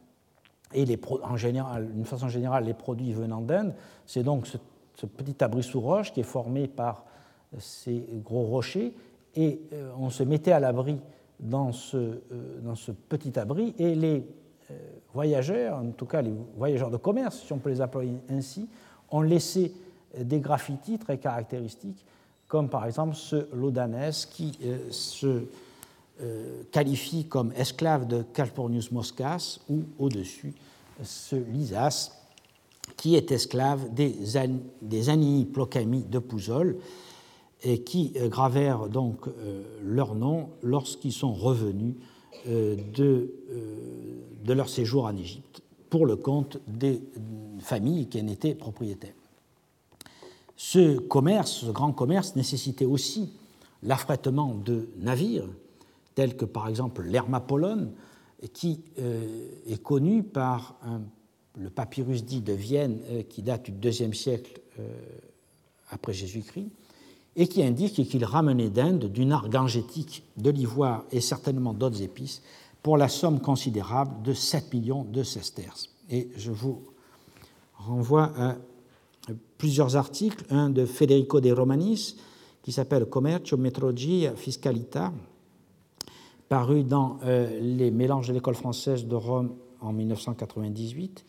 et 0.72 0.87
les 0.87 0.99
en 1.22 1.37
général, 1.37 1.93
d'une 1.93 2.07
façon 2.07 2.30
générale 2.30 2.64
les 2.64 2.72
produits 2.72 3.12
venant 3.12 3.43
d'Inde. 3.43 3.74
C'est 4.07 4.22
donc 4.22 4.47
ce 4.47 5.05
petit 5.05 5.45
abri 5.45 5.62
sous 5.62 5.82
roche 5.82 6.14
qui 6.14 6.20
est 6.20 6.22
formé 6.22 6.66
par 6.66 7.05
ces 7.59 8.07
gros 8.24 8.45
rochers, 8.45 8.95
et 9.34 9.61
euh, 9.74 9.91
on 9.99 10.09
se 10.09 10.22
mettait 10.22 10.53
à 10.53 10.61
l'abri 10.61 10.99
dans 11.41 11.72
ce, 11.72 12.22
dans 12.62 12.74
ce 12.74 12.91
petit 12.91 13.39
abri, 13.39 13.74
et 13.78 13.95
les 13.95 14.26
voyageurs, 15.16 15.78
en 15.78 15.90
tout 15.90 16.06
cas 16.06 16.22
les 16.22 16.32
voyageurs 16.56 16.90
de 16.90 16.96
commerce, 16.96 17.42
si 17.44 17.52
on 17.52 17.58
peut 17.58 17.70
les 17.70 17.80
appeler 17.80 18.12
ainsi, 18.28 18.68
ont 19.10 19.22
laissé 19.22 19.72
des 20.16 20.40
graffitis 20.40 20.98
très 20.98 21.18
caractéristiques, 21.18 22.04
comme 22.46 22.68
par 22.68 22.86
exemple 22.86 23.16
ce 23.16 23.48
Lodanès 23.54 24.26
qui 24.26 24.58
se 24.90 25.44
qualifie 26.70 27.26
comme 27.26 27.52
esclave 27.56 28.06
de 28.06 28.22
Calpurnius 28.22 28.92
Moscas, 28.92 29.58
ou 29.68 29.82
au-dessus 29.98 30.54
ce 31.02 31.36
Lysas 31.36 32.12
qui 32.96 33.16
est 33.16 33.30
esclave 33.32 33.92
des, 33.92 34.36
an 34.36 34.58
des 34.80 35.04
de 35.04 36.18
Pouzol, 36.18 36.76
et 37.62 37.82
qui 37.82 38.12
euh, 38.16 38.28
gravèrent 38.28 38.88
donc 38.88 39.26
euh, 39.26 39.62
leur 39.82 40.14
nom 40.14 40.50
lorsqu'ils 40.62 41.12
sont 41.12 41.32
revenus 41.32 41.94
euh, 41.94 42.15
de, 42.47 43.32
de, 44.45 44.53
leur 44.53 44.68
séjour 44.68 45.05
en 45.05 45.16
Égypte 45.16 45.62
pour 45.91 46.07
le 46.07 46.16
compte 46.16 46.59
des 46.66 47.01
familles 47.61 48.09
qui 48.09 48.20
en 48.20 48.26
étaient 48.26 48.55
propriétaires. 48.55 49.14
Ce 50.57 50.99
commerce, 50.99 51.64
ce 51.66 51.70
grand 51.70 51.93
commerce, 51.93 52.37
nécessitait 52.37 52.84
aussi 52.84 53.30
l'affrètement 53.82 54.55
de 54.55 54.89
navires, 54.99 55.49
tels 56.14 56.37
que 56.37 56.45
par 56.45 56.68
exemple 56.68 57.03
l'Hermapolone, 57.03 57.93
qui 58.53 58.80
est 58.97 59.82
connu 59.82 60.22
par 60.22 60.76
un 60.82 61.01
le 61.57 61.70
papyrus 61.70 62.24
dit 62.24 62.41
de 62.41 62.53
Vienne, 62.53 63.01
euh, 63.11 63.22
qui 63.22 63.43
date 63.43 63.66
du 63.66 63.72
deuxième 63.72 64.14
siècle 64.14 64.61
euh, 64.78 64.89
après 65.91 66.12
Jésus-Christ, 66.12 66.68
et 67.37 67.47
qui 67.47 67.62
indique 67.62 68.09
qu'il 68.09 68.24
ramenait 68.24 68.70
d'Inde 68.70 69.05
du 69.05 69.26
nard 69.26 69.49
gangétique, 69.49 70.22
de 70.37 70.51
l'ivoire 70.51 71.05
et 71.12 71.20
certainement 71.20 71.74
d'autres 71.74 72.03
épices 72.03 72.43
pour 72.82 72.97
la 72.97 73.09
somme 73.09 73.41
considérable 73.41 74.22
de 74.22 74.32
7 74.32 74.72
millions 74.72 75.05
de 75.05 75.22
sesterces. 75.22 75.91
Et 76.11 76.30
je 76.37 76.51
vous 76.51 76.82
renvoie 77.74 78.32
à 78.39 78.57
plusieurs 79.59 79.97
articles, 79.97 80.45
un 80.51 80.70
de 80.70 80.87
Federico 80.87 81.41
de 81.41 81.51
Romanis 81.51 82.16
qui 82.62 82.72
s'appelle 82.72 83.07
Commercio, 83.07 83.57
Metrologia, 83.57 84.34
Fiscalita, 84.34 85.12
paru 86.49 86.82
dans 86.82 87.18
euh, 87.24 87.61
les 87.61 87.91
mélanges 87.91 88.28
de 88.28 88.32
l'école 88.32 88.55
française 88.55 89.07
de 89.07 89.14
Rome 89.14 89.55
en 89.80 89.93
1998, 89.93 91.24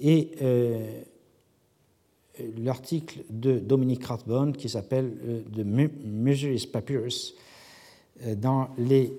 et 0.00 0.30
euh, 0.42 1.02
l'article 2.58 3.20
de 3.30 3.58
Dominique 3.58 4.04
Rathbone 4.04 4.56
qui 4.56 4.68
s'appelle 4.68 5.12
euh, 5.24 5.42
The 5.54 5.64
Measures 6.04 6.70
Papyrus 6.72 7.34
euh, 8.24 8.34
dans 8.34 8.68
les, 8.78 9.12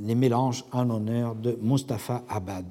les 0.00 0.14
mélanges 0.14 0.64
en 0.72 0.90
honneur 0.90 1.34
de 1.34 1.58
Mustafa 1.60 2.24
Abad. 2.28 2.66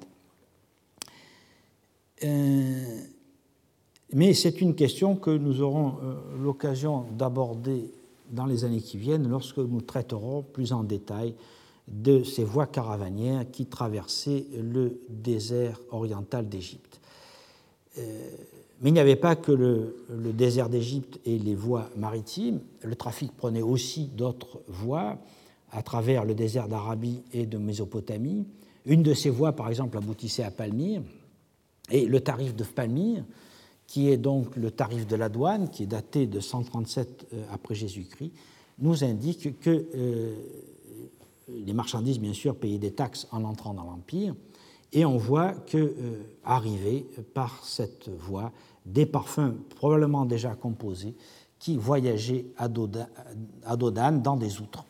mais 4.13 4.33
c'est 4.33 4.61
une 4.61 4.75
question 4.75 5.15
que 5.15 5.31
nous 5.31 5.61
aurons 5.61 5.95
l'occasion 6.41 7.05
d'aborder 7.17 7.91
dans 8.31 8.45
les 8.45 8.63
années 8.63 8.81
qui 8.81 8.97
viennent 8.97 9.27
lorsque 9.27 9.57
nous 9.57 9.81
traiterons 9.81 10.43
plus 10.43 10.71
en 10.71 10.83
détail 10.83 11.35
de 11.87 12.23
ces 12.23 12.43
voies 12.43 12.67
caravanières 12.67 13.49
qui 13.51 13.65
traversaient 13.65 14.45
le 14.57 15.01
désert 15.09 15.79
oriental 15.91 16.47
d'Égypte. 16.47 16.99
Euh, 17.97 18.29
mais 18.81 18.89
il 18.89 18.93
n'y 18.93 18.99
avait 18.99 19.15
pas 19.15 19.35
que 19.35 19.51
le, 19.51 19.95
désert 20.33 20.69
d'Égypte 20.69 21.19
et 21.25 21.37
les 21.37 21.55
voies 21.55 21.89
maritimes, 21.95 22.59
le 22.81 22.95
trafic 22.95 23.31
prenait 23.31 23.61
aussi 23.61 24.07
d'autres 24.07 24.61
voies 24.67 25.17
à 25.71 25.81
travers 25.81 26.25
le 26.25 26.35
désert 26.35 26.67
d'Arabie 26.67 27.21
et 27.31 27.45
de 27.45 27.57
Mésopotamie. 27.57 28.45
Une 28.85 29.01
de 29.01 29.13
ces 29.13 29.29
voies, 29.29 29.53
par 29.53 29.69
exemple, 29.69 29.97
aboutissait 29.97 30.43
à 30.43 30.51
Palmyre, 30.51 31.01
et 31.89 32.05
le 32.05 32.19
tarif 32.19 32.55
de 32.55 32.63
Palmyre, 32.63 33.23
qui 33.87 34.09
est 34.09 34.17
donc 34.17 34.55
le 34.55 34.71
tarif 34.71 35.07
de 35.07 35.15
la 35.15 35.29
douane, 35.29 35.69
qui 35.69 35.83
est 35.83 35.87
daté 35.87 36.27
de 36.27 36.39
137 36.39 37.27
après 37.51 37.75
Jésus-Christ, 37.75 38.31
nous 38.79 39.03
indique 39.03 39.59
que 39.59 39.85
les 41.47 41.73
marchandises, 41.73 42.19
bien 42.19 42.33
sûr, 42.33 42.55
payaient 42.55 42.77
des 42.77 42.91
taxes 42.91 43.27
en 43.31 43.43
entrant 43.43 43.73
dans 43.73 43.83
l'Empire, 43.83 44.35
et 44.93 45.05
on 45.05 45.17
voit 45.17 45.53
que 45.53 45.77
euh, 45.77 46.23
arriver 46.43 47.05
par 47.33 47.65
cette 47.65 48.09
voie 48.09 48.51
des 48.85 49.05
parfums 49.05 49.55
probablement 49.75 50.25
déjà 50.25 50.55
composés 50.55 51.15
qui 51.59 51.77
voyageaient 51.77 52.45
à 52.57 52.67
Dodane 52.67 54.21
dans 54.21 54.37
des 54.37 54.59
outres. 54.59 54.85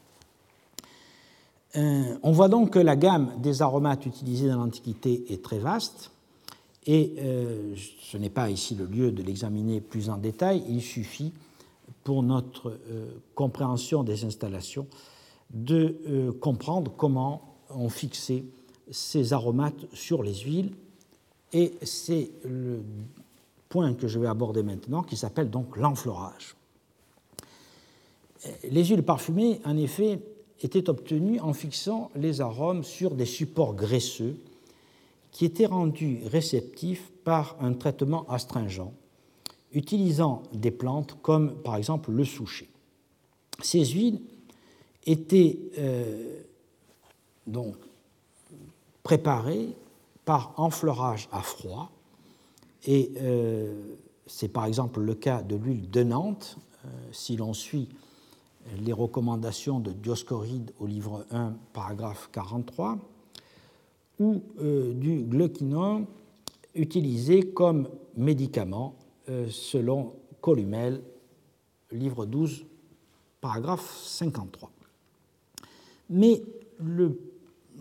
Euh, 1.76 2.18
on 2.22 2.32
voit 2.32 2.49
donc 2.49 2.72
que 2.72 2.80
la 2.80 2.95
gamme 2.95 3.32
des 3.39 3.62
aromates 3.62 4.06
utilisés 4.06 4.49
dans 4.49 4.58
l'Antiquité 4.58 5.32
est 5.32 5.43
très 5.43 5.60
vaste, 5.60 6.12
et 6.86 7.16
euh, 7.20 7.76
ce 8.01 8.18
n'est 8.18 8.30
pas 8.30 8.49
ici 8.49 8.76
le 8.76 8.86
lieu 8.86 9.12
de 9.12 9.24
l'examiner 9.24 9.82
plus 9.82 10.10
en 10.10 10.18
détail, 10.18 10.64
il 10.68 10.82
suffit 10.82 11.32
pour 12.04 12.22
notre 12.24 12.78
compréhension 13.34 14.04
des 14.04 14.26
installations 14.26 14.88
de 15.51 16.36
comprendre 16.41 16.91
comment 16.97 17.56
on 17.70 17.88
fixait 17.88 18.43
ces 18.92 19.34
aromates 19.34 19.86
sur 19.94 20.24
les 20.24 20.36
huiles. 20.36 20.72
Et 21.52 21.74
c'est 21.84 22.32
le 22.44 22.82
point 23.70 23.94
que 23.94 24.08
je 24.08 24.20
vais 24.20 24.28
aborder 24.28 24.64
maintenant, 24.64 25.04
qui 25.04 25.18
s'appelle 25.18 25.50
donc 25.50 25.78
l'enfleurage. 25.78 26.56
Les 28.70 28.86
huiles 28.86 29.04
parfumées, 29.04 29.62
en 29.66 29.78
effet, 29.78 30.20
étaient 30.62 30.90
obtenues 30.90 31.40
en 31.40 31.54
fixant 31.54 32.10
les 32.16 32.42
arômes 32.42 32.84
sur 32.84 33.12
des 33.12 33.26
supports 33.26 33.76
graisseux 33.76 34.38
qui 35.32 35.46
étaient 35.46 35.66
rendus 35.66 36.20
réceptifs 36.26 37.12
par 37.24 37.58
un 37.60 37.74
traitement 37.74 38.26
astringent, 38.30 38.92
utilisant 39.74 40.44
des 40.54 40.72
plantes 40.72 41.18
comme 41.22 41.56
par 41.56 41.76
exemple 41.76 42.12
le 42.12 42.24
souchet. 42.24 42.68
Ces 43.62 43.86
huiles 43.86 44.22
étaient 45.06 45.58
euh, 45.78 46.42
donc 47.48 47.76
préparé 49.04 49.76
par 50.26 50.54
enfleurage 50.58 51.28
à 51.32 51.41
froid. 51.41 51.91
Et 52.86 53.12
euh, 53.22 53.95
c'est 54.26 54.47
par 54.47 54.66
exemple 54.66 55.01
le 55.01 55.14
cas 55.14 55.41
de 55.41 55.56
l'huile 55.56 55.89
de 55.89 56.04
Nantes, 56.04 56.58
euh, 56.86 56.89
si 57.12 57.38
l'on 57.38 57.54
suit 57.54 57.89
les 58.80 58.93
recommandations 58.93 59.82
de 59.82 59.91
Dioscoride 59.91 60.72
au 60.80 60.88
livre 60.88 61.26
1, 61.32 61.54
paragraphe 61.74 62.30
43, 62.32 62.97
ou 64.20 64.41
euh, 64.62 64.93
du 64.93 65.24
gluquinol 65.24 66.06
utilisé 66.76 67.51
comme 67.51 67.89
médicament 68.16 68.95
selon 69.49 70.14
Columel, 70.41 71.01
livre 71.91 72.26
12, 72.26 72.66
paragraphe 73.39 74.01
53. 74.04 74.70
Mais 76.10 76.41
le 76.80 77.18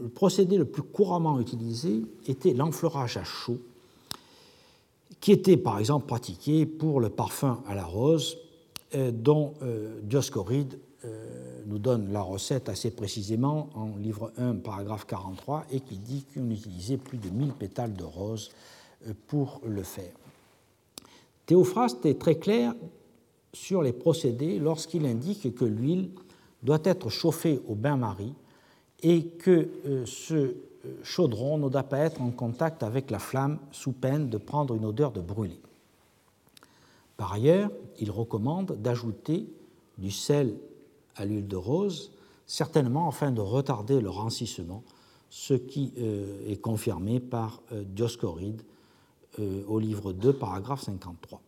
le 0.00 0.08
procédé 0.08 0.56
le 0.56 0.64
plus 0.64 0.82
couramment 0.82 1.40
utilisé 1.40 2.02
était 2.26 2.54
l'enfleurage 2.54 3.16
à 3.16 3.24
chaud, 3.24 3.58
qui 5.20 5.32
était 5.32 5.56
par 5.56 5.78
exemple 5.78 6.06
pratiqué 6.06 6.66
pour 6.66 7.00
le 7.00 7.10
parfum 7.10 7.62
à 7.66 7.74
la 7.74 7.84
rose, 7.84 8.38
euh, 8.94 9.10
dont 9.10 9.54
euh, 9.62 10.00
Dioscoride 10.02 10.78
euh, 11.04 11.62
nous 11.66 11.78
donne 11.78 12.12
la 12.12 12.22
recette 12.22 12.68
assez 12.68 12.90
précisément 12.90 13.70
en 13.74 13.96
livre 13.96 14.32
1, 14.36 14.56
paragraphe 14.56 15.06
43, 15.06 15.66
et 15.70 15.80
qui 15.80 15.98
dit 15.98 16.24
qu'on 16.34 16.50
utilisait 16.50 16.98
plus 16.98 17.18
de 17.18 17.30
1000 17.30 17.52
pétales 17.52 17.94
de 17.94 18.04
rose 18.04 18.50
pour 19.26 19.60
le 19.64 19.82
faire. 19.82 20.12
Théophraste 21.46 22.06
est 22.06 22.20
très 22.20 22.36
clair 22.36 22.74
sur 23.52 23.82
les 23.82 23.92
procédés 23.92 24.58
lorsqu'il 24.58 25.06
indique 25.06 25.54
que 25.54 25.64
l'huile 25.64 26.10
doit 26.62 26.80
être 26.84 27.08
chauffée 27.08 27.60
au 27.66 27.74
bain-marie 27.74 28.34
et 29.02 29.26
que 29.26 29.68
euh, 29.86 30.06
ce 30.06 30.34
euh, 30.34 30.54
chaudron 31.02 31.58
ne 31.58 31.68
doit 31.68 31.82
pas 31.82 31.98
être 31.98 32.20
en 32.20 32.30
contact 32.30 32.82
avec 32.82 33.10
la 33.10 33.18
flamme 33.18 33.58
sous 33.70 33.92
peine 33.92 34.28
de 34.28 34.38
prendre 34.38 34.74
une 34.74 34.84
odeur 34.84 35.12
de 35.12 35.20
brûlé. 35.20 35.58
Par 37.16 37.32
ailleurs, 37.32 37.70
il 37.98 38.10
recommande 38.10 38.76
d'ajouter 38.80 39.46
du 39.98 40.10
sel 40.10 40.56
à 41.16 41.24
l'huile 41.24 41.46
de 41.46 41.56
rose, 41.56 42.12
certainement 42.46 43.08
afin 43.08 43.30
de 43.30 43.40
retarder 43.40 44.00
le 44.00 44.10
rancissement, 44.10 44.82
ce 45.30 45.54
qui 45.54 45.92
euh, 45.98 46.50
est 46.50 46.60
confirmé 46.60 47.20
par 47.20 47.62
Dioscoride 47.70 48.62
au 49.66 49.78
livre 49.78 50.12
2, 50.12 50.34
paragraphe 50.34 50.82
53. 50.82 51.40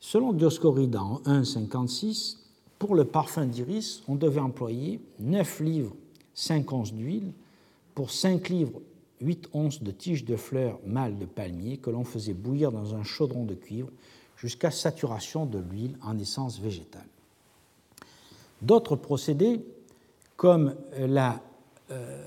Selon 0.00 0.32
Dioscoride 0.32 0.96
en 0.96 1.20
1,56, 1.20 2.38
pour 2.80 2.96
le 2.96 3.04
parfum 3.04 3.46
d'iris, 3.46 4.02
on 4.08 4.16
devait 4.16 4.40
employer 4.40 5.00
9 5.20 5.60
livres 5.60 5.94
5 6.38 6.72
onces 6.72 6.94
d'huile 6.94 7.32
pour 7.96 8.12
5 8.12 8.48
livres 8.48 8.80
8 9.20 9.48
onces 9.54 9.82
de 9.82 9.90
tiges 9.90 10.24
de 10.24 10.36
fleurs 10.36 10.78
mâles 10.86 11.18
de 11.18 11.26
palmier 11.26 11.78
que 11.78 11.90
l'on 11.90 12.04
faisait 12.04 12.32
bouillir 12.32 12.70
dans 12.70 12.94
un 12.94 13.02
chaudron 13.02 13.44
de 13.44 13.54
cuivre 13.54 13.90
jusqu'à 14.36 14.70
saturation 14.70 15.46
de 15.46 15.58
l'huile 15.58 15.98
en 16.00 16.16
essence 16.16 16.60
végétale. 16.60 17.08
D'autres 18.62 18.94
procédés, 18.94 19.60
comme 20.36 20.76
la 20.96 21.42
euh, 21.90 22.22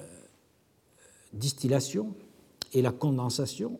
distillation 1.31 2.13
et 2.73 2.81
la 2.81 2.91
condensation, 2.91 3.79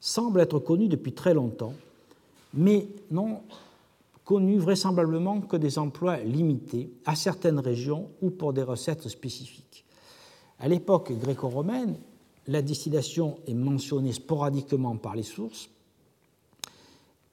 semblent 0.00 0.40
être 0.40 0.58
connus 0.58 0.88
depuis 0.88 1.12
très 1.12 1.34
longtemps, 1.34 1.74
mais 2.52 2.88
non 3.12 3.42
connu 4.28 4.58
vraisemblablement 4.58 5.40
que 5.40 5.56
des 5.56 5.78
emplois 5.78 6.18
limités 6.18 6.92
à 7.06 7.16
certaines 7.16 7.58
régions 7.60 8.10
ou 8.20 8.28
pour 8.28 8.52
des 8.52 8.62
recettes 8.62 9.08
spécifiques. 9.08 9.86
À 10.58 10.68
l'époque 10.68 11.18
gréco-romaine, 11.18 11.96
la 12.46 12.60
distillation 12.60 13.38
est 13.46 13.54
mentionnée 13.54 14.12
sporadiquement 14.12 14.98
par 14.98 15.16
les 15.16 15.22
sources, 15.22 15.70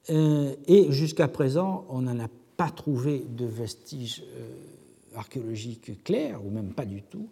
euh, 0.08 0.54
et 0.66 0.90
jusqu'à 0.90 1.28
présent, 1.28 1.84
on 1.90 2.00
n'en 2.00 2.18
a 2.18 2.28
pas 2.56 2.70
trouvé 2.70 3.26
de 3.28 3.44
vestiges 3.44 4.24
euh, 4.34 5.18
archéologiques 5.18 6.02
clairs, 6.02 6.42
ou 6.46 6.48
même 6.48 6.72
pas 6.72 6.86
du 6.86 7.02
tout. 7.02 7.28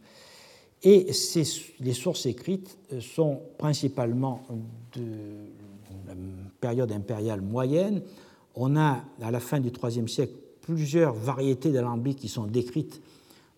Et 0.83 1.07
les 1.81 1.95
sources 1.95 2.27
écrites 2.27 2.77
sont 3.01 3.41
principalement 3.57 4.43
de 4.95 5.03
la 6.07 6.15
période 6.61 6.93
impériale 6.93 7.41
moyenne, 7.41 8.03
on 8.55 8.77
a, 8.77 9.05
à 9.21 9.31
la 9.31 9.41
fin 9.41 9.61
du 9.61 9.71
IIIe 9.71 10.09
siècle, 10.09 10.35
plusieurs 10.63 11.15
variétés 11.15 11.73
d'alambics 11.73 12.19
qui 12.19 12.29
sont 12.29 12.47
décrites 12.47 13.01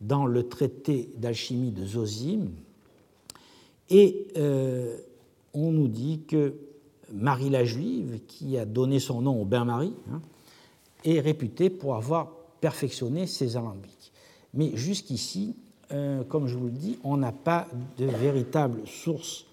dans 0.01 0.27
le 0.27 0.49
traité 0.49 1.11
d'alchimie 1.17 1.71
de 1.71 1.85
Zosime. 1.85 2.51
Et 3.89 4.27
euh, 4.37 4.99
on 5.55 5.71
nous 5.71 5.89
dit 5.89 6.23
que 6.27 6.55
Marie 7.13 7.51
la 7.51 7.65
Juive, 7.65 8.21
qui 8.27 8.59
a 8.59 8.65
donné 8.65 8.99
son 8.99 9.23
nom 9.23 9.41
au 9.41 9.45
bain-marie, 9.45 9.95
hein, 10.13 10.21
est 11.05 11.21
réputée 11.21 11.71
pour 11.71 11.95
avoir 11.95 12.33
perfectionné 12.61 13.27
ces 13.27 13.57
alambics. 13.57 14.13
Mais 14.55 14.77
jusqu'ici, 14.77 15.55
euh, 15.93 16.25
comme 16.25 16.49
je 16.49 16.57
vous 16.57 16.67
le 16.67 16.73
dis, 16.73 16.99
on 17.05 17.17
n'a 17.17 17.33
pas 17.33 17.69
de 17.97 18.07
véritable 18.07 18.81
source 18.87 19.47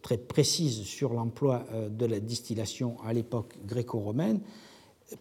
très 0.00 0.16
précise 0.16 0.82
sur 0.84 1.12
l'emploi 1.12 1.64
euh, 1.72 1.88
de 1.88 2.06
la 2.06 2.18
distillation 2.18 2.96
à 3.04 3.12
l'époque 3.12 3.58
gréco-romaine. 3.66 4.40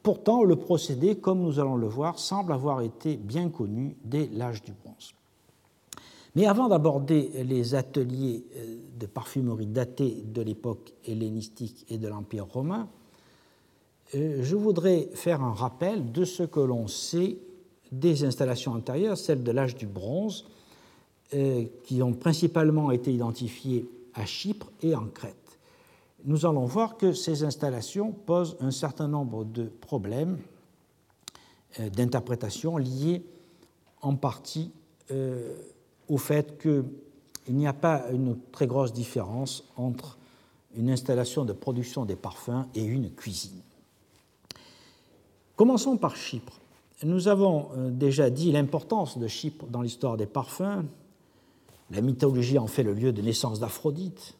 Pourtant, 0.01 0.43
le 0.43 0.55
procédé, 0.55 1.15
comme 1.15 1.41
nous 1.41 1.59
allons 1.59 1.75
le 1.75 1.87
voir, 1.87 2.19
semble 2.19 2.53
avoir 2.53 2.81
été 2.81 3.17
bien 3.17 3.49
connu 3.49 3.97
dès 4.05 4.29
l'âge 4.31 4.63
du 4.63 4.71
bronze. 4.71 5.13
Mais 6.35 6.45
avant 6.45 6.69
d'aborder 6.69 7.43
les 7.43 7.75
ateliers 7.75 8.45
euh, 8.55 8.77
de 8.97 9.05
parfumerie 9.05 9.65
datés 9.65 10.23
de 10.25 10.41
l'époque 10.41 10.93
hellénistique 11.05 11.85
et 11.89 11.97
de 11.97 12.07
l'Empire 12.07 12.45
romain, 12.45 12.87
je 14.11 14.55
voudrais 14.55 15.07
faire 15.13 15.43
un 15.43 15.53
rappel 15.53 16.11
de 16.11 16.25
ce 16.25 16.41
que 16.41 16.59
l'on 16.59 16.87
sait 16.87 17.37
des 17.91 18.23
installations 18.23 18.71
antérieures, 18.71 19.19
celles 19.19 19.43
de 19.43 19.51
l'âge 19.51 19.75
du 19.75 19.85
bronze, 19.85 20.47
qui 21.83 22.01
ont 22.01 22.13
principalement 22.13 22.89
été 22.89 23.13
identifiées 23.13 23.87
à 24.19 24.25
Chypre 24.25 24.71
et 24.81 24.95
en 24.95 25.07
Crète. 25.07 25.59
Nous 26.25 26.45
allons 26.45 26.65
voir 26.65 26.97
que 26.97 27.13
ces 27.13 27.43
installations 27.43 28.11
posent 28.11 28.57
un 28.59 28.71
certain 28.71 29.07
nombre 29.07 29.45
de 29.45 29.63
problèmes 29.63 30.37
euh, 31.79 31.89
d'interprétation 31.89 32.77
liés 32.77 33.25
en 34.01 34.15
partie 34.15 34.71
euh, 35.11 35.55
au 36.07 36.17
fait 36.17 36.61
qu'il 36.61 36.83
n'y 37.55 37.67
a 37.67 37.73
pas 37.73 38.09
une 38.11 38.37
très 38.51 38.67
grosse 38.67 38.91
différence 38.91 39.63
entre 39.77 40.17
une 40.75 40.89
installation 40.89 41.45
de 41.45 41.53
production 41.53 42.05
des 42.05 42.15
parfums 42.15 42.65
et 42.75 42.83
une 42.83 43.11
cuisine. 43.11 43.61
Commençons 45.55 45.97
par 45.97 46.15
Chypre. 46.15 46.59
Nous 47.03 47.29
avons 47.29 47.69
euh, 47.77 47.89
déjà 47.89 48.29
dit 48.29 48.51
l'importance 48.51 49.17
de 49.17 49.27
Chypre 49.27 49.65
dans 49.67 49.81
l'histoire 49.81 50.17
des 50.17 50.25
parfums, 50.25 50.83
la 51.91 52.01
mythologie 52.01 52.57
en 52.57 52.67
fait 52.67 52.83
le 52.83 52.93
lieu 52.93 53.11
de 53.11 53.21
naissance 53.21 53.59
d'Aphrodite. 53.59 54.35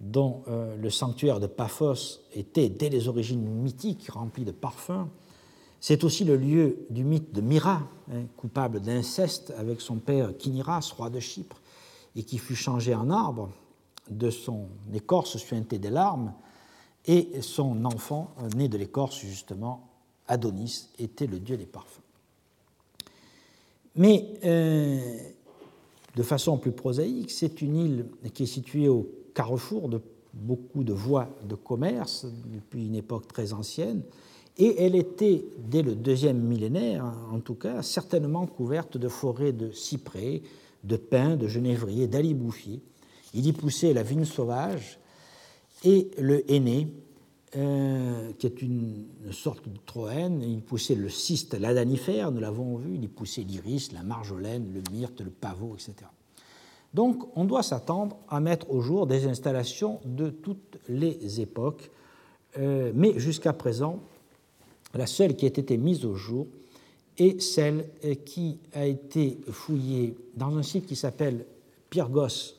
dont 0.00 0.42
euh, 0.46 0.76
le 0.76 0.90
sanctuaire 0.90 1.40
de 1.40 1.48
Paphos 1.48 2.20
était 2.32 2.68
dès 2.68 2.88
les 2.88 3.08
origines 3.08 3.42
mythiques 3.42 4.08
rempli 4.10 4.44
de 4.44 4.52
parfums. 4.52 5.08
C'est 5.80 6.04
aussi 6.04 6.24
le 6.24 6.36
lieu 6.36 6.86
du 6.90 7.04
mythe 7.04 7.32
de 7.32 7.40
Myra, 7.40 7.82
hein, 8.12 8.24
coupable 8.36 8.80
d'inceste 8.80 9.52
avec 9.56 9.80
son 9.80 9.96
père 9.96 10.36
Kiniras, 10.36 10.92
roi 10.96 11.10
de 11.10 11.20
Chypre, 11.20 11.60
et 12.16 12.22
qui 12.22 12.38
fut 12.38 12.56
changé 12.56 12.94
en 12.94 13.10
arbre 13.10 13.50
de 14.08 14.30
son 14.30 14.68
écorce 14.92 15.36
suintée 15.36 15.78
des 15.78 15.90
larmes, 15.90 16.32
et 17.06 17.40
son 17.40 17.84
enfant, 17.84 18.34
euh, 18.40 18.48
né 18.56 18.68
de 18.68 18.76
l'écorce 18.76 19.18
justement, 19.18 19.88
Adonis, 20.26 20.90
était 20.98 21.26
le 21.26 21.38
dieu 21.40 21.56
des 21.56 21.66
parfums. 21.66 22.02
Mais 23.96 24.38
euh, 24.44 25.18
de 26.16 26.22
façon 26.22 26.58
plus 26.58 26.72
prosaïque, 26.72 27.30
c'est 27.30 27.62
une 27.62 27.76
île 27.76 28.06
qui 28.34 28.44
est 28.44 28.46
située 28.46 28.88
au 28.88 29.08
carrefour 29.34 29.88
de 29.88 30.00
beaucoup 30.34 30.84
de 30.84 30.92
voies 30.92 31.28
de 31.48 31.54
commerce 31.54 32.26
depuis 32.52 32.86
une 32.86 32.94
époque 32.94 33.28
très 33.28 33.52
ancienne, 33.52 34.02
et 34.56 34.82
elle 34.84 34.96
était, 34.96 35.44
dès 35.58 35.82
le 35.82 35.94
deuxième 35.94 36.40
millénaire 36.40 37.04
en 37.32 37.40
tout 37.40 37.54
cas, 37.54 37.82
certainement 37.82 38.46
couverte 38.46 38.96
de 38.96 39.08
forêts 39.08 39.52
de 39.52 39.70
cyprès, 39.70 40.42
de 40.84 40.96
pins, 40.96 41.36
de 41.36 41.46
genévriers, 41.46 42.08
d'alibouffiers. 42.08 42.80
Il 43.34 43.46
y 43.46 43.52
poussait 43.52 43.92
la 43.92 44.02
vigne 44.02 44.24
sauvage 44.24 44.98
et 45.84 46.10
le 46.18 46.50
henné, 46.50 46.88
euh, 47.56 48.32
qui 48.38 48.46
est 48.46 48.60
une 48.60 49.06
sorte 49.30 49.66
de 49.68 49.78
troène. 49.86 50.42
Il 50.42 50.60
poussait 50.60 50.94
le 50.94 51.08
cyste 51.08 51.54
ladanifère, 51.54 52.30
nous 52.30 52.40
l'avons 52.40 52.76
vu, 52.76 52.98
il 53.00 53.08
poussait 53.08 53.40
l'iris, 53.40 53.92
la 53.92 54.02
marjolaine, 54.02 54.70
le 54.74 54.82
myrte, 54.92 55.22
le 55.22 55.30
pavot, 55.30 55.74
etc. 55.74 55.94
Donc 56.92 57.26
on 57.36 57.46
doit 57.46 57.62
s'attendre 57.62 58.18
à 58.28 58.40
mettre 58.40 58.70
au 58.70 58.82
jour 58.82 59.06
des 59.06 59.26
installations 59.26 60.00
de 60.04 60.28
toutes 60.28 60.78
les 60.90 61.40
époques, 61.40 61.90
euh, 62.58 62.92
mais 62.94 63.18
jusqu'à 63.18 63.54
présent, 63.54 64.00
la 64.94 65.06
seule 65.06 65.34
qui 65.34 65.46
ait 65.46 65.48
été 65.48 65.78
mise 65.78 66.04
au 66.04 66.14
jour 66.14 66.46
est 67.16 67.40
celle 67.40 67.88
euh, 68.04 68.14
qui 68.14 68.58
a 68.74 68.84
été 68.84 69.38
fouillée 69.50 70.16
dans 70.36 70.54
un 70.56 70.62
site 70.62 70.84
qui 70.84 70.96
s'appelle 70.96 71.46
Pyrgos 71.88 72.56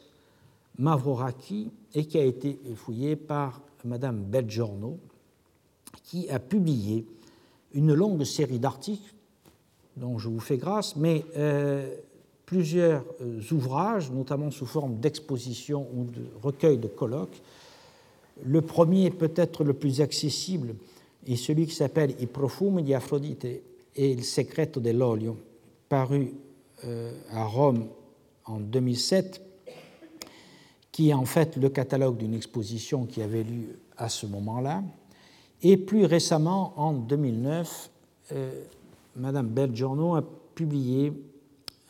Mavroraki 0.80 1.70
et 1.94 2.06
qui 2.06 2.18
a 2.18 2.24
été 2.24 2.60
fouillée 2.76 3.16
par 3.16 3.62
Madame 3.86 4.24
Belgiorno, 4.24 4.98
qui 6.04 6.30
a 6.30 6.40
publié 6.40 7.06
une 7.74 7.94
longue 7.94 8.24
série 8.24 8.60
d'articles 8.60 9.14
dont 9.98 10.18
je 10.18 10.30
vous 10.30 10.40
fais 10.40 10.58
grâce, 10.58 10.96
mais 10.96 11.26
euh, 11.38 11.96
plusieurs 12.46 13.04
euh, 13.22 13.42
ouvrages, 13.52 14.12
notamment 14.12 14.50
sous 14.52 14.66
forme 14.66 15.00
d'expositions 15.00 15.88
ou 15.94 16.06
de 16.06 16.22
recueils 16.42 16.78
de 16.78 16.88
colloques. 16.88 17.42
Le 18.44 18.62
premier, 18.62 19.12
peut-être 19.12 19.64
le 19.64 19.74
plus 19.74 20.02
accessible, 20.02 20.76
est 21.28 21.36
celui 21.36 21.68
qui 21.68 21.76
s'appelle 21.76 22.16
I 22.20 22.26
profumi 22.26 22.82
di 22.82 22.94
Afrodite 22.94 23.46
et 23.46 24.12
il 24.12 24.24
secreto 24.24 24.80
dell'olio, 24.80 25.38
paru 25.90 26.34
euh, 26.86 27.12
à 27.32 27.44
Rome 27.46 27.88
en 28.46 28.60
2007, 28.60 29.42
qui 31.00 31.12
est 31.12 31.14
en 31.14 31.24
fait 31.24 31.56
le 31.56 31.70
catalogue 31.70 32.18
d'une 32.18 32.34
exposition 32.34 33.06
qui 33.06 33.22
avait 33.22 33.44
lieu 33.44 33.80
à 33.96 34.10
ce 34.10 34.26
moment-là. 34.26 34.84
Et 35.62 35.78
plus 35.78 36.04
récemment, 36.04 36.74
en 36.76 36.92
2009, 36.92 37.90
euh, 38.34 38.66
Madame 39.16 39.48
Belgiorno 39.48 40.16
a 40.16 40.24
publié 40.54 41.14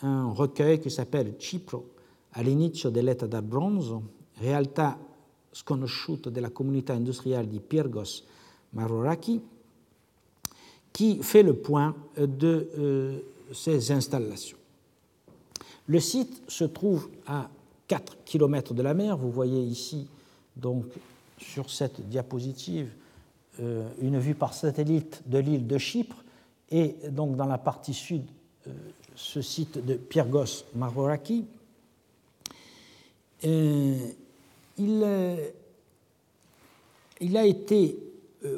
un 0.03 0.29
recueil 0.29 0.79
qui 0.79 0.91
s'appelle 0.91 1.33
Cipro 1.39 1.89
all'inizio 2.33 2.91
dell'età 2.91 3.25
da 3.25 3.41
bronzo, 3.41 4.03
realtà 4.35 4.95
sconosciuta 5.51 6.29
della 6.29 6.51
comunità 6.51 6.93
industriale 6.93 7.47
di 7.47 7.59
Pyrgos 7.59 8.25
Maroraki, 8.73 9.41
qui 10.91 11.17
fait 11.23 11.41
le 11.41 11.55
point 11.55 11.95
de 12.15 12.69
euh, 12.77 13.19
ces 13.53 13.91
installations. 13.91 14.57
Le 15.87 15.99
site 15.99 16.43
se 16.47 16.65
trouve 16.65 17.09
à 17.25 17.49
4 17.89 18.23
km 18.23 18.73
de 18.73 18.81
la 18.81 18.93
mer. 18.93 19.17
Vous 19.17 19.31
voyez 19.31 19.61
ici, 19.61 20.07
donc, 20.55 20.85
sur 21.37 21.69
cette 21.69 22.07
diapositive, 22.07 22.91
euh, 23.59 23.89
une 24.01 24.19
vue 24.19 24.35
par 24.35 24.53
satellite 24.53 25.23
de 25.25 25.39
l'île 25.39 25.67
de 25.67 25.77
Chypre 25.77 26.23
et 26.71 26.95
donc 27.09 27.35
dans 27.35 27.47
la 27.47 27.57
partie 27.57 27.93
sud, 27.93 28.23
euh, 28.67 28.71
ce 29.15 29.41
site 29.41 29.83
de 29.85 29.95
Pyrgos 29.95 30.63
Maroraki. 30.75 31.45
Euh, 33.43 33.97
il, 34.77 35.37
il, 37.19 37.37
a 37.37 37.45
été 37.45 37.97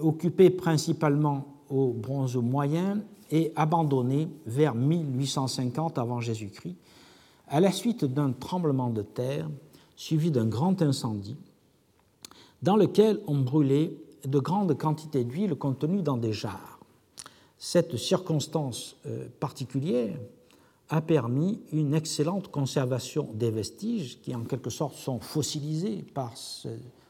occupé 0.02 0.52
principalement 0.52 1.48
au 1.70 1.88
bronze 1.88 2.36
moyen 2.36 3.02
et 3.32 3.52
abandonné 3.56 4.28
vers 4.46 4.76
1850 4.76 5.98
avant 5.98 6.20
Jésus-Christ, 6.20 6.76
à 7.52 7.60
la 7.60 7.72
suite 7.72 8.06
d'un 8.06 8.32
tremblement 8.32 8.90
de 8.90 9.02
terre 9.02 9.48
suivi 9.96 10.32
d'un 10.32 10.48
grand 10.48 10.82
incendie 10.82 11.38
dans 12.64 12.78
lequel 12.78 13.20
on 13.28 13.40
brûlait 13.40 13.94
de 14.26 14.40
grandes 14.40 14.78
quantités 14.78 15.24
d'huile 15.24 15.56
contenues 15.56 16.02
dans 16.02 16.18
des 16.18 16.32
jarres. 16.32 16.80
Cette 17.58 17.98
circonstance 17.98 18.96
euh, 19.06 19.28
particulière 19.40 20.18
a 20.90 21.02
permis 21.02 21.60
une 21.72 21.94
excellente 21.94 22.48
conservation 22.50 23.30
des 23.34 23.52
vestiges 23.52 24.20
qui 24.22 24.34
en 24.34 24.44
quelque 24.44 24.70
sorte 24.70 24.96
sont 24.96 25.20
fossilisés 25.20 26.04
par 26.14 26.36
ce 26.38 26.70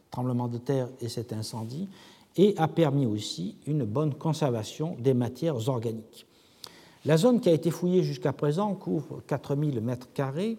tremblement 0.10 0.48
de 0.48 0.58
terre 0.58 0.90
et 1.00 1.10
cet 1.10 1.34
incendie 1.34 1.88
et 2.36 2.56
a 2.58 2.68
permis 2.68 3.06
aussi 3.06 3.58
une 3.66 3.84
bonne 3.84 4.14
conservation 4.14 4.96
des 5.00 5.14
matières 5.14 5.70
organiques. 5.70 6.26
La 7.06 7.18
zone 7.18 7.40
qui 7.40 7.50
a 7.50 7.54
été 7.54 7.72
fouillée 7.72 8.04
jusqu'à 8.04 8.32
présent 8.32 8.76
couvre 8.76 9.22
4000 9.26 9.82
mètres 9.82 10.10
carrés 10.14 10.58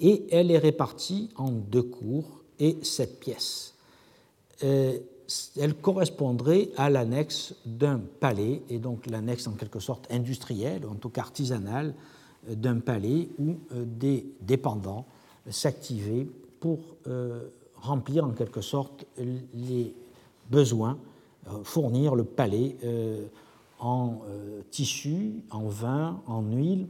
et 0.00 0.26
elle 0.30 0.50
est 0.50 0.58
répartie 0.58 1.30
en 1.36 1.50
deux 1.50 1.82
cours 1.82 2.42
et 2.58 2.78
sept 2.82 3.20
pièces. 3.20 3.74
Euh, 4.64 4.98
elle 5.56 5.74
correspondrait 5.74 6.70
à 6.76 6.90
l'annexe 6.90 7.54
d'un 7.64 7.98
palais, 7.98 8.62
et 8.68 8.78
donc 8.78 9.06
l'annexe 9.06 9.46
en 9.46 9.52
quelque 9.52 9.80
sorte 9.80 10.06
industrielle, 10.10 10.86
en 10.86 10.94
tout 10.94 11.08
cas 11.08 11.22
artisanale, 11.22 11.94
euh, 12.48 12.54
d'un 12.54 12.78
palais 12.78 13.28
où 13.38 13.56
euh, 13.72 13.84
des 13.84 14.26
dépendants 14.40 15.06
s'activaient 15.48 16.26
pour 16.58 16.80
remplir 17.76 18.24
en 18.24 18.30
quelque 18.30 18.60
sorte 18.60 19.06
les 19.54 19.94
besoins, 20.50 20.98
fournir 21.62 22.16
le 22.16 22.24
palais 22.24 22.74
en 23.78 24.20
tissu, 24.70 25.42
en 25.50 25.68
vin, 25.68 26.20
en 26.26 26.42
huile, 26.42 26.86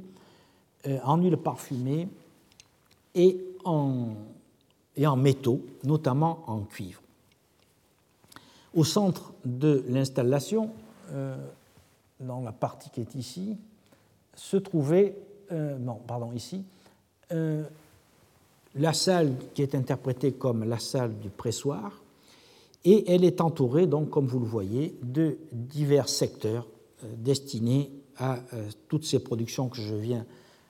en 1.03 1.17
huile 1.17 1.37
parfumée 1.37 2.09
et 3.15 3.41
en 3.65 4.15
et 4.97 5.07
en 5.07 5.17
métaux, 5.17 5.61
notamment 5.85 6.43
en 6.47 6.61
cuivre. 6.61 7.01
Au 8.75 8.85
centre 8.85 9.33
de 9.45 9.85
l'installation, 9.89 10.71
euh, 11.13 11.37
dans 12.21 12.41
la 12.41 12.53
partie 12.53 12.91
qui 12.91 13.01
est 13.01 13.15
ici, 13.15 13.57
se 14.35 14.57
trouvait, 14.57 15.17
euh, 15.53 15.79
non, 15.79 16.01
pardon, 16.07 16.33
ici, 16.33 16.65
euh, 17.33 17.65
la 18.75 18.93
salle 18.93 19.35
qui 19.55 19.63
est 19.63 19.75
interprétée 19.75 20.33
comme 20.33 20.65
la 20.65 20.79
salle 20.79 21.19
du 21.19 21.31
pressoir, 21.31 22.03
et 22.85 23.13
elle 23.13 23.25
est 23.25 23.41
entourée, 23.41 23.87
donc, 23.87 24.11
comme 24.11 24.27
vous 24.27 24.39
le 24.39 24.47
voyez, 24.47 24.95
de 25.03 25.39
divers 25.53 26.09
secteurs 26.09 26.67
destinés 27.03 27.91
à 28.17 28.39
toutes 28.89 29.05
ces 29.05 29.19
productions 29.19 29.69
que 29.69 29.81
je 29.81 29.95
viens 29.95 30.25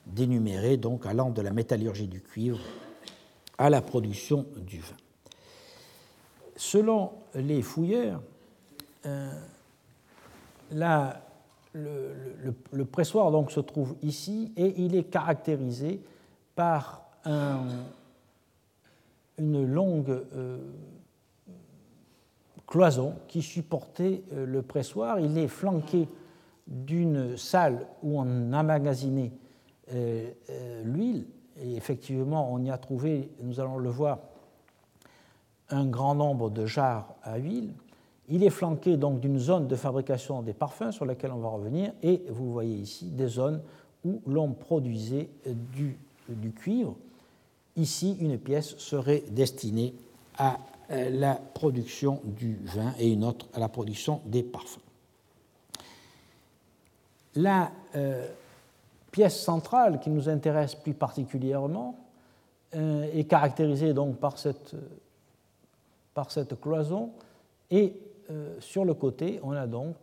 d'énumérer, 0.05 0.77
donc 0.77 1.05
allant 1.05 1.29
de 1.29 1.41
la 1.41 1.51
métallurgie 1.51 2.07
du 2.07 2.21
cuivre 2.21 2.59
à 3.57 3.69
la 3.69 3.81
production 3.81 4.45
du 4.57 4.79
vin. 4.79 4.95
Selon 6.55 7.11
les 7.35 7.61
fouilleurs, 7.61 8.21
euh, 9.05 9.31
le, 10.71 12.83
pressoir 12.85 13.31
se 13.51 13.59
trouve 13.59 13.95
ici 14.01 14.51
et 14.57 14.81
il 14.81 14.95
est 14.95 15.03
caractérisé 15.03 16.01
par 16.55 17.03
une 19.37 19.65
longue 19.65 20.23
euh, 20.33 20.57
cloison 22.67 23.15
qui 23.27 23.41
supportait 23.41 24.23
euh, 24.33 24.45
le 24.45 24.61
pressoir. 24.61 25.19
Il 25.19 25.37
est 25.37 25.47
flanqué 25.47 26.07
d'une 26.67 27.37
salle 27.37 27.87
où 28.03 28.19
on 28.19 28.53
emmagasinait 28.53 29.31
l'huile 30.83 31.25
et 31.61 31.75
effectivement, 31.75 32.51
on 32.51 32.63
y 32.63 32.69
a 32.69 32.77
trouvé, 32.77 33.29
nous 33.41 33.59
allons 33.59 33.77
le 33.77 33.89
voir, 33.89 34.19
un 35.69 35.85
grand 35.85 36.15
nombre 36.15 36.49
de 36.49 36.65
jarres 36.65 37.15
à 37.23 37.37
huile. 37.37 37.73
Il 38.29 38.43
est 38.43 38.49
flanqué 38.49 38.97
donc 38.97 39.19
d'une 39.19 39.39
zone 39.39 39.67
de 39.67 39.75
fabrication 39.75 40.41
des 40.41 40.53
parfums 40.53 40.91
sur 40.91 41.05
laquelle 41.05 41.31
on 41.31 41.39
va 41.39 41.49
revenir, 41.49 41.93
et 42.03 42.23
vous 42.29 42.51
voyez 42.51 42.75
ici 42.75 43.05
des 43.05 43.27
zones 43.27 43.61
où 44.05 44.21
l'on 44.27 44.51
produisait 44.51 45.29
du, 45.45 45.97
du, 46.29 46.51
cuivre. 46.51 46.95
Ici, 47.75 48.17
une 48.19 48.37
pièce 48.37 48.77
serait 48.77 49.23
destinée 49.31 49.93
à 50.37 50.57
la 50.89 51.35
production 51.35 52.21
du 52.23 52.59
vin 52.63 52.93
et 52.97 53.11
une 53.11 53.23
autre 53.23 53.47
la 53.57 53.69
production 53.69 54.21
des 54.25 54.43
parfums. 54.43 54.79
La 57.35 57.71
pièce 59.11 59.39
centrale 59.39 59.99
qui 59.99 60.09
nous 60.09 60.29
intéresse 60.29 60.75
plus 60.75 60.93
particulièrement 60.93 61.95
est 62.71 63.27
caractérisée 63.29 63.93
donc 63.93 64.17
par 64.17 64.37
cette, 64.37 64.75
par 66.13 66.31
cette 66.31 66.59
cloison 66.59 67.11
et 67.69 67.93
sur 68.59 68.85
le 68.85 68.93
côté 68.93 69.39
on 69.43 69.51
a 69.51 69.67
donc 69.67 69.95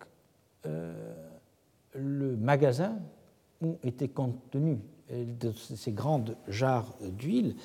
le 1.95 2.37
magasin 2.37 2.97
où 3.63 3.79
étaient 3.83 4.09
contenues 4.09 4.81
ces 5.55 5.93
grandes 5.93 6.37
jarres 6.49 6.93
d'huile. 7.01 7.57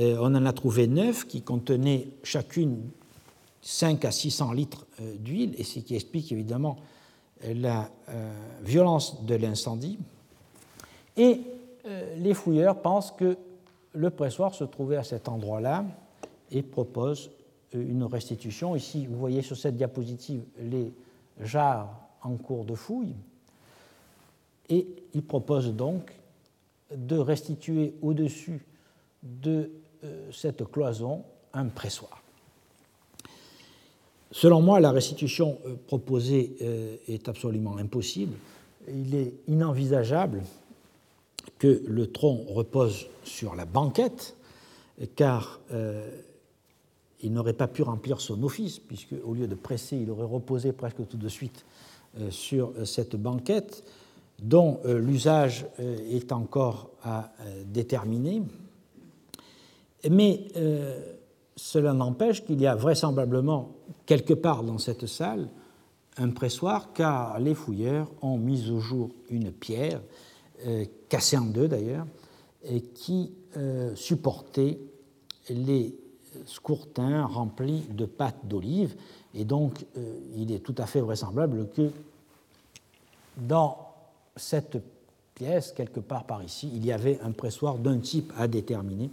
Euh, 0.00 0.16
on 0.20 0.34
en 0.34 0.46
a 0.46 0.52
trouvé 0.52 0.86
neuf 0.86 1.26
qui 1.26 1.42
contenaient 1.42 2.08
chacune 2.22 2.88
5 3.60 4.04
à 4.04 4.10
600 4.10 4.52
litres 4.52 4.86
euh, 5.00 5.16
d'huile, 5.16 5.54
et 5.58 5.64
ce 5.64 5.80
qui 5.80 5.94
explique 5.94 6.32
évidemment 6.32 6.76
la 7.44 7.90
euh, 8.08 8.32
violence 8.62 9.24
de 9.24 9.34
l'incendie. 9.34 9.98
Et 11.16 11.40
les 12.16 12.32
fouilleurs 12.32 12.80
pensent 12.80 13.10
que 13.10 13.36
le 13.92 14.10
pressoir 14.10 14.54
se 14.54 14.62
trouvait 14.62 14.96
à 14.96 15.02
cet 15.02 15.28
endroit-là 15.28 15.84
et 16.52 16.62
proposent 16.62 17.32
une 17.72 18.04
restitution. 18.04 18.76
Ici, 18.76 19.06
vous 19.06 19.18
voyez 19.18 19.42
sur 19.42 19.56
cette 19.56 19.76
diapositive 19.76 20.44
les 20.60 20.92
jarres 21.40 21.90
en 22.22 22.36
cours 22.36 22.64
de 22.64 22.76
fouille. 22.76 23.16
Et 24.68 24.86
il 25.12 25.24
propose 25.24 25.74
donc 25.74 26.14
de 26.94 27.18
restituer 27.18 27.94
au-dessus 28.00 28.64
de 29.24 29.70
cette 30.32 30.64
cloison 30.70 31.24
un 31.52 31.66
pressoir. 31.66 32.22
Selon 34.30 34.62
moi, 34.62 34.80
la 34.80 34.92
restitution 34.92 35.58
euh, 35.66 35.74
proposée 35.86 36.56
euh, 36.62 36.96
est 37.06 37.28
absolument 37.28 37.76
impossible. 37.76 38.34
Il 38.88 39.14
est 39.14 39.34
inenvisageable 39.46 40.42
que 41.58 41.82
le 41.86 42.10
tronc 42.10 42.46
repose 42.48 43.06
sur 43.24 43.54
la 43.54 43.66
banquette, 43.66 44.36
car 45.14 45.60
il 47.22 47.32
n'aurait 47.32 47.52
pas 47.52 47.68
pu 47.68 47.82
remplir 47.82 48.20
son 48.20 48.42
office, 48.42 48.80
puisque 48.80 49.14
au 49.24 49.34
lieu 49.34 49.46
de 49.46 49.54
presser, 49.54 49.96
il 49.96 50.10
aurait 50.10 50.24
reposé 50.26 50.72
presque 50.72 51.06
tout 51.08 51.16
de 51.16 51.28
suite 51.28 51.64
sur 52.30 52.72
cette 52.84 53.14
banquette 53.14 53.84
dont 54.42 54.80
euh, 54.84 54.98
l'usage 54.98 55.66
euh, 55.80 55.96
est 56.10 56.32
encore 56.32 56.90
à 57.02 57.32
euh, 57.40 57.62
déterminer. 57.66 58.42
Mais 60.10 60.46
cela 61.56 61.92
n'empêche 61.92 62.44
qu'il 62.44 62.60
y 62.60 62.66
a 62.66 62.74
vraisemblablement 62.74 63.70
quelque 64.06 64.34
part 64.34 64.64
dans 64.64 64.78
cette 64.78 65.06
salle 65.06 65.48
un 66.18 66.30
pressoir, 66.30 66.92
car 66.92 67.38
les 67.40 67.54
fouilleurs 67.54 68.10
ont 68.20 68.36
mis 68.36 68.70
au 68.70 68.80
jour 68.80 69.10
une 69.30 69.50
pierre, 69.50 70.00
cassée 71.08 71.38
en 71.38 71.46
deux 71.46 71.68
d'ailleurs, 71.68 72.06
qui 72.94 73.32
supportait 73.94 74.78
les 75.48 75.94
scourtins 76.46 77.24
remplis 77.24 77.84
de 77.90 78.04
pâte 78.04 78.36
d'olive. 78.44 78.94
Et 79.34 79.44
donc, 79.44 79.86
il 80.36 80.52
est 80.52 80.58
tout 80.58 80.74
à 80.78 80.86
fait 80.86 81.00
vraisemblable 81.00 81.68
que 81.74 81.90
dans 83.36 83.78
cette 84.36 84.78
pièce, 85.34 85.72
quelque 85.72 86.00
part 86.00 86.24
par 86.24 86.42
ici, 86.42 86.70
il 86.74 86.84
y 86.84 86.92
avait 86.92 87.18
un 87.20 87.32
pressoir 87.32 87.78
d'un 87.78 87.98
type 87.98 88.32
à 88.36 88.48
déterminer 88.48 89.10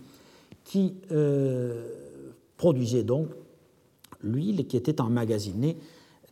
qui 0.70 0.94
euh, 1.12 2.32
produisait 2.56 3.02
donc 3.02 3.30
l'huile 4.22 4.68
qui 4.68 4.78
était 4.78 5.02
emmagasinée 5.02 5.78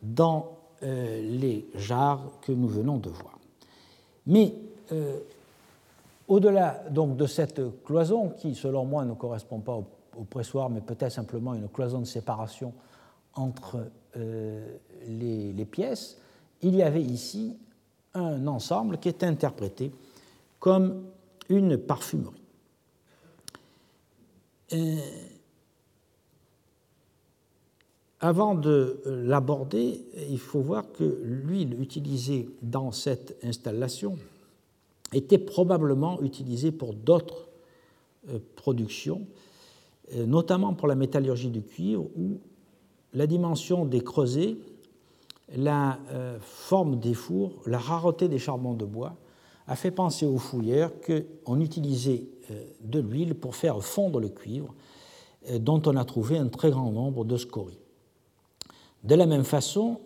dans 0.00 0.58
euh, 0.84 1.20
les 1.20 1.68
jarres 1.74 2.38
que 2.42 2.52
nous 2.52 2.68
venons 2.68 2.98
de 2.98 3.08
voir. 3.08 3.36
Mais 4.28 4.54
euh, 4.92 5.18
au-delà 6.28 6.84
donc 6.88 7.16
de 7.16 7.26
cette 7.26 7.60
cloison 7.84 8.28
qui, 8.28 8.54
selon 8.54 8.84
moi, 8.84 9.04
ne 9.04 9.14
correspond 9.14 9.58
pas 9.58 9.74
au, 9.74 10.22
pressoir, 10.30 10.70
mais 10.70 10.82
peut-être 10.82 11.10
simplement 11.10 11.54
une 11.54 11.68
cloison 11.68 11.98
de 11.98 12.06
séparation 12.06 12.72
entre 13.34 13.90
les, 14.16 15.52
les, 15.52 15.64
pièces, 15.64 16.16
il 16.62 16.74
y 16.74 16.82
avait 16.82 17.02
ici 17.02 17.56
un 18.14 18.46
ensemble 18.48 18.98
qui 18.98 19.08
est 19.08 19.22
interprété 19.22 19.92
comme 20.58 21.04
une 21.48 21.76
parfumerie. 21.76 22.37
Euh, 24.72 24.96
avant 28.20 28.54
de 28.54 29.00
l'aborder, 29.06 30.04
il 30.28 30.38
faut 30.38 30.60
voir 30.60 30.90
que 30.92 31.20
l'huile 31.22 31.80
utilisée 31.80 32.48
dans 32.62 32.90
cette 32.90 33.38
installation 33.44 34.18
était 35.12 35.38
probablement 35.38 36.20
utilisée 36.20 36.72
pour 36.72 36.94
d'autres 36.94 37.48
euh, 38.28 38.38
productions, 38.56 39.26
euh, 40.14 40.26
notamment 40.26 40.74
pour 40.74 40.88
la 40.88 40.96
métallurgie 40.96 41.50
du 41.50 41.62
cuivre, 41.62 42.06
où 42.16 42.40
la 43.14 43.26
dimension 43.26 43.84
des 43.84 44.00
creusets 44.00 44.56
la 45.56 45.98
forme 46.42 47.00
des 47.00 47.14
fours, 47.14 47.62
la 47.64 47.78
rareté 47.78 48.28
des 48.28 48.38
charbons 48.38 48.74
de 48.74 48.84
bois 48.84 49.16
a 49.68 49.76
fait 49.76 49.90
penser 49.90 50.26
aux 50.26 50.38
fouilleurs 50.38 50.92
qu'on 51.46 51.60
utilisait 51.60 52.24
euh, 52.50 52.64
de 52.82 53.00
l'huile 53.00 53.34
pour 53.34 53.54
faire 53.54 53.82
fondre 53.82 54.18
le 54.18 54.28
cuivre, 54.28 54.74
euh, 55.50 55.58
dont 55.58 55.82
on 55.86 55.96
a 55.96 56.04
trouvé 56.04 56.38
un 56.38 56.48
très 56.48 56.70
grand 56.70 56.90
nombre 56.90 57.24
de 57.24 57.36
scories. 57.36 57.78
De 59.04 59.14
la 59.14 59.26
même 59.26 59.44
façon, 59.44 60.00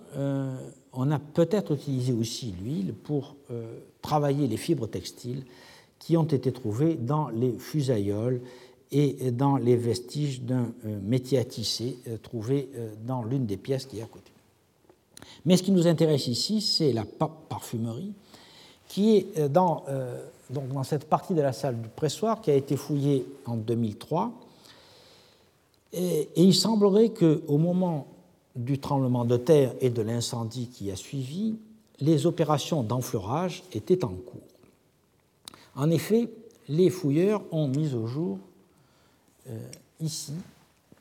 on 0.92 1.10
a 1.10 1.18
peut-être 1.18 1.72
utilisé 1.72 2.12
aussi 2.12 2.52
l'huile 2.60 2.92
pour 2.92 3.36
travailler 4.02 4.46
les 4.46 4.58
fibres 4.58 4.86
textiles 4.86 5.46
qui 5.98 6.14
ont 6.18 6.24
été 6.24 6.52
trouvées 6.52 6.96
dans 6.96 7.30
les 7.30 7.52
fusailloles 7.58 8.42
et 8.90 9.30
dans 9.30 9.56
les 9.56 9.76
vestiges 9.76 10.42
d'un 10.42 10.74
métier 11.02 11.38
à 11.38 11.44
tisser 11.44 11.96
trouvé 12.22 12.68
dans 13.06 13.24
l'une 13.24 13.46
des 13.46 13.56
pièces 13.56 13.86
qui 13.86 14.00
est 14.00 14.02
à 14.02 14.06
côté. 14.06 14.30
Mais 15.44 15.56
ce 15.56 15.62
qui 15.62 15.72
nous 15.72 15.86
intéresse 15.86 16.26
ici, 16.26 16.60
c'est 16.60 16.92
la 16.92 17.04
parfumerie, 17.48 18.12
qui 18.92 19.16
est 19.16 19.38
euh, 19.38 19.48
dans, 19.48 19.84
euh, 19.88 20.22
donc 20.50 20.68
dans 20.68 20.84
cette 20.84 21.08
partie 21.08 21.32
de 21.32 21.40
la 21.40 21.54
salle 21.54 21.80
du 21.80 21.88
pressoir 21.88 22.42
qui 22.42 22.50
a 22.50 22.54
été 22.54 22.76
fouillée 22.76 23.24
en 23.46 23.56
2003. 23.56 24.30
Et, 25.94 26.28
il 26.36 26.54
semblerait 26.54 27.08
qu'au 27.08 27.56
moment 27.56 28.06
du 28.54 28.78
tremblement 28.78 29.24
de 29.24 29.38
terre 29.38 29.72
et 29.80 29.88
de 29.88 30.02
l'incendie 30.02 30.66
qui 30.66 30.90
a 30.90 30.96
suivi, 30.96 31.56
les 32.00 32.26
opérations 32.26 32.82
d'enfleurage 32.82 33.62
étaient 33.72 34.04
en 34.04 34.10
cours. 34.10 34.42
En 35.74 35.90
effet, 35.90 36.28
les 36.68 36.90
fouilleurs 36.90 37.40
ont 37.50 37.68
mis 37.68 37.94
au 37.94 38.06
jour 38.06 38.38
euh, 39.48 39.58
ici 40.00 40.34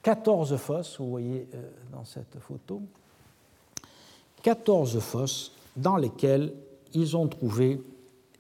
14 0.02 0.56
fosses, 0.56 0.98
vous 0.98 1.10
voyez 1.10 1.46
dans 1.92 2.06
cette 2.06 2.40
photo, 2.40 2.82
14 4.42 4.98
fosses 5.00 5.52
dans 5.76 5.98
lesquelles 5.98 6.52
ils 6.94 7.18
ont 7.18 7.28
trouvé 7.28 7.82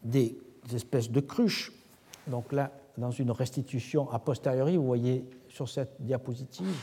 des 0.03 0.37
espèces 0.73 1.09
de 1.09 1.19
cruches. 1.19 1.71
Donc 2.27 2.51
là, 2.51 2.71
dans 2.97 3.11
une 3.11 3.31
restitution 3.31 4.09
a 4.11 4.19
posteriori, 4.19 4.77
vous 4.77 4.85
voyez 4.85 5.25
sur 5.49 5.67
cette 5.67 5.95
diapositive 5.99 6.75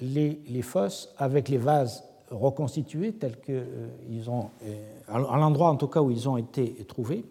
les, 0.00 0.62
fosses 0.62 1.12
avec 1.18 1.48
les 1.48 1.58
vases 1.58 2.04
reconstitués 2.30 3.12
tels 3.12 3.40
qu'ils 3.40 3.54
euh, 3.54 4.28
ont, 4.28 4.50
euh, 4.64 4.84
à 5.08 5.38
l'endroit 5.38 5.70
en 5.70 5.76
tout 5.76 5.88
cas 5.88 6.00
où 6.00 6.10
ils 6.10 6.28
ont 6.28 6.36
été 6.36 6.84
trouvés. 6.86 7.24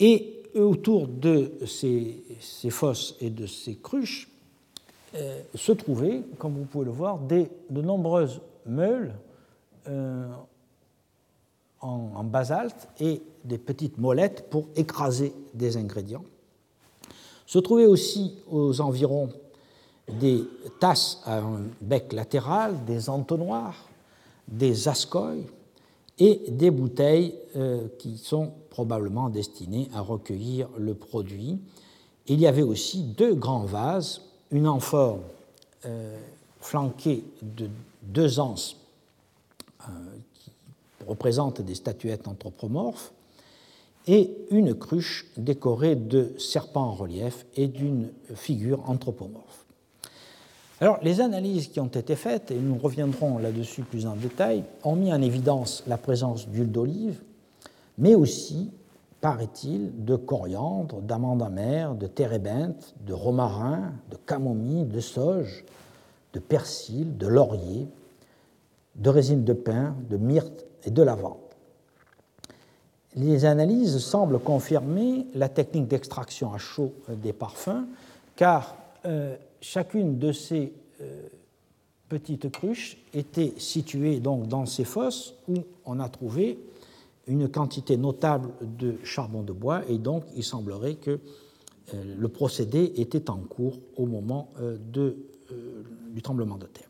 Et 0.00 0.42
autour 0.54 1.08
de 1.08 1.52
ces, 1.66 2.22
ces 2.40 2.70
fosses 2.70 3.16
et 3.20 3.30
de 3.30 3.46
ces 3.46 3.76
cruches 3.76 4.28
euh, 5.14 5.42
se 5.54 5.72
trouvaient, 5.72 6.22
comme 6.38 6.54
vous 6.54 6.64
pouvez 6.64 6.84
le 6.84 6.90
voir, 6.90 7.18
des, 7.18 7.48
de 7.70 7.82
nombreuses 7.82 8.40
meules 8.66 9.14
en, 11.84 12.24
basalte 12.24 12.88
et 12.98 13.22
des 13.44 13.58
petites 13.58 13.98
molettes 13.98 14.48
pour 14.50 14.66
écraser 14.76 15.34
des 15.52 15.76
ingrédients. 15.76 16.24
Se 17.46 17.58
trouvaient 17.58 17.86
aussi 17.86 18.34
aux 18.50 18.80
environs 18.80 19.28
des 20.08 20.44
tasses 20.80 21.20
à 21.24 21.38
un 21.38 21.62
bec 21.80 22.12
latéral, 22.12 22.84
des 22.84 23.08
entonnoirs, 23.10 23.88
des 24.48 24.88
ascoilles 24.88 25.46
et 26.18 26.42
des 26.48 26.70
bouteilles 26.70 27.34
euh, 27.56 27.88
qui 27.98 28.18
sont 28.18 28.52
probablement 28.70 29.28
destinées 29.28 29.88
à 29.94 30.00
recueillir 30.00 30.68
le 30.78 30.94
produit. 30.94 31.58
Il 32.26 32.40
y 32.40 32.46
avait 32.46 32.62
aussi 32.62 33.02
deux 33.02 33.34
grands 33.34 33.64
vases, 33.64 34.22
une 34.50 34.66
amphore 34.66 35.20
euh, 35.84 36.16
flanquée 36.60 37.24
de 37.42 37.68
deux 38.02 38.40
anses 38.40 38.76
euh, 39.82 39.92
représentent 41.06 41.62
des 41.62 41.74
statuettes 41.74 42.28
anthropomorphes 42.28 43.12
et 44.06 44.36
une 44.50 44.74
cruche 44.74 45.26
décorée 45.36 45.96
de 45.96 46.34
serpents 46.38 46.88
en 46.88 46.94
relief 46.94 47.46
et 47.56 47.68
d'une 47.68 48.10
figure 48.34 48.88
anthropomorphe. 48.88 49.64
Alors, 50.80 50.98
les 51.02 51.20
analyses 51.20 51.68
qui 51.68 51.80
ont 51.80 51.86
été 51.86 52.16
faites, 52.16 52.50
et 52.50 52.58
nous 52.58 52.76
reviendrons 52.76 53.38
là-dessus 53.38 53.82
plus 53.82 54.06
en 54.06 54.16
détail, 54.16 54.64
ont 54.82 54.96
mis 54.96 55.12
en 55.12 55.22
évidence 55.22 55.84
la 55.86 55.96
présence 55.96 56.48
d'huile 56.48 56.70
d'olive, 56.70 57.22
mais 57.96 58.14
aussi, 58.14 58.70
paraît-il, 59.20 60.04
de 60.04 60.16
coriandre, 60.16 61.00
d'amande 61.00 61.42
amère, 61.42 61.94
de 61.94 62.06
térébinthe, 62.06 62.94
de 63.06 63.12
romarin, 63.12 63.92
de 64.10 64.16
camomille, 64.16 64.84
de 64.84 65.00
sauge, 65.00 65.64
de 66.34 66.40
persil, 66.40 67.16
de 67.16 67.28
laurier, 67.28 67.86
de 68.96 69.10
résine 69.10 69.44
de 69.44 69.52
pin, 69.52 69.94
de 70.10 70.16
myrte 70.16 70.66
et 70.86 70.90
de 70.90 71.02
lavande. 71.02 71.38
Les 73.16 73.44
analyses 73.44 73.98
semblent 73.98 74.40
confirmer 74.40 75.26
la 75.34 75.48
technique 75.48 75.86
d'extraction 75.86 76.52
à 76.52 76.58
chaud 76.58 76.92
des 77.08 77.32
parfums, 77.32 77.86
car 78.34 78.76
euh, 79.06 79.36
chacune 79.60 80.18
de 80.18 80.32
ces 80.32 80.72
euh, 81.00 81.28
petites 82.08 82.50
cruches 82.50 82.96
était 83.12 83.52
située 83.58 84.18
donc 84.18 84.48
dans 84.48 84.66
ces 84.66 84.84
fosses 84.84 85.34
où 85.48 85.54
on 85.84 86.00
a 86.00 86.08
trouvé 86.08 86.58
une 87.26 87.48
quantité 87.48 87.96
notable 87.96 88.50
de 88.60 88.96
charbon 89.04 89.42
de 89.42 89.52
bois 89.52 89.82
et 89.88 89.98
donc 89.98 90.24
il 90.36 90.44
semblerait 90.44 90.94
que 90.94 91.18
euh, 91.92 92.14
le 92.18 92.28
procédé 92.28 92.92
était 92.96 93.30
en 93.30 93.38
cours 93.38 93.78
au 93.96 94.06
moment 94.06 94.48
de, 94.92 95.16
du 96.10 96.22
tremblement 96.22 96.56
de 96.56 96.66
terre. 96.66 96.88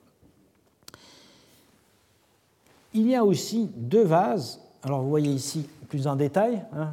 Il 2.95 3.09
y 3.09 3.15
a 3.15 3.25
aussi 3.25 3.71
deux 3.77 4.05
vases, 4.05 4.61
alors 4.83 5.03
vous 5.03 5.09
voyez 5.09 5.33
ici 5.33 5.69
plus 5.89 6.07
en 6.07 6.17
détail, 6.17 6.63
hein, 6.73 6.91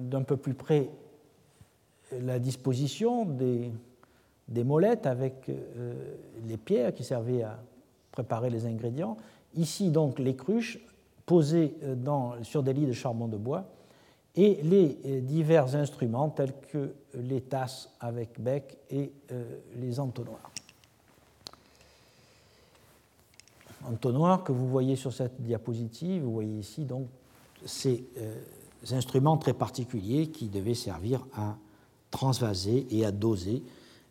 d'un 0.00 0.22
peu 0.22 0.36
plus 0.36 0.54
près 0.54 0.90
la 2.12 2.38
disposition 2.38 3.24
des, 3.24 3.72
molettes 4.64 5.06
avec 5.06 5.48
euh, 5.48 5.94
les 6.46 6.56
pierres 6.56 6.94
qui 6.94 7.04
servaient 7.04 7.42
à 7.42 7.58
préparer 8.12 8.50
les 8.50 8.66
ingrédients. 8.66 9.16
Ici, 9.54 9.90
donc, 9.90 10.18
les 10.18 10.36
cruches 10.36 10.78
posées 11.24 11.74
euh, 11.82 12.42
sur 12.42 12.62
des 12.62 12.72
lits 12.72 12.86
de 12.86 12.92
charbon 12.92 13.28
de 13.28 13.36
bois 13.36 13.64
et 14.34 14.60
les 14.62 14.98
euh, 15.06 15.20
divers 15.20 15.74
instruments 15.74 16.28
tels 16.28 16.54
que 16.70 16.94
les 17.14 17.40
tasses 17.40 17.90
avec 18.00 18.40
bec 18.40 18.76
et 18.90 19.12
les 19.76 19.98
entonnoirs. 19.98 20.50
Entonnoirs 23.90 24.44
que 24.44 24.52
vous 24.52 24.68
voyez 24.68 24.96
sur 24.96 25.12
cette 25.12 25.40
diapositive, 25.40 26.22
vous 26.22 26.32
voyez 26.32 26.58
ici 26.58 26.84
donc 26.84 27.06
ces 27.64 28.04
instruments 28.90 29.36
très 29.36 29.54
particuliers 29.54 30.28
qui 30.28 30.48
devaient 30.48 30.74
servir 30.74 31.26
à 31.34 31.56
transvaser 32.10 32.86
et 32.90 33.04
à 33.04 33.12
doser 33.12 33.62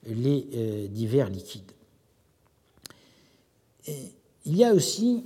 les 0.05 0.47
euh, 0.53 0.88
divers 0.88 1.30
liquides. 1.30 1.71
il 3.88 4.55
y 4.55 4.63
a 4.63 4.73
aussi 4.73 5.26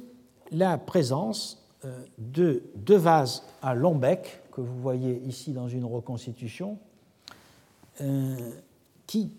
la 0.52 0.78
présence 0.78 1.62
euh, 1.86 2.04
de 2.18 2.64
deux 2.76 2.98
vases 2.98 3.44
à 3.62 3.76
long 3.76 3.96
bec, 3.96 4.42
que 4.52 4.62
vous 4.62 4.82
voyez 4.82 5.22
ici 5.26 5.54
dans 5.54 5.68
une 5.68 5.86
reconstitution, 5.86 6.78
euh, 8.02 8.52
qui 9.08 9.30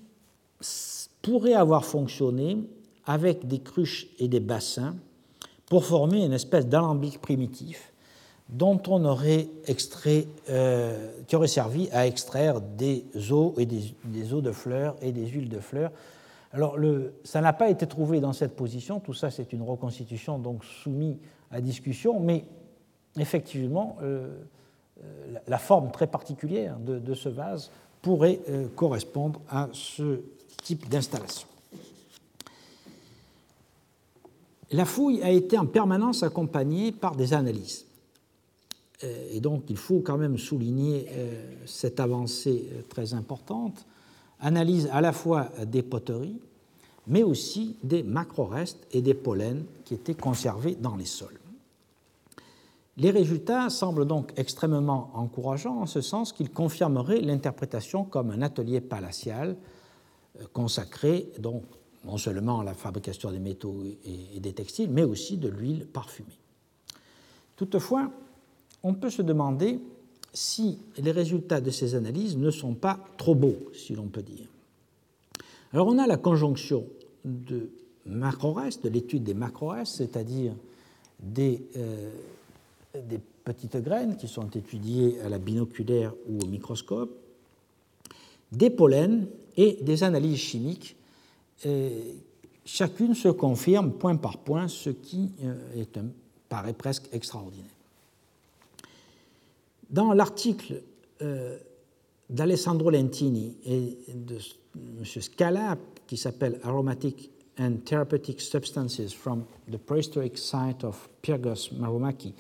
pourraient 1.22 1.54
avoir 1.54 1.84
fonctionné 1.84 2.58
avec 3.07 3.46
des 3.46 3.61
cruches 3.61 4.09
et 4.18 4.28
des 4.28 4.40
bassins 4.40 4.94
pour 5.66 5.84
former 5.84 6.24
une 6.24 6.32
espèce 6.32 6.66
d'alambic 6.66 7.20
primitif 7.20 7.90
dont 8.51 8.80
on 8.88 9.05
aurait 9.05 9.48
euh, 10.48 11.12
qui 11.26 11.36
aurait 11.36 11.48
servi 11.48 11.88
à 11.92 12.07
extraire 12.07 12.61
des 12.61 13.05
eaux 13.30 13.55
et 13.57 13.66
des, 13.66 14.34
eaux 14.34 14.40
de 14.40 14.53
fleurs 14.53 14.96
et 15.01 15.12
des 15.12 15.26
huiles 15.26 15.48
de 15.48 15.61
fleurs. 15.61 15.92
Alors, 16.53 16.76
ça 17.22 17.40
n'a 17.40 17.53
pas 17.53 17.70
été 17.70 17.86
trouvé 17.86 18.18
dans 18.20 18.32
cette 18.32 18.57
position, 18.57 18.98
tout 18.98 19.14
ça 19.14 19.30
c'est 19.30 19.53
une 19.53 19.62
reconstitution 19.62 20.38
donc 20.38 20.64
soumise 20.64 21.16
à 21.53 21.61
discussion, 21.61 22.18
mais 22.18 22.44
effectivement, 23.16 23.96
euh, 24.03 24.34
euh, 25.05 25.38
la 25.46 25.59
forme 25.59 25.92
très 25.92 26.09
particulière 26.09 26.76
de, 26.80 27.14
ce 27.14 27.28
vase 27.28 27.70
pourrait 28.03 28.40
correspondre 28.74 29.40
à 29.48 29.68
ce 29.72 30.22
type 30.62 30.88
d'installation. 30.88 31.49
La 34.72 34.84
fouille 34.84 35.20
a 35.22 35.30
été 35.30 35.58
en 35.58 35.66
permanence 35.66 36.22
accompagnée 36.22 36.92
par 36.92 37.16
des 37.16 37.34
analyses. 37.34 37.86
Euh, 39.02 39.28
et 39.32 39.40
donc 39.40 39.64
il 39.68 39.76
faut 39.76 40.00
quand 40.00 40.18
même 40.18 40.38
souligner 40.38 41.06
euh, 41.10 41.54
cette 41.66 42.00
avancée 42.00 42.68
euh, 42.72 42.82
très 42.88 43.14
importante, 43.14 43.86
analyse 44.38 44.88
à 44.92 45.00
la 45.00 45.12
fois 45.12 45.48
des 45.66 45.82
poteries, 45.82 46.40
mais 47.06 47.22
aussi 47.22 47.76
des 47.82 48.02
macro-restes 48.02 48.86
et 48.92 49.02
des 49.02 49.14
pollens 49.14 49.64
qui 49.84 49.94
étaient 49.94 50.14
conservés 50.14 50.76
dans 50.76 50.96
les 50.96 51.04
sols. 51.04 51.38
Les 52.96 53.10
résultats 53.10 53.70
semblent 53.70 54.06
donc 54.06 54.32
extrêmement 54.36 55.10
encourageants 55.14 55.80
en 55.80 55.86
ce 55.86 56.00
sens 56.00 56.32
qu'ils 56.32 56.50
confirmeraient 56.50 57.20
l'interprétation 57.20 58.04
comme 58.04 58.30
un 58.30 58.42
atelier 58.42 58.80
palatial 58.80 59.56
consacré 60.52 61.32
donc 61.38 61.64
non 62.05 62.16
seulement 62.16 62.62
la 62.62 62.74
fabrication 62.74 63.30
des 63.30 63.38
métaux 63.38 63.84
et 64.05 64.40
des 64.40 64.53
textiles, 64.53 64.90
mais 64.90 65.05
aussi 65.05 65.36
de 65.36 65.48
l'huile 65.48 65.86
parfumée. 65.86 66.38
Toutefois, 67.57 68.11
on 68.82 68.94
peut 68.94 69.11
se 69.11 69.22
demander 69.22 69.80
si 70.32 70.78
les 70.96 71.11
résultats 71.11 71.61
de 71.61 71.70
ces 71.70 71.94
analyses 71.94 72.36
ne 72.36 72.51
sont 72.51 72.74
pas 72.74 72.98
trop 73.16 73.34
beaux, 73.34 73.59
si 73.74 73.94
l'on 73.94 74.07
peut 74.07 74.22
dire. 74.22 74.46
Alors 75.72 75.86
on 75.86 75.98
a 75.98 76.07
la 76.07 76.16
conjonction 76.16 76.86
de 77.24 77.70
macro-restes, 78.07 78.84
de 78.84 78.88
l'étude 78.88 79.24
des 79.24 79.34
macro-restes, 79.34 79.96
c'est-à-dire 79.96 80.53
des, 81.20 81.62
euh, 81.76 82.11
des, 82.94 83.20
petites 83.44 83.76
graines 83.78 84.16
qui 84.16 84.28
sont 84.28 84.48
étudiées 84.51 85.20
à 85.22 85.28
la 85.28 85.38
binoculaire 85.38 86.12
ou 86.28 86.40
au 86.40 86.46
microscope, 86.46 87.11
des 88.53 88.70
pollens 88.70 89.26
et 89.57 89.78
des 89.82 90.05
analyses 90.05 90.38
chimiques. 90.38 90.96
Chacune 92.64 93.14
se 93.14 93.28
confirme 93.28 93.92
point 93.92 94.16
par 94.16 94.38
point, 94.38 94.68
ce 94.68 94.90
qui 94.90 95.32
euh, 95.42 95.82
paraît 96.48 96.72
presque 96.72 97.08
extraordinaire. 97.12 97.70
Dans 99.88 100.12
l'article 100.12 100.82
euh, 101.22 101.58
d'Alessandro 102.28 102.90
Lentini 102.90 103.56
et 103.64 103.98
de 104.14 104.36
M. 104.76 105.04
Scala, 105.04 105.78
qui 106.06 106.16
s'appelle 106.16 106.61
Aromatic 106.62 107.30
and 107.58 107.78
Therapeutic 107.84 108.40
Substances 108.40 109.12
from 109.12 109.44
the 109.70 109.76
Prehistoric 109.76 110.38
Site 110.38 110.84
of 110.84 111.08
Pyrgos 111.22 111.70
Maromaki, 111.76 112.34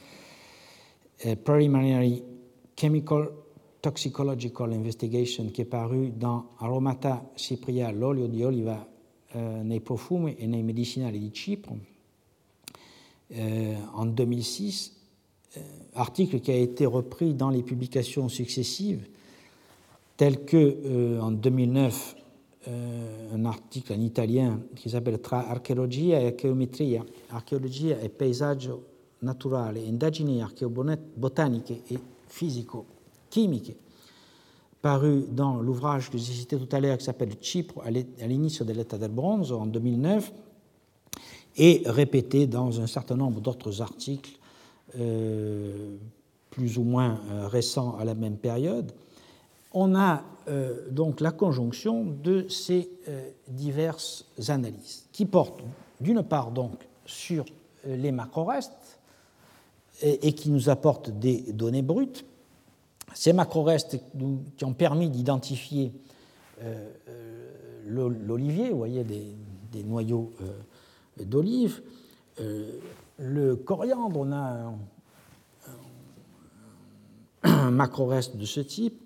Preliminary 1.44 2.22
Chemical 2.76 3.30
Toxicological 3.82 4.72
Investigation, 4.72 5.50
qui 5.50 5.62
est 5.62 5.66
paru 5.66 6.10
dans 6.10 6.46
Aromata 6.60 7.30
Cypria, 7.36 7.90
l'olio 7.90 8.26
di 8.28 8.44
oliva 8.44 8.89
nei 9.32 9.80
profumi 9.80 10.36
e 10.36 10.46
nei 10.46 10.62
medicinali 10.62 11.18
di 11.18 11.32
Cipro, 11.32 11.78
en 13.30 14.06
2006, 14.06 15.00
euh, 15.56 15.60
article 15.96 16.40
qui 16.40 16.52
a 16.52 16.56
été 16.56 16.86
repris 16.86 17.34
dans 17.34 17.50
les 17.50 17.64
publications 17.64 18.28
successives, 18.28 19.08
telles 20.16 20.44
que 20.44 20.56
euh, 20.56 21.20
en 21.20 21.32
2009 21.32 22.14
euh, 22.68 23.34
un 23.34 23.44
article 23.46 23.94
en 23.94 24.00
italien 24.00 24.60
qui 24.76 24.90
s'appelle 24.90 25.20
Tra 25.20 25.48
archeologia 25.48 26.20
e 26.20 26.26
archeometria, 26.26 27.04
archeologia 27.30 27.98
e 27.98 28.10
paesaggio 28.10 28.84
naturale, 29.22 29.80
indagini 29.80 30.40
archéobotaniche 30.40 31.82
et 31.90 31.98
physico-chimiche, 32.28 33.74
paru 34.82 35.24
dans 35.30 35.60
l'ouvrage 35.60 36.10
que 36.10 36.18
j'ai 36.18 36.32
cité 36.32 36.56
tout 36.56 36.74
à 36.74 36.80
l'heure 36.80 36.98
qui 36.98 37.04
s'appelle 37.04 37.34
Chypre 37.40 37.82
à 37.84 37.90
l'inizio 38.26 38.64
dell'età 38.64 38.98
del 38.98 39.10
bronzo 39.10 39.58
en 39.58 39.66
2009, 39.66 40.32
et 41.56 41.82
répété 41.86 42.46
dans 42.46 42.80
un 42.80 42.86
certain 42.86 43.16
nombre 43.16 43.40
d'autres 43.40 43.82
articles 43.82 44.38
euh, 44.98 45.96
plus 46.50 46.78
ou 46.78 46.82
moins 46.82 47.20
euh, 47.30 47.46
récents 47.46 47.96
à 47.98 48.04
la 48.04 48.14
même 48.14 48.36
période, 48.36 48.92
on 49.72 49.94
a 49.94 50.24
euh, 50.48 50.90
donc 50.90 51.20
la 51.20 51.30
conjonction 51.30 52.04
de 52.04 52.48
ces 52.48 52.90
diverses 53.46 54.24
analyses 54.48 55.06
qui 55.12 55.26
portent 55.26 55.62
d'une 56.00 56.22
part 56.22 56.52
sur 57.06 57.44
les 57.86 58.10
macro-restes 58.10 58.98
et, 60.02 60.32
qui 60.32 60.50
nous 60.50 60.70
apportent 60.70 61.10
des 61.10 61.52
données 61.52 61.82
brutes. 61.82 62.24
Ces 63.14 63.32
macro-restes 63.32 63.98
qui 64.56 64.64
ont 64.64 64.74
permis 64.74 65.10
d'identifier 65.10 65.92
l'olivier, 67.86 68.70
vous 68.70 68.78
voyez 68.78 69.04
des, 69.04 69.82
noyaux 69.84 70.32
d'olive, 71.18 71.82
le 73.18 73.54
coriandre, 73.56 74.20
on 74.20 74.32
a 74.32 74.72
un, 77.42 77.70
macro-reste 77.70 78.36
de 78.36 78.44
ce 78.44 78.60
type, 78.60 79.00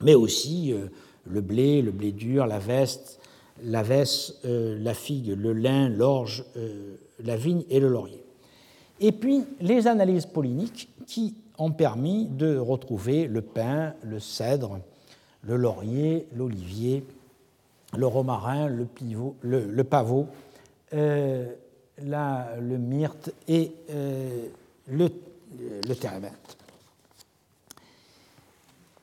mais 0.00 0.14
aussi 0.14 0.72
euh, 0.72 0.86
le 1.26 1.40
blé, 1.40 1.82
le 1.82 1.92
blé 1.92 2.12
dur, 2.12 2.46
la 2.46 2.58
veste, 2.58 3.20
la 3.62 3.82
vesse, 3.82 4.40
la 4.42 4.94
figue, 4.94 5.28
le 5.28 5.52
lin, 5.52 5.88
l'orge, 5.88 6.44
la 7.22 7.36
vigne 7.36 7.62
et 7.70 7.78
le 7.78 7.88
laurier. 7.88 8.24
Et 9.00 9.12
puis 9.12 9.44
les 9.60 9.86
analyses 9.86 10.26
polliniques 10.26 10.88
qui 11.06 11.34
ont 11.58 11.72
permis 11.72 12.26
de 12.26 12.56
retrouver 12.56 13.26
le 13.26 13.42
pin, 13.42 13.94
le 14.02 14.18
cèdre, 14.18 14.80
le 15.42 15.56
laurier, 15.56 16.26
l'olivier, 16.34 17.04
le 17.96 18.06
romarin, 18.06 18.68
le, 18.68 18.84
pivot, 18.84 19.36
le, 19.40 19.82
pavot, 19.82 20.26
euh, 20.92 21.52
le 21.98 22.76
myrte 22.76 23.30
et 23.46 23.72
euh, 23.90 24.48
le, 24.88 25.10
le 25.58 25.94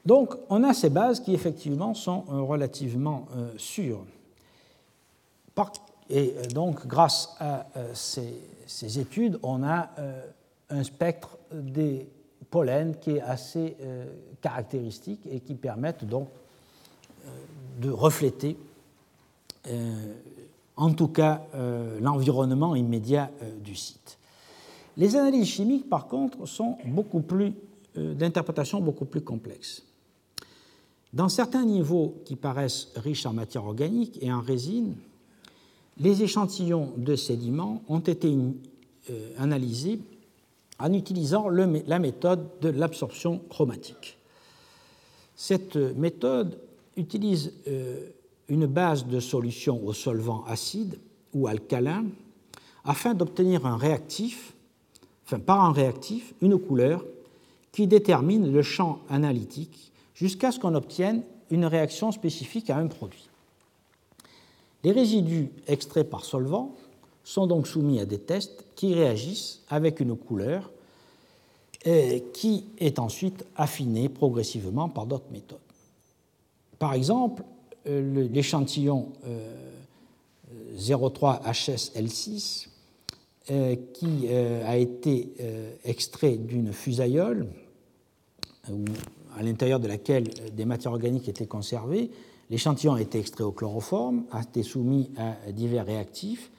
Donc 0.06 0.36
on 0.50 0.64
a 0.64 0.74
ces 0.74 0.90
bases 0.90 1.20
qui 1.20 1.34
effectivement 1.34 1.94
sont 1.94 2.26
euh, 2.30 2.42
relativement 2.42 3.28
sûres. 3.58 4.04
et 6.10 6.34
donc 6.54 6.86
grâce 6.86 7.36
à 7.40 7.68
ces, 7.94 8.34
ces, 8.68 9.00
études, 9.00 9.40
on 9.44 9.64
a 9.64 9.90
un 10.70 10.84
spectre 10.84 11.38
des 11.54 12.08
pollen 12.52 12.98
qui 13.00 13.12
est 13.12 13.22
assez 13.22 13.76
euh, 13.82 14.06
caractéristique 14.42 15.22
et 15.32 15.40
qui 15.40 15.56
permettent 15.56 16.06
donc 16.06 16.28
euh, 17.26 17.30
de 17.82 17.90
refléter 17.90 18.58
euh, 19.68 20.14
en 20.76 20.94
tout 20.94 21.08
cas 21.10 21.44
l'environnement 22.00 22.76
immédiat 22.76 23.30
du 23.64 23.76
site. 23.76 24.18
Les 24.98 25.16
analyses 25.16 25.50
chimiques, 25.50 25.88
par 25.88 26.08
contre, 26.08 26.48
sont 26.48 26.78
beaucoup 26.86 27.20
plus 27.20 27.54
d'interprétation 27.94 28.82
beaucoup 28.82 29.06
plus 29.06 29.22
complexes. 29.22 29.84
Dans 31.14 31.30
certains 31.30 31.66
niveaux 31.66 32.16
qui 32.26 32.36
paraissent 32.36 32.88
riches 32.96 33.28
en 33.28 33.34
matière 33.34 33.66
organique 33.66 34.18
et 34.24 34.32
en 34.32 34.42
résine, 34.42 34.96
les 36.00 36.24
échantillons 36.24 36.94
de 36.98 37.16
sédiments 37.16 37.84
ont 37.88 38.00
été 38.00 38.36
analysés 39.38 40.00
en 40.82 40.94
utilisant 40.94 41.50
la 41.50 42.00
méthode 42.00 42.48
de 42.62 42.70
l'absorption 42.70 43.40
chromatique. 43.50 44.18
Cette 45.36 45.76
méthode 45.76 46.60
utilise 46.98 47.54
euh, 47.68 48.10
une 48.50 48.66
base 48.66 49.06
de 49.06 49.20
solution 49.20 49.86
au 49.86 49.94
solvant 49.94 50.44
acide 50.46 51.00
ou 51.34 51.48
alcalin 51.48 52.06
afin 52.84 53.14
d'obtenir 53.14 53.66
un 53.66 53.78
réactif, 53.78 54.54
enfin 55.26 55.40
par 55.40 55.64
un 55.64 55.72
réactif, 55.72 56.34
une 56.42 56.60
couleur 56.60 57.06
qui 57.72 57.88
détermine 57.88 58.52
le 58.52 58.62
champ 58.62 59.00
analytique 59.10 59.92
jusqu'à 60.14 60.52
ce 60.52 60.60
qu'on 60.60 60.76
obtienne 60.76 61.24
une 61.50 61.66
réaction 61.66 62.12
spécifique 62.12 62.70
à 62.70 62.78
un 62.78 62.88
produit. 62.88 63.30
Les 64.84 64.92
résidus 64.92 65.50
extraits 65.68 66.10
par 66.10 66.26
solvant 66.26 66.76
sont 67.24 67.48
donc 67.48 67.68
soumis 67.68 68.00
à 68.00 68.06
des 68.06 68.20
tests 68.20 68.66
qui 68.76 68.94
réagissent 68.94 69.62
avec 69.70 70.00
une 70.00 70.16
couleur 70.16 70.72
qui 72.34 72.66
est 72.78 73.00
ensuite 73.00 73.44
affinée 73.56 74.08
progressivement 74.08 74.88
par 74.88 75.08
d'autres 75.08 75.32
méthodes. 75.32 75.58
Par 76.78 76.94
exemple, 76.94 77.44
euh, 77.88 78.28
l'échantillon 78.32 79.10
03HSL6 80.78 82.68
euh, 83.50 83.54
euh, 83.54 83.76
qui 83.94 84.28
a 84.30 84.78
été 84.78 85.34
extrait 85.84 86.38
d'une 86.38 86.72
fusaïole 86.74 87.48
à 89.36 89.42
l'intérieur 89.42 89.80
de 89.80 89.88
laquelle 89.88 90.26
des 90.56 90.66
matières 90.66 90.94
organiques 90.94 91.28
étaient 91.28 91.48
conservées. 91.48 92.12
L'échantillon 92.52 92.94
a 92.94 93.02
été 93.02 93.20
extrait 93.20 93.44
au 93.44 93.52
chloroforme, 93.52 94.26
a 94.32 94.42
été 94.42 94.62
soumis 94.62 95.10
à 95.18 95.52
divers 95.52 95.86
réactifs 95.86 96.52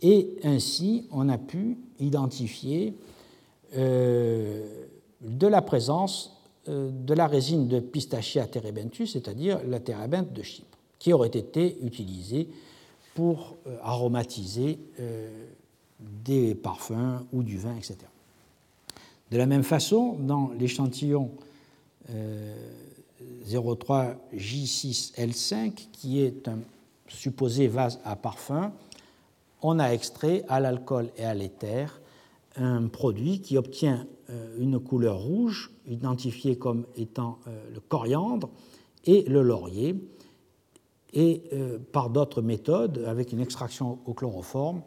et 0.00 0.36
ainsi, 0.44 1.08
on 1.10 1.28
a 1.28 1.38
pu 1.38 1.76
identifier 1.98 2.94
euh, 3.76 4.86
de 5.20 5.46
la 5.46 5.60
présence 5.60 6.32
euh, 6.68 6.90
de 6.90 7.14
la 7.14 7.26
résine 7.26 7.66
de 7.66 7.80
Pistachia 7.80 8.46
terebenthus, 8.46 9.08
c'est-à-dire 9.08 9.60
la 9.66 9.80
térébinthe 9.80 10.32
de 10.32 10.42
Chypre, 10.42 10.78
qui 10.98 11.12
aurait 11.12 11.28
été 11.28 11.78
utilisée 11.82 12.48
pour 13.14 13.56
euh, 13.66 13.76
aromatiser 13.82 14.78
des 16.00 16.54
parfums 16.54 17.26
ou 17.32 17.42
du 17.42 17.58
vin, 17.58 17.76
etc. 17.76 17.96
De 19.32 19.36
la 19.36 19.46
même 19.46 19.64
façon, 19.64 20.16
dans 20.20 20.52
l'échantillon 20.58 21.32
03J6L5, 23.44 25.88
qui 25.92 26.20
est 26.20 26.46
un 26.46 26.60
supposé 27.08 27.66
vase 27.66 27.98
à 28.04 28.14
parfum, 28.14 28.72
on 29.62 29.78
a 29.78 29.88
extrait 29.88 30.44
à 30.48 30.60
l'alcool 30.60 31.10
et 31.16 31.24
à 31.24 31.34
l'éther 31.34 32.00
un 32.56 32.88
produit 32.88 33.40
qui 33.40 33.56
obtient 33.56 34.06
euh, 34.30 34.56
une 34.58 34.78
couleur 34.78 35.18
rouge, 35.18 35.70
identifiée 35.86 36.56
comme 36.56 36.86
étant 36.96 37.38
euh, 37.46 37.70
le 37.72 37.80
coriandre 37.80 38.50
et 39.04 39.22
le 39.22 39.42
laurier, 39.42 39.96
et 41.14 41.44
euh, 41.52 41.78
par 41.92 42.10
d'autres 42.10 42.42
méthodes, 42.42 43.04
avec 43.06 43.32
une 43.32 43.40
extraction 43.40 43.98
au 44.06 44.14
chloroforme 44.14 44.82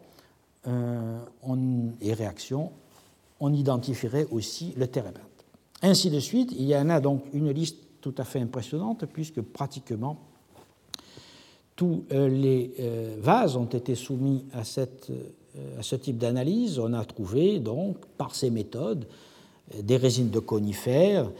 et 2.02 2.14
réaction, 2.14 2.72
on 3.40 3.52
identifierait 3.52 4.28
aussi 4.30 4.76
le 4.78 4.86
térébinthe. 4.86 5.46
Ainsi 5.82 6.12
de 6.12 6.20
suite, 6.20 6.54
il 6.56 6.66
y 6.66 6.76
en 6.76 6.88
a 6.90 7.00
donc 7.00 7.24
une 7.34 7.50
liste 7.50 7.78
tout 8.00 8.14
à 8.20 8.24
fait 8.24 8.40
impressionnante, 8.40 9.08
puisque 9.08 9.42
pratiquement 9.42 10.20
tous 11.82 12.06
euh, 12.12 12.30
les 12.30 12.76
euh, 12.80 13.16
vases 13.18 13.58
ont 13.58 13.66
été 13.66 13.96
soumis 13.96 14.46
euh, 14.54 14.86
à 15.80 15.82
ce 15.82 15.96
type 15.96 16.20
d'analyse. 16.20 16.78
On 16.78 16.94
a 16.94 17.04
trouvé 17.06 17.58
donc 17.58 18.06
par 18.20 18.36
ces 18.36 18.52
méthodes 18.52 19.08
des 19.82 19.98
résines 19.98 20.30
de 20.30 20.38
conifères, 20.38 21.32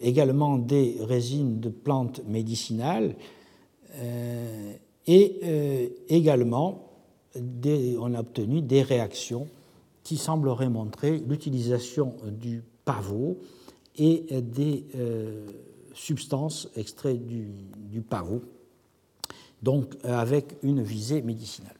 également 0.00 0.56
des 0.56 0.96
résines 1.00 1.60
de 1.60 1.68
plantes 1.68 2.22
médicinales 2.26 3.16
et 5.06 5.92
également 6.08 6.92
on 7.34 8.14
a 8.14 8.20
obtenu 8.20 8.62
des 8.62 8.82
réactions 8.82 9.48
qui 10.04 10.16
sembleraient 10.16 10.70
montrer 10.70 11.18
l'utilisation 11.18 12.14
du 12.30 12.62
pavot 12.84 13.38
et 13.96 14.24
des 14.40 14.84
substances 15.94 16.70
extraites 16.76 17.26
du 17.26 18.00
pavot 18.08 18.42
donc 19.62 19.96
euh, 20.04 20.18
avec 20.18 20.56
une 20.62 20.82
visée 20.82 21.22
médicinale. 21.22 21.74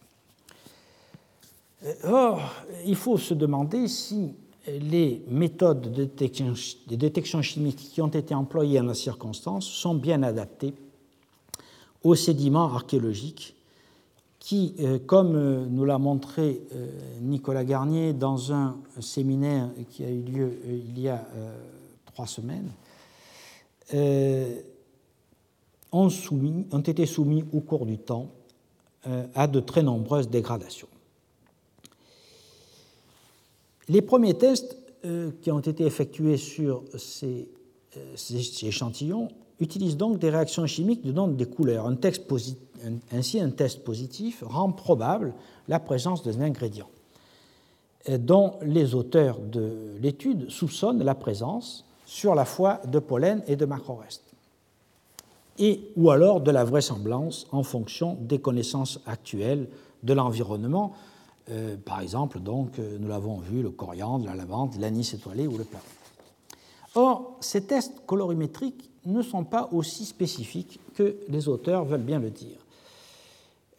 Euh, 1.84 1.92
or, 2.04 2.40
il 2.86 2.96
faut 2.96 3.18
se 3.18 3.34
demander 3.34 3.88
si 3.88 4.34
les 4.66 5.22
méthodes 5.28 5.92
de 5.92 6.04
détection, 6.04 7.42
chimique 7.42 7.76
qui 7.76 8.02
ont 8.02 8.08
été 8.08 8.34
employées 8.34 8.80
en 8.80 8.84
la 8.84 8.94
circonstance 8.94 9.66
sont 9.66 9.94
bien 9.94 10.22
adaptées 10.22 10.74
aux 12.04 12.14
sédiments 12.14 12.74
archéologiques 12.74 13.54
qui, 14.38 14.74
euh, 14.80 14.98
comme 14.98 15.66
nous 15.68 15.84
l'a 15.84 15.98
montré 15.98 16.60
Nicolas 17.22 17.64
Garnier 17.64 18.12
dans 18.12 18.52
un 18.52 18.76
séminaire 19.00 19.70
qui 19.90 20.04
a 20.04 20.10
eu 20.10 20.22
lieu 20.22 20.58
il 20.66 21.00
y 21.00 21.08
a 21.08 21.26
trois 22.12 22.26
semaines, 22.26 22.70
ont, 25.92 26.08
été 26.08 27.06
soumis 27.06 27.44
au 27.52 27.60
cours 27.60 27.86
du 27.86 27.98
temps 27.98 28.28
euh, 29.06 29.26
à 29.34 29.46
de 29.46 29.60
très 29.60 29.82
nombreuses 29.82 30.28
dégradations. 30.28 30.88
Les 33.88 34.02
premiers 34.02 34.34
tests 34.34 34.76
euh, 35.04 35.30
qui 35.40 35.50
ont 35.50 35.60
été 35.60 35.84
effectués 35.86 36.36
sur 36.36 36.82
ces, 36.98 37.48
euh, 37.96 38.12
ces, 38.16 38.66
échantillons 38.66 39.28
utilisent 39.60 39.96
donc 39.96 40.18
des 40.18 40.30
réactions 40.30 40.66
chimiques 40.66 41.04
de 41.04 41.12
nom 41.12 41.28
des 41.28 41.46
couleurs. 41.46 41.86
Un 41.86 41.96
ainsi, 43.12 43.40
un 43.40 43.50
test 43.50 43.82
positif 43.82 44.44
rend 44.46 44.72
probable 44.72 45.34
la 45.68 45.80
présence 45.80 46.22
d'un 46.22 46.40
ingrédient 46.40 46.88
dont 48.08 48.54
les 48.62 48.94
auteurs 48.94 49.38
de 49.38 49.96
l'étude 50.00 50.48
soupçonnent 50.48 51.02
la 51.02 51.14
présence 51.14 51.84
sur 52.06 52.34
la 52.34 52.46
fois 52.46 52.80
de 52.86 53.00
pollen 53.00 53.42
et 53.46 53.56
de 53.56 53.66
macrorestes 53.66 54.27
et 55.58 55.92
ou 55.96 56.10
alors 56.10 56.40
de 56.40 56.50
la 56.50 56.64
vraisemblance 56.64 57.46
en 57.52 57.62
fonction 57.62 58.16
des 58.20 58.38
connaissances 58.38 59.00
actuelles 59.06 59.68
de 60.02 60.12
l'environnement. 60.12 60.92
Euh, 61.50 61.76
par 61.76 62.00
exemple, 62.00 62.40
donc, 62.40 62.78
euh, 62.78 62.98
nous 63.00 63.08
l'avons 63.08 63.38
vu, 63.38 63.62
le 63.62 63.70
coriandre, 63.70 64.26
la 64.26 64.34
lavande, 64.34 64.76
l'anis 64.78 65.14
étoilé 65.14 65.46
ou 65.46 65.56
le 65.56 65.64
plafond. 65.64 65.86
Or, 66.94 67.36
ces 67.40 67.62
tests 67.62 68.04
colorimétriques 68.06 68.90
ne 69.06 69.22
sont 69.22 69.44
pas 69.44 69.68
aussi 69.72 70.04
spécifiques 70.04 70.80
que 70.94 71.16
les 71.28 71.48
auteurs 71.48 71.84
veulent 71.84 72.02
bien 72.02 72.18
le 72.18 72.30
dire. 72.30 72.58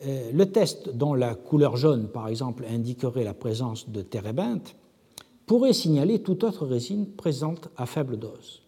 Euh, 0.06 0.32
le 0.34 0.52
test 0.52 0.90
dont 0.90 1.14
la 1.14 1.36
couleur 1.36 1.76
jaune, 1.76 2.08
par 2.08 2.28
exemple, 2.28 2.64
indiquerait 2.70 3.24
la 3.24 3.34
présence 3.34 3.90
de 3.90 4.02
térébinthe 4.02 4.76
pourrait 5.46 5.74
signaler 5.74 6.22
toute 6.22 6.44
autre 6.44 6.66
résine 6.66 7.08
présente 7.08 7.70
à 7.76 7.86
faible 7.86 8.18
dose. 8.18 8.62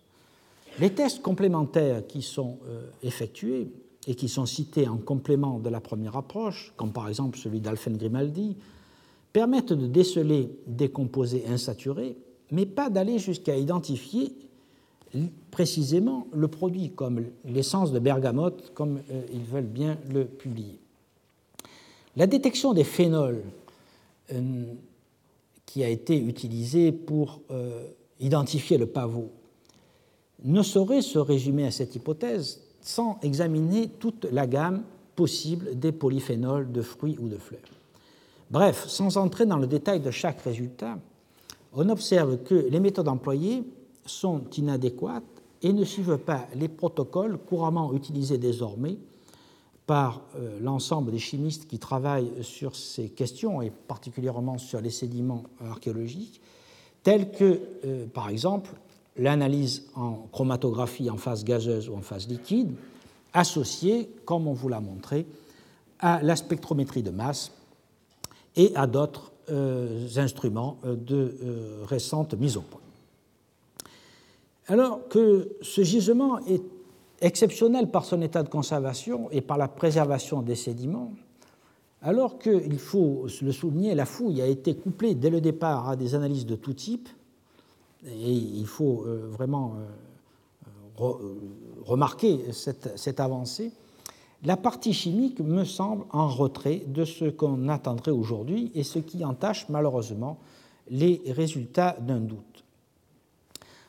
Les 0.80 0.92
tests 0.92 1.22
complémentaires 1.22 2.06
qui 2.08 2.22
sont 2.22 2.58
euh, 2.68 2.90
effectués 3.04 3.68
et 4.08 4.16
qui 4.16 4.30
sont 4.30 4.46
cités 4.46 4.88
en 4.88 4.98
complément 4.98 5.60
de 5.60 5.70
la 5.70 5.82
première 5.82 6.16
approche, 6.16 6.74
comme 6.78 6.92
par 6.92 7.10
exemple 7.10 7.38
celui 7.38 7.60
d'Alphen 7.60 7.98
Grimaldi, 7.98 8.56
permettent 9.34 9.74
de 9.74 9.88
déceler 9.88 10.50
des 10.68 10.90
composés 10.90 11.46
insaturés, 11.48 12.18
mais 12.52 12.66
pas 12.66 12.90
d'aller 12.90 13.20
jusqu'à 13.20 13.56
identifier 13.56 14.34
précisément 15.52 16.28
le 16.32 16.48
produit, 16.48 16.92
comme 16.92 17.26
l'essence 17.44 17.92
de 17.92 18.00
bergamote, 18.00 18.72
comme 18.74 19.02
euh, 19.12 19.22
ils 19.34 19.44
veulent 19.44 19.64
bien 19.64 19.98
le 20.10 20.26
publier. 20.26 20.80
La 22.16 22.28
détection 22.28 22.74
des 22.74 22.86
phénols 22.86 23.44
euh, 24.32 24.64
qui 25.66 25.84
a 25.84 25.90
été 25.90 26.18
utilisée 26.18 26.92
pour 26.92 27.42
identifier 28.20 28.78
le 28.78 28.86
pavot 28.86 29.32
ne 30.44 30.62
saurait 30.64 31.02
se 31.02 31.20
résumer 31.20 31.66
à 31.66 31.72
cette 31.72 31.96
hypothèse 31.96 32.62
sans 32.82 33.20
examiner 33.22 33.88
toute 33.88 34.26
la 34.26 34.48
gamme 34.48 34.84
possible 35.16 35.78
des 35.78 35.92
polyphénols 35.92 36.72
de 36.72 36.82
fruits 36.82 37.18
ou 37.20 37.28
de 37.28 37.38
fleurs. 37.38 37.62
Bref, 38.50 38.88
sans 38.88 39.18
entrer 39.18 39.46
dans 39.46 39.58
le 39.58 39.68
détail 39.68 40.00
de 40.00 40.12
chaque 40.12 40.42
résultat, 40.42 40.98
on 41.74 41.88
observe 41.90 42.44
que 42.44 42.56
les 42.56 42.80
méthodes 42.80 43.08
employées 43.08 43.64
sont 44.06 44.42
inadéquates 44.58 45.24
et 45.62 45.74
ne 45.74 45.86
suivent 45.86 46.18
pas 46.18 46.48
les 46.56 46.68
protocoles 46.68 47.38
couramment 47.38 47.94
utilisés 47.94 48.38
désormais 48.38 48.98
par 49.86 50.22
euh, 50.36 50.60
l'ensemble 50.62 51.12
des 51.12 51.20
chimistes 51.20 51.68
qui 51.68 51.80
travaillent 51.80 52.32
sur 52.42 52.76
ces 52.76 53.10
questions 53.10 53.62
et 53.62 53.70
particulièrement 53.70 54.58
sur 54.58 54.82
les 54.82 54.90
sédiments 54.90 55.44
archéologiques, 55.60 56.42
tels 57.04 57.32
que, 57.32 57.60
euh, 57.86 58.06
par 58.08 58.30
exemple, 58.30 58.72
l'analyse 59.18 59.88
en 59.96 60.28
chromatographie 60.32 61.10
en 61.10 61.18
phase 61.18 61.44
gazeuse 61.44 61.90
ou 61.90 61.96
en 61.96 62.02
phase 62.02 62.28
liquide, 62.28 62.74
associée, 63.34 64.10
comme 64.26 64.48
on 64.48 64.54
vous 64.54 64.70
l'a 64.70 64.80
montré, 64.80 65.26
à 66.00 66.22
la 66.22 66.36
spectrométrie 66.36 67.04
de 67.04 67.12
masse 67.12 67.52
et 68.56 68.72
à 68.76 68.88
d'autres 68.88 69.32
euh, 69.50 70.08
instruments 70.18 70.78
de 70.84 71.38
récente 71.86 72.34
mise 72.34 72.58
au 72.58 72.62
point. 72.62 72.82
Alors 74.68 75.08
que 75.10 75.50
ce 75.62 75.84
gisement 75.84 76.40
est 76.48 76.64
exceptionnel 77.22 77.90
par 77.90 78.06
son 78.06 78.22
état 78.22 78.44
de 78.44 78.50
conservation 78.50 79.30
et 79.32 79.42
par 79.42 79.58
la 79.58 79.68
préservation 79.68 80.42
des 80.42 80.56
sédiments, 80.56 81.14
alors 82.02 82.40
qu'il 82.40 82.80
faut 82.80 83.28
le 83.42 83.52
souligner, 83.52 83.94
la 83.94 84.06
fouille 84.06 84.42
a 84.42 84.48
été 84.48 84.76
couplée 84.76 85.14
dès 85.14 85.30
le 85.30 85.40
départ 85.40 85.88
à 85.88 85.96
des 85.96 86.16
analyses 86.16 86.48
de 86.48 86.56
tout 86.56 86.74
type, 86.74 87.08
et 88.06 88.32
il 88.32 88.66
faut 88.66 89.04
euh, 89.06 89.28
vraiment 89.32 89.76
euh, 89.76 91.02
euh, 91.04 91.36
remarquer 91.86 92.52
cette, 92.52 92.98
cette, 92.98 93.20
avancée, 93.20 93.72
la 94.44 94.58
partie 94.58 94.94
chimique 94.94 95.40
me 95.40 95.64
semble 95.64 96.06
en 96.12 96.28
retrait 96.28 96.84
de 96.88 97.06
ce 97.06 97.26
qu'on 97.26 97.68
attendrait 97.70 98.12
aujourd'hui 98.12 98.72
et 98.74 98.84
ce 98.84 99.00
qui 99.00 99.24
entache 99.24 99.70
malheureusement 99.70 100.40
les 100.90 101.22
résultats 101.28 101.96
d'un 102.00 102.20
doute. 102.20 102.64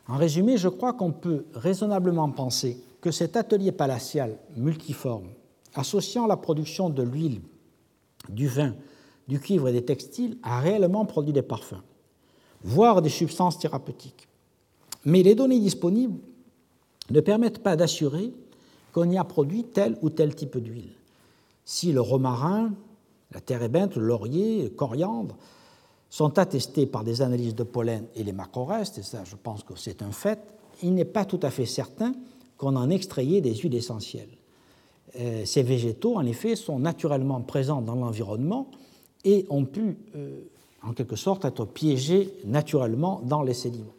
En 0.09 0.17
résumé, 0.17 0.59
je 0.59 0.69
crois 0.69 0.93
qu'on 0.93 1.13
peut 1.13 1.47
raisonnablement 1.55 2.29
penser 2.31 2.83
que 3.01 3.11
cet 3.11 3.37
atelier 3.37 3.73
palatial 3.73 4.37
multiforme, 4.57 5.29
associant 5.75 6.27
la 6.27 6.37
production 6.37 6.91
de 6.91 7.03
l'huile, 7.03 7.41
du 8.29 8.47
vin, 8.47 8.75
du 9.27 9.41
cuivre 9.41 9.69
et 9.69 9.73
des 9.73 9.85
textiles, 9.85 10.37
a 10.43 10.61
réellement 10.61 11.07
produit 11.07 11.33
des 11.33 11.43
parfums, 11.43 11.83
voire 12.65 13.03
des 13.03 13.09
substances 13.09 13.59
thérapeutiques. 13.59 14.29
Mais 15.05 15.23
les 15.23 15.35
données 15.35 15.59
disponibles 15.59 16.19
ne 17.11 17.21
permettent 17.21 17.63
pas 17.63 17.77
d'assurer 17.77 18.33
qu'on 18.93 19.11
y 19.11 19.19
a 19.19 19.25
produit 19.25 19.65
tel 19.65 19.97
ou 20.03 20.11
tel 20.11 20.35
type 20.35 20.59
d'huile. 20.59 20.93
Si 21.65 21.93
le 21.93 22.01
romarin, 22.01 22.73
la 23.33 23.65
ébène, 23.65 23.91
le 23.97 24.03
laurier, 24.03 24.65
le 24.65 24.69
coriandre 24.71 25.37
sont 26.11 26.39
attestés 26.39 26.87
par 26.87 27.05
des 27.05 27.23
analyses 27.23 27.55
de 27.55 27.63
pollen 27.63 28.07
et 28.15 28.23
les 28.23 28.33
macrorestes, 28.33 28.99
et 28.99 29.03
ça 29.03 29.25
je 29.25 29.37
pense 29.37 29.63
que 29.63 29.77
c'est 29.77 30.03
un 30.03 30.13
fait, 30.13 30.39
il 30.83 30.95
n'est 30.95 31.07
pas 31.07 31.25
tout 31.25 31.41
à 31.43 31.51
fait 31.51 31.65
certain 31.65 32.15
qu'on 32.59 32.77
en 32.77 32.91
extrayait 32.91 33.41
des 33.41 33.55
huiles 33.55 33.75
essentielles. 33.75 34.29
Euh, 35.19 35.45
ces 35.45 35.63
végétaux, 35.63 36.17
en 36.17 36.27
effet, 36.27 36.57
sont 36.57 36.79
naturellement 36.79 37.41
présents 37.41 37.83
dans 37.83 37.95
l'environnement 37.95 38.71
et 39.25 39.47
ont 39.51 39.65
pu, 39.65 39.97
euh, 40.15 40.43
en 40.83 40.93
quelque 40.93 41.17
sorte, 41.17 41.45
être 41.45 41.65
piégés 41.65 42.33
naturellement 42.45 43.21
dans 43.25 43.43
les 43.43 43.55
sédiments. 43.55 43.95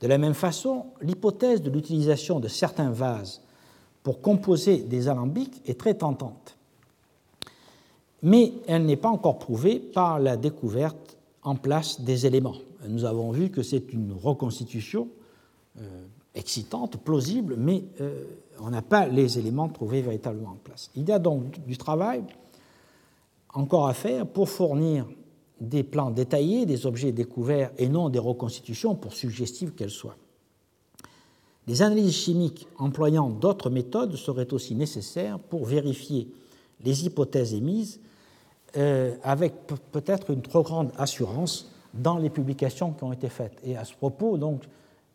De 0.00 0.06
la 0.06 0.18
même 0.18 0.34
façon, 0.34 0.86
l'hypothèse 1.02 1.60
de 1.60 1.70
l'utilisation 1.70 2.40
de 2.40 2.48
certains 2.48 2.90
vases 2.90 3.42
pour 4.02 4.20
composer 4.22 4.78
des 4.78 5.08
alambics 5.08 5.60
est 5.66 5.78
très 5.78 5.94
tentante. 5.94 6.56
Mais 8.22 8.52
elle 8.66 8.86
n'est 8.86 8.96
pas 8.96 9.10
encore 9.10 9.38
prouvée 9.38 9.78
par 9.78 10.18
la 10.18 10.36
découverte 10.36 11.16
en 11.42 11.54
place 11.54 12.00
des 12.00 12.26
éléments. 12.26 12.56
Nous 12.86 13.04
avons 13.04 13.30
vu 13.30 13.50
que 13.50 13.62
c'est 13.62 13.92
une 13.92 14.12
reconstitution 14.12 15.08
euh, 15.78 15.82
excitante, 16.34 16.96
plausible, 16.98 17.56
mais 17.56 17.84
euh, 18.00 18.24
on 18.60 18.70
n'a 18.70 18.82
pas 18.82 19.06
les 19.06 19.38
éléments 19.38 19.68
trouvés 19.68 20.00
véritablement 20.00 20.50
en 20.50 20.58
place. 20.62 20.90
Il 20.96 21.08
y 21.08 21.12
a 21.12 21.18
donc 21.18 21.64
du 21.66 21.76
travail 21.76 22.22
encore 23.52 23.88
à 23.88 23.94
faire 23.94 24.26
pour 24.26 24.48
fournir 24.48 25.06
des 25.60 25.82
plans 25.82 26.10
détaillés 26.10 26.66
des 26.66 26.86
objets 26.86 27.12
découverts 27.12 27.70
et 27.78 27.88
non 27.88 28.08
des 28.08 28.18
reconstitutions 28.18 28.94
pour 28.94 29.12
suggestives 29.12 29.72
qu'elles 29.72 29.90
soient. 29.90 30.16
Les 31.66 31.82
analyses 31.82 32.14
chimiques 32.14 32.66
employant 32.78 33.28
d'autres 33.28 33.70
méthodes 33.70 34.16
seraient 34.16 34.52
aussi 34.52 34.74
nécessaires 34.74 35.38
pour 35.38 35.66
vérifier 35.66 36.28
les 36.82 37.06
hypothèses 37.06 37.54
émises 37.54 38.00
euh, 38.76 39.14
avec 39.22 39.66
peut-être 39.92 40.30
une 40.30 40.42
trop 40.42 40.62
grande 40.62 40.92
assurance 40.96 41.70
dans 41.92 42.18
les 42.18 42.30
publications 42.30 42.92
qui 42.92 43.04
ont 43.04 43.12
été 43.12 43.28
faites. 43.28 43.58
Et 43.64 43.76
à 43.76 43.84
ce 43.84 43.94
propos, 43.94 44.38
donc, 44.38 44.62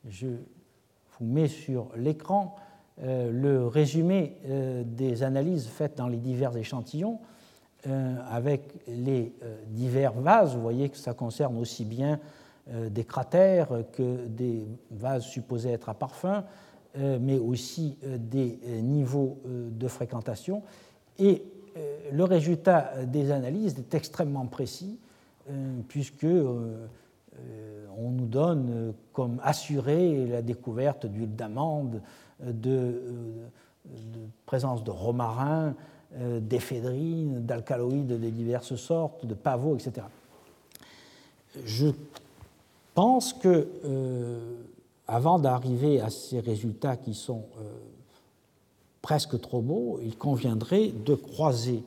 je 0.07 0.27
vous 0.27 1.25
mets 1.25 1.47
sur 1.47 1.87
l'écran 1.95 2.55
euh, 3.01 3.31
le 3.31 3.65
résumé 3.67 4.37
euh, 4.45 4.83
des 4.85 5.23
analyses 5.23 5.67
faites 5.67 5.97
dans 5.97 6.07
les 6.07 6.17
divers 6.17 6.55
échantillons 6.55 7.19
avec 8.29 8.61
les 8.87 9.33
divers 9.67 10.13
vases. 10.13 10.55
Vous 10.55 10.61
voyez 10.61 10.89
que 10.89 10.97
ça 10.97 11.13
concerne 11.13 11.57
aussi 11.57 11.85
bien 11.85 12.19
des 12.67 13.03
cratères 13.03 13.69
que 13.91 14.25
des 14.27 14.67
vases 14.91 15.23
supposés 15.23 15.71
être 15.71 15.89
à 15.89 15.93
parfum, 15.93 16.43
mais 16.97 17.37
aussi 17.37 17.97
des 18.03 18.59
niveaux 18.81 19.37
de 19.45 19.87
fréquentation. 19.87 20.63
Et 21.19 21.43
euh, 21.77 21.97
le 22.11 22.23
résultat 22.23 23.05
des 23.05 23.31
analyses 23.31 23.77
est 23.77 23.93
extrêmement 23.95 24.45
précis, 24.45 24.99
euh, 25.49 25.79
puisque 25.87 26.23
euh, 26.23 26.87
on 27.97 28.11
nous 28.11 28.27
donne 28.27 28.93
comme 29.11 29.39
assuré 29.43 30.25
la 30.25 30.41
découverte 30.41 31.05
d'huile 31.05 31.35
d'amande, 31.35 32.01
de, 32.41 33.01
présence 34.45 34.83
de 34.83 34.91
romarin, 34.91 35.75
d'éphédrine, 36.17 37.45
d'alcaloïdes 37.45 38.07
de 38.07 38.29
diverses 38.29 38.75
sortes, 38.75 39.25
de 39.25 39.33
pavots, 39.33 39.75
etc. 39.75 40.07
Je 41.65 41.87
pense 42.93 43.33
que, 43.33 43.67
avant 45.07 45.39
d'arriver 45.39 45.99
à 45.99 46.09
ces 46.09 46.39
résultats 46.39 46.95
qui 46.95 47.13
sont 47.13 47.43
presque 49.05 49.39
trop 49.39 49.61
beau, 49.61 49.99
il 50.01 50.17
conviendrait 50.17 50.87
de 50.87 51.13
croiser 51.13 51.83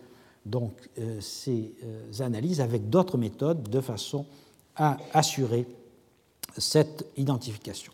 donc 0.46 0.72
euh, 0.98 1.20
ces 1.20 1.74
euh, 1.82 2.24
analyses 2.24 2.60
avec 2.60 2.88
d'autres 2.88 3.18
méthodes 3.18 3.68
de 3.68 3.80
façon 3.80 4.24
à 4.76 4.98
assurer 5.12 5.66
cette 6.56 7.04
identification. 7.16 7.92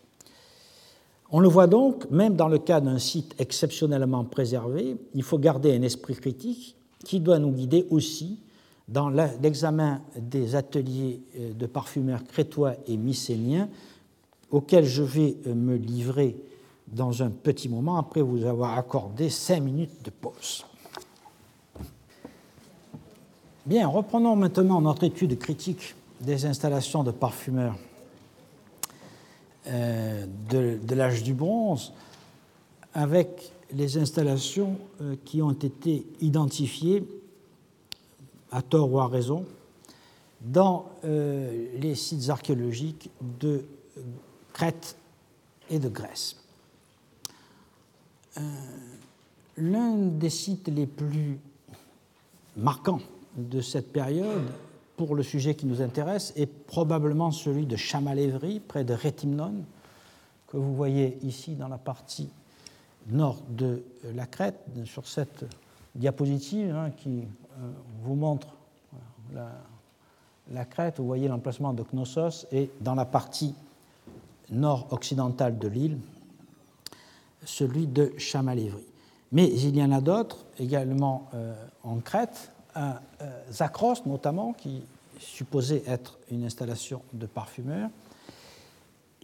On 1.30 1.40
le 1.40 1.48
voit 1.48 1.66
donc, 1.66 2.09
même 2.10 2.36
dans 2.36 2.48
le 2.48 2.59
cas 2.59 2.80
d'un 2.80 2.98
site 2.98 3.34
exceptionnellement 3.38 4.24
préservé, 4.24 4.96
il 5.14 5.22
faut 5.22 5.38
garder 5.38 5.74
un 5.74 5.82
esprit 5.82 6.14
critique 6.14 6.76
qui 7.05 7.20
doit 7.20 7.38
nous 7.38 7.51
guider 7.51 7.86
aussi 7.90 8.38
dans 8.88 9.09
l'examen 9.09 10.02
des 10.16 10.55
ateliers 10.55 11.22
euh, 11.38 11.52
de 11.55 11.66
parfumeurs 11.66 12.24
crétois 12.24 12.74
et 12.86 12.96
mycéniens 12.96 13.68
auxquels 14.51 14.84
je 14.84 15.02
vais 15.02 15.36
me 15.46 15.74
livrer 15.74 16.36
dans 16.86 17.22
un 17.22 17.30
petit 17.30 17.68
moment 17.68 17.96
après 17.96 18.20
vous 18.20 18.44
avoir 18.44 18.78
accordé 18.78 19.30
cinq 19.30 19.60
minutes 19.60 20.05
de 20.05 20.10
pause. 20.10 20.64
Bien, 23.66 23.88
reprenons 23.88 24.36
maintenant 24.36 24.80
notre 24.82 25.05
étude 25.05 25.38
critique 25.38 25.94
des 26.20 26.44
installations 26.44 27.02
de 27.02 27.10
parfumeurs 27.10 27.76
euh, 29.66 30.27
de, 30.51 30.95
l'âge 30.95 31.23
du 31.23 31.32
bronze 31.32 31.93
avec 32.93 33.51
les 33.73 33.97
installations 33.97 34.77
euh, 35.01 35.16
qui 35.24 35.41
ont 35.41 35.53
été 35.53 36.07
identifiées, 36.20 37.03
à 38.51 38.61
tort 38.61 38.93
ou 38.93 39.01
à 39.01 39.09
raison, 39.09 39.47
dans 40.43 40.91
euh, 41.05 41.66
les 41.78 41.95
sites 41.95 42.28
archéologiques 42.28 43.11
de 43.41 43.65
Crète 44.53 44.97
et 45.70 45.78
de 45.78 45.89
Grèce. 45.89 46.36
L'un 49.57 49.95
des 49.95 50.31
sites 50.31 50.69
les 50.69 50.86
plus 50.86 51.39
marquants 52.57 53.01
de 53.36 53.61
cette 53.61 53.93
période 53.93 54.51
pour 54.97 55.15
le 55.15 55.23
sujet 55.23 55.55
qui 55.55 55.66
nous 55.66 55.83
intéresse 55.83 56.33
est 56.37 56.47
probablement 56.47 57.31
celui 57.31 57.66
de 57.66 57.77
Chamalévry, 57.77 58.61
près 58.61 58.85
de 58.85 58.95
Rétimnon, 58.95 59.55
que 60.49 60.57
vous 60.57 60.75
voyez 60.75 61.19
ici 61.23 61.55
dans 61.55 61.69
la 61.69 61.79
partie 61.79 62.29
nord 63.09 63.43
de 63.49 63.83
la 64.15 64.27
Crète, 64.27 64.61
sur 64.85 65.07
cette 65.07 65.45
diapositive 65.95 66.75
hein, 66.75 66.91
qui 66.91 67.21
euh, 67.21 67.71
vous 68.03 68.15
montre 68.15 68.49
la, 69.35 69.51
la, 70.53 70.65
Crète. 70.65 70.99
Vous 70.99 71.07
voyez 71.07 71.29
l'emplacement 71.29 71.73
de 71.73 71.83
Knossos 71.83 72.47
et 72.53 72.71
dans 72.81 72.95
la 72.95 73.05
partie 73.05 73.55
nord-occidentale 74.51 75.59
de 75.59 75.69
l'île, 75.69 75.99
celui 77.45 77.87
de 77.87 78.12
Chamalévry. 78.16 78.85
Mais 79.33 79.49
il 79.49 79.77
y 79.77 79.83
en 79.83 79.93
a 79.93 80.01
d'autres 80.01 80.45
également 80.59 81.29
euh, 81.35 81.55
en 81.83 81.99
Crète, 81.99 82.53
à 82.74 83.01
euh, 83.20 83.42
Zakros 83.51 84.06
notamment, 84.06 84.52
qui 84.52 84.82
supposait 85.18 85.82
être 85.86 86.18
une 86.30 86.44
installation 86.44 87.02
de 87.12 87.26
parfumeur. 87.26 87.88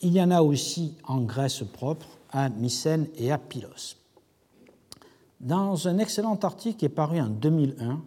Il 0.03 0.13
y 0.13 0.23
en 0.23 0.31
a 0.31 0.43
aussi 0.43 0.95
en 1.05 1.21
Grèce 1.21 1.63
propre, 1.73 2.07
à 2.33 2.49
Mycène 2.49 3.09
et 3.17 3.33
à 3.33 3.39
Pylos. 3.39 3.97
Dans 5.41 5.89
un 5.89 5.99
excellent 5.99 6.37
article 6.37 6.79
qui 6.79 6.85
est 6.85 6.91
paru 6.91 7.21
en 7.21 7.29
2001, 7.29 8.01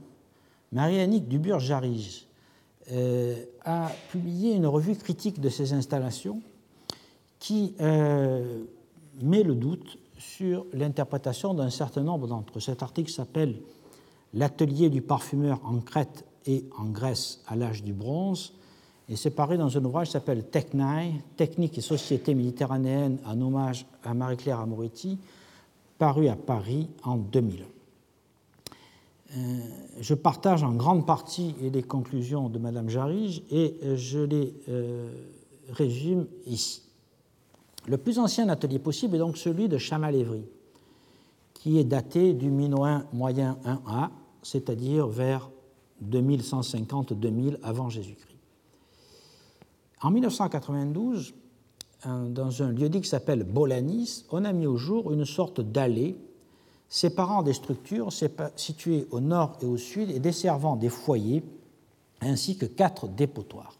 Marie-Annick 0.71 1.27
Duburg-Jarige 1.27 2.25
euh, 2.91 3.45
a 3.63 3.89
publié 4.11 4.53
une 4.53 4.65
revue 4.65 4.95
critique 4.95 5.39
de 5.39 5.49
ces 5.49 5.73
installations 5.73 6.41
qui 7.39 7.75
euh, 7.81 8.63
met 9.21 9.43
le 9.43 9.55
doute 9.55 9.97
sur 10.17 10.65
l'interprétation 10.73 11.53
d'un 11.53 11.69
certain 11.69 12.01
nombre 12.01 12.27
d'entre 12.27 12.57
eux. 12.57 12.61
Cet 12.61 12.81
article 12.81 13.11
s'appelle 13.11 13.55
L'atelier 14.33 14.89
du 14.89 15.01
parfumeur 15.01 15.59
en 15.63 15.79
Crète 15.79 16.25
et 16.45 16.65
en 16.77 16.85
Grèce 16.85 17.41
à 17.47 17.55
l'âge 17.55 17.83
du 17.83 17.93
bronze, 17.93 18.53
et 19.09 19.15
c'est 19.15 19.31
paru 19.31 19.57
dans 19.57 19.77
un 19.77 19.85
ouvrage 19.85 20.07
qui 20.07 20.13
s'appelle 20.13 20.45
Technai, 20.45 21.13
Technique 21.35 21.77
et 21.77 21.81
société 21.81 22.33
méditerranéenne 22.33 23.19
en 23.25 23.39
hommage 23.41 23.85
à 24.03 24.13
Marie-Claire 24.13 24.59
Amoretti, 24.59 25.19
paru 25.97 26.27
à 26.27 26.35
Paris 26.35 26.89
en 27.03 27.17
2001. 27.17 27.65
Euh, 29.35 29.59
je 29.99 30.13
partage 30.13 30.63
en 30.63 30.73
grande 30.73 31.05
partie 31.05 31.55
les 31.61 31.83
conclusions 31.83 32.49
de 32.49 32.59
Madame 32.59 32.89
Jarige 32.89 33.41
et 33.51 33.77
je 33.95 34.19
les 34.19 34.53
euh, 34.69 35.11
résume 35.69 36.27
ici. 36.45 36.83
Le 37.87 37.97
plus 37.97 38.19
ancien 38.19 38.47
atelier 38.49 38.79
possible 38.79 39.15
est 39.15 39.19
donc 39.19 39.37
celui 39.37 39.67
de 39.67 39.77
Chamalévry, 39.77 40.45
qui 41.53 41.79
est 41.79 41.83
daté 41.83 42.33
du 42.33 42.49
Minoen 42.49 43.05
moyen 43.11 43.57
1A, 43.65 44.09
c'est-à-dire 44.43 45.07
vers 45.07 45.49
2150-2000 46.05 47.57
avant 47.63 47.89
Jésus-Christ. 47.89 48.37
En 50.01 50.11
1992, 50.11 51.33
dans 52.05 52.61
un 52.61 52.71
lieu-dit 52.71 53.01
qui 53.01 53.07
s'appelle 53.07 53.43
Bolanis, 53.43 54.25
on 54.31 54.43
a 54.43 54.51
mis 54.51 54.67
au 54.67 54.75
jour 54.75 55.13
une 55.13 55.25
sorte 55.25 55.61
d'allée 55.61 56.17
séparant 56.89 57.41
des 57.41 57.53
structures 57.53 58.09
situées 58.55 59.07
au 59.11 59.21
nord 59.21 59.57
et 59.61 59.65
au 59.65 59.77
sud 59.77 60.11
et 60.11 60.19
desservant 60.19 60.75
des 60.75 60.89
foyers 60.89 61.43
ainsi 62.21 62.57
que 62.57 62.65
quatre 62.65 63.07
dépotoirs. 63.07 63.77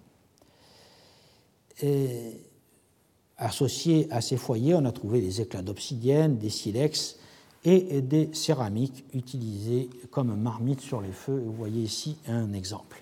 Associés 3.37 4.07
à 4.09 4.21
ces 4.21 4.37
foyers, 4.37 4.75
on 4.75 4.85
a 4.85 4.91
trouvé 4.91 5.19
des 5.19 5.41
éclats 5.41 5.61
d'obsidienne, 5.61 6.37
des 6.37 6.49
silex 6.49 7.17
et 7.65 8.01
des 8.01 8.29
céramiques 8.33 9.05
utilisées 9.13 9.89
comme 10.11 10.35
marmite 10.35 10.81
sur 10.81 11.01
les 11.01 11.11
feux. 11.11 11.41
Vous 11.45 11.53
voyez 11.53 11.83
ici 11.83 12.17
un 12.27 12.51
exemple. 12.53 13.01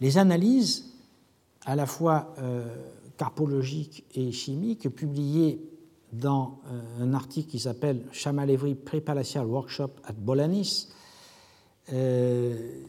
Les 0.00 0.18
analyses, 0.18 0.92
à 1.64 1.74
la 1.74 1.86
fois 1.86 2.34
euh, 2.38 2.66
carpologiques 3.16 4.04
et 4.14 4.30
chimiques, 4.30 4.88
publiées 4.90 5.60
dans 6.12 6.60
euh, 6.70 7.04
un 7.04 7.14
article 7.14 7.50
qui 7.50 7.58
s'appelle 7.58 8.02
Chamalevry 8.12 8.74
Prepalatial 8.74 9.46
Workshop 9.46 9.90
at 10.04 10.12
Bolanis, 10.12 10.88
euh, 11.92 12.82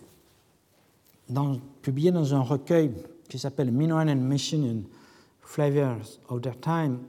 publié 1.82 2.12
dans 2.12 2.36
un 2.36 2.42
recueil 2.42 2.92
qui 3.30 3.40
s'appelle 3.40 3.72
Minoan 3.72 4.10
and 4.10 4.18
Machinian 4.18 4.82
Flavors 5.42 6.20
of 6.28 6.42
Their 6.42 6.60
Time, 6.60 7.00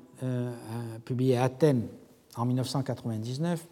publié 1.04 1.38
à 1.38 1.44
Athènes 1.44 1.86
en 2.36 2.44
1999, 2.44 3.66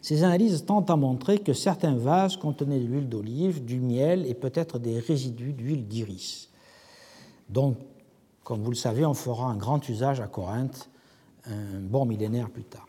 ces 0.00 0.22
analyses 0.22 0.64
tentent 0.66 0.90
à 0.90 0.96
montrer 0.96 1.38
que 1.38 1.52
certains 1.52 1.94
vases 1.94 2.36
contenaient 2.36 2.78
de 2.78 2.84
l'huile 2.84 3.08
d'olive, 3.08 3.64
du 3.64 3.80
miel 3.80 4.26
et 4.26 4.34
peut-être 4.34 4.78
des 4.78 4.98
résidus 4.98 5.52
d'huile 5.52 5.86
d'iris, 5.86 6.50
dont, 7.48 7.76
comme 8.42 8.62
vous 8.62 8.70
le 8.70 8.76
savez, 8.76 9.06
on 9.06 9.14
fera 9.14 9.46
un 9.46 9.56
grand 9.56 9.88
usage 9.88 10.20
à 10.20 10.26
Corinthe 10.26 10.90
un 11.46 11.80
bon 11.80 12.04
millénaire 12.04 12.50
plus 12.50 12.64
tard. 12.64 12.86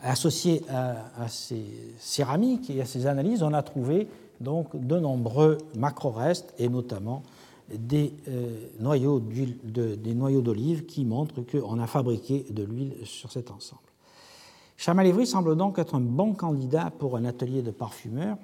Associé 0.00 0.62
à, 0.68 1.28
ces 1.28 1.64
céramiques 1.98 2.70
et 2.70 2.80
à 2.80 2.84
ces 2.84 3.06
analyses, 3.06 3.42
on 3.42 3.52
a 3.52 3.62
trouvé 3.62 4.08
donc 4.40 4.68
de 4.74 4.98
nombreux 4.98 5.58
macro-restes 5.74 6.54
et 6.58 6.68
notamment 6.68 7.22
des, 7.74 8.14
euh, 8.28 8.68
noyaux 8.80 9.20
des 9.20 10.14
noyaux 10.14 10.40
d'olive 10.40 10.86
qui 10.86 11.04
montrent 11.04 11.42
qu'on 11.42 11.78
a 11.78 11.86
fabriqué 11.86 12.46
de 12.50 12.62
l'huile 12.62 12.94
sur 13.04 13.30
cet 13.30 13.50
ensemble. 13.50 13.82
Chamalivry 14.76 15.26
semble 15.26 15.56
donc 15.56 15.78
être 15.78 15.96
un 15.96 16.00
bon 16.00 16.34
candidat 16.34 16.90
pour 16.90 17.16
un 17.16 17.24
atelier 17.24 17.62
de 17.62 17.70
parfumeur, 17.70 18.38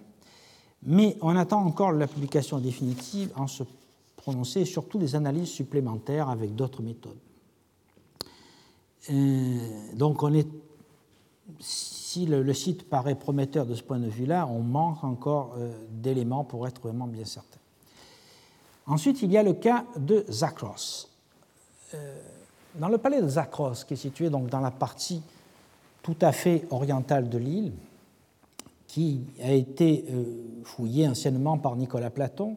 mais 0.83 1.17
on 1.23 1.37
attend 1.37 1.65
encore 1.65 1.93
la 1.93 2.07
publication 2.07 2.59
définitive 2.59 3.31
en 3.37 3.47
se 3.47 3.63
prononcer 4.17 4.65
surtout 4.65 4.99
des 4.99 5.15
analyses 5.15 5.49
supplémentaires 5.49 6.29
avec 6.29 6.55
d'autres 6.55 6.83
méthodes. 6.83 7.19
Euh, 9.11 9.59
donc 9.95 10.23
si 11.61 12.27
le, 12.27 12.53
site 12.55 12.89
paraît 12.89 13.15
prometteur 13.15 13.67
de 13.67 13.75
ce 13.75 13.83
point 13.83 13.99
de 13.99 14.09
vue-là, 14.09 14.47
on 14.49 14.61
manque 14.61 15.05
encore 15.05 15.55
euh, 15.59 15.73
d'éléments 15.91 16.45
pour 16.45 16.67
être 16.67 16.81
vraiment 16.81 17.07
bien 17.07 17.25
certain. 17.25 17.61
Ensuite, 18.87 19.23
il 19.23 19.33
y 19.33 19.39
a 19.39 19.43
le 19.43 19.55
cas 19.55 19.85
de 19.97 20.25
Zakros. 20.31 21.09
Euh, 21.95 22.19
dans 22.75 22.89
le 22.89 22.99
palais 22.99 23.23
de 23.23 23.29
Zakros, 23.29 23.85
qui 23.87 23.95
est 23.95 23.99
situé 23.99 24.31
donc 24.31 24.49
dans 24.49 24.61
la 24.61 24.71
partie 24.71 25.23
tout 26.03 26.17
à 26.21 26.33
fait 26.33 26.67
orientale 26.71 27.29
de 27.29 27.39
l'île, 27.39 27.73
qui 28.87 29.23
a 29.43 29.53
été 29.53 30.05
euh, 30.11 30.25
fouillé 30.65 31.09
anciennement 31.09 31.57
par 31.59 31.77
Nicolas 31.77 32.11
Platon, 32.11 32.57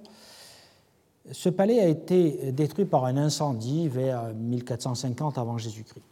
ce 1.31 1.49
palais 1.49 1.79
a 1.79 1.87
été 1.87 2.51
détruit 2.51 2.85
par 2.85 3.05
un 3.05 3.17
incendie 3.17 3.87
vers 3.87 4.33
1450 4.33 5.37
avant 5.37 5.57
Jésus-Christ. 5.57 6.03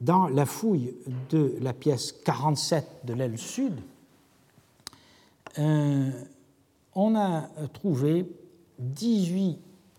Dans 0.00 0.28
la 0.28 0.46
fouille 0.46 0.94
de 1.30 1.56
la 1.60 1.72
pièce 1.72 2.12
47 2.24 2.86
de 3.04 3.14
l'aile 3.14 3.38
sud, 3.38 3.74
euh, 5.58 6.10
on 6.94 7.16
a 7.16 7.48
trouvé 7.72 8.26
18 8.78 9.58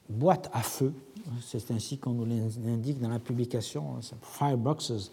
boîtes 0.10 0.50
à 0.54 0.62
feu, 0.62 0.94
c'est 1.42 1.72
ainsi 1.72 1.98
qu'on 1.98 2.12
nous 2.12 2.26
l'indique 2.26 3.00
dans 3.00 3.10
la 3.10 3.20
publication, 3.20 4.00
Fireboxes, 4.22 5.12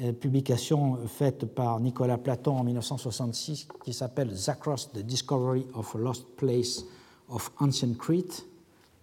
euh, 0.00 0.12
publication 0.12 0.98
faite 1.06 1.44
par 1.46 1.80
Nicolas 1.80 2.18
Platon 2.18 2.56
en 2.56 2.64
1966 2.64 3.68
qui 3.84 3.92
s'appelle 3.92 4.34
Zakros, 4.34 4.88
The 4.94 5.00
Discovery 5.00 5.66
of 5.74 5.94
a 5.94 5.98
Lost 5.98 6.26
Place 6.36 6.84
of 7.28 7.50
Ancient 7.60 7.94
Crete, 7.98 8.46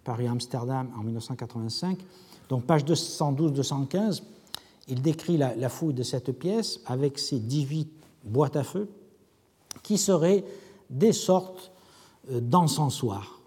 Paris-Amsterdam 0.02 0.90
en 0.98 1.02
1985. 1.02 1.98
Donc 2.48 2.64
page 2.64 2.84
212-215, 2.84 4.22
il 4.88 5.00
décrit 5.00 5.36
la, 5.36 5.68
fouille 5.68 5.94
de 5.94 6.02
cette 6.02 6.32
pièce 6.32 6.80
avec 6.86 7.18
ses 7.18 7.38
18 7.38 7.88
boîtes 8.24 8.56
à 8.56 8.64
feu 8.64 8.88
qui 9.84 9.96
seraient 9.96 10.44
des 10.88 11.12
sortes 11.12 11.70
euh, 12.32 12.40
d'encensoirs 12.40 13.39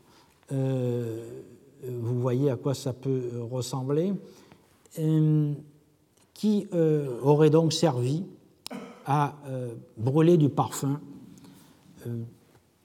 vous 0.52 2.20
voyez 2.20 2.50
à 2.50 2.56
quoi 2.56 2.74
ça 2.74 2.94
peut 2.94 3.30
ressembler, 3.50 4.14
euh, 5.00 5.54
qui 6.34 6.68
euh, 6.74 7.20
aurait 7.22 7.50
donc 7.50 7.74
servi 7.74 8.24
à 9.06 9.36
brûler 9.98 10.38
du 10.38 10.48
parfum, 10.48 11.02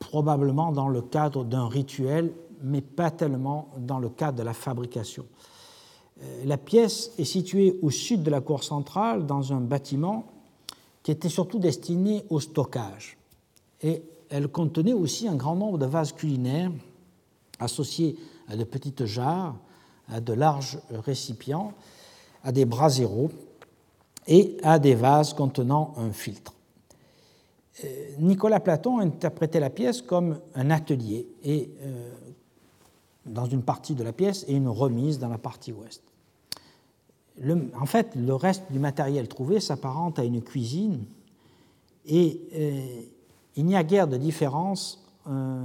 probablement 0.01 0.73
dans 0.73 0.89
le 0.89 1.01
cadre 1.01 1.45
d'un 1.45 1.69
rituel, 1.69 2.33
mais 2.61 2.81
pas 2.81 3.13
tellement 3.13 3.69
dans 3.79 4.01
le 4.01 4.09
cadre 4.09 4.37
de 4.37 4.43
la 4.43 4.53
fabrication. 4.53 5.25
La 6.45 6.59
pièce 6.59 7.13
est 7.19 7.25
située 7.25 7.79
au 7.83 7.91
sud 7.91 8.25
de 8.25 8.31
la 8.33 8.41
cour 8.41 8.65
centrale, 8.65 9.27
dans 9.27 9.53
un 9.53 9.61
bâtiment 9.61 10.27
qui 11.05 11.13
était 11.13 11.29
surtout 11.29 11.61
destiné 11.61 12.25
au 12.31 12.41
stockage. 12.41 13.17
Et 13.81 14.03
elle 14.29 14.49
contenait 14.49 14.93
aussi 14.93 15.29
un 15.29 15.37
grand 15.37 15.55
nombre 15.55 15.79
de 15.79 15.87
vases 15.87 16.13
culinaires 16.13 16.73
associés 17.59 18.17
à 18.49 18.57
de 18.57 18.65
petites 18.65 19.05
jarres, 19.05 19.57
à 20.09 20.21
de 20.21 20.33
larges 20.33 20.79
récipients, 20.91 21.73
à 22.43 22.53
des 22.53 22.65
braséros 22.65 23.31
et 24.27 24.57
à 24.63 24.79
des 24.79 24.95
vases 24.95 25.35
contenant 25.35 25.95
un 25.97 26.13
filtre. 26.13 26.55
Euh, 27.85 28.09
Nicolas 28.19 28.61
Platon 28.61 28.99
interprétait 28.99 29.61
la 29.61 29.71
pièce 29.71 30.03
comme 30.03 30.41
un 30.55 30.71
atelier 30.71 31.29
et, 31.45 31.71
euh, 31.83 32.11
dans 33.27 33.47
une 33.47 33.63
partie 33.63 33.95
de 33.95 34.03
la 34.03 34.13
pièce 34.13 34.45
et 34.49 34.55
une 34.55 34.69
remise 34.69 35.19
dans 35.19 35.29
la 35.29 35.39
partie 35.39 35.73
ouest. 35.73 36.03
en 37.81 37.87
fait, 37.87 38.15
le 38.17 38.35
reste 38.35 38.65
du 38.71 38.79
matériel 38.79 39.29
trouvé 39.29 39.61
s'apparente 39.61 40.19
à 40.19 40.25
une 40.25 40.43
cuisine 40.43 41.05
et 42.07 42.41
euh, 42.55 43.03
il 43.57 43.67
n'y 43.67 43.77
a 43.77 43.85
guère 43.85 44.09
de 44.09 44.17
différence, 44.17 45.08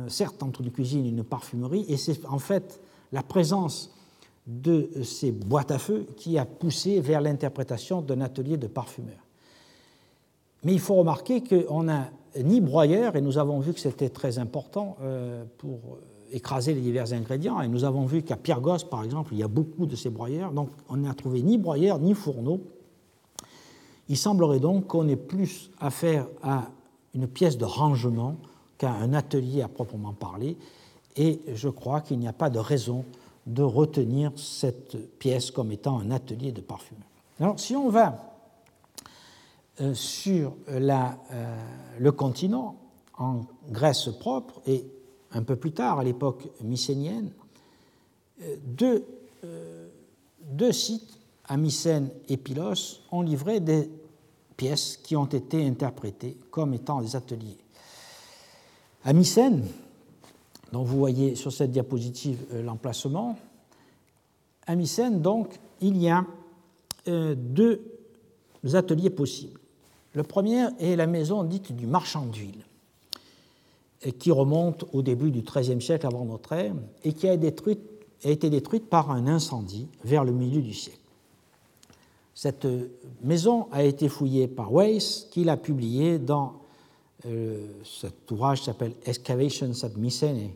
certes, 0.08 0.44
entre 0.44 0.62
une 0.62 0.72
cuisine 0.72 1.06
et 1.06 1.10
une 1.10 1.24
parfumerie, 1.24 1.86
et 1.88 1.98
c'est 1.98 2.26
en 2.26 2.40
fait 2.40 2.82
la 3.12 3.24
présence 3.24 3.96
de 4.48 4.90
ces 5.04 5.32
boîtes 5.32 5.72
à 5.72 5.80
feu 5.80 6.06
qui 6.18 6.38
a 6.38 6.46
poussé 6.46 7.00
vers 7.00 7.22
l'interprétation 7.22 8.02
d'un 8.02 8.22
atelier 8.22 8.58
de 8.58 8.68
parfumeur. 8.68 9.16
Mais 10.64 10.74
il 10.74 10.80
faut 10.80 10.96
remarquer 10.96 11.42
qu'on 11.42 11.84
n'a 11.84 12.10
ni 12.42 12.62
broyeur, 12.62 13.16
et 13.16 13.22
nous 13.22 13.38
avons 13.38 13.60
vu 13.60 13.74
que 13.74 13.80
c'était 13.80 14.10
très 14.10 14.40
important 14.40 14.98
euh, 15.02 15.44
pour 15.58 15.80
écraser 16.32 16.74
les 16.74 16.82
divers 16.82 17.14
ingrédients, 17.14 17.62
et 17.62 17.68
nous 17.68 17.84
avons 17.84 18.06
vu 18.06 18.24
qu'à 18.24 18.36
Pyrgos, 18.36 18.86
par 18.90 19.04
exemple, 19.04 19.34
il 19.34 19.40
y 19.40 19.44
a 19.44 19.48
beaucoup 19.48 19.86
de 19.86 19.96
ces 19.96 20.10
broyeurs, 20.10 20.52
donc 20.52 20.70
on 20.90 20.98
n'a 20.98 21.14
trouvé 21.14 21.42
ni 21.42 21.58
broyeur 21.58 22.00
ni 22.00 22.14
fourneau. 22.14 22.62
Il 24.10 24.18
semblerait 24.18 24.60
donc 24.60 24.88
qu'on 24.88 25.08
ait 25.08 25.16
plus 25.16 25.72
affaire 25.80 26.28
à 26.42 26.70
une 27.14 27.28
pièce 27.28 27.58
de 27.58 27.66
rangement 27.66 28.36
qu'à 28.78 28.92
un 28.92 29.14
atelier 29.14 29.62
à 29.62 29.68
proprement 29.68 30.14
parler, 30.14 30.58
et 31.16 31.42
je 31.54 31.70
crois 31.70 32.02
qu'il 32.02 32.20
n'y 32.20 32.28
a 32.28 32.34
pas 32.34 32.50
de 32.50 32.60
raison 32.60 33.06
de 33.46 33.62
retenir 33.62 34.32
cette 34.36 35.18
pièce 35.20 35.52
comme 35.52 35.72
étant 35.72 36.00
un 36.00 36.12
atelier 36.12 36.52
de 36.52 36.62
parfumeur. 36.62 37.04
Alors 37.40 37.60
si 37.60 37.76
on 37.76 37.90
va 37.90 38.34
euh, 39.82 39.94
sur 39.94 40.54
euh, 40.70 41.58
le 42.00 42.12
continent, 42.12 42.78
en 43.18 43.42
Grèce 43.70 44.10
propre, 44.20 44.62
et 44.68 44.86
un 45.32 45.44
peu 45.44 45.56
plus 45.56 45.72
tard, 45.72 46.00
à 46.00 46.04
l'époque 46.04 46.48
mycénienne, 46.62 47.32
euh, 48.42 48.56
deux, 50.42 50.72
sites, 50.72 51.20
à 51.46 51.58
Mycène 51.58 52.10
et 52.30 52.38
Pylos, 52.38 53.02
ont 53.12 53.22
livré 53.22 53.60
des 53.60 53.90
pièces 54.56 54.98
qui 54.98 55.16
ont 55.16 55.26
été 55.26 55.66
interprétées 55.66 56.38
comme 56.52 56.74
étant 56.74 57.02
des 57.02 57.16
ateliers. 57.16 57.58
À 59.06 59.14
Mycène, 59.14 59.66
dont 60.72 60.84
vous 60.84 60.98
voyez 60.98 61.36
sur 61.36 61.52
cette 61.52 61.72
diapositive 61.72 62.46
l'emplacement, 62.64 63.38
à 64.66 64.76
Mycène, 64.76 65.22
donc, 65.22 65.60
il 65.82 65.98
y 66.02 66.10
a 66.10 66.26
deux 67.06 67.82
ateliers 68.74 69.10
possibles. 69.10 69.60
Le 70.14 70.24
premier 70.24 70.68
est 70.80 70.96
la 70.96 71.08
maison 71.08 71.44
dite 71.44 71.76
du 71.76 71.86
marchand 71.86 72.26
d'huile, 72.26 72.64
qui 74.20 74.32
remonte 74.32 74.86
au 74.94 75.02
début 75.02 75.32
du 75.32 75.42
XIIIe 75.42 75.82
siècle 75.82 76.06
avant 76.06 76.24
notre 76.26 76.54
ère 76.54 76.76
et 77.04 77.14
qui 77.14 77.28
a, 77.28 77.34
été 77.34 78.50
détruite 78.50 78.90
par 78.90 79.12
un 79.12 79.28
incendie 79.28 79.88
vers 80.04 80.24
le 80.24 80.32
milieu 80.32 80.62
du 80.62 80.74
siècle. 80.74 81.00
Cette 82.36 82.68
maison 83.22 83.68
a 83.72 83.84
été 83.84 84.08
fouillée 84.08 84.48
par 84.48 84.72
Weiss, 84.74 85.28
qui 85.32 85.44
l'a 85.44 85.58
publiée 85.58 86.20
dans 86.20 86.48
euh, 86.48 86.63
cet 87.24 88.32
ouvrage 88.32 88.64
s'appelle 88.64 88.94
Excavations 89.06 89.72
at 89.84 89.98
Mycenae 89.98 90.52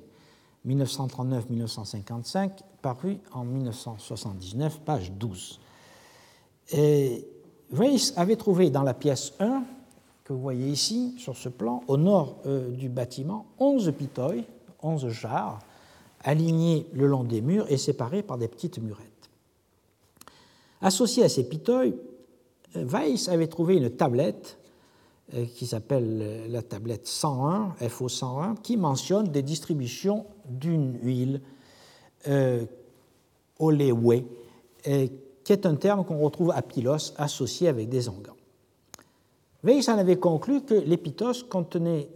1939-1955, 0.67 2.51
paru 2.81 3.17
en 3.33 3.45
1979, 3.45 4.81
page 4.81 5.11
12. 5.13 5.59
Et 6.73 7.25
Weiss 7.71 8.13
avait 8.17 8.35
trouvé 8.35 8.69
dans 8.69 8.83
la 8.83 8.93
pièce 8.93 9.33
1, 9.39 9.63
que 10.23 10.33
vous 10.33 10.41
voyez 10.41 10.67
ici 10.67 11.15
sur 11.17 11.37
ce 11.37 11.49
plan, 11.49 11.83
au 11.87 11.97
nord 11.97 12.37
euh, 12.45 12.69
du 12.71 12.89
bâtiment, 12.89 13.45
11 13.59 13.93
pitoïs, 13.97 14.43
11 14.81 15.07
jarres, 15.09 15.59
alignés 16.23 16.87
le 16.93 17.07
long 17.07 17.23
des 17.23 17.41
murs 17.41 17.65
et 17.69 17.77
séparés 17.77 18.23
par 18.23 18.37
des 18.37 18.47
petites 18.47 18.79
murettes. 18.79 19.05
Associée 20.81 21.23
à 21.23 21.29
ces 21.29 21.47
euh, 21.69 21.91
Weiss 22.75 23.29
avait 23.29 23.47
trouvé 23.47 23.77
une 23.77 23.89
tablette 23.89 24.56
euh, 24.56 24.56
qui 25.55 25.67
s'appelle 25.67 26.49
la 26.49 26.61
tablette 26.61 27.05
101, 27.05 27.75
FO 27.89 28.07
101, 28.07 28.55
qui 28.55 28.77
mentionne 28.77 29.27
des 29.27 29.43
distributions 29.43 30.25
d'une 30.45 30.97
huile 31.03 31.41
euh, 32.27 32.65
oléoué, 33.59 34.25
qui 34.83 35.53
est 35.53 35.65
un 35.65 35.75
terme 35.75 36.05
qu'on 36.05 36.19
retrouve 36.19 36.51
à 36.51 36.61
Pylos 36.61 37.13
associé 37.17 37.67
avec 37.67 37.89
des 37.89 38.07
onguents. 38.07 38.37
Weiss 39.63 39.89
en 39.89 39.97
avait 39.97 40.17
conclu 40.17 40.61
que 40.61 40.75
l'épitoï 40.75 41.43
contenait, 41.49 42.09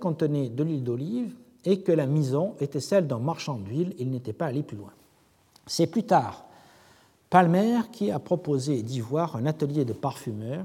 contenait 0.00 0.48
de 0.48 0.62
l'huile 0.62 0.84
d'olive 0.84 1.34
et 1.64 1.80
que 1.80 1.92
la 1.92 2.06
maison 2.06 2.54
était 2.60 2.80
celle 2.80 3.06
d'un 3.06 3.18
marchand 3.18 3.58
d'huile, 3.58 3.94
il 3.98 4.10
n'était 4.10 4.32
pas 4.32 4.46
allé 4.46 4.62
plus 4.62 4.76
loin. 4.76 4.92
C'est 5.66 5.88
plus 5.88 6.04
tard 6.04 6.46
Palmer 7.28 7.80
qui 7.92 8.10
a 8.10 8.18
proposé 8.18 8.82
d'y 8.82 9.00
voir 9.00 9.36
un 9.36 9.46
atelier 9.46 9.84
de 9.84 9.92
parfumeur, 9.92 10.64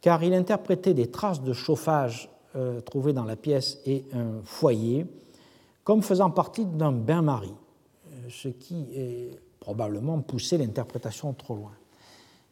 car 0.00 0.22
il 0.22 0.34
interprétait 0.34 0.94
des 0.94 1.10
traces 1.10 1.42
de 1.42 1.52
chauffage 1.52 2.30
euh, 2.56 2.80
trouvées 2.80 3.12
dans 3.12 3.24
la 3.24 3.36
pièce 3.36 3.78
et 3.86 4.04
un 4.12 4.40
foyer 4.44 5.06
comme 5.84 6.02
faisant 6.02 6.30
partie 6.30 6.64
d'un 6.64 6.92
bain-marie, 6.92 7.54
euh, 8.06 8.10
ce 8.28 8.48
qui 8.48 8.86
est 8.94 9.38
probablement 9.58 10.20
poussé 10.20 10.58
l'interprétation 10.58 11.32
trop 11.32 11.56
loin. 11.56 11.72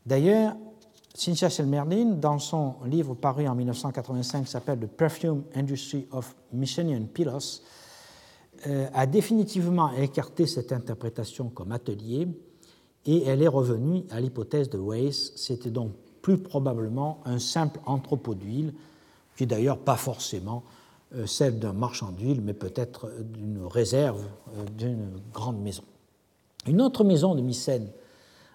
D'ailleurs, 0.04 0.56
Cynthia 1.14 1.50
Selmerdin, 1.50 2.16
dans 2.16 2.38
son 2.38 2.76
livre 2.84 3.14
paru 3.14 3.48
en 3.48 3.54
1985 3.54 4.44
qui 4.44 4.50
s'appelle 4.50 4.78
The 4.78 4.86
Perfume 4.86 5.44
Industry 5.54 6.06
of 6.12 6.36
Mycenaean 6.52 7.06
Pylos, 7.12 7.62
euh, 8.66 8.88
a 8.92 9.06
définitivement 9.06 9.92
écarté 9.92 10.46
cette 10.46 10.72
interprétation 10.72 11.48
comme 11.48 11.72
atelier 11.72 12.28
et 13.06 13.24
elle 13.24 13.42
est 13.42 13.48
revenue 13.48 14.04
à 14.10 14.20
l'hypothèse 14.20 14.68
de 14.68 14.78
Weiss. 14.78 15.32
C'était 15.36 15.70
donc 15.70 15.92
plus 16.28 16.36
probablement 16.36 17.20
un 17.24 17.38
simple 17.38 17.80
entrepôt 17.86 18.34
d'huile, 18.34 18.74
qui 19.34 19.46
d'ailleurs 19.46 19.78
pas 19.78 19.96
forcément 19.96 20.62
euh, 21.14 21.24
celle 21.24 21.58
d'un 21.58 21.72
marchand 21.72 22.12
d'huile, 22.12 22.42
mais 22.42 22.52
peut-être 22.52 23.10
d'une 23.32 23.64
réserve 23.64 24.20
euh, 24.58 24.64
d'une 24.76 25.08
grande 25.32 25.58
maison. 25.58 25.84
Une 26.66 26.82
autre 26.82 27.02
maison 27.02 27.34
de 27.34 27.40
Mycène 27.40 27.88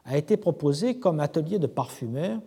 a 0.06 0.20
été 0.20 0.38
proposée 0.38 1.00
comme 1.00 1.20
atelier 1.20 1.58
de 1.58 1.66
parfumeur. 1.66 2.40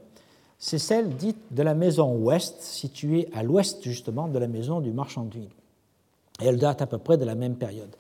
C'est 0.61 0.79
celle 0.79 1.17
dite 1.17 1.41
de 1.51 1.65
la 1.65 1.75
maison 1.75 2.15
ouest, 2.19 2.61
située 2.61 3.29
à 3.33 3.43
l'ouest 3.43 3.83
justement 3.83 4.29
de 4.29 4.39
la 4.39 4.47
maison 4.47 4.81
du 4.81 4.93
marchand 4.93 5.25
d'huile. 5.25 5.51
elle 6.39 6.57
date 6.57 6.83
à 6.83 6.87
peu 6.87 6.99
près 6.99 7.19
de 7.19 7.25
la 7.25 7.35
même 7.35 7.57
période. 7.57 7.97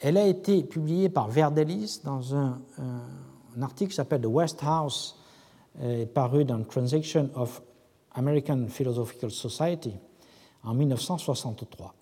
Elle 0.00 0.16
a 0.16 0.26
été 0.26 0.64
publiée 0.64 1.08
par 1.08 1.28
Verdelis 1.28 2.00
dans 2.02 2.34
un, 2.34 2.58
article 3.60 3.90
qui 3.90 3.96
s'appelle 3.96 4.22
The 4.22 4.26
West 4.26 4.58
House, 4.64 5.21
euh, 5.80 6.04
paru 6.06 6.44
dans 6.44 6.62
Transaction 6.64 7.30
of 7.34 7.62
American 8.14 8.66
Philosophical 8.68 9.30
Society 9.30 9.94
en 10.64 10.74
1963. 10.74 11.94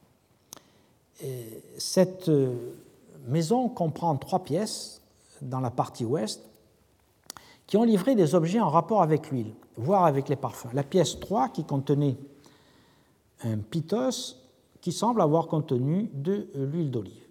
cette 1.79 2.29
euh, 2.29 2.55
maison 3.29 3.69
comprend 3.69 4.17
trois 4.17 4.43
pièces 4.43 5.01
dans 5.41 5.61
la 5.61 5.71
partie 5.71 6.05
ouest 6.05 6.43
qui 7.67 7.77
ont 7.77 7.85
livré 7.85 8.17
des 8.17 8.35
objets 8.35 8.59
en 8.59 8.69
rapport 8.69 9.03
avec 9.03 9.31
l'huile, 9.31 9.53
voire 9.77 10.05
avec 10.05 10.29
les 10.29 10.35
parfums. 10.35 10.73
La 10.73 10.83
pièce 10.83 11.21
3 11.21 11.51
qui 11.51 11.63
contenait 11.63 12.17
un 13.45 13.59
pitos 13.59 14.37
qui 14.81 14.91
semble 14.91 15.21
avoir 15.23 15.47
contenu 15.47 16.11
de 16.13 16.49
l'huile 16.55 16.91
d'olive. 16.91 17.23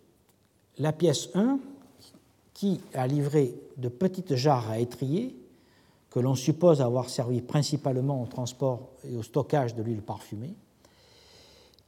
La 0.78 0.94
pièce 0.94 1.30
1 1.34 1.60
qui 2.54 2.80
a 2.94 3.06
livré 3.06 3.54
de 3.76 3.90
petites 3.90 4.36
jarres 4.36 4.70
à 4.70 4.80
étrier 4.80 5.36
que 6.10 6.20
l'on 6.20 6.36
suppose 6.36 6.82
avoir 6.82 7.10
servi 7.10 7.42
principalement 7.42 8.22
au 8.22 8.26
transport 8.26 8.90
et 9.04 9.16
au 9.16 9.24
stockage 9.24 9.76
de 9.76 9.84
l'huile 9.84 10.02
parfumée. 10.02 10.56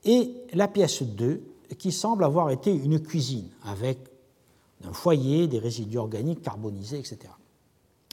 Et 0.04 0.34
la 0.54 0.68
pièce 0.68 1.04
2 1.04 1.42
qui 1.78 1.92
semble 1.92 2.24
avoir 2.24 2.50
été 2.50 2.74
une 2.74 3.00
cuisine 3.00 3.50
avec 3.64 3.98
un 4.84 4.94
foyer, 4.94 5.48
des 5.48 5.60
résidus 5.60 5.98
organiques 5.98 6.42
carbonisés, 6.42 7.00
etc. 7.00 7.20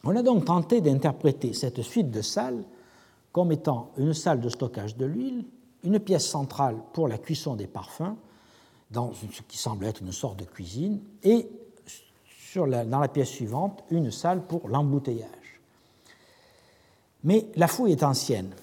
On 0.04 0.14
a 0.14 0.22
donc 0.22 0.44
tenté 0.44 0.80
d'interpréter 0.80 1.52
cette 1.52 1.82
suite 1.82 2.10
de 2.10 2.22
salles 2.22 2.62
comme 3.32 3.52
étant 3.52 3.90
une 3.96 4.14
salle 4.14 4.40
de 4.40 4.48
stockage 4.48 4.96
de 4.96 5.06
l'huile, 5.06 5.44
une 5.82 5.98
pièce 5.98 6.26
centrale 6.26 6.76
pour 6.92 7.08
la 7.08 7.18
cuisson 7.18 7.56
des 7.56 7.66
parfums, 7.66 8.16
dans 8.90 9.12
ce 9.12 9.42
qui 9.42 9.58
semble 9.58 9.84
être 9.86 10.02
une 10.02 10.12
sorte 10.12 10.38
de 10.38 10.44
cuisine, 10.44 11.00
et 11.22 11.48
dans 12.54 13.00
la 13.00 13.08
pièce 13.08 13.28
suivante, 13.28 13.84
une 13.90 14.10
salle 14.10 14.46
pour 14.46 14.68
l'embouteillage. 14.68 15.37
Mais 17.24 17.46
la 17.56 17.68
fouille 17.68 17.92
est 17.92 18.02
ancienne 18.02 18.54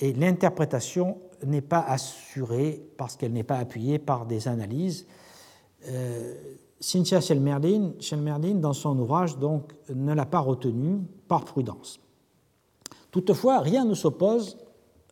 et 0.00 0.12
l'interprétation 0.12 1.18
n'est 1.44 1.60
pas 1.60 1.80
assurée 1.80 2.82
parce 2.96 3.16
qu'elle 3.16 3.32
n'est 3.32 3.44
pas 3.44 3.58
appuyée 3.58 3.98
par 3.98 4.26
des 4.26 4.48
analyses. 4.48 5.06
Euh, 5.88 6.34
Cynthia 6.80 7.20
Schelmerdin, 7.20 8.54
dans 8.56 8.72
son 8.72 8.98
ouvrage, 8.98 9.36
ne 9.88 10.12
l'a 10.12 10.26
pas 10.26 10.40
retenue 10.40 11.00
par 11.28 11.44
prudence. 11.44 12.00
Toutefois, 13.10 13.60
rien 13.60 13.84
ne 13.84 13.94
s'oppose 13.94 14.58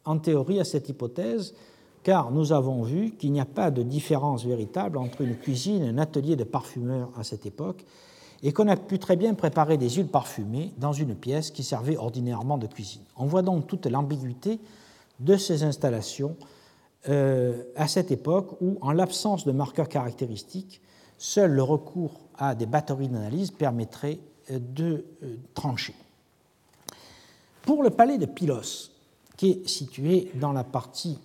en 0.05 0.19
théorie 0.19 0.61
à 0.61 0.65
cette 0.65 0.89
hypothèse, 0.89 1.55
car 2.03 2.31
nous 2.31 2.53
avons 2.53 2.83
vu 2.83 3.13
qu'il 3.13 3.33
n'y 3.33 3.41
a 3.41 3.47
pas 3.47 3.71
de 3.71 3.83
différence 3.83 4.45
véritable 4.45 4.99
entre 4.99 5.21
une 5.21 5.37
cuisine 5.37 5.83
et 5.83 5.89
un 5.89 5.99
atelier 5.99 6.37
de 6.37 6.45
parfumeur 6.45 7.11
à 7.17 7.23
cette 7.23 7.47
époque, 7.47 7.85
et 8.43 8.53
qu'on 8.53 8.69
a 8.69 8.77
pu 8.77 8.99
très 8.99 9.17
bien 9.17 9.35
préparer 9.35 9.77
des 9.77 9.89
huiles 9.91 10.09
parfumées 10.09 10.73
dans 10.79 10.93
une 10.93 11.15
pièce 11.15 11.51
qui 11.51 11.63
servait 11.63 11.97
ordinairement 11.97 12.59
de 12.59 12.67
cuisine. 12.67 13.03
On 13.17 13.27
voit 13.27 13.43
donc 13.43 13.67
toute 13.67 13.87
l'ambiguïté 13.87 14.59
de 15.21 15.37
ces 15.37 15.63
installations 15.63 16.37
euh, 17.09 17.63
à 17.77 17.89
cette 17.89 18.11
époque 18.11 18.61
où, 18.61 18.79
en 18.81 18.93
l'absence 18.93 19.45
de 19.45 19.53
marqueurs 19.53 19.89
caractéristiques, 19.89 20.81
seul 21.19 21.53
le 21.53 21.63
recours 21.63 22.21
à 22.37 22.55
des 22.55 22.67
batteries 22.67 23.09
d'analyse 23.09 23.51
permettrait 23.51 24.19
euh, 24.51 24.59
de 24.59 25.05
euh, 25.23 25.37
trancher. 25.55 25.95
Pour 27.63 27.83
le 27.85 27.91
palais 27.91 28.19
de 28.19 28.27
Pylos, 28.27 28.91
qui 29.37 29.51
est 29.51 29.69
situé 29.69 30.31
dans 30.35 30.53
la 30.53 30.65
partie 30.65 31.19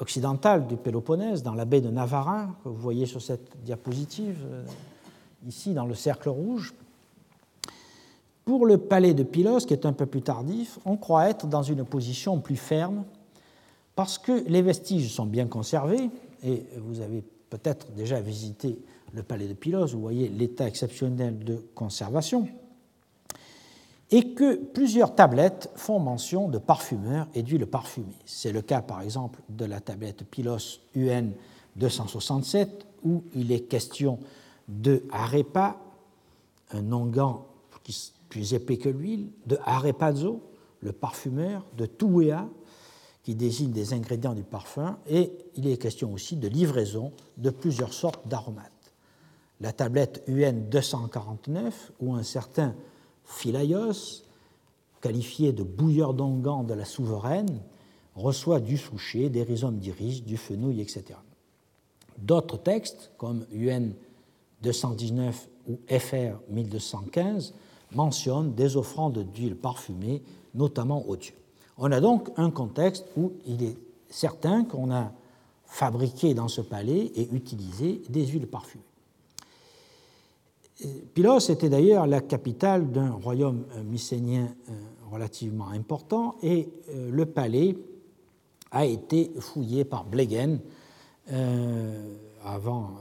occidentale 0.00 0.66
du 0.66 0.76
Péloponnèse, 0.76 1.42
dans 1.42 1.54
la 1.54 1.64
baie 1.64 1.80
de 1.80 1.90
Navarin, 1.90 2.56
que 2.64 2.68
vous 2.68 2.80
voyez 2.80 3.06
sur 3.06 3.22
cette 3.22 3.62
diapositive, 3.62 4.44
ici 5.46 5.74
dans 5.74 5.86
le 5.86 5.94
cercle 5.94 6.28
rouge. 6.28 6.74
Pour 8.44 8.66
le 8.66 8.78
palais 8.78 9.14
de 9.14 9.22
Pylos, 9.22 9.60
qui 9.60 9.74
est 9.74 9.86
un 9.86 9.92
peu 9.92 10.06
plus 10.06 10.22
tardif, 10.22 10.78
on 10.84 10.96
croit 10.96 11.28
être 11.28 11.46
dans 11.46 11.62
une 11.62 11.84
position 11.84 12.40
plus 12.40 12.56
ferme 12.56 13.04
parce 13.94 14.18
que 14.18 14.44
les 14.48 14.62
vestiges 14.62 15.12
sont 15.12 15.26
bien 15.26 15.46
conservés, 15.46 16.10
et 16.42 16.64
vous 16.78 17.00
avez 17.00 17.22
peut-être 17.50 17.92
déjà 17.92 18.20
visité 18.20 18.78
le 19.12 19.22
palais 19.22 19.46
de 19.46 19.54
Pylos, 19.54 19.88
vous 19.88 20.00
voyez 20.00 20.28
l'état 20.28 20.66
exceptionnel 20.66 21.38
de 21.38 21.62
conservation 21.74 22.48
et 24.10 24.34
que 24.34 24.56
plusieurs 24.56 25.14
tablettes 25.14 25.70
font 25.76 26.00
mention 26.00 26.48
de 26.48 26.58
parfumeurs 26.58 27.28
et 27.34 27.42
d'huiles 27.42 27.66
parfumées. 27.66 28.06
C'est 28.24 28.52
le 28.52 28.62
cas 28.62 28.82
par 28.82 29.02
exemple 29.02 29.40
de 29.48 29.64
la 29.64 29.80
tablette 29.80 30.24
Pylos 30.24 30.80
UN 30.94 31.30
267 31.76 32.86
où 33.04 33.22
il 33.34 33.52
est 33.52 33.60
question 33.60 34.18
de 34.70 35.02
arepa, 35.10 35.76
un 36.72 36.92
onguent 36.92 37.42
plus 38.28 38.54
épais 38.54 38.76
que 38.76 38.88
l'huile, 38.88 39.28
de 39.46 39.58
arepazzo, 39.64 40.40
le 40.80 40.92
parfumeur, 40.92 41.64
de 41.76 41.86
tuea, 41.86 42.48
qui 43.22 43.34
désigne 43.34 43.72
des 43.72 43.92
ingrédients 43.92 44.34
du 44.34 44.44
parfum, 44.44 44.98
et 45.06 45.32
il 45.56 45.66
est 45.66 45.76
question 45.76 46.12
aussi 46.12 46.36
de 46.36 46.48
livraison 46.48 47.12
de 47.36 47.50
plusieurs 47.50 47.92
sortes 47.92 48.26
d'aromates. 48.26 48.70
La 49.60 49.72
tablette 49.72 50.22
UN 50.26 50.70
249, 50.70 51.92
où 52.00 52.14
un 52.14 52.22
certain 52.22 52.74
Philaios, 53.24 54.22
qualifié 55.02 55.52
de 55.52 55.62
bouilleur 55.62 56.14
d'onguent 56.14 56.64
de 56.64 56.74
la 56.74 56.84
souveraine, 56.86 57.60
reçoit 58.14 58.60
du 58.60 58.78
souchet, 58.78 59.28
des 59.28 59.42
rhizomes 59.42 59.78
d'iris, 59.78 60.24
du 60.24 60.36
fenouil, 60.36 60.80
etc. 60.80 61.04
D'autres 62.18 62.58
textes, 62.58 63.10
comme 63.18 63.44
UN 63.52 63.92
219 64.62 65.48
ou 65.68 65.78
FR 65.88 66.40
1215, 66.48 67.54
mentionnent 67.92 68.54
des 68.54 68.76
offrandes 68.76 69.26
d'huile 69.32 69.56
parfumée, 69.56 70.22
notamment 70.54 71.06
aux 71.08 71.16
dieux. 71.16 71.34
On 71.78 71.90
a 71.92 72.00
donc 72.00 72.30
un 72.36 72.50
contexte 72.50 73.06
où 73.16 73.32
il 73.46 73.62
est 73.62 73.78
certain 74.08 74.64
qu'on 74.64 74.90
a 74.92 75.12
fabriqué 75.64 76.34
dans 76.34 76.48
ce 76.48 76.60
palais 76.60 77.12
et 77.14 77.28
utilisé 77.32 78.02
des 78.08 78.26
huiles 78.26 78.48
parfumées. 78.48 78.84
Pylos 81.14 81.50
était 81.50 81.68
d'ailleurs 81.68 82.06
la 82.06 82.20
capitale 82.20 82.90
d'un 82.90 83.10
royaume 83.10 83.64
euh, 83.72 83.82
mycénien 83.82 84.48
euh, 84.68 84.72
relativement 85.10 85.68
important 85.68 86.36
et 86.42 86.70
euh, 86.88 87.10
le 87.10 87.26
palais 87.26 87.76
a 88.70 88.86
été 88.86 89.30
fouillé 89.40 89.84
par 89.84 90.04
Blegen 90.04 90.60
avant 92.44 92.92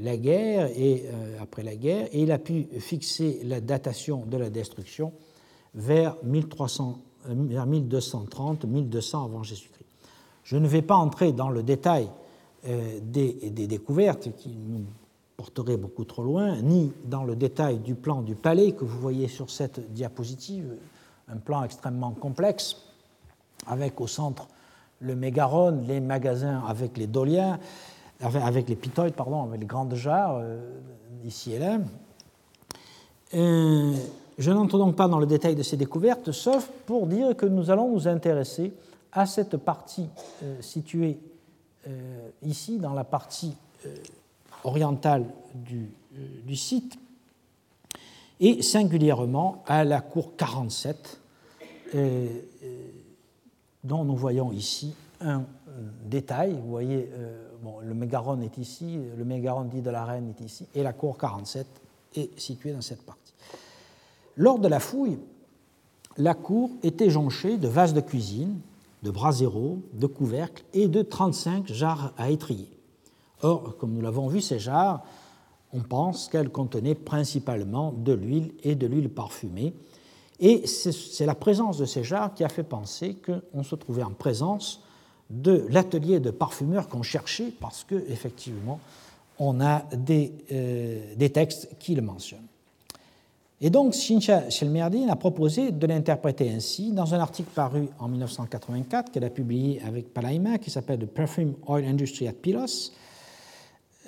la 0.00 0.16
guerre 0.16 0.66
et 0.76 1.04
après 1.40 1.62
la 1.62 1.76
guerre 1.76 2.08
et 2.12 2.22
il 2.22 2.32
a 2.32 2.38
pu 2.38 2.66
fixer 2.80 3.40
la 3.44 3.60
datation 3.60 4.24
de 4.26 4.36
la 4.36 4.50
destruction 4.50 5.12
vers, 5.74 6.16
1300, 6.24 6.98
vers 7.26 7.66
1230-1200 7.68 9.24
avant 9.24 9.42
Jésus-Christ. 9.42 9.86
Je 10.42 10.56
ne 10.56 10.66
vais 10.66 10.82
pas 10.82 10.96
entrer 10.96 11.32
dans 11.32 11.50
le 11.50 11.62
détail 11.62 12.10
des, 12.64 13.32
découvertes 13.50 14.34
qui 14.36 14.50
nous 14.50 14.84
porterait 15.36 15.78
beaucoup 15.78 16.04
trop 16.04 16.22
loin, 16.22 16.60
ni 16.60 16.92
dans 17.06 17.24
le 17.24 17.34
détail 17.34 17.78
du 17.78 17.94
plan 17.94 18.20
du 18.20 18.34
palais 18.34 18.72
que 18.72 18.84
vous 18.84 18.98
voyez 18.98 19.26
sur 19.26 19.48
cette 19.48 19.92
diapositive, 19.94 20.76
un 21.28 21.38
plan 21.38 21.64
extrêmement 21.64 22.10
complexe, 22.10 22.76
avec 23.66 24.00
au 24.00 24.06
centre 24.06 24.48
le 25.00 25.14
mégaron, 25.14 25.82
les 25.88 26.00
magasins 26.00 26.62
avec 26.66 26.98
les 26.98 27.06
doliens, 27.06 27.58
avec 28.20 28.68
les 28.68 28.76
pitoïdes, 28.76 29.14
pardon, 29.14 29.42
avec 29.44 29.60
les 29.60 29.66
grandes 29.66 29.94
jarres, 29.94 30.38
euh, 30.40 30.60
ici 31.24 31.52
et 31.52 31.58
là. 31.58 31.78
Euh, 33.34 33.94
je 34.38 34.50
n'entre 34.50 34.78
donc 34.78 34.96
pas 34.96 35.08
dans 35.08 35.18
le 35.18 35.26
détail 35.26 35.54
de 35.54 35.62
ces 35.62 35.76
découvertes, 35.76 36.32
sauf 36.32 36.70
pour 36.86 37.06
dire 37.06 37.36
que 37.36 37.46
nous 37.46 37.70
allons 37.70 37.92
nous 37.92 38.08
intéresser 38.08 38.72
à 39.12 39.26
cette 39.26 39.56
partie 39.56 40.08
euh, 40.42 40.60
située 40.60 41.18
ici, 42.42 42.78
dans 42.78 42.92
la 42.92 43.04
partie 43.04 43.56
orientale 44.64 45.24
du, 45.54 45.90
du, 46.44 46.54
site, 46.54 46.98
et 48.38 48.62
singulièrement 48.62 49.62
à 49.66 49.84
la 49.84 50.02
cour 50.02 50.36
47, 50.36 51.20
euh, 51.94 52.28
euh, 52.62 52.88
dont 53.82 54.04
nous 54.04 54.16
voyons 54.16 54.52
ici 54.52 54.94
un 55.20 55.44
détail. 56.04 56.52
Vous 56.52 56.70
voyez, 56.70 57.10
bon, 57.62 57.80
le 57.80 57.94
mégaron 57.94 58.40
est 58.40 58.58
ici, 58.58 58.98
le 59.16 59.24
mégaron 59.24 59.64
dit 59.64 59.82
de 59.82 59.90
la 59.90 60.04
reine 60.04 60.28
est 60.28 60.44
ici, 60.44 60.66
et 60.74 60.82
la 60.82 60.92
cour 60.92 61.18
47 61.18 61.66
est 62.16 62.38
située 62.38 62.72
dans 62.72 62.80
cette 62.80 63.02
partie. 63.02 63.34
Lors 64.36 64.58
de 64.58 64.68
la 64.68 64.80
fouille, 64.80 65.18
la 66.16 66.34
cour 66.34 66.70
était 66.82 67.10
jonchée 67.10 67.56
de 67.56 67.68
vases 67.68 67.94
de 67.94 68.00
cuisine, 68.00 68.60
de 69.02 69.10
braséros, 69.10 69.78
de 69.92 70.06
couvercles 70.06 70.64
et 70.74 70.88
de 70.88 71.02
35 71.02 71.72
jarres 71.72 72.12
à 72.18 72.30
étrier. 72.30 72.68
Or, 73.42 73.76
comme 73.78 73.92
nous 73.92 74.02
l'avons 74.02 74.28
vu, 74.28 74.40
ces 74.40 74.58
jarres, 74.58 75.02
on 75.72 75.80
pense 75.80 76.28
qu'elles 76.28 76.50
contenaient 76.50 76.94
principalement 76.94 77.92
de 77.92 78.12
l'huile 78.12 78.52
et 78.62 78.74
de 78.74 78.86
l'huile 78.86 79.08
parfumée. 79.08 79.72
Et 80.40 80.66
c'est 80.66 81.26
la 81.26 81.34
présence 81.34 81.78
de 81.78 81.84
ces 81.84 82.02
jarres 82.02 82.34
qui 82.34 82.44
a 82.44 82.48
fait 82.48 82.64
penser 82.64 83.16
qu'on 83.16 83.62
se 83.62 83.74
trouvait 83.74 84.02
en 84.02 84.12
présence 84.12 84.82
de 85.30 85.66
l'atelier 85.70 86.20
de 86.20 86.30
parfumeur 86.30 86.88
qu'on 86.88 87.02
cherchait, 87.02 87.52
parce 87.60 87.84
qu'effectivement, 87.84 88.80
on 89.38 89.60
a 89.60 89.84
des, 89.96 90.32
euh, 90.52 91.28
textes 91.28 91.68
qui 91.78 91.94
le 91.94 92.02
mentionnent. 92.02 92.40
Et 93.62 93.70
donc, 93.70 93.94
Sincha 93.94 94.48
Shelmerdin 94.48 95.08
a 95.08 95.16
proposé 95.16 95.70
de 95.70 95.86
l'interpréter 95.86 96.50
ainsi 96.50 96.92
dans 96.92 97.14
un 97.14 97.20
article 97.20 97.50
paru 97.54 97.88
en 97.98 98.08
1984 98.08 99.12
qu'elle 99.12 99.24
a 99.24 99.30
publié 99.30 99.82
avec 99.82 100.12
Palaima, 100.12 100.58
qui 100.58 100.70
s'appelle 100.70 100.98
The 100.98 101.06
Perfume 101.06 101.54
Oil 101.66 101.84
Industry 101.84 102.26
at 102.26 102.32
Pilos, 102.32 102.92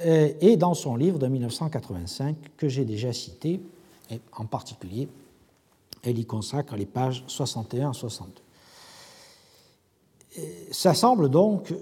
euh, 0.04 0.32
et 0.40 0.56
dans 0.56 0.74
son 0.74 0.96
livre 0.96 1.18
de 1.18 1.28
1985 1.28 2.36
que 2.56 2.68
j'ai 2.68 2.84
déjà 2.84 3.12
cité, 3.12 3.60
et 4.10 4.20
en 4.36 4.46
particulier, 4.46 5.08
elle 6.02 6.18
y 6.18 6.24
consacre 6.24 6.74
les 6.76 6.86
pages 6.86 7.22
61 7.26 7.90
à 7.90 7.92
62. 7.92 8.41
Euh, 10.38 10.42
ça 10.70 10.94
semble 10.94 11.28
donc 11.28 11.74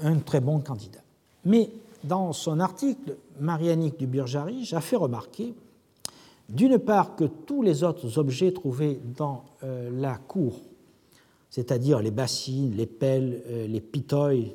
un 0.00 0.16
très 0.18 0.40
bon 0.40 0.60
candidat. 0.60 1.00
Mais 1.44 1.70
dans 2.04 2.32
son 2.32 2.60
article, 2.60 3.16
Marianique 3.38 3.98
du 3.98 4.06
Burjarige 4.06 4.74
a 4.74 4.80
fait 4.80 4.96
remarquer, 4.96 5.54
d'une 6.48 6.78
part, 6.78 7.16
que 7.16 7.24
tous 7.24 7.62
les 7.62 7.84
autres 7.84 8.18
objets 8.18 8.52
trouvés 8.52 9.00
dans 9.16 9.44
euh, 9.62 9.90
la 9.92 10.16
cour, 10.16 10.60
c'est-à-dire 11.50 12.00
les 12.00 12.10
bassines, 12.10 12.74
les 12.76 12.86
pelles, 12.86 13.42
les 13.68 13.80
pitoïs, 13.80 14.52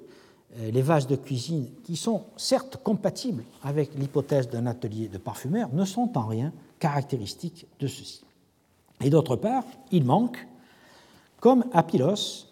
euh, 0.60 0.72
les 0.72 0.82
vases 0.82 1.08
de 1.08 1.18
cuisine, 1.18 1.68
qui 1.84 1.98
sont 1.98 2.24
certes 2.38 2.78
compatibles 2.82 3.44
avec 3.64 3.94
l'hypothèse 3.96 4.48
d'un 4.48 4.68
atelier 4.68 5.10
de 5.10 5.18
parfumeur, 5.18 5.70
ne 5.74 5.84
sont 5.84 6.18
en 6.18 6.28
rien 6.28 6.54
caractéristiques 6.80 7.68
de 7.80 7.88
ceci. 7.88 8.24
Et 9.04 9.10
d'autre 9.10 9.36
part, 9.36 9.66
il 9.92 10.06
manque, 10.06 10.48
comme 11.42 11.66
à 11.74 11.84
Pylos, 11.84 12.45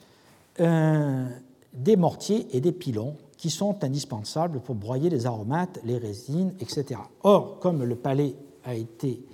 euh, 0.60 1.28
des 1.74 1.96
mortiers 1.96 2.48
et 2.56 2.62
des 2.62 2.72
pilons 2.72 3.18
qui 3.38 3.50
sont 3.50 3.84
indispensables 3.84 4.60
pour 4.62 4.76
broyer 4.76 5.10
les 5.10 5.26
aromates, 5.26 5.80
les 5.84 5.98
résines, 5.98 6.54
etc. 6.60 7.00
Or, 7.24 7.60
comme 7.60 7.84
le 7.84 7.96
palais 7.96 8.36
a 8.64 8.76
été 8.76 9.26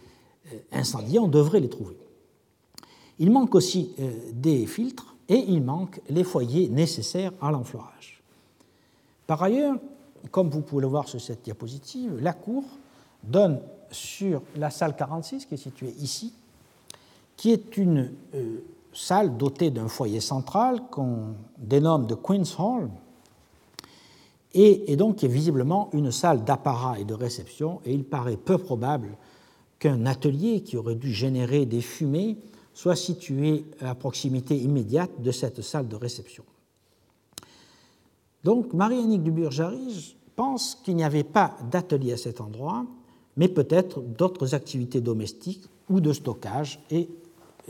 euh, 0.47 0.57
incendié, 0.71 1.19
on 1.19 1.27
devrait 1.27 1.59
les 1.59 1.69
trouver. 1.69 1.97
Il 3.19 3.31
manque 3.31 3.53
aussi 3.53 3.91
des 4.31 4.65
filtres 4.65 5.13
et 5.27 5.43
il 5.49 5.61
manque 5.61 5.99
les 6.09 6.23
foyers 6.23 6.69
nécessaires 6.69 7.33
à 7.41 7.51
l'enflorage. 7.51 8.23
Par 9.27 9.43
ailleurs, 9.43 9.75
comme 10.31 10.49
vous 10.49 10.61
pouvez 10.61 10.81
le 10.81 10.87
voir 10.87 11.07
sur 11.07 11.21
cette 11.21 11.43
diapositive, 11.43 12.17
la 12.21 12.33
cour 12.33 12.63
donne 13.23 13.59
sur 13.91 14.41
la 14.55 14.69
salle 14.69 14.95
46, 14.95 15.45
qui 15.45 15.53
est 15.53 15.57
située 15.57 15.93
ici, 15.99 16.33
qui 17.35 17.51
est 17.51 17.77
une 17.77 18.11
salle 18.93 19.37
dotée 19.37 19.71
d'un 19.71 19.87
foyer 19.87 20.19
central 20.19 20.89
qu'on 20.89 21.35
dénomme 21.57 22.07
de 22.07 22.15
Queen's 22.15 22.57
Hall, 22.59 22.89
et, 24.53 24.95
donc 24.95 25.17
qui 25.17 25.25
est 25.25 25.29
visiblement 25.29 25.89
une 25.93 26.11
salle 26.11 26.43
d'apparat 26.43 26.99
et 26.99 27.05
de 27.05 27.13
réception, 27.13 27.81
et 27.85 27.93
il 27.93 28.03
paraît 28.03 28.37
peu 28.37 28.57
probable 28.57 29.15
qu'un 29.77 30.05
atelier 30.05 30.61
qui 30.61 30.75
aurait 30.75 30.95
dû 30.95 31.11
générer 31.13 31.65
des 31.65 31.81
fumées 31.81 32.37
soit 32.73 32.95
situé 32.95 33.65
à 33.79 33.93
proximité 33.93 34.57
immédiate 34.57 35.21
de 35.21 35.31
cette 35.31 35.61
salle 35.61 35.87
de 35.87 35.95
réception. 35.95 36.43
Donc 38.43 38.73
Marie-Annick 38.73 39.21
Duburg-Jarige 39.21 40.15
pense 40.35 40.75
qu'il 40.75 40.95
n'y 40.95 41.03
avait 41.03 41.23
pas 41.23 41.57
d'atelier 41.69 42.13
à 42.13 42.17
cet 42.17 42.41
endroit, 42.41 42.85
mais 43.37 43.49
peut-être 43.49 44.01
d'autres 44.01 44.55
activités 44.55 45.01
domestiques 45.01 45.65
ou 45.89 46.01
de 46.01 46.13
stockage, 46.13 46.79
et 46.89 47.09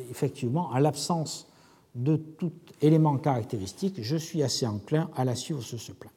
effectivement, 0.10 0.70
en 0.72 0.80
l'absence 0.80 1.48
de 1.96 2.16
tout 2.16 2.52
élément 2.82 3.18
caractéristique, 3.18 4.02
je 4.02 4.16
suis 4.16 4.44
assez 4.44 4.66
enclin 4.66 5.10
à 5.16 5.26
la 5.26 5.36
suivre 5.36 5.62
sur 5.62 5.80
ce 5.80 5.92
plan. 5.92 6.12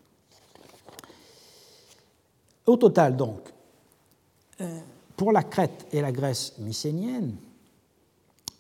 Au 2.67 2.77
total, 2.77 3.17
donc, 3.17 3.41
euh, 4.61 4.81
pour 5.17 5.33
la 5.33 5.43
Crète 5.43 5.87
et 5.93 6.01
la 6.01 6.13
Grèce 6.13 6.59
mycénienne, 6.59 7.37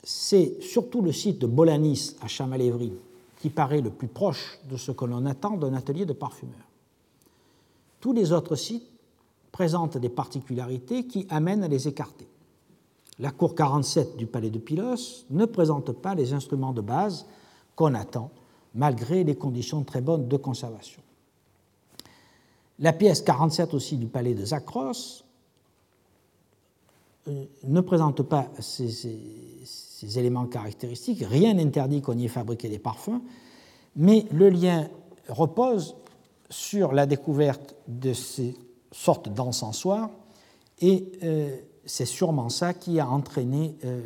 c'est 0.03 0.61
surtout 0.61 1.01
le 1.01 1.13
site 1.13 1.39
de 1.39 1.47
Bolanis 1.47 2.17
à 2.21 2.27
Chamalévry 2.27 2.93
qui 3.41 3.51
paraît 3.51 3.81
le 3.81 3.91
plus 3.91 4.09
proche 4.09 4.59
de 4.71 4.77
ce 4.77 4.93
que 4.93 5.05
l'on 5.05 5.27
attend 5.27 5.57
d'un 5.57 5.75
atelier 5.75 6.07
de 6.07 6.13
parfumeur. 6.13 6.55
Tous 8.01 8.13
les 8.13 8.33
autres 8.33 8.57
sites 8.57 8.89
présentent 9.51 9.99
des 9.99 10.09
particularités 10.09 11.07
qui 11.07 11.27
amènent 11.29 11.63
à 11.63 11.69
les 11.69 11.87
écarter. 11.87 12.27
La 13.19 13.31
cour 13.31 13.55
47 13.55 14.17
du 14.17 14.27
palais 14.27 14.51
de 14.51 14.59
Pylos 14.59 15.27
ne 15.31 15.45
présente 15.45 15.93
pas 15.93 16.15
les 16.15 16.33
instruments 16.33 16.73
de 16.73 16.81
base 16.81 17.27
qu'on 17.77 17.95
attend, 17.95 18.31
malgré 18.75 19.25
les 19.25 19.37
conditions 19.37 19.83
très 19.85 20.01
bonnes 20.01 20.29
de 20.29 20.37
conservation. 20.37 21.03
La 22.79 22.93
pièce 22.93 23.21
47 23.21 23.75
aussi 23.75 23.97
du 23.97 24.07
palais 24.07 24.35
de 24.35 24.45
Zakros 24.45 25.25
euh, 27.29 27.45
ne 27.65 27.81
présente 27.81 28.23
pas 28.23 28.49
ces, 28.59 30.19
éléments 30.19 30.47
caractéristiques. 30.47 31.23
Rien 31.23 31.55
n'interdit 31.55 32.03
qu'on 32.03 32.19
y 32.19 32.25
ait 32.25 32.29
fabriqué 32.29 32.69
des 32.69 32.81
parfums, 32.81 33.21
mais 33.95 34.27
le 34.33 34.49
lien 34.49 34.89
repose 35.29 35.95
sur 36.51 36.93
la 36.93 37.07
découverte 37.07 37.77
de 37.87 38.13
ces 38.13 38.57
sortes 38.91 39.29
d'encensoirs 39.29 40.11
et 40.81 41.13
euh, 41.23 41.57
c'est 41.85 42.07
sûrement 42.07 42.49
ça 42.49 42.75
qui 42.75 43.01
a 43.01 43.09
entraîné 43.09 43.77
euh, 43.85 44.01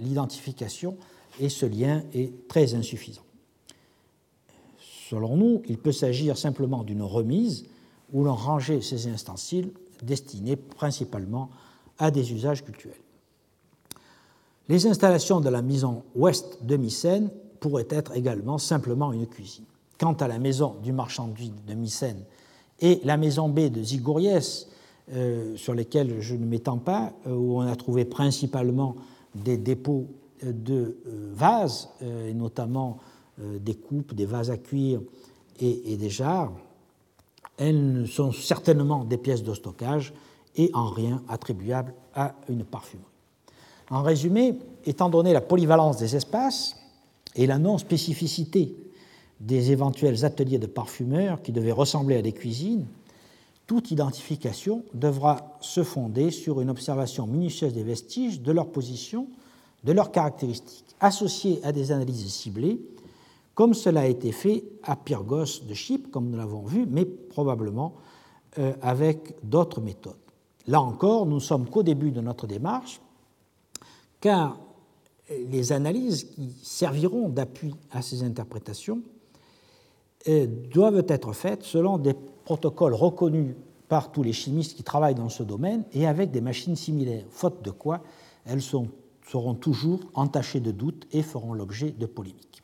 l'identification 0.00 0.96
et 1.40 1.48
ce 1.48 1.66
lien 1.66 2.02
est 2.14 2.48
très 2.48 2.74
insuffisant. 2.74 3.22
Selon 5.08 5.36
nous, 5.36 5.62
il 5.68 5.78
peut 5.78 5.92
s'agir 5.92 6.36
simplement 6.36 6.82
d'une 6.82 7.02
remise 7.02 7.66
où 8.12 8.24
l'on 8.24 8.34
rangeait 8.34 8.80
ces 8.80 9.08
ustensiles 9.08 9.70
destinés 10.02 10.56
principalement 10.56 11.50
à 11.98 12.10
des 12.10 12.32
usages 12.32 12.64
cultuels. 12.64 13.00
Les 14.68 14.86
installations 14.86 15.40
de 15.40 15.48
la 15.48 15.62
maison 15.62 16.02
ouest 16.14 16.58
de 16.62 16.76
Mycène 16.76 17.30
pourraient 17.60 17.86
être 17.88 18.16
également 18.16 18.58
simplement 18.58 19.12
une 19.12 19.26
cuisine. 19.26 19.64
Quant 19.98 20.14
à 20.14 20.28
la 20.28 20.38
maison 20.38 20.76
du 20.82 20.92
marchand 20.92 21.32
de 21.66 21.74
Mycène 21.74 22.22
et 22.80 23.00
la 23.04 23.16
maison 23.16 23.48
B 23.48 23.70
de 23.70 23.82
Zigouriès, 23.82 24.68
euh, 25.12 25.56
sur 25.56 25.72
lesquelles 25.72 26.20
je 26.20 26.34
ne 26.34 26.44
m'étends 26.44 26.78
pas, 26.78 27.12
euh, 27.28 27.32
où 27.32 27.58
on 27.58 27.60
a 27.60 27.76
trouvé 27.76 28.04
principalement 28.04 28.96
des 29.36 29.56
dépôts 29.56 30.08
de 30.42 30.96
euh, 31.06 31.30
vases, 31.32 31.90
et 32.00 32.34
notamment 32.34 32.98
des 33.38 33.74
coupes, 33.74 34.14
des 34.14 34.24
vases 34.24 34.50
à 34.50 34.56
cuire 34.56 35.00
et, 35.60 35.96
des 35.96 36.08
jarres. 36.08 36.52
Elles 37.58 38.06
sont 38.08 38.32
certainement 38.32 39.04
des 39.04 39.18
pièces 39.18 39.42
de 39.42 39.52
stockage 39.52 40.14
et 40.56 40.70
en 40.72 40.88
rien 40.88 41.22
attribuables 41.28 41.92
à 42.14 42.34
une 42.48 42.64
parfumerie. 42.64 43.04
En 43.90 44.02
résumé, 44.02 44.58
étant 44.86 45.10
donné 45.10 45.34
la 45.34 45.42
polyvalence 45.42 45.98
des 45.98 46.16
espaces 46.16 46.76
et 47.34 47.46
la 47.46 47.58
non-spécificité 47.58 48.74
des 49.38 49.70
éventuels 49.70 50.24
ateliers 50.24 50.58
de 50.58 50.66
parfumeurs 50.66 51.42
qui 51.42 51.52
devaient 51.52 51.72
ressembler 51.72 52.16
à 52.16 52.22
des 52.22 52.32
cuisines, 52.32 52.86
toute 53.66 53.90
identification 53.90 54.84
devra 54.94 55.56
se 55.60 55.82
fonder 55.82 56.30
sur 56.30 56.60
une 56.60 56.70
observation 56.70 57.26
minutieuse 57.26 57.72
des 57.72 57.82
vestiges, 57.82 58.40
de 58.40 58.52
leur 58.52 58.68
position, 58.68 59.28
de 59.84 59.92
leurs 59.92 60.12
caractéristiques, 60.12 60.94
associées 61.00 61.60
à 61.64 61.72
des 61.72 61.92
analyses 61.92 62.32
ciblées, 62.32 62.80
comme 63.54 63.74
cela 63.74 64.02
a 64.02 64.06
été 64.06 64.32
fait 64.32 64.64
à 64.82 64.96
Pyrgos 64.96 65.64
de 65.66 65.74
Chypre, 65.74 66.10
comme 66.10 66.30
nous 66.30 66.36
l'avons 66.36 66.62
vu, 66.62 66.86
mais 66.88 67.04
probablement 67.04 67.94
euh, 68.58 68.72
avec 68.82 69.34
d'autres 69.42 69.80
méthodes. 69.80 70.14
Là 70.66 70.80
encore, 70.80 71.26
nous 71.26 71.36
ne 71.36 71.40
sommes 71.40 71.68
qu'au 71.68 71.82
début 71.82 72.10
de 72.10 72.20
notre 72.20 72.46
démarche, 72.46 73.00
car 74.20 74.58
les 75.28 75.72
analyses 75.72 76.24
qui 76.24 76.52
serviront 76.62 77.28
d'appui 77.28 77.74
à 77.90 78.02
ces 78.02 78.22
interprétations 78.22 79.00
euh, 80.28 80.46
doivent 80.72 81.04
être 81.08 81.32
faites 81.32 81.62
selon 81.62 81.98
des 81.98 82.14
protocoles 82.46 82.94
reconnus 82.94 83.54
par 83.88 84.12
tous 84.12 84.22
les 84.22 84.32
chimistes 84.32 84.76
qui 84.76 84.84
travaillent 84.84 85.16
dans 85.16 85.28
ce 85.28 85.42
domaine 85.42 85.84
et 85.92 86.06
avec 86.06 86.30
des 86.30 86.40
machines 86.40 86.76
similaires, 86.76 87.24
faute 87.28 87.62
de 87.62 87.70
quoi 87.70 88.00
elles 88.46 88.62
seront 88.62 89.54
toujours 89.54 90.00
entachées 90.14 90.60
de 90.60 90.70
doutes 90.70 91.06
et 91.12 91.22
feront 91.22 91.52
l'objet 91.52 91.90
de 91.90 92.06
polémiques. 92.06 92.62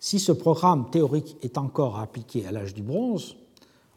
Si 0.00 0.18
ce 0.18 0.32
programme 0.32 0.90
théorique 0.90 1.36
est 1.42 1.58
encore 1.58 1.98
appliqué 1.98 2.46
à 2.46 2.52
l'âge 2.52 2.74
du 2.74 2.82
bronze, 2.82 3.36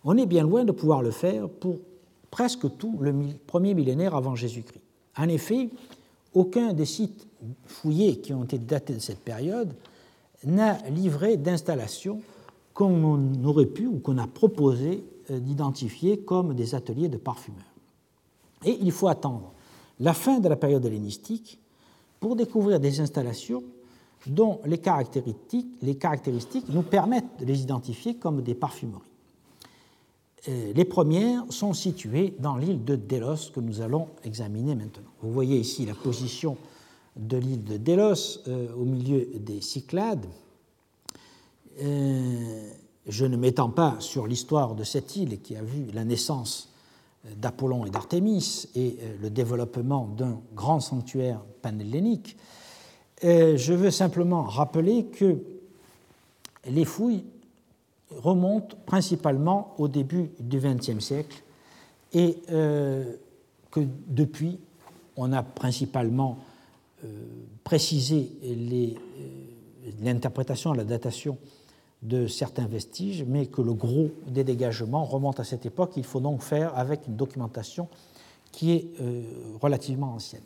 on 0.04 0.18
est 0.18 0.26
bien 0.26 0.44
loin 0.44 0.66
de 0.66 0.74
pouvoir 0.74 1.02
le 1.02 1.12
faire 1.12 1.50
pour 1.50 1.78
presque 2.30 2.78
tout 2.78 2.98
le 3.00 3.14
premier 3.48 3.74
millénaire 3.74 4.14
avant 4.14 4.36
Jésus-Christ. 4.36 4.84
En 5.18 5.30
effet, 5.30 5.70
aucun 6.34 6.74
des 6.74 6.86
sites 6.86 7.26
fouillés 7.66 8.20
qui 8.20 8.34
ont 8.34 8.44
été 8.44 8.58
datés 8.58 8.94
de 8.94 9.00
cette 9.00 9.22
période 9.22 9.74
n'a 10.44 10.78
livré 10.90 11.38
d'installation 11.38 12.22
qu'on 12.78 13.44
aurait 13.44 13.66
pu 13.66 13.88
ou 13.88 13.98
qu'on 13.98 14.20
a 14.20 14.28
proposé 14.28 15.04
euh, 15.32 15.40
d'identifier 15.40 16.20
comme 16.20 16.54
des 16.54 16.76
ateliers 16.76 17.10
de 17.10 17.18
parfumeurs. 17.18 17.74
Et 18.64 18.78
il 18.80 18.92
faut 18.92 19.08
attendre 19.08 19.52
la 20.00 20.14
fin 20.14 20.40
de 20.40 20.48
la 20.48 20.56
période 20.56 20.86
hellénistique 20.86 21.60
pour 22.20 22.36
découvrir 22.36 22.80
des 22.80 23.00
installations 23.00 23.64
dont 24.28 24.60
les 24.66 24.78
caractéristiques, 24.78 26.70
nous 26.70 26.84
permettent 26.84 27.40
de 27.40 27.46
les 27.46 27.62
identifier 27.62 28.16
comme 28.16 28.44
des 28.44 28.54
parfumeries. 28.54 29.02
Euh, 30.48 30.72
les 30.76 30.86
premières 30.86 31.46
sont 31.50 31.74
situées 31.74 32.36
dans 32.38 32.58
l'île 32.58 32.86
de 32.86 32.96
Délos 32.96 33.50
que 33.56 33.60
nous 33.60 33.82
allons 33.82 34.08
examiner 34.24 34.76
maintenant. 34.76 35.10
Vous 35.24 35.32
voyez 35.32 35.58
ici 35.58 35.84
la 35.88 35.96
position 35.96 36.58
de 37.16 37.38
l'île 37.38 37.64
de 37.64 37.78
Délos 37.78 38.42
euh, 38.48 38.72
au 38.76 38.86
milieu 38.86 39.28
des 39.40 39.62
Cyclades. 39.62 40.28
Euh, 41.82 42.70
je 43.08 43.26
ne 43.26 43.38
m'étends 43.38 43.70
pas 43.70 43.96
sur 44.00 44.28
l'histoire 44.28 44.76
de 44.76 44.84
cette 44.84 45.16
île 45.16 45.42
qui 45.42 45.56
a 45.56 45.62
vu 45.62 45.88
la 45.94 46.04
naissance 46.04 46.74
d'Apollon 47.36 47.86
et 47.86 47.90
d'Artémis 47.90 48.68
et 48.76 48.98
euh, 49.02 49.16
le 49.22 49.30
développement 49.30 50.08
d'un 50.18 50.40
grand 50.56 50.80
sanctuaire 50.80 51.42
panhellénique. 51.62 52.38
Je 53.24 53.74
veux 53.74 53.90
simplement 53.90 54.44
rappeler 54.44 55.06
que 55.06 55.40
les 56.66 56.86
fouilles 56.86 57.26
remontent 58.16 58.78
principalement 58.86 59.74
au 59.80 59.88
début 59.88 60.30
du 60.40 60.60
XXe 60.60 61.00
siècle 61.00 61.42
et 62.14 62.38
que 62.48 63.80
depuis, 64.08 64.60
on 65.16 65.34
a 65.34 65.42
principalement 65.42 66.38
précisé 67.64 68.32
l'interprétation, 70.00 70.74
la 70.74 70.84
datation 70.84 71.40
de 72.04 72.28
certains 72.28 72.68
vestiges, 72.68 73.24
mais 73.26 73.48
que 73.48 73.62
le 73.62 73.74
gros 73.74 74.12
des 74.28 74.44
dégagements 74.44 75.04
remonte 75.04 75.40
à 75.40 75.44
cette 75.44 75.66
époque. 75.66 75.94
Il 75.98 76.04
faut 76.04 76.20
donc 76.20 76.42
faire 76.42 76.78
avec 76.78 77.08
une 77.08 77.16
documentation 77.16 77.88
qui 78.52 78.74
est 78.74 78.88
euh, 79.02 79.24
relativement 79.62 80.14
ancienne. 80.14 80.44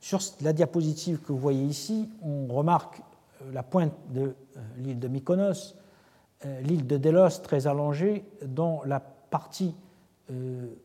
Sur 0.00 0.20
la 0.40 0.52
diapositive 0.52 1.20
que 1.20 1.32
vous 1.32 1.38
voyez 1.38 1.64
ici, 1.64 2.08
on 2.22 2.46
remarque 2.46 3.00
euh, 3.42 3.52
la 3.52 3.62
pointe 3.62 3.92
de 4.10 4.20
euh, 4.20 4.60
l'île 4.78 4.98
de 4.98 5.08
Mykonos, 5.08 5.74
l'île 6.62 6.86
de 6.86 6.96
Delos 6.96 7.42
très 7.42 7.66
allongée, 7.66 8.24
dont 8.46 8.80
la 8.86 8.98
partie 8.98 9.74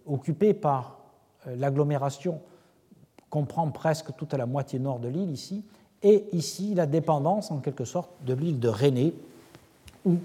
occupée 0.05 0.53
par 0.53 0.99
l'agglomération 1.47 2.41
comprend 3.29 3.71
presque 3.71 4.13
toute 4.17 4.33
la 4.33 4.47
moitié 4.47 4.79
nord 4.79 4.99
de 4.99 5.07
l'île 5.07 5.31
ici, 5.31 5.63
et 6.03 6.25
ici 6.33 6.73
la 6.73 6.85
dépendance 6.85 7.51
en 7.51 7.59
quelque 7.59 7.85
sorte 7.85 8.09
de 8.25 8.33
l'île 8.33 8.59
de 8.59 8.67
Rhénée, 8.67 9.13
où 10.06 10.18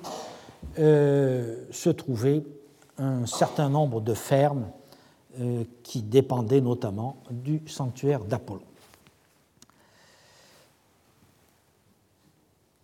euh, 0.79 1.65
se 1.73 1.91
trouvaient 1.91 2.45
un 2.99 3.27
certain 3.27 3.69
nombre 3.69 4.01
de 4.01 4.15
fermes 4.15 4.71
euh, 5.41 5.65
qui 5.83 6.03
dépendaient 6.03 6.61
notamment 6.61 7.17
du 7.31 7.63
sanctuaire 7.67 8.25
d'Apollon. 8.25 8.61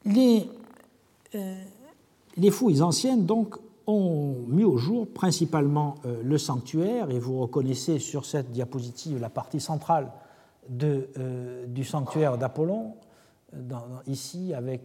Euh, 0.06 1.62
les, 2.36 2.51
fouilles 2.51 2.81
anciennes, 2.81 3.27
donc, 3.27 3.56
ont 3.86 4.36
mis 4.48 4.64
au 4.64 4.78
jour 4.78 5.06
principalement 5.06 5.97
le 6.05 6.39
sanctuaire, 6.39 7.10
et 7.10 7.18
vous 7.18 7.39
reconnaissez 7.40 7.98
sur 7.98 8.24
cette 8.24 8.51
diapositive 8.51 9.20
la 9.20 9.28
partie 9.28 9.60
centrale 9.60 10.10
du 10.68 11.85
sanctuaire 11.85 12.39
d'Apollon, 12.39 12.94
ici 14.06 14.55
avec 14.55 14.81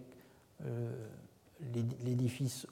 l'édifice 2.04 2.68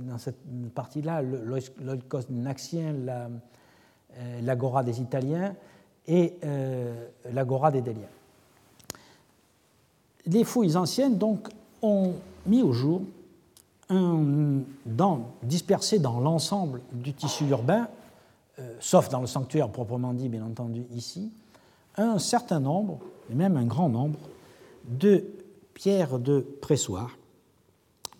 dans 0.00 0.18
cette 0.18 0.38
partie-là, 0.74 1.22
l'Oikos 1.22 2.30
naxien, 2.30 2.94
l'Agora 4.42 4.82
des 4.82 5.00
Italiens 5.00 5.54
et 6.06 6.34
l'Agora 7.32 7.70
des 7.70 7.82
Déliens. 7.82 8.08
Les 10.26 10.44
fouilles 10.44 10.76
anciennes 10.76 11.16
donc 11.16 11.48
ont 11.80 12.14
mis 12.46 12.62
au 12.62 12.72
jour, 12.72 13.02
un, 13.88 14.60
dans, 14.84 15.30
dispersés 15.42 15.98
dans 15.98 16.20
l'ensemble 16.20 16.80
du 16.92 17.14
tissu 17.14 17.46
urbain, 17.46 17.88
sauf 18.80 19.08
dans 19.08 19.20
le 19.20 19.26
sanctuaire 19.26 19.70
proprement 19.70 20.12
dit, 20.12 20.28
bien 20.28 20.44
entendu, 20.44 20.84
ici, 20.92 21.32
un 21.96 22.18
certain 22.18 22.60
nombre, 22.60 22.98
et 23.30 23.34
même 23.34 23.56
un 23.56 23.64
grand 23.64 23.88
nombre, 23.88 24.18
de 24.88 25.24
pierres 25.74 26.18
de 26.18 26.40
pressoir 26.60 27.16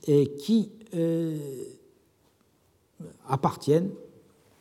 et 0.07 0.33
qui 0.37 0.71
euh, 0.95 1.37
appartiennent 3.29 3.91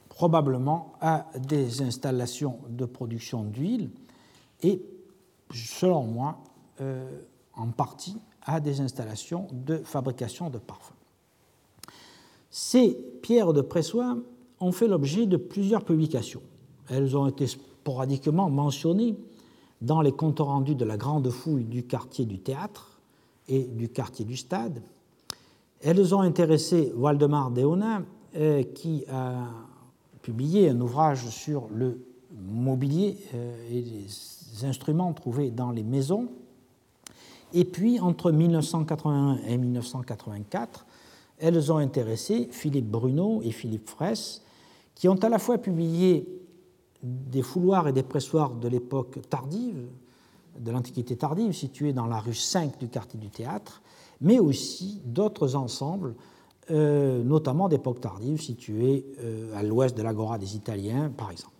probablement 0.10 0.94
à 1.00 1.28
des 1.38 1.82
installations 1.82 2.60
de 2.70 2.86
production 2.86 3.44
d'huile 3.44 3.90
et, 4.64 4.82
selon 5.54 6.04
moi, 6.04 6.40
euh, 6.82 7.08
en 7.54 7.68
partie 7.68 8.18
à 8.44 8.60
des 8.60 8.82
installations 8.82 9.48
de 9.52 9.78
fabrication 9.78 10.50
de 10.50 10.58
parfums. 10.58 10.94
Ces 12.50 12.98
pierres 13.22 13.54
de 13.54 13.62
pressoir 13.62 14.18
ont 14.60 14.72
fait 14.72 14.88
l'objet 14.88 15.28
de 15.28 15.38
plusieurs 15.38 15.84
publications. 15.84 16.42
Elles 16.90 17.16
ont 17.16 17.28
été 17.28 17.46
sporadiquement 17.46 18.50
mentionnées 18.50 19.16
dans 19.82 20.02
les 20.02 20.12
comptes 20.12 20.40
rendus 20.40 20.76
de 20.76 20.86
la 20.86 20.98
grande 20.98 21.30
fouille 21.30 21.64
du 21.64 21.84
quartier 21.84 22.26
du 22.26 22.40
théâtre 22.40 23.00
et 23.48 23.64
du 23.64 23.90
quartier 23.90 24.26
du 24.26 24.36
stade. 24.38 24.82
Elles 25.82 26.16
ont 26.16 26.22
intéressé 26.22 26.92
Waldemar 26.96 27.52
Deona, 27.52 28.02
euh, 28.36 28.64
qui 28.64 29.06
a 29.12 29.46
publié 30.22 30.70
un 30.70 30.82
ouvrage 30.82 31.28
sur 31.30 31.68
le 31.74 32.00
mobilier 32.36 33.18
euh, 33.34 33.72
et 33.72 33.82
les 33.82 34.66
instruments 34.66 35.14
trouvés 35.14 35.52
dans 35.52 35.72
les 35.72 35.84
maisons. 35.84 36.28
Et 37.54 37.64
puis, 37.64 38.00
entre 38.00 38.32
1981 38.32 39.38
et 39.48 39.58
1984, 39.58 40.86
elles 41.40 41.72
ont 41.72 41.78
intéressé 41.78 42.50
Philippe 42.52 42.90
Bruno 42.90 43.42
et 43.44 43.52
Philippe 43.52 43.88
Fraisse, 43.90 44.42
qui 44.96 45.08
ont 45.08 45.24
à 45.24 45.30
la 45.30 45.40
fois 45.40 45.58
publié 45.58 46.28
des 47.04 47.42
fouloirs 47.42 47.88
et 47.88 47.94
des 47.94 48.04
pressoirs 48.04 48.52
de 48.52 48.68
l'époque 48.68 49.20
tardive, 49.30 49.88
de 50.60 50.72
l'Antiquité 50.72 51.16
tardive, 51.16 51.52
situés 51.54 51.94
dans 51.94 52.08
la 52.08 52.20
rue 52.20 52.34
5 52.34 52.80
du 52.80 52.88
quartier 52.88 53.20
du 53.20 53.30
théâtre, 53.30 53.82
mais 54.22 54.40
aussi 54.40 55.02
d'autres 55.06 55.56
ensembles, 55.56 56.16
euh, 56.72 57.24
notamment 57.24 57.70
d'époque 57.70 58.02
tardive, 58.02 58.42
situés 58.42 59.06
euh, 59.20 59.56
à 59.56 59.64
l'ouest 59.64 59.96
de 59.96 60.02
l'Agora 60.02 60.38
des 60.38 60.56
Italiens, 60.56 61.12
par 61.16 61.32
exemple. 61.32 61.54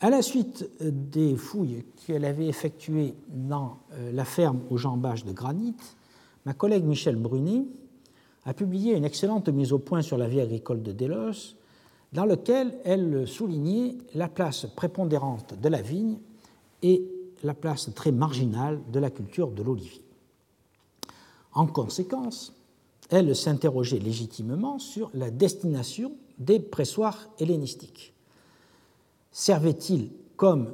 À 0.00 0.10
la 0.10 0.20
suite 0.20 0.68
des 0.80 1.36
fouilles 1.36 1.84
qu'elle 2.04 2.24
avait 2.24 2.46
effectuées 2.46 3.14
dans 3.28 3.78
euh, 3.92 4.12
la 4.12 4.24
ferme 4.24 4.60
aux 4.68 4.76
jambages 4.76 5.24
de 5.24 5.32
granit, 5.32 5.74
ma 6.44 6.52
collègue 6.52 6.84
Michel 6.84 7.16
Brunet 7.16 7.64
a 8.44 8.52
publié 8.52 8.96
une 8.96 9.04
excellente 9.04 9.48
mise 9.48 9.72
au 9.72 9.78
point 9.78 10.02
sur 10.02 10.18
la 10.18 10.28
vie 10.28 10.40
agricole 10.40 10.82
de 10.82 10.92
Delos, 10.92 11.56
dans 12.14 12.24
lequel 12.24 12.78
elle 12.84 13.26
soulignait 13.26 13.98
la 14.14 14.28
place 14.28 14.66
prépondérante 14.74 15.60
de 15.60 15.68
la 15.68 15.82
vigne 15.82 16.18
et 16.82 17.04
la 17.42 17.54
place 17.54 17.90
très 17.94 18.12
marginale 18.12 18.80
de 18.90 19.00
la 19.00 19.10
culture 19.10 19.50
de 19.50 19.62
l'olivier. 19.62 20.04
En 21.52 21.66
conséquence, 21.66 22.54
elle 23.10 23.34
s'interrogeait 23.34 23.98
légitimement 23.98 24.78
sur 24.78 25.10
la 25.12 25.30
destination 25.30 26.12
des 26.38 26.60
pressoirs 26.60 27.28
hellénistiques. 27.38 28.14
Servaient-ils, 29.32 30.10
comme 30.36 30.72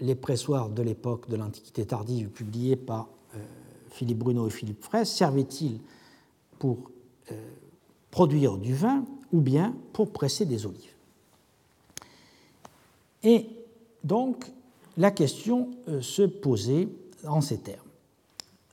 les 0.00 0.16
pressoirs 0.16 0.70
de 0.70 0.82
l'époque 0.82 1.28
de 1.28 1.36
l'Antiquité 1.36 1.86
tardive 1.86 2.30
publiés 2.30 2.76
par 2.76 3.08
euh, 3.34 3.38
Philippe 3.90 4.18
Bruno 4.18 4.48
et 4.48 4.50
Philippe 4.50 4.82
Fraisse, 4.82 5.10
servaient-ils 5.10 5.80
pour 6.58 6.90
euh, 7.30 7.34
produire 8.10 8.58
du 8.58 8.74
vin 8.74 9.04
ou 9.32 9.40
bien 9.40 9.74
pour 9.92 10.10
presser 10.10 10.44
des 10.44 10.66
olives. 10.66 10.94
Et 13.22 13.46
donc, 14.04 14.50
la 14.96 15.10
question 15.10 15.70
euh, 15.88 16.00
se 16.00 16.22
posait 16.22 16.88
en 17.26 17.40
ces 17.40 17.58
termes. 17.58 17.80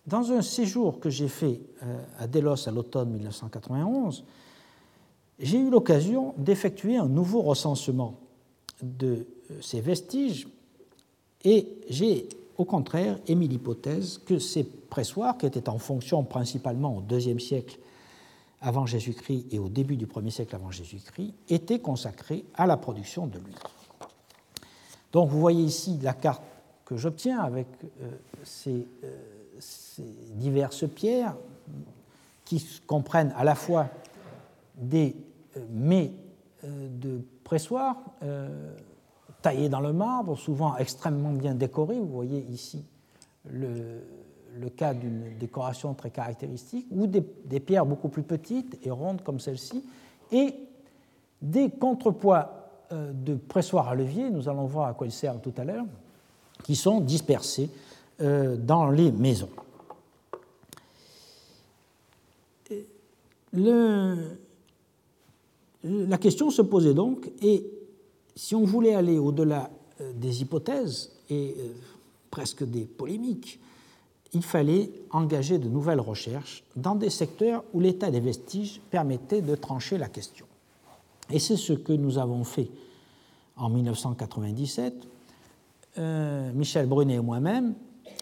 Dans 0.08 0.32
un 0.32 0.42
séjour 0.42 1.00
que 1.00 1.10
j'ai 1.10 1.28
fait 1.28 1.60
euh, 1.84 2.04
à 2.20 2.28
Delos 2.28 2.68
à 2.68 2.72
l'automne 2.72 3.10
1991, 3.12 4.24
j'ai 5.40 5.58
eu 5.58 5.70
l'occasion 5.70 6.34
d'effectuer 6.38 6.98
un 6.98 7.08
nouveau 7.08 7.42
recensement 7.42 8.20
de 8.84 9.26
euh, 9.52 9.62
ces 9.62 9.82
vestiges 9.82 10.48
et 11.44 11.68
j'ai 11.90 12.30
au 12.58 12.66
contraire 12.66 13.20
émis 13.28 13.48
l'hypothèse 13.48 14.20
que 14.26 14.40
ces 14.40 14.64
pressoirs, 14.64 15.38
qui 15.38 15.46
étaient 15.46 15.70
en 15.70 15.78
fonction 15.78 16.24
principalement 16.24 16.98
au 16.98 17.16
IIe 17.16 17.42
siècle 17.42 17.78
avant 18.66 18.88
Jésus-Christ 18.88 19.46
et 19.52 19.60
au 19.60 19.70
début 19.70 19.96
du 19.96 20.08
1er 20.08 20.32
siècle 20.32 20.56
avant 20.56 20.72
Jésus-Christ, 20.72 21.36
étaient 21.50 21.80
consacrés 21.80 22.46
à 22.56 22.66
la 22.66 22.78
production 22.78 23.28
de 23.28 23.38
l'huile. 23.38 23.56
Donc 25.12 25.30
vous 25.30 25.40
voyez 25.40 25.64
ici 25.64 26.00
la 26.02 26.14
carte 26.14 26.42
que 26.84 26.98
j'obtiens 26.98 27.40
avec 27.40 27.68
euh, 27.84 28.10
ces, 28.44 28.88
euh, 29.04 29.18
ces, 29.60 30.04
diverses 30.32 30.90
pierres 30.90 31.36
qui 32.44 32.64
comprennent 32.88 33.34
à 33.38 33.44
la 33.44 33.54
fois 33.54 33.88
des 34.76 35.16
euh, 35.56 35.60
mets 35.72 36.12
de 36.64 37.22
pressoir 37.44 37.96
taillés 39.44 39.70
dans 39.70 39.82
le 39.82 39.94
marbre, 39.94 40.36
souvent 40.36 40.76
extrêmement 40.78 41.32
bien 41.32 41.54
décorés. 41.54 42.00
Vous 42.00 42.08
voyez 42.08 42.40
ici 42.50 42.84
le, 43.48 44.02
le 44.60 44.70
cas 44.70 44.94
d'une 44.94 45.38
décoration 45.38 45.94
très 45.94 46.10
caractéristique, 46.10 46.88
ou 46.92 47.08
des, 47.08 47.22
pierres 47.60 47.86
beaucoup 47.86 48.10
plus 48.10 48.24
petites 48.24 48.80
et 48.86 48.92
rondes 48.92 49.22
comme 49.22 49.40
celle-ci, 49.40 49.84
et 50.32 50.56
des 51.42 51.70
contrepoids 51.70 52.70
euh, 52.92 53.12
de 53.14 53.36
pressoirs 53.36 53.90
à 53.90 53.96
levier, 53.96 54.30
nous 54.30 54.48
allons 54.50 54.66
voir 54.66 54.88
à 54.88 54.94
quoi 54.94 55.08
ils 55.08 55.14
servent 55.14 55.42
tout 55.42 55.54
à 55.58 55.64
l'heure, 55.64 55.86
qui 56.64 56.76
sont 56.76 57.02
dispersés 57.02 57.70
euh, 58.22 58.56
dans 58.56 58.90
les 58.90 59.12
maisons. 59.12 59.50
la 65.84 66.18
question 66.18 66.50
se 66.50 66.62
posait 66.62 66.94
donc, 66.94 67.32
et 67.42 67.66
si 68.36 68.54
on 68.54 68.66
voulait 68.66 68.96
aller 68.96 69.18
au-delà 69.18 69.70
euh, 70.02 70.12
des 70.14 70.42
hypothèses 70.42 71.14
et 71.30 71.56
presque 72.30 72.66
des 72.66 72.84
polémiques, 72.84 73.62
il 74.36 74.44
fallait 74.44 74.92
engager 75.12 75.58
de 75.60 75.70
nouvelles 75.70 76.02
recherches 76.02 76.66
dans 76.76 76.94
des 76.94 77.10
secteurs 77.10 77.64
où 77.74 77.80
l'état 77.80 78.12
des 78.12 78.20
vestiges 78.20 78.82
permettait 78.92 79.42
de 79.42 79.56
trancher 79.56 79.98
la 79.98 80.10
question. 80.10 80.46
Et 81.32 81.40
c'est 81.40 81.56
ce 81.56 81.72
que 81.72 81.94
nous 81.94 82.18
avons 82.18 82.44
fait 82.44 82.70
en 83.56 83.70
1997. 83.70 84.94
Euh, 85.98 86.52
Michel 86.52 86.86
Brunet 86.86 87.14
et 87.14 87.22
moi-même 87.22 87.76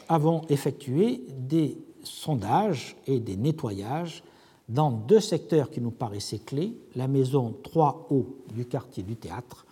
avons 0.07 0.43
effectué 0.49 1.23
des 1.35 1.79
sondages 2.03 2.95
et 3.07 3.19
des 3.19 3.35
nettoyages 3.35 4.23
dans 4.69 4.91
deux 4.91 5.19
secteurs 5.19 5.71
qui 5.71 5.81
nous 5.81 5.91
paraissaient 5.91 6.39
clés, 6.39 6.77
la 6.95 7.07
maison 7.07 7.55
3O 7.63 8.25
du 8.53 8.65
quartier 8.65 9.01
du 9.01 9.15
théâtre 9.15 9.65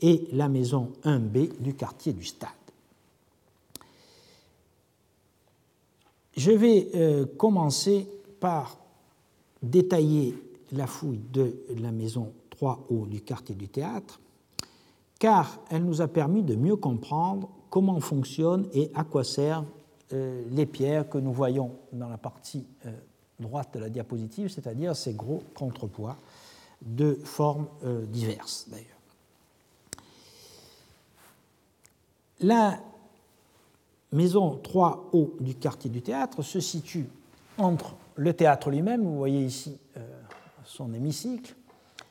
et 0.00 0.26
la 0.32 0.48
maison 0.48 0.90
1B 1.04 1.60
du 1.60 1.74
quartier 1.74 2.12
du 2.12 2.24
stade. 2.24 2.50
Je 6.38 6.52
vais 6.52 6.88
euh, 6.94 7.26
commencer 7.36 8.08
par 8.38 8.78
détailler 9.60 10.40
la 10.70 10.86
fouille 10.86 11.20
de 11.32 11.56
la 11.80 11.90
maison 11.90 12.32
3O 12.56 13.08
du 13.08 13.22
quartier 13.22 13.56
du 13.56 13.66
théâtre, 13.66 14.20
car 15.18 15.58
elle 15.68 15.84
nous 15.84 16.00
a 16.00 16.06
permis 16.06 16.44
de 16.44 16.54
mieux 16.54 16.76
comprendre 16.76 17.48
comment 17.70 17.98
fonctionnent 17.98 18.68
et 18.72 18.88
à 18.94 19.02
quoi 19.02 19.24
servent 19.24 19.66
euh, 20.12 20.44
les 20.52 20.64
pierres 20.64 21.08
que 21.08 21.18
nous 21.18 21.32
voyons 21.32 21.72
dans 21.92 22.08
la 22.08 22.18
partie 22.18 22.64
euh, 22.86 22.92
droite 23.40 23.74
de 23.74 23.80
la 23.80 23.88
diapositive, 23.88 24.48
c'est-à-dire 24.48 24.94
ces 24.94 25.14
gros 25.14 25.42
contrepoids 25.56 26.16
de 26.82 27.18
formes 27.24 27.66
diverses 28.12 28.68
d'ailleurs. 28.68 28.86
Maison 34.12 34.58
3 34.62 35.10
du 35.40 35.54
quartier 35.54 35.90
du 35.90 36.02
théâtre 36.02 36.42
se 36.42 36.60
situe 36.60 37.06
entre 37.58 37.94
le 38.16 38.32
théâtre 38.32 38.70
lui-même, 38.70 39.02
vous 39.02 39.16
voyez 39.16 39.44
ici 39.44 39.78
euh, 39.96 40.00
son 40.64 40.92
hémicycle, 40.92 41.54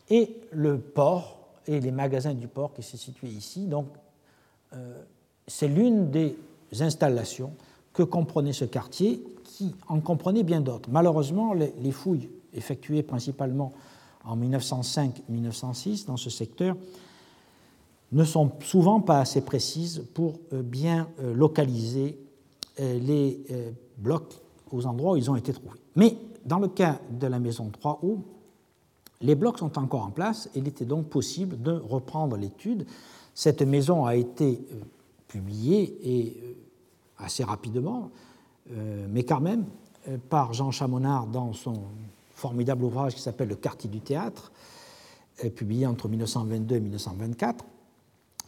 et 0.09 0.37
le 0.51 0.79
port 0.79 1.39
et 1.67 1.79
les 1.79 1.91
magasins 1.91 2.33
du 2.33 2.47
port 2.47 2.73
qui 2.73 2.83
se 2.83 2.97
situent 2.97 3.27
ici. 3.27 3.65
Donc, 3.65 3.87
euh, 4.73 5.01
c'est 5.47 5.67
l'une 5.67 6.09
des 6.11 6.37
installations 6.79 7.53
que 7.93 8.03
comprenait 8.03 8.53
ce 8.53 8.65
quartier, 8.65 9.23
qui 9.43 9.75
en 9.87 9.99
comprenait 9.99 10.43
bien 10.43 10.61
d'autres. 10.61 10.89
Malheureusement, 10.91 11.53
les, 11.53 11.91
fouilles 11.91 12.29
effectuées 12.53 13.03
principalement 13.03 13.73
en 14.23 14.37
1905-1906 14.37 16.05
dans 16.05 16.17
ce 16.17 16.29
secteur 16.29 16.75
ne 18.11 18.23
sont 18.23 18.51
souvent 18.61 19.01
pas 19.01 19.19
assez 19.19 19.41
précises 19.41 20.03
pour 20.13 20.39
euh, 20.53 20.61
bien 20.61 21.07
localiser 21.19 22.19
les 22.79 23.43
blocs 23.97 24.35
aux 24.71 24.85
endroits 24.85 25.13
où 25.13 25.17
ils 25.17 25.31
ont 25.31 25.35
été 25.35 25.51
trouvés. 25.51 25.79
Mais 25.95 26.15
dans 26.45 26.59
le 26.59 26.67
cas 26.67 26.99
de 27.09 27.25
la 27.25 27.39
maison 27.39 27.71
3O, 27.83 28.19
les 29.21 29.35
blocs 29.35 29.57
sont 29.59 29.77
encore 29.79 30.03
en 30.03 30.11
place 30.11 30.49
et 30.53 30.59
il 30.59 30.67
était 30.67 30.85
donc 30.85 31.07
possible 31.07 31.61
de 31.61 31.71
reprendre 31.71 32.37
l'étude. 32.37 32.85
Cette 33.33 33.61
maison 33.61 34.05
a 34.05 34.15
été 34.15 34.61
euh, 34.71 34.75
publiée 35.27 35.97
euh, 36.05 36.53
assez 37.17 37.43
rapidement, 37.43 38.11
euh, 38.71 39.07
mais 39.09 39.23
quand 39.23 39.41
même 39.41 39.65
par 40.29 40.53
Jean 40.53 40.71
Chamonard 40.71 41.27
dans 41.27 41.51
son 41.51 41.81
formidable 42.33 42.85
ouvrage 42.85 43.13
qui 43.13 43.21
s'appelle 43.21 43.49
Le 43.49 43.55
quartier 43.55 43.89
du 43.89 43.99
théâtre, 43.99 44.53
publié 45.53 45.85
entre 45.85 46.07
1922 46.07 46.75
et 46.75 46.79
1924. 46.79 47.65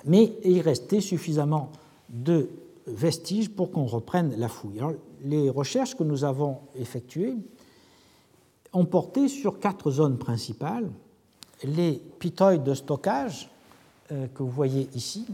Mais 0.05 0.33
il 0.43 0.61
restait 0.61 1.01
suffisamment 1.01 1.71
de 2.09 2.49
vestiges 2.87 3.49
pour 3.49 3.71
qu'on 3.71 3.85
reprenne 3.85 4.33
la 4.37 4.49
fouille. 4.49 4.81
les 5.23 5.49
recherches 5.49 5.95
que 5.95 6.03
nous 6.03 6.23
avons 6.23 6.59
effectuées 6.75 7.35
ont 8.73 8.85
porté 8.85 9.27
sur 9.27 9.59
quatre 9.59 9.91
zones 9.91 10.17
principales. 10.17 10.89
Les 11.63 12.01
pitoïdes 12.19 12.63
de 12.63 12.73
stockage 12.73 13.49
euh, 14.11 14.27
que 14.33 14.43
vous 14.43 14.49
voyez 14.49 14.89
ici, 14.95 15.25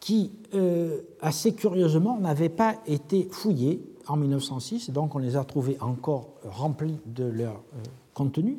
qui 0.00 0.32
euh, 0.54 1.00
assez 1.20 1.54
curieusement 1.54 2.18
n'avaient 2.18 2.48
pas 2.48 2.76
été 2.86 3.28
fouillés 3.30 3.80
en 4.06 4.16
1906, 4.16 4.90
donc 4.90 5.14
on 5.14 5.18
les 5.18 5.36
a 5.36 5.44
trouvés 5.44 5.76
encore 5.80 6.30
remplis 6.44 6.98
de 7.06 7.24
leur 7.24 7.52
euh, 7.54 7.82
contenu, 8.14 8.58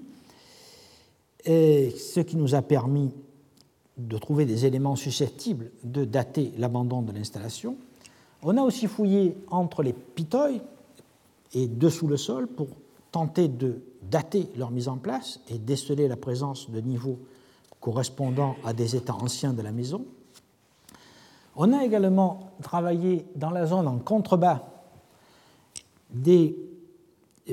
ce 1.46 2.20
qui 2.20 2.38
nous 2.38 2.54
a 2.54 2.62
permis 2.62 3.12
de 3.98 4.18
trouver 4.18 4.46
des 4.46 4.66
éléments 4.66 4.96
susceptibles 4.96 5.72
de 5.84 6.06
dater 6.06 6.54
l'abandon 6.58 7.02
de 7.02 7.12
l'installation. 7.12 7.78
On 8.44 8.58
a 8.58 8.62
aussi 8.62 8.88
fouillé 8.88 9.38
entre 9.50 9.84
les 9.84 9.94
pitoïdes 9.94 10.64
et 11.54 11.68
dessous 11.68 12.08
le 12.08 12.18
sol 12.18 12.48
pour 12.48 12.68
tenter 13.12 13.48
de 13.48 13.82
dater 14.02 14.50
leur 14.56 14.72
mise 14.72 14.88
en 14.88 14.98
place 14.98 15.42
et 15.50 15.60
déceler 15.60 16.08
la 16.08 16.16
présence 16.16 16.70
de 16.70 16.80
niveaux 16.80 17.20
correspondant 17.80 18.56
à 18.64 18.74
des 18.74 18.96
états 18.96 19.16
anciens 19.16 19.54
de 19.54 19.62
la 19.62 19.72
maison. 19.72 20.06
On 21.56 21.74
a 21.74 21.84
également 21.84 22.52
travaillé 22.62 23.26
dans 23.36 23.50
la 23.50 23.66
zone 23.66 23.88
en 23.88 24.00
contrebas 24.00 24.64
des 26.10 26.56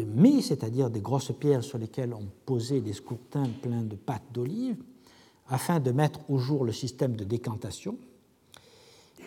mets, 0.06 0.42
c'est-à-dire 0.42 0.90
des 0.90 1.00
grosses 1.00 1.32
pierres 1.32 1.64
sur 1.64 1.78
lesquelles 1.78 2.14
on 2.14 2.26
posait 2.46 2.80
des 2.80 2.92
scourtins 2.92 3.48
pleins 3.60 3.82
de 3.82 3.96
pâte 3.96 4.22
d'olive, 4.32 4.76
afin 5.48 5.80
de 5.80 5.90
mettre 5.90 6.20
au 6.28 6.38
jour 6.38 6.64
le 6.64 6.72
système 6.72 7.16
de 7.16 7.24
décantation. 7.24 7.96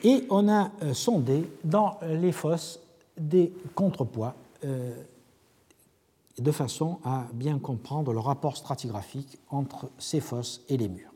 Et 0.03 0.25
on 0.29 0.49
a 0.49 0.71
euh, 0.81 0.93
sondé 0.93 1.49
dans 1.63 1.99
les 2.07 2.31
fosses 2.31 2.79
des 3.17 3.53
contrepoids 3.75 4.35
euh, 4.63 4.95
de 6.39 6.51
façon 6.51 6.99
à 7.03 7.27
bien 7.33 7.59
comprendre 7.59 8.13
le 8.13 8.19
rapport 8.19 8.57
stratigraphique 8.57 9.37
entre 9.49 9.89
ces 9.99 10.19
fosses 10.19 10.61
et 10.69 10.77
les 10.77 10.87
murs. 10.87 11.11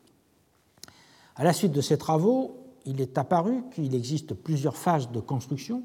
À 1.34 1.44
la 1.44 1.52
suite 1.52 1.72
de 1.72 1.80
ces 1.80 1.98
travaux, 1.98 2.56
il 2.84 3.00
est 3.00 3.18
apparu 3.18 3.64
qu'il 3.74 3.94
existe 3.94 4.34
plusieurs 4.34 4.76
phases 4.76 5.10
de 5.10 5.20
construction 5.20 5.82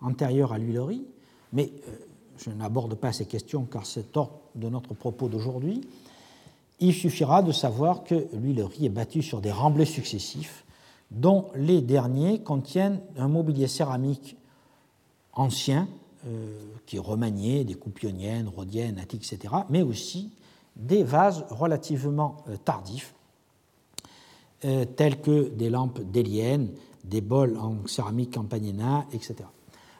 antérieures 0.00 0.52
à 0.52 0.58
l'huilerie, 0.58 1.04
mais 1.52 1.72
euh, 1.88 1.96
je 2.38 2.50
n'aborde 2.50 2.94
pas 2.94 3.12
ces 3.12 3.26
questions 3.26 3.64
car 3.64 3.86
c'est 3.86 4.16
hors 4.16 4.40
de 4.54 4.68
notre 4.68 4.94
propos 4.94 5.28
d'aujourd'hui. 5.28 5.80
Il 6.80 6.92
suffira 6.92 7.42
de 7.42 7.52
savoir 7.52 8.04
que 8.04 8.26
l'huilerie 8.32 8.86
est 8.86 8.90
bâtie 8.90 9.22
sur 9.22 9.40
des 9.40 9.52
remblais 9.52 9.84
successifs, 9.84 10.64
dont 11.10 11.46
les 11.54 11.80
derniers 11.80 12.40
contiennent 12.40 13.00
un 13.16 13.28
mobilier 13.28 13.68
céramique 13.68 14.36
ancien 15.32 15.88
euh, 16.26 16.58
qui 16.86 16.96
est 16.96 17.00
remanié, 17.00 17.64
des 17.64 17.74
coupes 17.74 18.02
ioniennes, 18.02 18.48
rhodiennes, 18.48 18.98
attiques, 18.98 19.30
etc., 19.32 19.54
mais 19.68 19.82
aussi 19.82 20.30
des 20.76 21.04
vases 21.04 21.44
relativement 21.50 22.38
euh, 22.48 22.56
tardifs, 22.56 23.14
euh, 24.64 24.84
tels 24.84 25.20
que 25.20 25.50
des 25.50 25.70
lampes 25.70 26.00
déliennes, 26.00 26.70
des 27.04 27.20
bols 27.20 27.56
en 27.58 27.86
céramique 27.86 28.34
campagnena, 28.34 29.06
etc. 29.12 29.36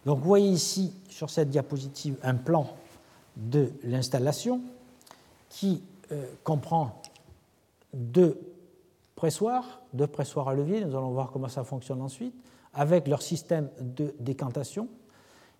Donc 0.06 0.18
vous 0.18 0.24
voyez 0.24 0.50
ici 0.50 0.92
sur 1.08 1.30
cette 1.30 1.50
diapositive 1.50 2.16
un 2.22 2.34
plan 2.34 2.68
de 3.36 3.72
l'installation 3.84 4.60
qui 5.50 5.82
comprend 6.42 7.02
deux 7.92 8.38
pressoirs, 9.16 9.82
deux 9.92 10.06
pressoirs 10.06 10.48
à 10.48 10.54
levier, 10.54 10.84
nous 10.84 10.96
allons 10.96 11.12
voir 11.12 11.30
comment 11.30 11.48
ça 11.48 11.64
fonctionne 11.64 12.02
ensuite, 12.02 12.34
avec 12.72 13.08
leur 13.08 13.22
système 13.22 13.70
de 13.80 14.14
décantation, 14.18 14.88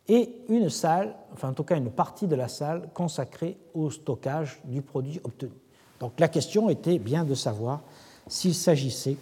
et 0.09 0.31
une 0.49 0.69
salle, 0.69 1.15
enfin 1.33 1.51
en 1.51 1.53
tout 1.55 1.65
cas 1.65 1.77
une 1.77 1.91
partie 1.91 2.27
de 2.27 2.35
la 2.35 2.49
salle 2.49 2.91
consacrée 2.93 3.57
au 3.73 3.91
stockage 3.91 4.61
du 4.65 4.83
produit 4.83 5.21
obtenu. 5.25 5.53
Donc 6.01 6.21
la 6.21 6.29
question 6.29 6.69
était 6.69 6.99
bien 6.99 7.25
de 7.25 7.35
savoir 7.35 7.83
s'il 8.27 8.55
s'agissait 8.55 9.16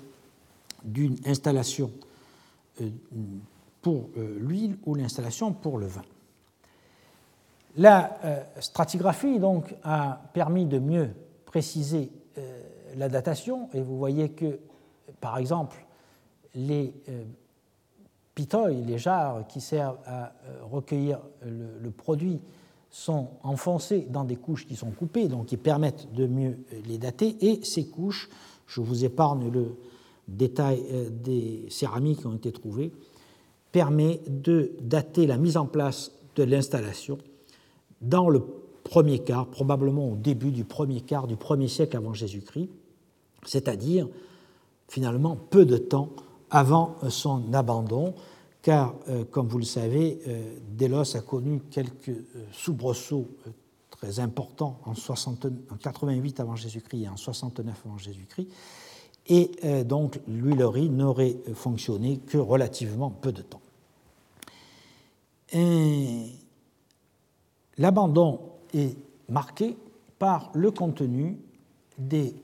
d'une 0.83 1.17
installation 1.27 1.91
euh, 2.81 2.89
pour 3.81 4.09
euh, 4.17 4.39
l'huile 4.41 4.77
ou 4.85 4.95
l'installation 4.95 5.53
pour 5.53 5.79
le 5.79 5.87
vin. 5.87 6.03
La 7.77 8.19
euh, 8.25 8.43
stratigraphie 8.61 9.39
donc 9.39 9.75
a 9.83 10.21
permis 10.33 10.67
de 10.67 10.79
mieux 10.79 11.11
préciser 11.45 12.11
la 12.97 13.09
datation 13.09 13.69
et 13.73 13.81
vous 13.81 13.97
voyez 13.99 14.31
que 14.31 14.59
par 15.21 15.39
exemple 15.39 15.87
les 16.55 16.95
pitoy, 18.35 18.83
les 18.87 18.99
jarres 18.99 19.47
qui 19.47 19.61
servent 19.61 19.99
à 20.07 20.33
euh, 20.47 20.61
recueillir 20.71 21.19
le, 21.45 21.91
produit, 21.91 22.41
sont 22.91 23.29
enfoncées 23.43 24.07
dans 24.11 24.25
des 24.25 24.37
couches 24.37 24.67
qui 24.67 24.77
sont 24.77 24.91
coupées, 24.91 25.29
donc 25.29 25.47
qui 25.47 25.57
permettent 25.57 26.13
de 26.13 26.27
mieux 26.27 26.59
euh, 26.73 26.81
les 26.87 26.99
dater. 26.99 27.37
Et 27.41 27.65
ces 27.65 27.87
couches, 27.87 28.29
je 28.67 28.81
vous 28.81 29.05
épargne 29.05 29.51
le 29.51 29.77
détail 30.29 30.83
euh, 30.91 31.09
des 31.11 31.67
céramiques 31.69 32.21
qui 32.21 32.27
ont 32.27 32.35
été 32.35 32.53
trouvées, 32.53 32.93
permet 33.71 34.21
de 34.27 34.73
dater 34.81 35.27
la 35.27 35.39
mise 35.39 35.57
en 35.57 35.67
place 35.67 36.13
de 36.37 36.43
l'installation 36.43 37.19
dans 38.03 38.29
le 38.29 38.43
premier 38.85 39.21
quart, 39.21 39.47
probablement 39.47 40.11
au 40.11 40.17
début 40.17 40.51
du 40.51 40.65
premier 40.65 41.01
quart 41.01 41.27
du 41.27 41.37
premier 41.37 41.69
siècle 41.69 41.97
avant 41.97 42.13
Jésus-Christ, 42.13 42.69
c'est-à-dire 43.47 44.09
finalement 44.89 45.37
peu 45.37 45.65
de 45.65 45.79
temps 45.79 46.11
avant 46.51 46.97
son 47.09 47.55
abandon, 47.55 48.15
car, 48.61 48.95
euh, 49.09 49.25
comme 49.25 49.49
vous 49.49 49.59
le 49.59 49.65
savez, 49.65 50.21
euh, 50.29 50.59
Delos 50.77 51.17
a 51.17 51.21
connu 51.21 51.61
quelques 51.71 52.11
euh, 52.11 52.47
soubresauts 52.53 53.29
très 53.91 54.21
importants 54.21 54.79
en, 54.85 54.95
88 55.77 56.41
avant 56.41 56.57
Jésus-Christ 56.57 57.05
et 57.05 57.09
en 57.09 57.17
69 57.17 57.83
avant 57.87 57.99
Jésus-Christ, 57.99 58.49
et 59.29 59.85
donc 59.85 60.19
l'huilerie 60.27 60.91
n'aurait 60.91 61.37
fonctionné 61.55 62.19
que 62.27 62.39
relativement 62.39 63.09
peu 63.09 63.31
de 63.31 63.43
temps. 63.43 63.61
L'abandon 67.79 68.41
est 68.75 68.97
marqué 69.29 69.77
par 70.19 70.51
le 70.55 70.71
contenu 70.71 71.39
des 71.99 72.35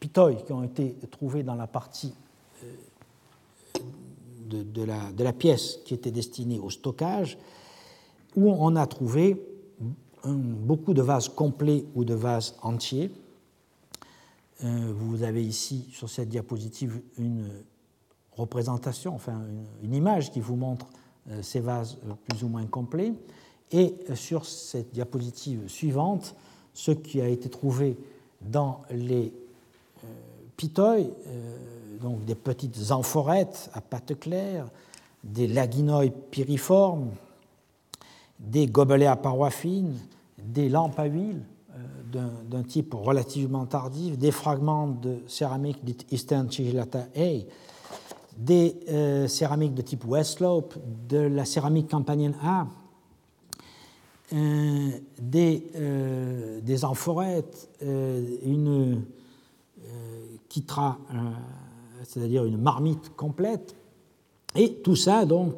pitoïs 0.00 0.42
qui 0.44 0.52
ont 0.52 0.62
été 0.62 0.96
trouvés 1.10 1.42
dans 1.42 1.54
la 1.54 1.66
partie 1.66 2.14
de, 4.62 5.22
la, 5.22 5.32
pièce 5.32 5.78
qui 5.84 5.94
était 5.94 6.10
destinée 6.10 6.58
au 6.58 6.70
stockage, 6.70 7.38
où 8.36 8.50
on 8.50 8.76
a 8.76 8.86
trouvé 8.86 9.40
beaucoup 10.24 10.94
de 10.94 11.02
vases 11.02 11.28
complets 11.28 11.84
ou 11.94 12.04
de 12.04 12.14
vases 12.14 12.56
entiers. 12.62 13.10
Euh, 14.62 14.92
vous 14.94 15.22
avez 15.22 15.44
ici 15.44 15.88
sur 15.92 16.08
cette 16.08 16.28
diapositive 16.28 17.00
une 17.18 17.48
représentation, 18.32 19.14
enfin 19.14 19.42
une, 19.82 19.94
image 19.94 20.30
qui 20.30 20.40
vous 20.40 20.56
montre 20.56 20.86
euh, 21.30 21.42
ces 21.42 21.60
vases 21.60 21.98
euh, 22.06 22.14
plus 22.28 22.44
ou 22.44 22.48
moins 22.48 22.66
complets. 22.66 23.12
Et 23.72 23.94
sur 24.14 24.46
cette 24.46 24.92
diapositive 24.92 25.68
suivante, 25.68 26.34
ce 26.74 26.90
qui 26.90 27.20
a 27.20 27.28
été 27.28 27.48
trouvé 27.48 27.96
dans 28.40 28.82
les 28.90 29.32
pitoy, 30.56 31.10
donc 32.00 32.24
des 32.24 32.34
petites 32.34 32.90
amphorettes 32.90 33.70
à 33.72 33.80
pâte 33.80 34.18
claire, 34.20 34.66
des 35.24 35.46
laguinoïs 35.46 36.12
piriformes, 36.30 37.10
des 38.38 38.66
gobelets 38.66 39.06
à 39.06 39.16
parois 39.16 39.50
fines, 39.50 39.98
des 40.38 40.68
lampes 40.68 40.98
à 40.98 41.04
huile 41.04 41.42
euh, 41.74 42.28
d'un 42.50 42.62
type 42.62 42.94
relativement 42.94 43.64
tardif, 43.64 44.18
des 44.18 44.30
fragments 44.30 44.88
de 44.88 45.18
céramique 45.26 45.84
dite 45.84 46.06
Eastern 46.12 46.50
Chigilata 46.50 47.06
A, 47.16 47.44
des 48.36 48.76
euh, 48.90 49.26
céramiques 49.28 49.74
de 49.74 49.82
type 49.82 50.04
Westslope, 50.04 50.74
de 51.08 51.18
la 51.18 51.44
céramique 51.44 51.90
campanienne 51.90 52.34
A, 52.44 52.66
euh, 54.34 54.90
des, 55.20 55.62
des, 56.62 56.84
amphorettes, 56.84 57.68
une 57.80 59.02
kitra, 60.48 60.98
c'est-à-dire 62.02 62.44
une 62.44 62.58
marmite 62.58 63.14
complète, 63.16 63.76
et 64.56 64.74
tout 64.74 64.96
ça 64.96 65.24
donc 65.24 65.54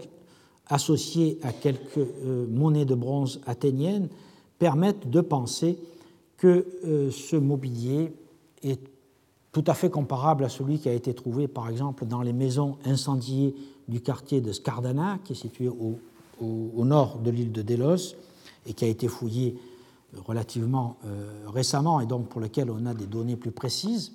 associé 0.68 1.38
à 1.42 1.52
quelques 1.52 2.06
monnaies 2.50 2.84
de 2.84 2.94
bronze 2.94 3.40
athéniennes 3.46 4.08
permettent 4.58 5.08
de 5.08 5.20
penser 5.20 5.78
que 6.36 6.66
euh, 6.84 7.10
ce 7.10 7.36
mobilier 7.36 8.12
est 8.62 8.80
tout 9.52 9.64
à 9.66 9.74
fait 9.74 9.90
comparable 9.90 10.44
à 10.44 10.48
celui 10.48 10.78
qui 10.78 10.88
a 10.88 10.92
été 10.92 11.14
trouvé 11.14 11.48
par 11.48 11.68
exemple 11.68 12.04
dans 12.04 12.22
les 12.22 12.32
maisons 12.32 12.76
incendiées 12.84 13.54
du 13.88 14.00
quartier 14.00 14.40
de 14.40 14.52
Skardana, 14.52 15.18
qui 15.24 15.32
est 15.32 15.36
situé 15.36 15.68
au, 15.68 15.98
nord 16.84 17.18
de 17.18 17.30
l'île 17.30 17.52
de 17.52 17.62
Delos 17.62 18.14
et 18.66 18.74
qui 18.74 18.84
a 18.84 18.88
été 18.88 19.08
fouillé 19.08 19.56
relativement 20.26 20.96
euh, 21.04 21.44
récemment 21.46 22.00
et 22.00 22.06
donc 22.06 22.28
pour 22.28 22.40
lequel 22.40 22.70
on 22.70 22.86
a 22.86 22.94
des 22.94 23.06
données 23.06 23.36
plus 23.36 23.50
précises, 23.50 24.12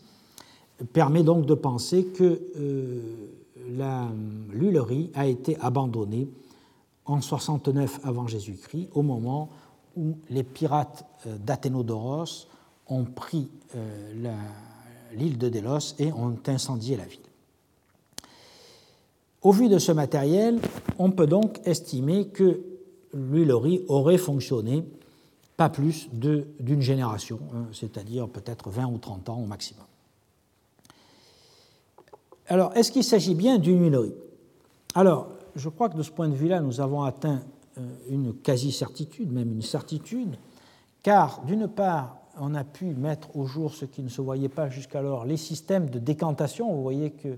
permet 0.94 1.24
donc 1.24 1.46
de 1.46 1.54
penser 1.54 2.06
que 2.06 2.42
euh, 2.58 3.00
l'huilerie 4.52 5.12
a 5.14 5.28
été 5.28 5.58
abandonnée 5.60 6.30
en 7.06 7.22
69 7.22 8.00
avant 8.04 8.28
Jésus-Christ, 8.28 8.90
au 8.94 9.02
moment 9.02 9.50
où 9.96 10.18
les 10.30 10.44
pirates 10.44 11.06
euh, 11.28 11.38
d'Athénodoros 11.38 12.48
ont 12.88 13.06
pris 13.06 13.50
euh, 13.76 14.34
l'île 15.14 15.38
de 15.38 15.50
Délos 15.50 15.96
et 16.00 16.12
ont 16.12 16.38
incendié 16.48 16.98
la 16.98 17.06
ville. 17.06 17.20
Au 19.42 19.52
vu 19.52 19.70
de 19.70 19.80
ce 19.80 19.92
matériel, 19.92 20.60
on 21.00 21.12
peut 21.12 21.26
donc 21.26 21.60
estimer 21.66 22.28
que 22.28 22.62
l'huilerie 23.14 23.86
aurait 23.88 24.18
fonctionné 24.18 24.84
pas 25.58 25.70
plus 25.70 26.10
d'une 26.12 26.82
génération, 26.82 27.40
hein, 27.54 27.66
c'est-à-dire 27.72 28.28
peut-être 28.28 28.70
20 28.70 28.88
ou 28.88 28.98
30 28.98 29.30
ans 29.30 29.40
au 29.40 29.46
maximum. 29.46 29.86
Alors, 32.48 32.76
est-ce 32.76 32.92
qu'il 32.92 33.04
s'agit 33.04 33.36
bien 33.36 33.60
d'une 33.60 33.82
huilerie? 33.82 34.14
Alors, 34.96 35.30
je 35.56 35.70
crois 35.70 35.90
que 35.90 35.98
de 35.98 36.04
ce 36.04 36.12
point 36.12 36.28
de 36.28 36.34
vue-là, 36.34 36.62
nous 36.62 36.82
avons 36.82 37.04
atteint 37.04 37.42
euh, 37.78 37.82
une 38.10 38.34
quasi-certitude, 38.34 39.32
même 39.32 39.52
une 39.52 39.62
certitude, 39.62 40.36
car 41.04 41.42
d'une 41.46 41.68
part, 41.68 42.18
on 42.40 42.56
a 42.56 42.64
pu 42.64 42.86
mettre 42.86 43.36
au 43.36 43.46
jour 43.46 43.74
ce 43.74 43.86
qui 43.86 44.02
ne 44.02 44.10
se 44.10 44.22
voyait 44.22 44.50
pas 44.50 44.70
jusqu'alors, 44.70 45.26
les 45.26 45.38
systèmes 45.38 45.90
de 45.90 46.00
décantation. 46.00 46.74
Vous 46.74 46.82
voyez 46.82 47.12
que 47.12 47.28
euh, 47.28 47.38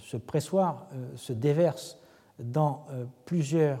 ce 0.00 0.16
pressoir 0.16 0.86
euh, 0.94 1.06
se 1.16 1.32
déverse 1.32 1.98
dans 2.40 2.86
plusieurs 3.24 3.80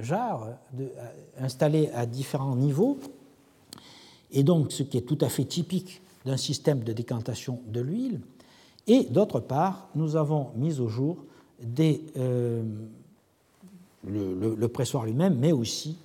jarres 0.00 0.48
installés 1.38 1.90
à 1.94 2.06
différents 2.06 2.56
niveaux, 2.56 2.98
et 4.32 4.42
donc 4.42 4.72
ce 4.72 4.82
qui 4.82 4.98
est 4.98 5.02
tout 5.02 5.18
à 5.20 5.28
fait 5.28 5.44
typique 5.44 6.02
d'un 6.24 6.36
système 6.36 6.80
de 6.80 6.92
décantation 6.92 7.60
de 7.66 7.80
l'huile. 7.80 8.20
Et 8.86 9.04
d'autre 9.04 9.40
part, 9.40 9.88
nous 9.94 10.16
avons 10.16 10.50
mis 10.56 10.80
au 10.80 10.88
jour 10.88 11.24
des 11.62 12.04
le, 14.06 14.66
pressoir 14.68 15.04
lui-même, 15.04 15.38
mais 15.38 15.52
aussi 15.52 15.96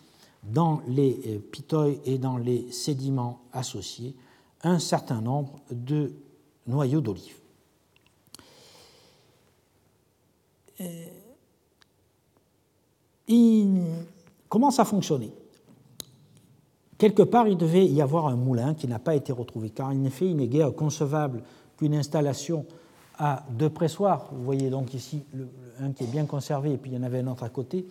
dans 0.43 0.81
les 0.87 1.19
euh, 1.27 1.39
pitoïs 1.39 1.97
et 2.05 2.17
dans 2.17 2.37
les 2.37 2.71
sédiments 2.71 3.41
associés, 3.51 4.13
un 4.63 4.79
certain 4.79 5.21
nombre 5.21 5.59
de 5.71 6.13
noyaux 6.67 7.01
d'olive. 7.01 7.39
Euh, 13.29 14.03
comment 14.49 14.71
ça 14.71 14.85
fonctionnait? 14.85 15.31
Quelque 16.97 17.23
part, 17.23 17.47
il 17.47 17.57
devait 17.57 17.85
y 17.85 18.01
avoir 18.01 18.27
un 18.27 18.35
moulin 18.35 18.73
qui 18.73 18.87
n'a 18.87 18.99
pas 18.99 19.15
été 19.15 19.33
retrouvé, 19.33 19.69
car 19.69 19.89
en 19.89 20.03
effet, 20.05 20.27
il 20.27 20.37
n'est 20.37 20.47
guère 20.47 20.73
concevable 20.73 21.43
qu'une 21.77 21.95
installation 21.95 22.65
à 23.17 23.45
deux 23.49 23.69
pressoirs, 23.69 24.29
vous 24.31 24.43
voyez 24.43 24.69
donc 24.69 24.93
ici 24.93 25.23
un 25.79 25.91
qui 25.91 26.03
est 26.03 26.07
bien 26.07 26.25
conservé 26.25 26.73
et 26.73 26.77
puis 26.77 26.91
il 26.91 26.95
y 26.95 26.97
en 26.97 27.03
avait 27.03 27.19
un 27.19 27.27
autre 27.27 27.43
à 27.43 27.49
côté, 27.49 27.85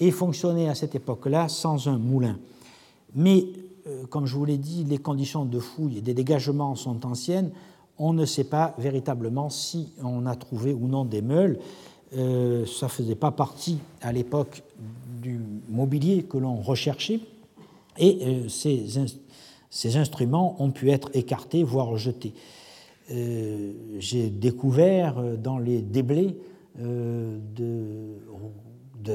et 0.00 0.10
fonctionnait 0.10 0.68
à 0.68 0.74
cette 0.74 0.94
époque-là 0.94 1.48
sans 1.48 1.88
un 1.88 1.98
moulin. 1.98 2.38
Mais, 3.14 3.46
euh, 3.86 4.04
comme 4.06 4.26
je 4.26 4.36
vous 4.36 4.44
l'ai 4.44 4.58
dit, 4.58 4.84
les 4.84 4.98
conditions 4.98 5.44
de 5.44 5.58
fouille 5.58 5.98
et 5.98 6.00
des 6.00 6.14
dégagements 6.14 6.74
sont 6.74 7.04
anciennes. 7.06 7.50
On 7.98 8.12
ne 8.12 8.24
sait 8.24 8.44
pas 8.44 8.74
véritablement 8.78 9.50
si 9.50 9.92
on 10.02 10.26
a 10.26 10.36
trouvé 10.36 10.72
ou 10.72 10.86
non 10.86 11.04
des 11.04 11.22
meules. 11.22 11.58
Euh, 12.16 12.64
ça 12.66 12.86
ne 12.86 12.90
faisait 12.90 13.14
pas 13.14 13.30
partie 13.30 13.78
à 14.00 14.12
l'époque 14.12 14.62
du 15.20 15.40
mobilier 15.68 16.22
que 16.22 16.38
l'on 16.38 16.56
recherchait. 16.56 17.20
Et 17.98 18.18
euh, 18.22 18.48
ces, 18.48 19.96
instruments 19.96 20.56
ont 20.62 20.70
pu 20.70 20.90
être 20.90 21.10
écartés, 21.14 21.62
voire 21.64 21.96
jetés. 21.96 22.32
J'ai 23.10 24.28
découvert 24.28 25.22
dans 25.38 25.58
les 25.58 25.80
déblais 25.80 26.36
de, 26.78 28.16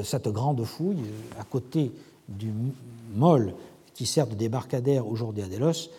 cette 0.02 0.26
grande 0.28 0.64
fouille, 0.64 1.04
à 1.38 1.44
côté 1.44 1.92
du 2.28 2.52
mol 3.14 3.54
qui 3.94 4.06
sert 4.06 4.26
de 4.26 4.34
débarcadère 4.34 5.06
aujourd'hui 5.06 5.44
à 5.44 5.46
Delos, 5.46 5.90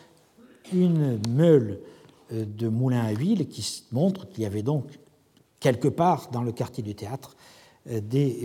une 0.74 1.20
meule 1.30 1.80
euh, 2.32 2.46
de 2.46 2.68
moulin 2.68 3.06
à 3.06 3.12
huile 3.12 3.48
qui 3.48 3.84
montre 3.92 4.28
qu'il 4.28 4.44
y 4.44 4.46
avait 4.46 4.64
donc 4.64 4.86
quelque 5.66 5.88
part 5.88 6.30
dans 6.32 6.44
le 6.44 6.52
quartier 6.52 6.84
du 6.84 6.94
théâtre 6.94 7.36
euh, 7.90 8.00
des, 8.00 8.38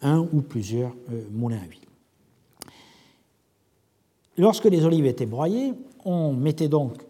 euh, 0.00 0.06
un 0.08 0.20
ou 0.20 0.40
plusieurs 0.40 0.94
moulins 1.30 1.60
à 1.60 1.66
huile. 1.66 1.80
Lorsque 4.38 4.64
les 4.64 4.82
olives 4.86 5.04
étaient 5.04 5.26
broyées, 5.26 5.74
on 6.06 6.32
mettait 6.32 6.68
donc 6.68 7.04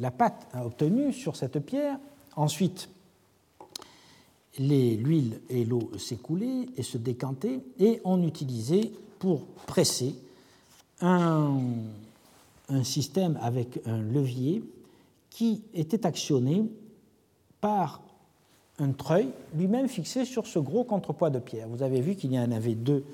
la 0.00 0.10
pâte 0.10 0.48
obtenue 0.60 1.12
sur 1.12 1.36
cette 1.36 1.60
pierre. 1.60 2.00
Ensuite, 2.34 2.88
l'huile 4.58 5.40
et 5.48 5.64
l'eau 5.64 5.92
s'écoulaient 5.98 6.66
et 6.76 6.82
se 6.82 6.98
décantaient, 6.98 7.60
et 7.78 8.00
on 8.02 8.26
utilisait 8.26 8.90
pour 9.20 9.46
presser 9.66 10.16
un, 11.00 11.58
système 12.82 13.38
avec 13.40 13.80
un 13.86 13.98
levier 13.98 14.64
qui 15.30 15.62
était 15.74 16.06
actionné 16.06 16.64
par 17.60 18.00
un 18.78 18.92
treuil 18.92 19.30
lui-même 19.54 19.88
fixé 19.88 20.24
sur 20.24 20.46
ce 20.46 20.58
gros 20.58 20.84
contrepoids 20.84 21.30
de 21.30 21.38
pierre. 21.38 21.68
Vous 21.68 21.82
avez 21.82 22.00
vu 22.00 22.14
qu'il 22.14 22.32
y 22.32 22.38
en 22.38 22.52
avait 22.52 22.74
deux 22.74 23.04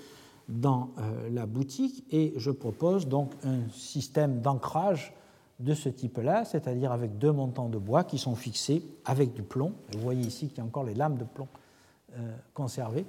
dans 0.49 0.91
euh, 0.99 1.31
la 1.31 1.47
boutique 1.47 2.05
et 2.11 2.35
je 2.37 2.51
propose 2.51 3.09
donc 3.09 3.33
un 3.45 3.61
système 3.73 4.41
d'ancrage 4.41 5.15
de 5.61 5.75
ce 5.75 5.89
type-là, 5.89 6.45
c'est-à-dire 6.45 6.93
avec 6.93 7.19
deux 7.19 7.33
montants 7.33 7.69
de 7.69 7.79
bois 7.79 8.05
qui 8.05 8.19
sont 8.19 8.35
fixés 8.35 8.83
avec 9.05 9.35
du 9.35 9.43
plomb. 9.43 9.73
Vous 9.93 10.01
voyez 10.01 10.27
ici 10.27 10.49
qu'il 10.49 10.59
y 10.59 10.61
a 10.61 10.65
encore 10.65 10.85
les 10.85 10.95
lames 10.95 11.17
de 11.17 11.25
plomb 11.25 11.49
euh, 12.19 12.37
conservées, 12.53 13.07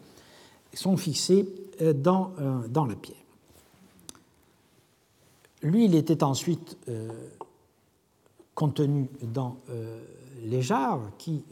sont 0.73 0.97
fixés 0.97 1.47
euh, 1.81 1.93
dans, 1.93 2.31
euh, 2.39 2.67
dans 2.67 2.85
la 2.85 2.95
pierre. 2.95 3.17
L'huile 5.61 5.95
était 5.95 6.23
ensuite 6.23 6.77
contenue 8.53 9.07
dans 9.23 9.57
les 10.43 10.61
jarres 10.61 11.11
qui 11.17 11.43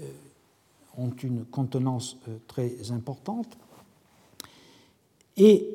ont 0.98 1.12
une 1.24 1.46
contenance 1.46 2.18
très 2.48 2.92
importante. 2.92 3.58
Et 5.38 5.68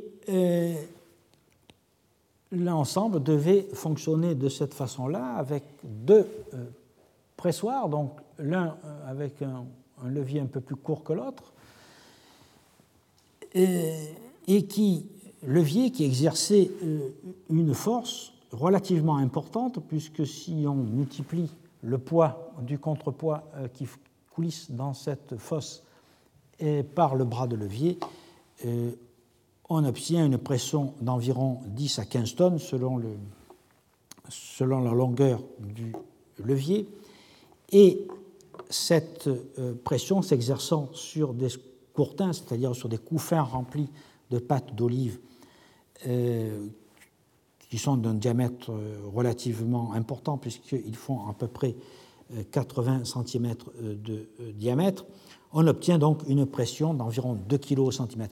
l'ensemble 2.52 3.22
devait 3.22 3.66
fonctionner 3.72 4.34
de 4.34 4.48
cette 4.48 4.74
façon-là 4.74 5.34
avec 5.34 5.64
deux 5.84 6.26
euh, 6.54 6.64
pressoirs, 7.36 7.88
donc 7.88 8.12
l'un 8.38 8.76
euh, 8.84 9.10
avec 9.10 9.42
un, 9.42 9.64
levier 10.08 10.40
un 10.40 10.46
peu 10.46 10.60
plus 10.60 10.76
court 10.76 11.02
que 11.02 11.12
l'autre, 11.12 11.52
et, 13.54 14.66
qui 14.68 15.06
levier 15.42 15.90
qui 15.90 16.04
exerçait 16.04 16.70
euh, 16.82 17.10
une 17.50 17.74
force 17.74 18.32
relativement 18.52 19.16
importante, 19.16 19.80
puisque 19.88 20.26
si 20.26 20.64
on 20.66 20.76
multiplie 20.76 21.50
le 21.82 21.98
poids 21.98 22.52
du 22.62 22.78
contrepoids 22.78 23.44
qui 23.74 23.86
coulisse 24.30 24.70
dans 24.70 24.94
cette 24.94 25.36
fosse 25.36 25.84
et 26.58 26.82
par 26.82 27.14
le 27.14 27.24
bras 27.24 27.46
de 27.46 27.56
levier, 27.56 27.98
on 29.68 29.84
obtient 29.84 30.26
une 30.26 30.38
pression 30.38 30.94
d'environ 31.00 31.60
10 31.66 31.98
à 32.00 32.04
15 32.04 32.34
tonnes 32.34 32.58
selon, 32.58 32.96
le, 32.96 33.16
selon 34.28 34.80
la 34.80 34.92
longueur 34.92 35.40
du 35.60 35.92
levier. 36.42 36.88
Et 37.70 38.08
cette 38.70 39.28
pression 39.84 40.22
s'exerçant 40.22 40.88
sur 40.94 41.34
des 41.34 41.48
courtins, 41.92 42.32
c'est-à-dire 42.32 42.74
sur 42.74 42.88
des 42.88 42.98
couffins 42.98 43.42
remplis 43.42 43.88
de 44.30 44.38
pâte 44.38 44.74
d'olive 44.74 45.18
qui 47.68 47.78
sont 47.78 47.96
d'un 47.96 48.14
diamètre 48.14 48.72
relativement 49.12 49.92
important 49.92 50.38
puisqu'ils 50.38 50.96
font 50.96 51.28
à 51.28 51.34
peu 51.34 51.48
près 51.48 51.76
80 52.50 53.02
cm 53.04 53.54
de 53.80 54.28
diamètre, 54.52 55.04
on 55.52 55.66
obtient 55.66 55.98
donc 55.98 56.22
une 56.28 56.46
pression 56.46 56.94
d'environ 56.94 57.34
2 57.34 57.58
kg 57.58 57.78
au 57.80 57.90
cm, 57.90 58.28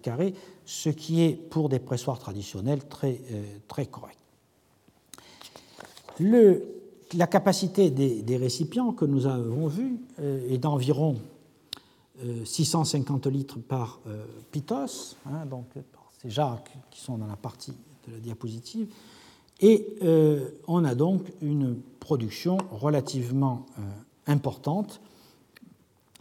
ce 0.64 0.90
qui 0.90 1.22
est 1.22 1.32
pour 1.32 1.68
des 1.68 1.78
pressoirs 1.78 2.18
traditionnels 2.18 2.86
très, 2.86 3.20
euh, 3.30 3.44
très 3.68 3.86
correct. 3.86 4.18
La 6.20 7.26
capacité 7.26 7.90
des, 7.90 8.36
récipients 8.36 8.92
que 8.92 9.04
nous 9.04 9.26
avons 9.26 9.68
vus 9.68 9.96
euh, 10.18 10.52
est 10.52 10.58
d'environ 10.58 11.16
650 12.44 13.26
euh, 13.26 13.30
litres 13.30 13.58
par 13.60 14.00
pitos, 14.50 15.16
hein, 15.26 15.46
donc 15.46 15.66
ces 16.20 16.30
jarres 16.30 16.64
qui 16.90 17.00
sont 17.00 17.18
dans 17.18 17.26
la 17.26 17.36
partie 17.36 17.72
de 18.08 18.12
la 18.12 18.18
diapositive, 18.18 18.88
et 19.60 19.86
on 20.66 20.84
a 20.84 20.94
donc 20.94 21.22
une 21.40 21.76
production 22.00 22.58
relativement 22.70 23.66
importante 24.26 25.00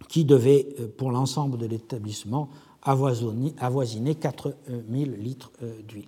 qui 0.08 0.26
devait, 0.26 0.68
euh, 0.80 0.88
pour 0.96 1.12
l'ensemble 1.12 1.58
de 1.58 1.66
l'établissement, 1.66 2.50
avoisiner 2.84 4.16
4000 4.16 5.12
litres 5.14 5.52
euh, 5.64 5.82
d'huile. 5.88 6.08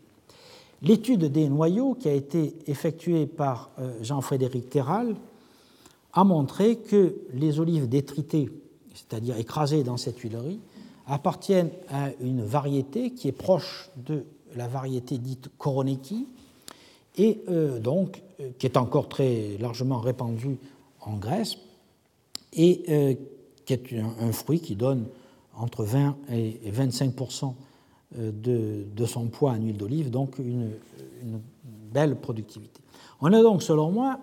L'étude 0.84 1.26
des 1.26 1.50
noyaux, 1.50 1.96
qui 1.96 2.08
a 2.08 2.14
été 2.14 2.54
effectuée 2.68 3.26
par 3.26 3.72
euh, 3.80 3.92
Jean-Frédéric 4.02 4.70
Terral, 4.70 5.16
a 6.14 6.24
montré 6.24 6.78
que 6.78 7.16
les 7.34 7.60
olives 7.60 7.90
détritées, 7.90 8.50
c'est-à-dire 8.94 9.38
écrasées 9.38 9.84
dans 9.84 9.98
cette 9.98 10.20
huilerie, 10.20 10.60
appartiennent 11.08 11.72
à 11.90 12.12
une 12.22 12.44
variété 12.44 13.12
qui 13.12 13.28
est 13.28 13.34
proche 13.34 13.90
de 14.06 14.26
la 14.56 14.68
variété 14.68 15.18
dite 15.18 15.50
Koroneki, 15.58 16.28
et 17.18 17.42
donc 17.82 18.22
qui 18.60 18.68
est 18.68 18.78
encore 18.78 19.10
très 19.10 19.58
largement 19.60 20.00
répandue 20.00 20.58
en 21.02 21.18
Grèce, 21.18 21.58
et 22.54 23.18
qui 23.66 23.74
est 23.74 23.94
un, 24.20 24.32
fruit 24.32 24.60
qui 24.60 24.76
donne 24.76 25.06
entre 25.56 25.84
20 25.84 26.16
et 26.32 26.60
25 26.72 27.14
euh, 28.18 28.32
de, 28.32 28.86
de, 28.96 29.06
son 29.06 29.28
poids 29.28 29.52
en 29.52 29.62
huile 29.62 29.78
d'olive, 29.78 30.10
donc 30.10 30.40
une, 30.40 30.72
belle 31.92 32.18
productivité. 32.18 32.82
On 33.22 33.32
a 33.34 33.42
donc, 33.42 33.64
selon 33.64 33.92
moi, 33.92 34.20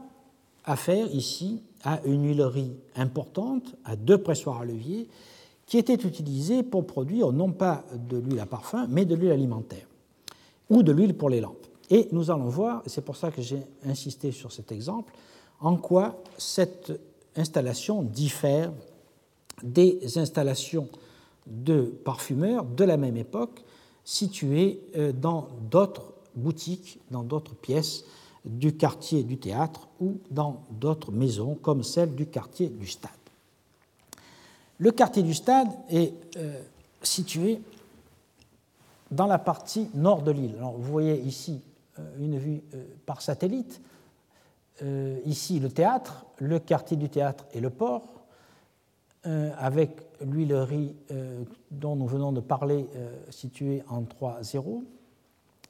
affaire 0.65 1.13
ici 1.13 1.63
à 1.83 2.01
une 2.05 2.27
huilerie 2.27 2.73
importante, 2.95 3.75
à 3.85 3.97
deux 3.97 4.19
pressoirs 4.19 4.61
à 4.61 4.65
levier, 4.65 5.09
qui 5.67 5.79
étaient 5.79 5.95
utilisés 5.95 6.63
pour 6.63 6.87
produire 6.87 7.33
non 7.33 7.53
pas 7.53 7.85
de 7.95 8.19
l'huile 8.19 8.41
à 8.41 8.47
parfum, 8.47 8.87
mais 8.89 9.07
de 9.07 9.15
l'huile 9.15 9.33
alimentaire, 9.33 9.87
ou 10.69 10.83
de 10.83 10.93
l'huile 10.93 11.15
pour 11.15 11.31
les 11.31 11.41
lampes. 11.41 11.67
Et 11.91 12.09
nous 12.13 12.31
allons 12.31 12.49
voir, 12.49 12.83
et 12.87 12.89
c'est 12.89 13.05
pour 13.05 13.17
ça 13.17 13.31
que 13.31 13.43
j'ai 13.43 13.63
insisté 13.85 14.33
sur 14.33 14.53
cet 14.53 14.73
exemple, 14.73 15.13
en 15.61 15.77
quoi 15.77 16.23
cette 16.39 16.93
installation 17.37 18.03
diffère 18.03 18.73
des 19.63 20.19
installations 20.19 20.89
de 21.47 21.83
parfumeurs 22.05 22.65
de 22.65 22.85
la 22.85 22.97
même 22.97 23.17
époque 23.17 23.63
situées 24.05 24.81
euh, 24.97 25.13
dans 25.13 25.49
d'autres 25.71 26.13
boutiques, 26.35 27.01
dans 27.11 27.23
d'autres 27.23 27.55
pièces 27.55 28.05
du 28.45 28.77
quartier 28.77 29.23
du 29.23 29.39
théâtre 29.39 29.89
ou 30.01 30.19
dans 30.31 30.63
d'autres 30.71 31.13
maisons 31.13 31.55
comme 31.55 31.83
celle 31.83 32.15
du 32.15 32.27
quartier 32.27 32.69
du 32.69 32.87
stade. 32.87 33.11
Le 34.79 34.91
quartier 34.91 35.23
du 35.23 35.35
stade 35.35 35.69
est 35.89 36.13
euh, 36.37 36.61
situé 37.03 37.61
dans 39.11 39.27
la 39.27 39.39
partie 39.39 39.89
nord 39.95 40.23
de 40.23 40.33
l'île. 40.33 40.57
vous 40.61 40.83
voyez 40.83 41.21
ici 41.21 41.61
une 42.19 42.39
vue 42.39 42.63
par 43.07 43.23
satellite. 43.23 43.81
ici 45.25 45.61
le 45.61 45.69
théâtre, 45.69 46.27
le 46.39 46.59
quartier 46.59 46.97
du 46.97 47.09
théâtre 47.09 47.47
et 47.53 47.61
le 47.61 47.71
port. 47.71 48.15
Euh, 49.27 49.51
avec 49.57 50.03
l'huilerie 50.21 50.95
euh, 51.11 51.45
dont 51.71 51.97
nous 51.97 52.07
venons 52.07 52.31
de 52.31 52.41
parler, 52.41 52.87
euh, 52.95 53.11
située 53.31 53.83
en 53.89 54.03
3-0. 54.03 54.83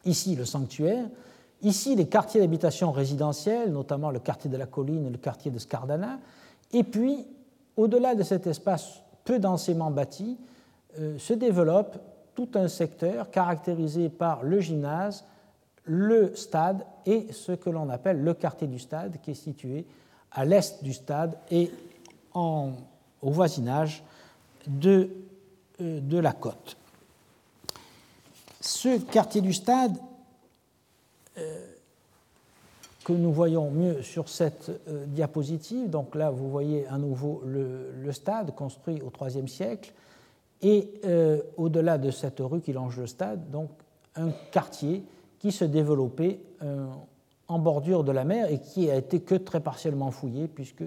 Ici, 0.05 0.35
le 0.35 0.45
sanctuaire. 0.45 1.07
Ici, 1.63 1.95
les 1.95 2.09
quartiers 2.09 2.41
d'habitation 2.41 2.91
résidentielle, 2.91 3.71
notamment 3.71 4.11
le 4.11 4.19
quartier 4.19 4.51
de 4.51 4.57
la 4.57 4.67
colline 4.67 5.07
et 5.07 5.11
le 5.11 5.19
quartier 5.19 5.53
de 5.53 5.61
Scardana. 5.61 6.19
Et 6.73 6.83
puis, 6.83 7.29
au-delà 7.77 8.17
de 8.17 8.25
cet 8.25 8.49
espace 8.49 9.03
peu 9.23 9.39
densément 9.39 9.93
bâti, 9.93 10.37
se 11.19 11.33
développe 11.33 11.97
tout 12.35 12.49
un 12.55 12.67
secteur 12.67 13.31
caractérisé 13.31 14.09
par 14.09 14.43
le 14.43 14.61
gymnase, 14.61 15.25
le 15.85 16.35
stade 16.35 16.85
et 17.07 17.33
ce 17.33 17.53
que 17.53 17.71
l'on 17.71 17.91
appelle 17.91 18.23
le 18.23 18.35
quartier 18.35 18.67
du 18.67 18.79
stade, 18.79 19.21
qui 19.23 19.33
est 19.33 19.35
situé 19.35 19.87
à 20.33 20.45
l'est 20.45 20.83
du 20.83 20.93
stade 20.93 21.37
et 21.51 21.71
au 22.35 22.73
voisinage 23.23 24.03
de, 24.67 25.11
euh, 25.81 26.01
de 26.01 26.19
la 26.19 26.33
côte. 26.33 26.77
Ce 28.61 28.99
quartier 28.99 29.41
du 29.41 29.53
stade, 29.53 29.97
euh, 31.39 31.67
que 33.05 33.13
nous 33.13 33.33
voyons 33.33 33.71
mieux 33.71 34.03
sur 34.03 34.29
cette 34.31 34.71
euh, 34.89 35.05
diapositive, 35.07 35.91
donc 35.91 36.15
là 36.15 36.31
vous 36.31 36.51
voyez 36.51 36.87
à 36.89 36.97
nouveau 36.97 37.43
le, 37.45 38.11
stade 38.13 38.55
construit 38.55 39.03
au 39.03 39.13
IIIe 39.25 39.49
siècle, 39.49 39.93
et 40.63 40.89
au-delà 41.59 41.99
de 41.99 42.11
cette 42.11 42.39
rue 42.41 42.63
qui 42.63 42.73
longe 42.73 42.99
le 42.99 43.07
stade, 43.07 43.51
donc 43.51 43.69
un 44.17 44.31
quartier 44.51 45.05
qui 45.45 45.53
se 45.53 45.67
développait 45.67 46.41
en 47.49 47.59
bordure 47.59 48.03
de 48.03 48.13
la 48.13 48.25
mer 48.25 48.51
et 48.51 48.63
qui 48.63 48.91
a 48.91 48.97
été 48.97 49.21
que 49.21 49.35
très 49.35 49.61
partiellement 49.61 50.11
fouillé, 50.11 50.49
puisque 50.49 50.85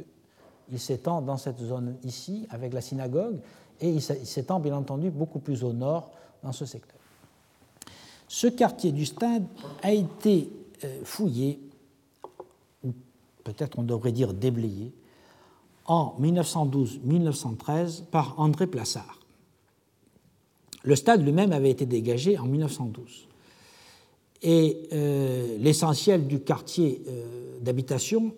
il 0.72 0.80
s'étend 0.80 1.22
dans 1.22 1.38
cette 1.38 1.60
zone 1.60 1.96
ici 2.04 2.48
avec 2.50 2.74
la 2.74 2.82
synagogue 2.82 3.38
et 3.82 3.92
il 3.92 4.02
s'étend 4.02 4.60
bien 4.60 4.76
entendu 4.76 5.12
beaucoup 5.12 5.38
plus 5.38 5.64
au 5.64 5.74
nord 5.74 6.10
dans 6.42 6.54
ce 6.54 6.66
secteur. 6.66 6.98
Ce 8.28 8.48
quartier 8.48 8.92
du 8.92 9.06
stade 9.06 9.46
a 9.84 9.92
été 9.92 10.50
euh, 10.84 11.02
fouillé, 11.04 11.62
ou 12.84 12.94
peut-être 13.44 13.78
on 13.78 13.84
devrait 13.84 14.12
dire 14.12 14.34
déblayé, 14.34 14.92
en 15.86 16.16
1912-1913 16.20 18.06
par 18.06 18.40
André 18.40 18.66
Plassard. 18.66 19.20
Le 20.82 20.96
stade 20.96 21.22
lui-même 21.22 21.52
avait 21.52 21.70
été 21.70 21.86
dégagé 21.86 22.40
en 22.40 22.46
1912. 22.48 23.27
Et 24.42 24.88
euh, 24.94 25.58
l'essentiel 25.58 26.28
du 26.28 26.40
quartier 26.40 27.02
euh, 27.08 27.60
d'habitation 27.60 28.34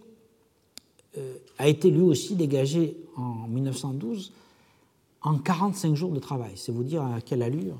euh, 1.17 1.37
a 1.57 1.67
été 1.67 1.89
lui 1.89 2.01
aussi 2.01 2.35
dégagé 2.35 2.97
en 3.17 3.47
1912 3.47 4.31
en 5.21 5.37
45 5.37 5.95
jours 5.95 6.11
de 6.11 6.19
travail. 6.19 6.51
C'est 6.55 6.71
vous 6.71 6.83
dire 6.83 7.03
à 7.03 7.19
quelle 7.19 7.43
allure 7.43 7.79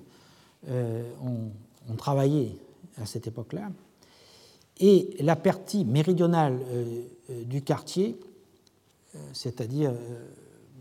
euh, 0.68 1.10
on, 1.24 1.96
travaillait 1.96 2.52
à 2.98 3.06
cette 3.06 3.28
époque-là. 3.28 3.72
Et 4.80 5.16
la 5.22 5.36
partie 5.36 5.84
méridionale 5.84 6.60
du 7.46 7.62
quartier, 7.62 8.18
c'est-à-dire 9.34 9.92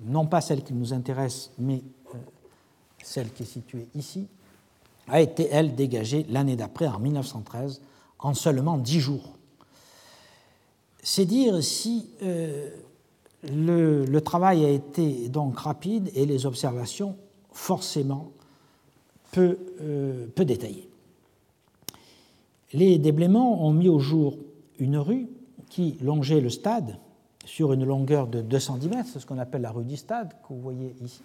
non 0.05 0.27
pas 0.27 0.41
celle 0.41 0.63
qui 0.63 0.75
nous 0.75 0.93
intéresse, 0.93 1.51
mais 1.59 1.83
celle 3.03 3.33
qui 3.33 3.45
est 3.45 3.47
située 3.47 3.89
ici, 3.95 4.29
a 5.09 5.21
été, 5.21 5.49
elle, 5.51 5.75
dégagée 5.75 6.27
l'année 6.29 6.57
d'après, 6.57 6.87
en 6.87 6.99
1913, 6.99 7.81
en 8.19 8.35
seulement 8.35 8.79
10 8.79 9.01
jours 9.01 9.39
c'est 11.09 11.25
dire 11.25 11.63
si 11.63 12.11
euh, 12.23 12.69
le, 13.51 14.19
travail 14.21 14.65
a 14.65 14.69
été 14.69 15.31
donc 15.31 15.59
rapide 15.59 16.11
et 16.15 16.27
les 16.27 16.45
observations 16.45 17.17
forcément 17.51 18.31
peu, 19.33 19.59
euh, 19.81 20.27
peu 20.35 20.45
détaillées. 20.45 20.89
Les 22.75 22.99
déblaiements 22.99 23.65
ont 23.65 23.73
mis 23.73 23.89
au 23.89 23.99
jour 23.99 24.37
une 24.79 24.99
rue 24.99 25.29
qui 25.71 25.97
longeait 26.03 26.43
le 26.43 26.51
stade 26.51 26.99
sur 27.47 27.73
une 27.73 27.87
longueur 27.87 28.27
de 28.27 28.43
210 28.43 28.89
mètres, 28.89 29.09
c'est 29.11 29.21
ce 29.21 29.25
qu'on 29.27 29.39
appelle 29.39 29.63
la 29.63 29.71
rue 29.71 29.85
du 29.85 29.97
stade, 29.97 30.35
que 30.43 30.53
vous 30.53 30.61
voyez 30.61 30.95
ici. 31.03 31.23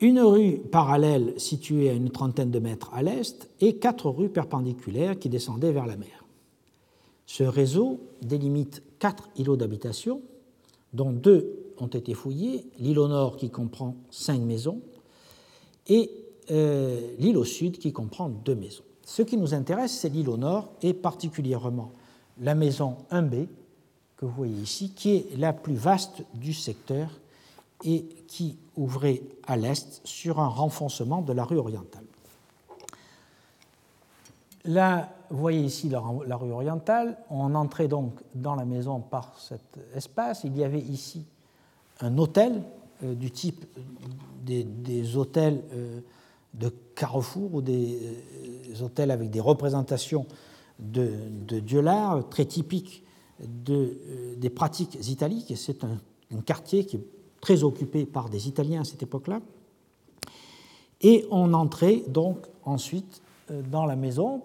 Une 0.00 0.20
rue 0.20 0.58
parallèle 0.58 1.34
située 1.38 1.90
à 1.90 1.92
une 1.92 2.10
trentaine 2.10 2.50
de 2.50 2.58
mètres 2.58 2.90
à 2.94 3.02
l'est 3.02 3.50
et 3.60 3.76
quatre 3.76 4.08
rues 4.08 4.30
perpendiculaires 4.30 5.18
qui 5.18 5.28
descendaient 5.28 5.72
vers 5.72 5.86
la 5.86 5.96
mer. 5.96 6.24
Ce 7.26 7.44
réseau 7.44 8.00
délimite 8.22 8.82
quatre 8.98 9.28
îlots 9.36 9.58
d'habitation, 9.58 10.22
dont 10.94 11.12
deux 11.12 11.74
ont 11.78 11.86
été 11.86 12.14
fouillés, 12.14 12.64
l'île 12.78 12.98
au 12.98 13.08
nord 13.08 13.36
qui 13.36 13.50
comprend 13.50 13.94
cinq 14.10 14.40
maisons 14.40 14.80
et 15.86 16.10
euh, 16.50 16.98
l'île 17.18 17.36
au 17.36 17.44
sud 17.44 17.78
qui 17.78 17.92
comprend 17.92 18.30
deux 18.30 18.54
maisons. 18.54 18.84
Ce 19.04 19.20
qui 19.20 19.36
nous 19.36 19.52
intéresse, 19.52 19.92
c'est 19.92 20.08
l'île 20.08 20.30
au 20.30 20.38
nord 20.38 20.72
et 20.82 20.94
particulièrement 20.94 21.92
la 22.40 22.54
maison 22.54 22.96
1B 23.10 23.48
que 24.16 24.24
vous 24.24 24.32
voyez 24.32 24.62
ici, 24.62 24.92
qui 24.94 25.16
est 25.16 25.36
la 25.36 25.52
plus 25.52 25.74
vaste 25.74 26.24
du 26.34 26.54
secteur 26.54 27.19
et 27.84 28.02
qui 28.26 28.58
ouvrait 28.76 29.22
à 29.46 29.56
l'est 29.56 30.00
sur 30.04 30.40
un 30.40 30.48
renfoncement 30.48 31.22
de 31.22 31.32
la 31.32 31.44
rue 31.44 31.58
orientale. 31.58 32.04
Là, 34.64 35.08
vous 35.30 35.38
voyez 35.38 35.60
ici 35.60 35.88
la, 35.88 36.00
rue 36.00 36.52
orientale. 36.52 37.16
On 37.30 37.54
entrait 37.54 37.88
donc 37.88 38.20
dans 38.34 38.54
la 38.54 38.64
maison 38.64 39.00
par 39.00 39.38
cet 39.38 39.78
espace. 39.94 40.42
Il 40.44 40.56
y 40.56 40.64
avait 40.64 40.80
ici 40.80 41.24
un 42.00 42.18
hôtel 42.18 42.62
euh, 43.02 43.14
du 43.14 43.30
type 43.30 43.64
des, 44.42 45.16
hôtels 45.16 45.62
euh, 45.72 46.00
de 46.54 46.72
Carrefour 46.94 47.54
ou 47.54 47.62
des, 47.62 47.98
euh, 48.68 48.84
hôtels 48.84 49.10
avec 49.10 49.30
des 49.30 49.40
représentations 49.40 50.26
de, 50.78 51.10
de 51.46 51.60
dieu 51.60 51.80
l'art, 51.80 52.28
très 52.28 52.44
typiques 52.44 53.04
de, 53.40 53.96
des 54.36 54.50
pratiques 54.50 54.98
italiques. 55.08 55.54
C'est 55.56 55.84
un, 55.84 55.98
un 56.34 56.40
quartier 56.40 56.84
qui 56.84 56.96
est 56.96 57.06
très 57.40 57.62
occupé 57.62 58.06
par 58.06 58.28
des 58.28 58.48
Italiens 58.48 58.82
à 58.82 58.84
cette 58.84 59.02
époque-là. 59.02 59.40
Et 61.00 61.26
on 61.30 61.54
entrait 61.54 62.02
donc 62.08 62.46
ensuite 62.64 63.22
dans 63.70 63.86
la 63.86 63.96
maison 63.96 64.42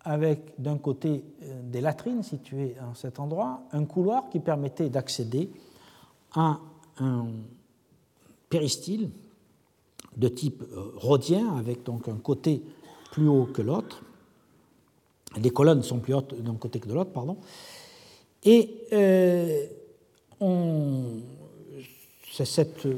avec 0.00 0.52
d'un 0.58 0.78
côté 0.78 1.24
des 1.64 1.80
latrines 1.80 2.22
situées 2.22 2.76
à 2.80 2.94
cet 2.94 3.18
endroit, 3.18 3.62
un 3.72 3.84
couloir 3.84 4.28
qui 4.28 4.38
permettait 4.38 4.88
d'accéder 4.88 5.50
à 6.34 6.60
un 6.98 7.26
péristyle 8.48 9.10
de 10.16 10.28
type 10.28 10.62
euh, 10.62 10.92
rhodien, 10.96 11.56
avec 11.56 11.82
donc 11.82 12.08
un 12.08 12.16
côté 12.16 12.62
plus 13.10 13.28
haut 13.28 13.48
que 13.52 13.62
l'autre. 13.62 14.02
Les 15.36 15.50
colonnes 15.50 15.82
sont 15.82 15.98
plus 15.98 16.14
hautes 16.14 16.40
d'un 16.40 16.54
côté 16.54 16.80
que 16.80 16.88
de 16.88 16.94
l'autre, 16.94 17.10
pardon. 17.10 17.36
Et 18.44 18.86
euh, 18.92 19.66
on, 20.40 21.20
cette, 22.44 22.86
euh, 22.86 22.94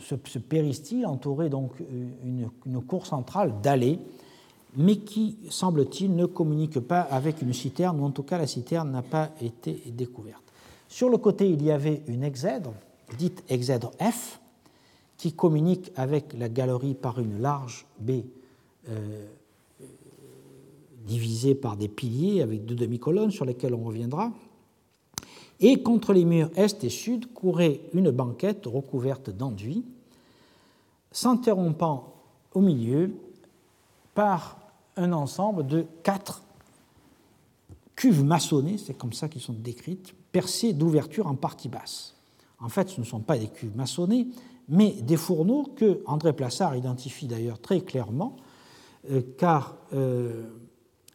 ce, 0.00 0.14
ce, 0.24 0.38
péristyle 0.38 1.06
entourait 1.06 1.48
donc 1.48 1.72
une, 1.80 2.48
une 2.66 2.80
cour 2.82 3.06
centrale 3.06 3.54
d'allées, 3.62 3.98
mais 4.76 4.96
qui, 4.96 5.36
semble-t-il, 5.48 6.14
ne 6.14 6.26
communique 6.26 6.80
pas 6.80 7.00
avec 7.00 7.42
une 7.42 7.52
citerne, 7.52 8.00
ou 8.00 8.04
en 8.04 8.10
tout 8.10 8.22
cas 8.22 8.38
la 8.38 8.46
citerne 8.46 8.90
n'a 8.90 9.02
pas 9.02 9.30
été 9.40 9.82
découverte. 9.86 10.42
Sur 10.88 11.08
le 11.08 11.18
côté, 11.18 11.48
il 11.48 11.62
y 11.62 11.70
avait 11.70 12.02
une 12.08 12.24
exèdre, 12.24 12.72
dite 13.18 13.44
exèdre 13.48 13.92
F, 14.00 14.40
qui 15.16 15.32
communique 15.32 15.92
avec 15.96 16.32
la 16.38 16.48
galerie 16.48 16.94
par 16.94 17.18
une 17.18 17.40
large 17.40 17.86
baie 17.98 18.24
euh, 18.88 19.26
divisée 21.06 21.54
par 21.54 21.76
des 21.76 21.88
piliers 21.88 22.40
avec 22.40 22.64
deux 22.64 22.74
demi-colonnes 22.74 23.30
sur 23.30 23.44
lesquelles 23.44 23.74
on 23.74 23.84
reviendra. 23.84 24.32
Et 25.60 25.82
contre 25.82 26.12
les 26.12 26.24
murs 26.24 26.50
est 26.56 26.82
et 26.84 26.88
sud 26.88 27.32
courait 27.32 27.80
une 27.92 28.10
banquette 28.10 28.64
recouverte 28.66 29.30
d'enduit, 29.30 29.84
s'interrompant 31.12 32.14
au 32.54 32.60
milieu 32.60 33.12
par 34.14 34.58
un 34.96 35.12
ensemble 35.12 35.66
de 35.66 35.84
quatre 36.02 36.42
cuves 37.94 38.24
maçonnées, 38.24 38.78
c'est 38.78 38.94
comme 38.94 39.12
ça 39.12 39.28
qu'ils 39.28 39.42
sont 39.42 39.52
décrites, 39.52 40.14
percées 40.32 40.72
d'ouvertures 40.72 41.26
en 41.26 41.34
partie 41.34 41.68
basse. 41.68 42.14
En 42.60 42.68
fait, 42.68 42.88
ce 42.88 43.00
ne 43.00 43.04
sont 43.04 43.20
pas 43.20 43.38
des 43.38 43.48
cuves 43.48 43.76
maçonnées, 43.76 44.28
mais 44.68 44.92
des 45.02 45.16
fourneaux 45.16 45.64
que 45.76 46.02
André 46.06 46.32
Plassard 46.32 46.76
identifie 46.76 47.26
d'ailleurs 47.26 47.60
très 47.60 47.80
clairement, 47.80 48.36
euh, 49.10 49.22
car 49.36 49.76
euh, 49.92 50.44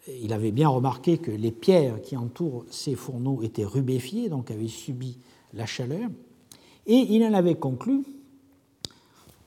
il 0.08 0.34
avait 0.34 0.52
bien 0.52 0.70
remarqué 0.70 1.18
que 1.18 1.32
les 1.32 1.52
pierres 1.52 2.02
qui 2.02 2.16
entourent 2.16 2.66
ces 2.70 2.96
fourneaux 2.96 3.42
étaient 3.42 3.66
rubéfiées, 3.66 4.30
donc 4.30 4.52
avaient 4.52 4.68
subi 4.68 5.18
la 5.54 5.66
chaleur, 5.66 6.10
et 6.86 6.98
il 6.98 7.24
en 7.24 7.34
avait 7.34 7.56
conclu, 7.56 8.04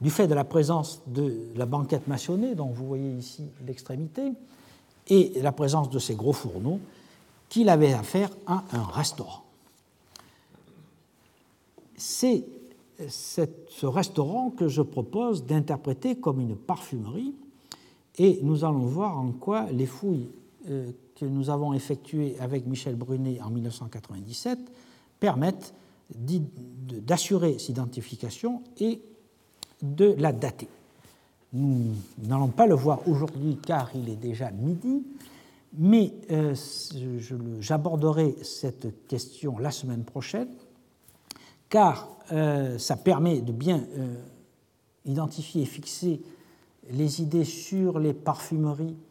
du 0.01 0.11
fait 0.11 0.29
de 0.29 0.35
la 0.35 0.45
présence 0.45 1.03
de 1.07 1.35
la 1.57 1.67
banquette 1.67 2.07
maçonnée, 2.07 2.55
dont 2.55 2.69
vous 2.69 2.87
voyez 2.87 3.13
ici 3.13 3.45
l'extrémité, 3.67 4.33
et 5.09 5.33
la 5.41 5.53
présence 5.53 5.91
de 5.91 5.99
ces 5.99 6.15
gros 6.15 6.33
fourneaux, 6.33 6.81
qu'il 7.49 7.69
avait 7.69 7.95
affaire 7.95 8.31
à 8.47 8.65
un 8.73 8.85
restaurant. 8.85 9.45
C'est 11.97 12.45
ce 13.09 13.87
restaurant 13.87 14.51
que 14.51 14.69
je 14.69 14.83
propose 14.83 15.45
d'interpréter 15.45 16.17
comme 16.17 16.41
une 16.41 16.57
parfumerie 16.57 17.35
et 18.19 18.41
nous 18.43 18.65
allons 18.65 18.87
voir 18.87 19.19
en 19.19 19.31
quoi 19.31 19.71
les 19.71 19.87
fouilles 19.87 20.29
que 20.69 21.25
nous 21.25 21.51
avons 21.51 21.73
effectuées 21.73 22.37
avec 22.41 22.67
Michel 22.67 22.95
Brunet 22.95 23.41
en 23.41 23.51
1997 23.51 24.59
permettent 25.21 25.75
d'assurer 26.11 27.59
cette 27.59 27.71
identification 27.71 28.63
et 28.79 29.01
de 29.83 30.15
la 30.19 30.33
dater. 30.33 30.69
Nous 31.53 31.95
n'allons 32.23 32.49
pas 32.49 32.67
le 32.67 32.75
voir 32.75 33.07
aujourd'hui 33.09 33.59
car 33.65 33.91
il 33.95 34.09
est 34.09 34.17
déjà 34.17 34.51
midi, 34.51 35.03
mais 35.75 36.13
euh, 36.31 36.55
j'aborderai 37.61 38.37
cette 38.43 39.07
question 39.07 39.59
la 39.59 39.71
semaine 39.71 40.05
prochaine 40.05 40.49
car 41.69 42.09
euh, 42.33 42.79
ça 42.79 42.97
permet 42.97 43.41
de 43.41 43.53
bien 43.53 43.85
euh, 43.97 44.15
identifier 45.05 45.63
et 45.63 45.67
fixer 45.67 46.21
les 46.91 47.23
idées 47.23 47.45
sur 47.45 47.99
les 47.99 48.15
parfumeries 48.15 48.95
euh, 48.95 49.08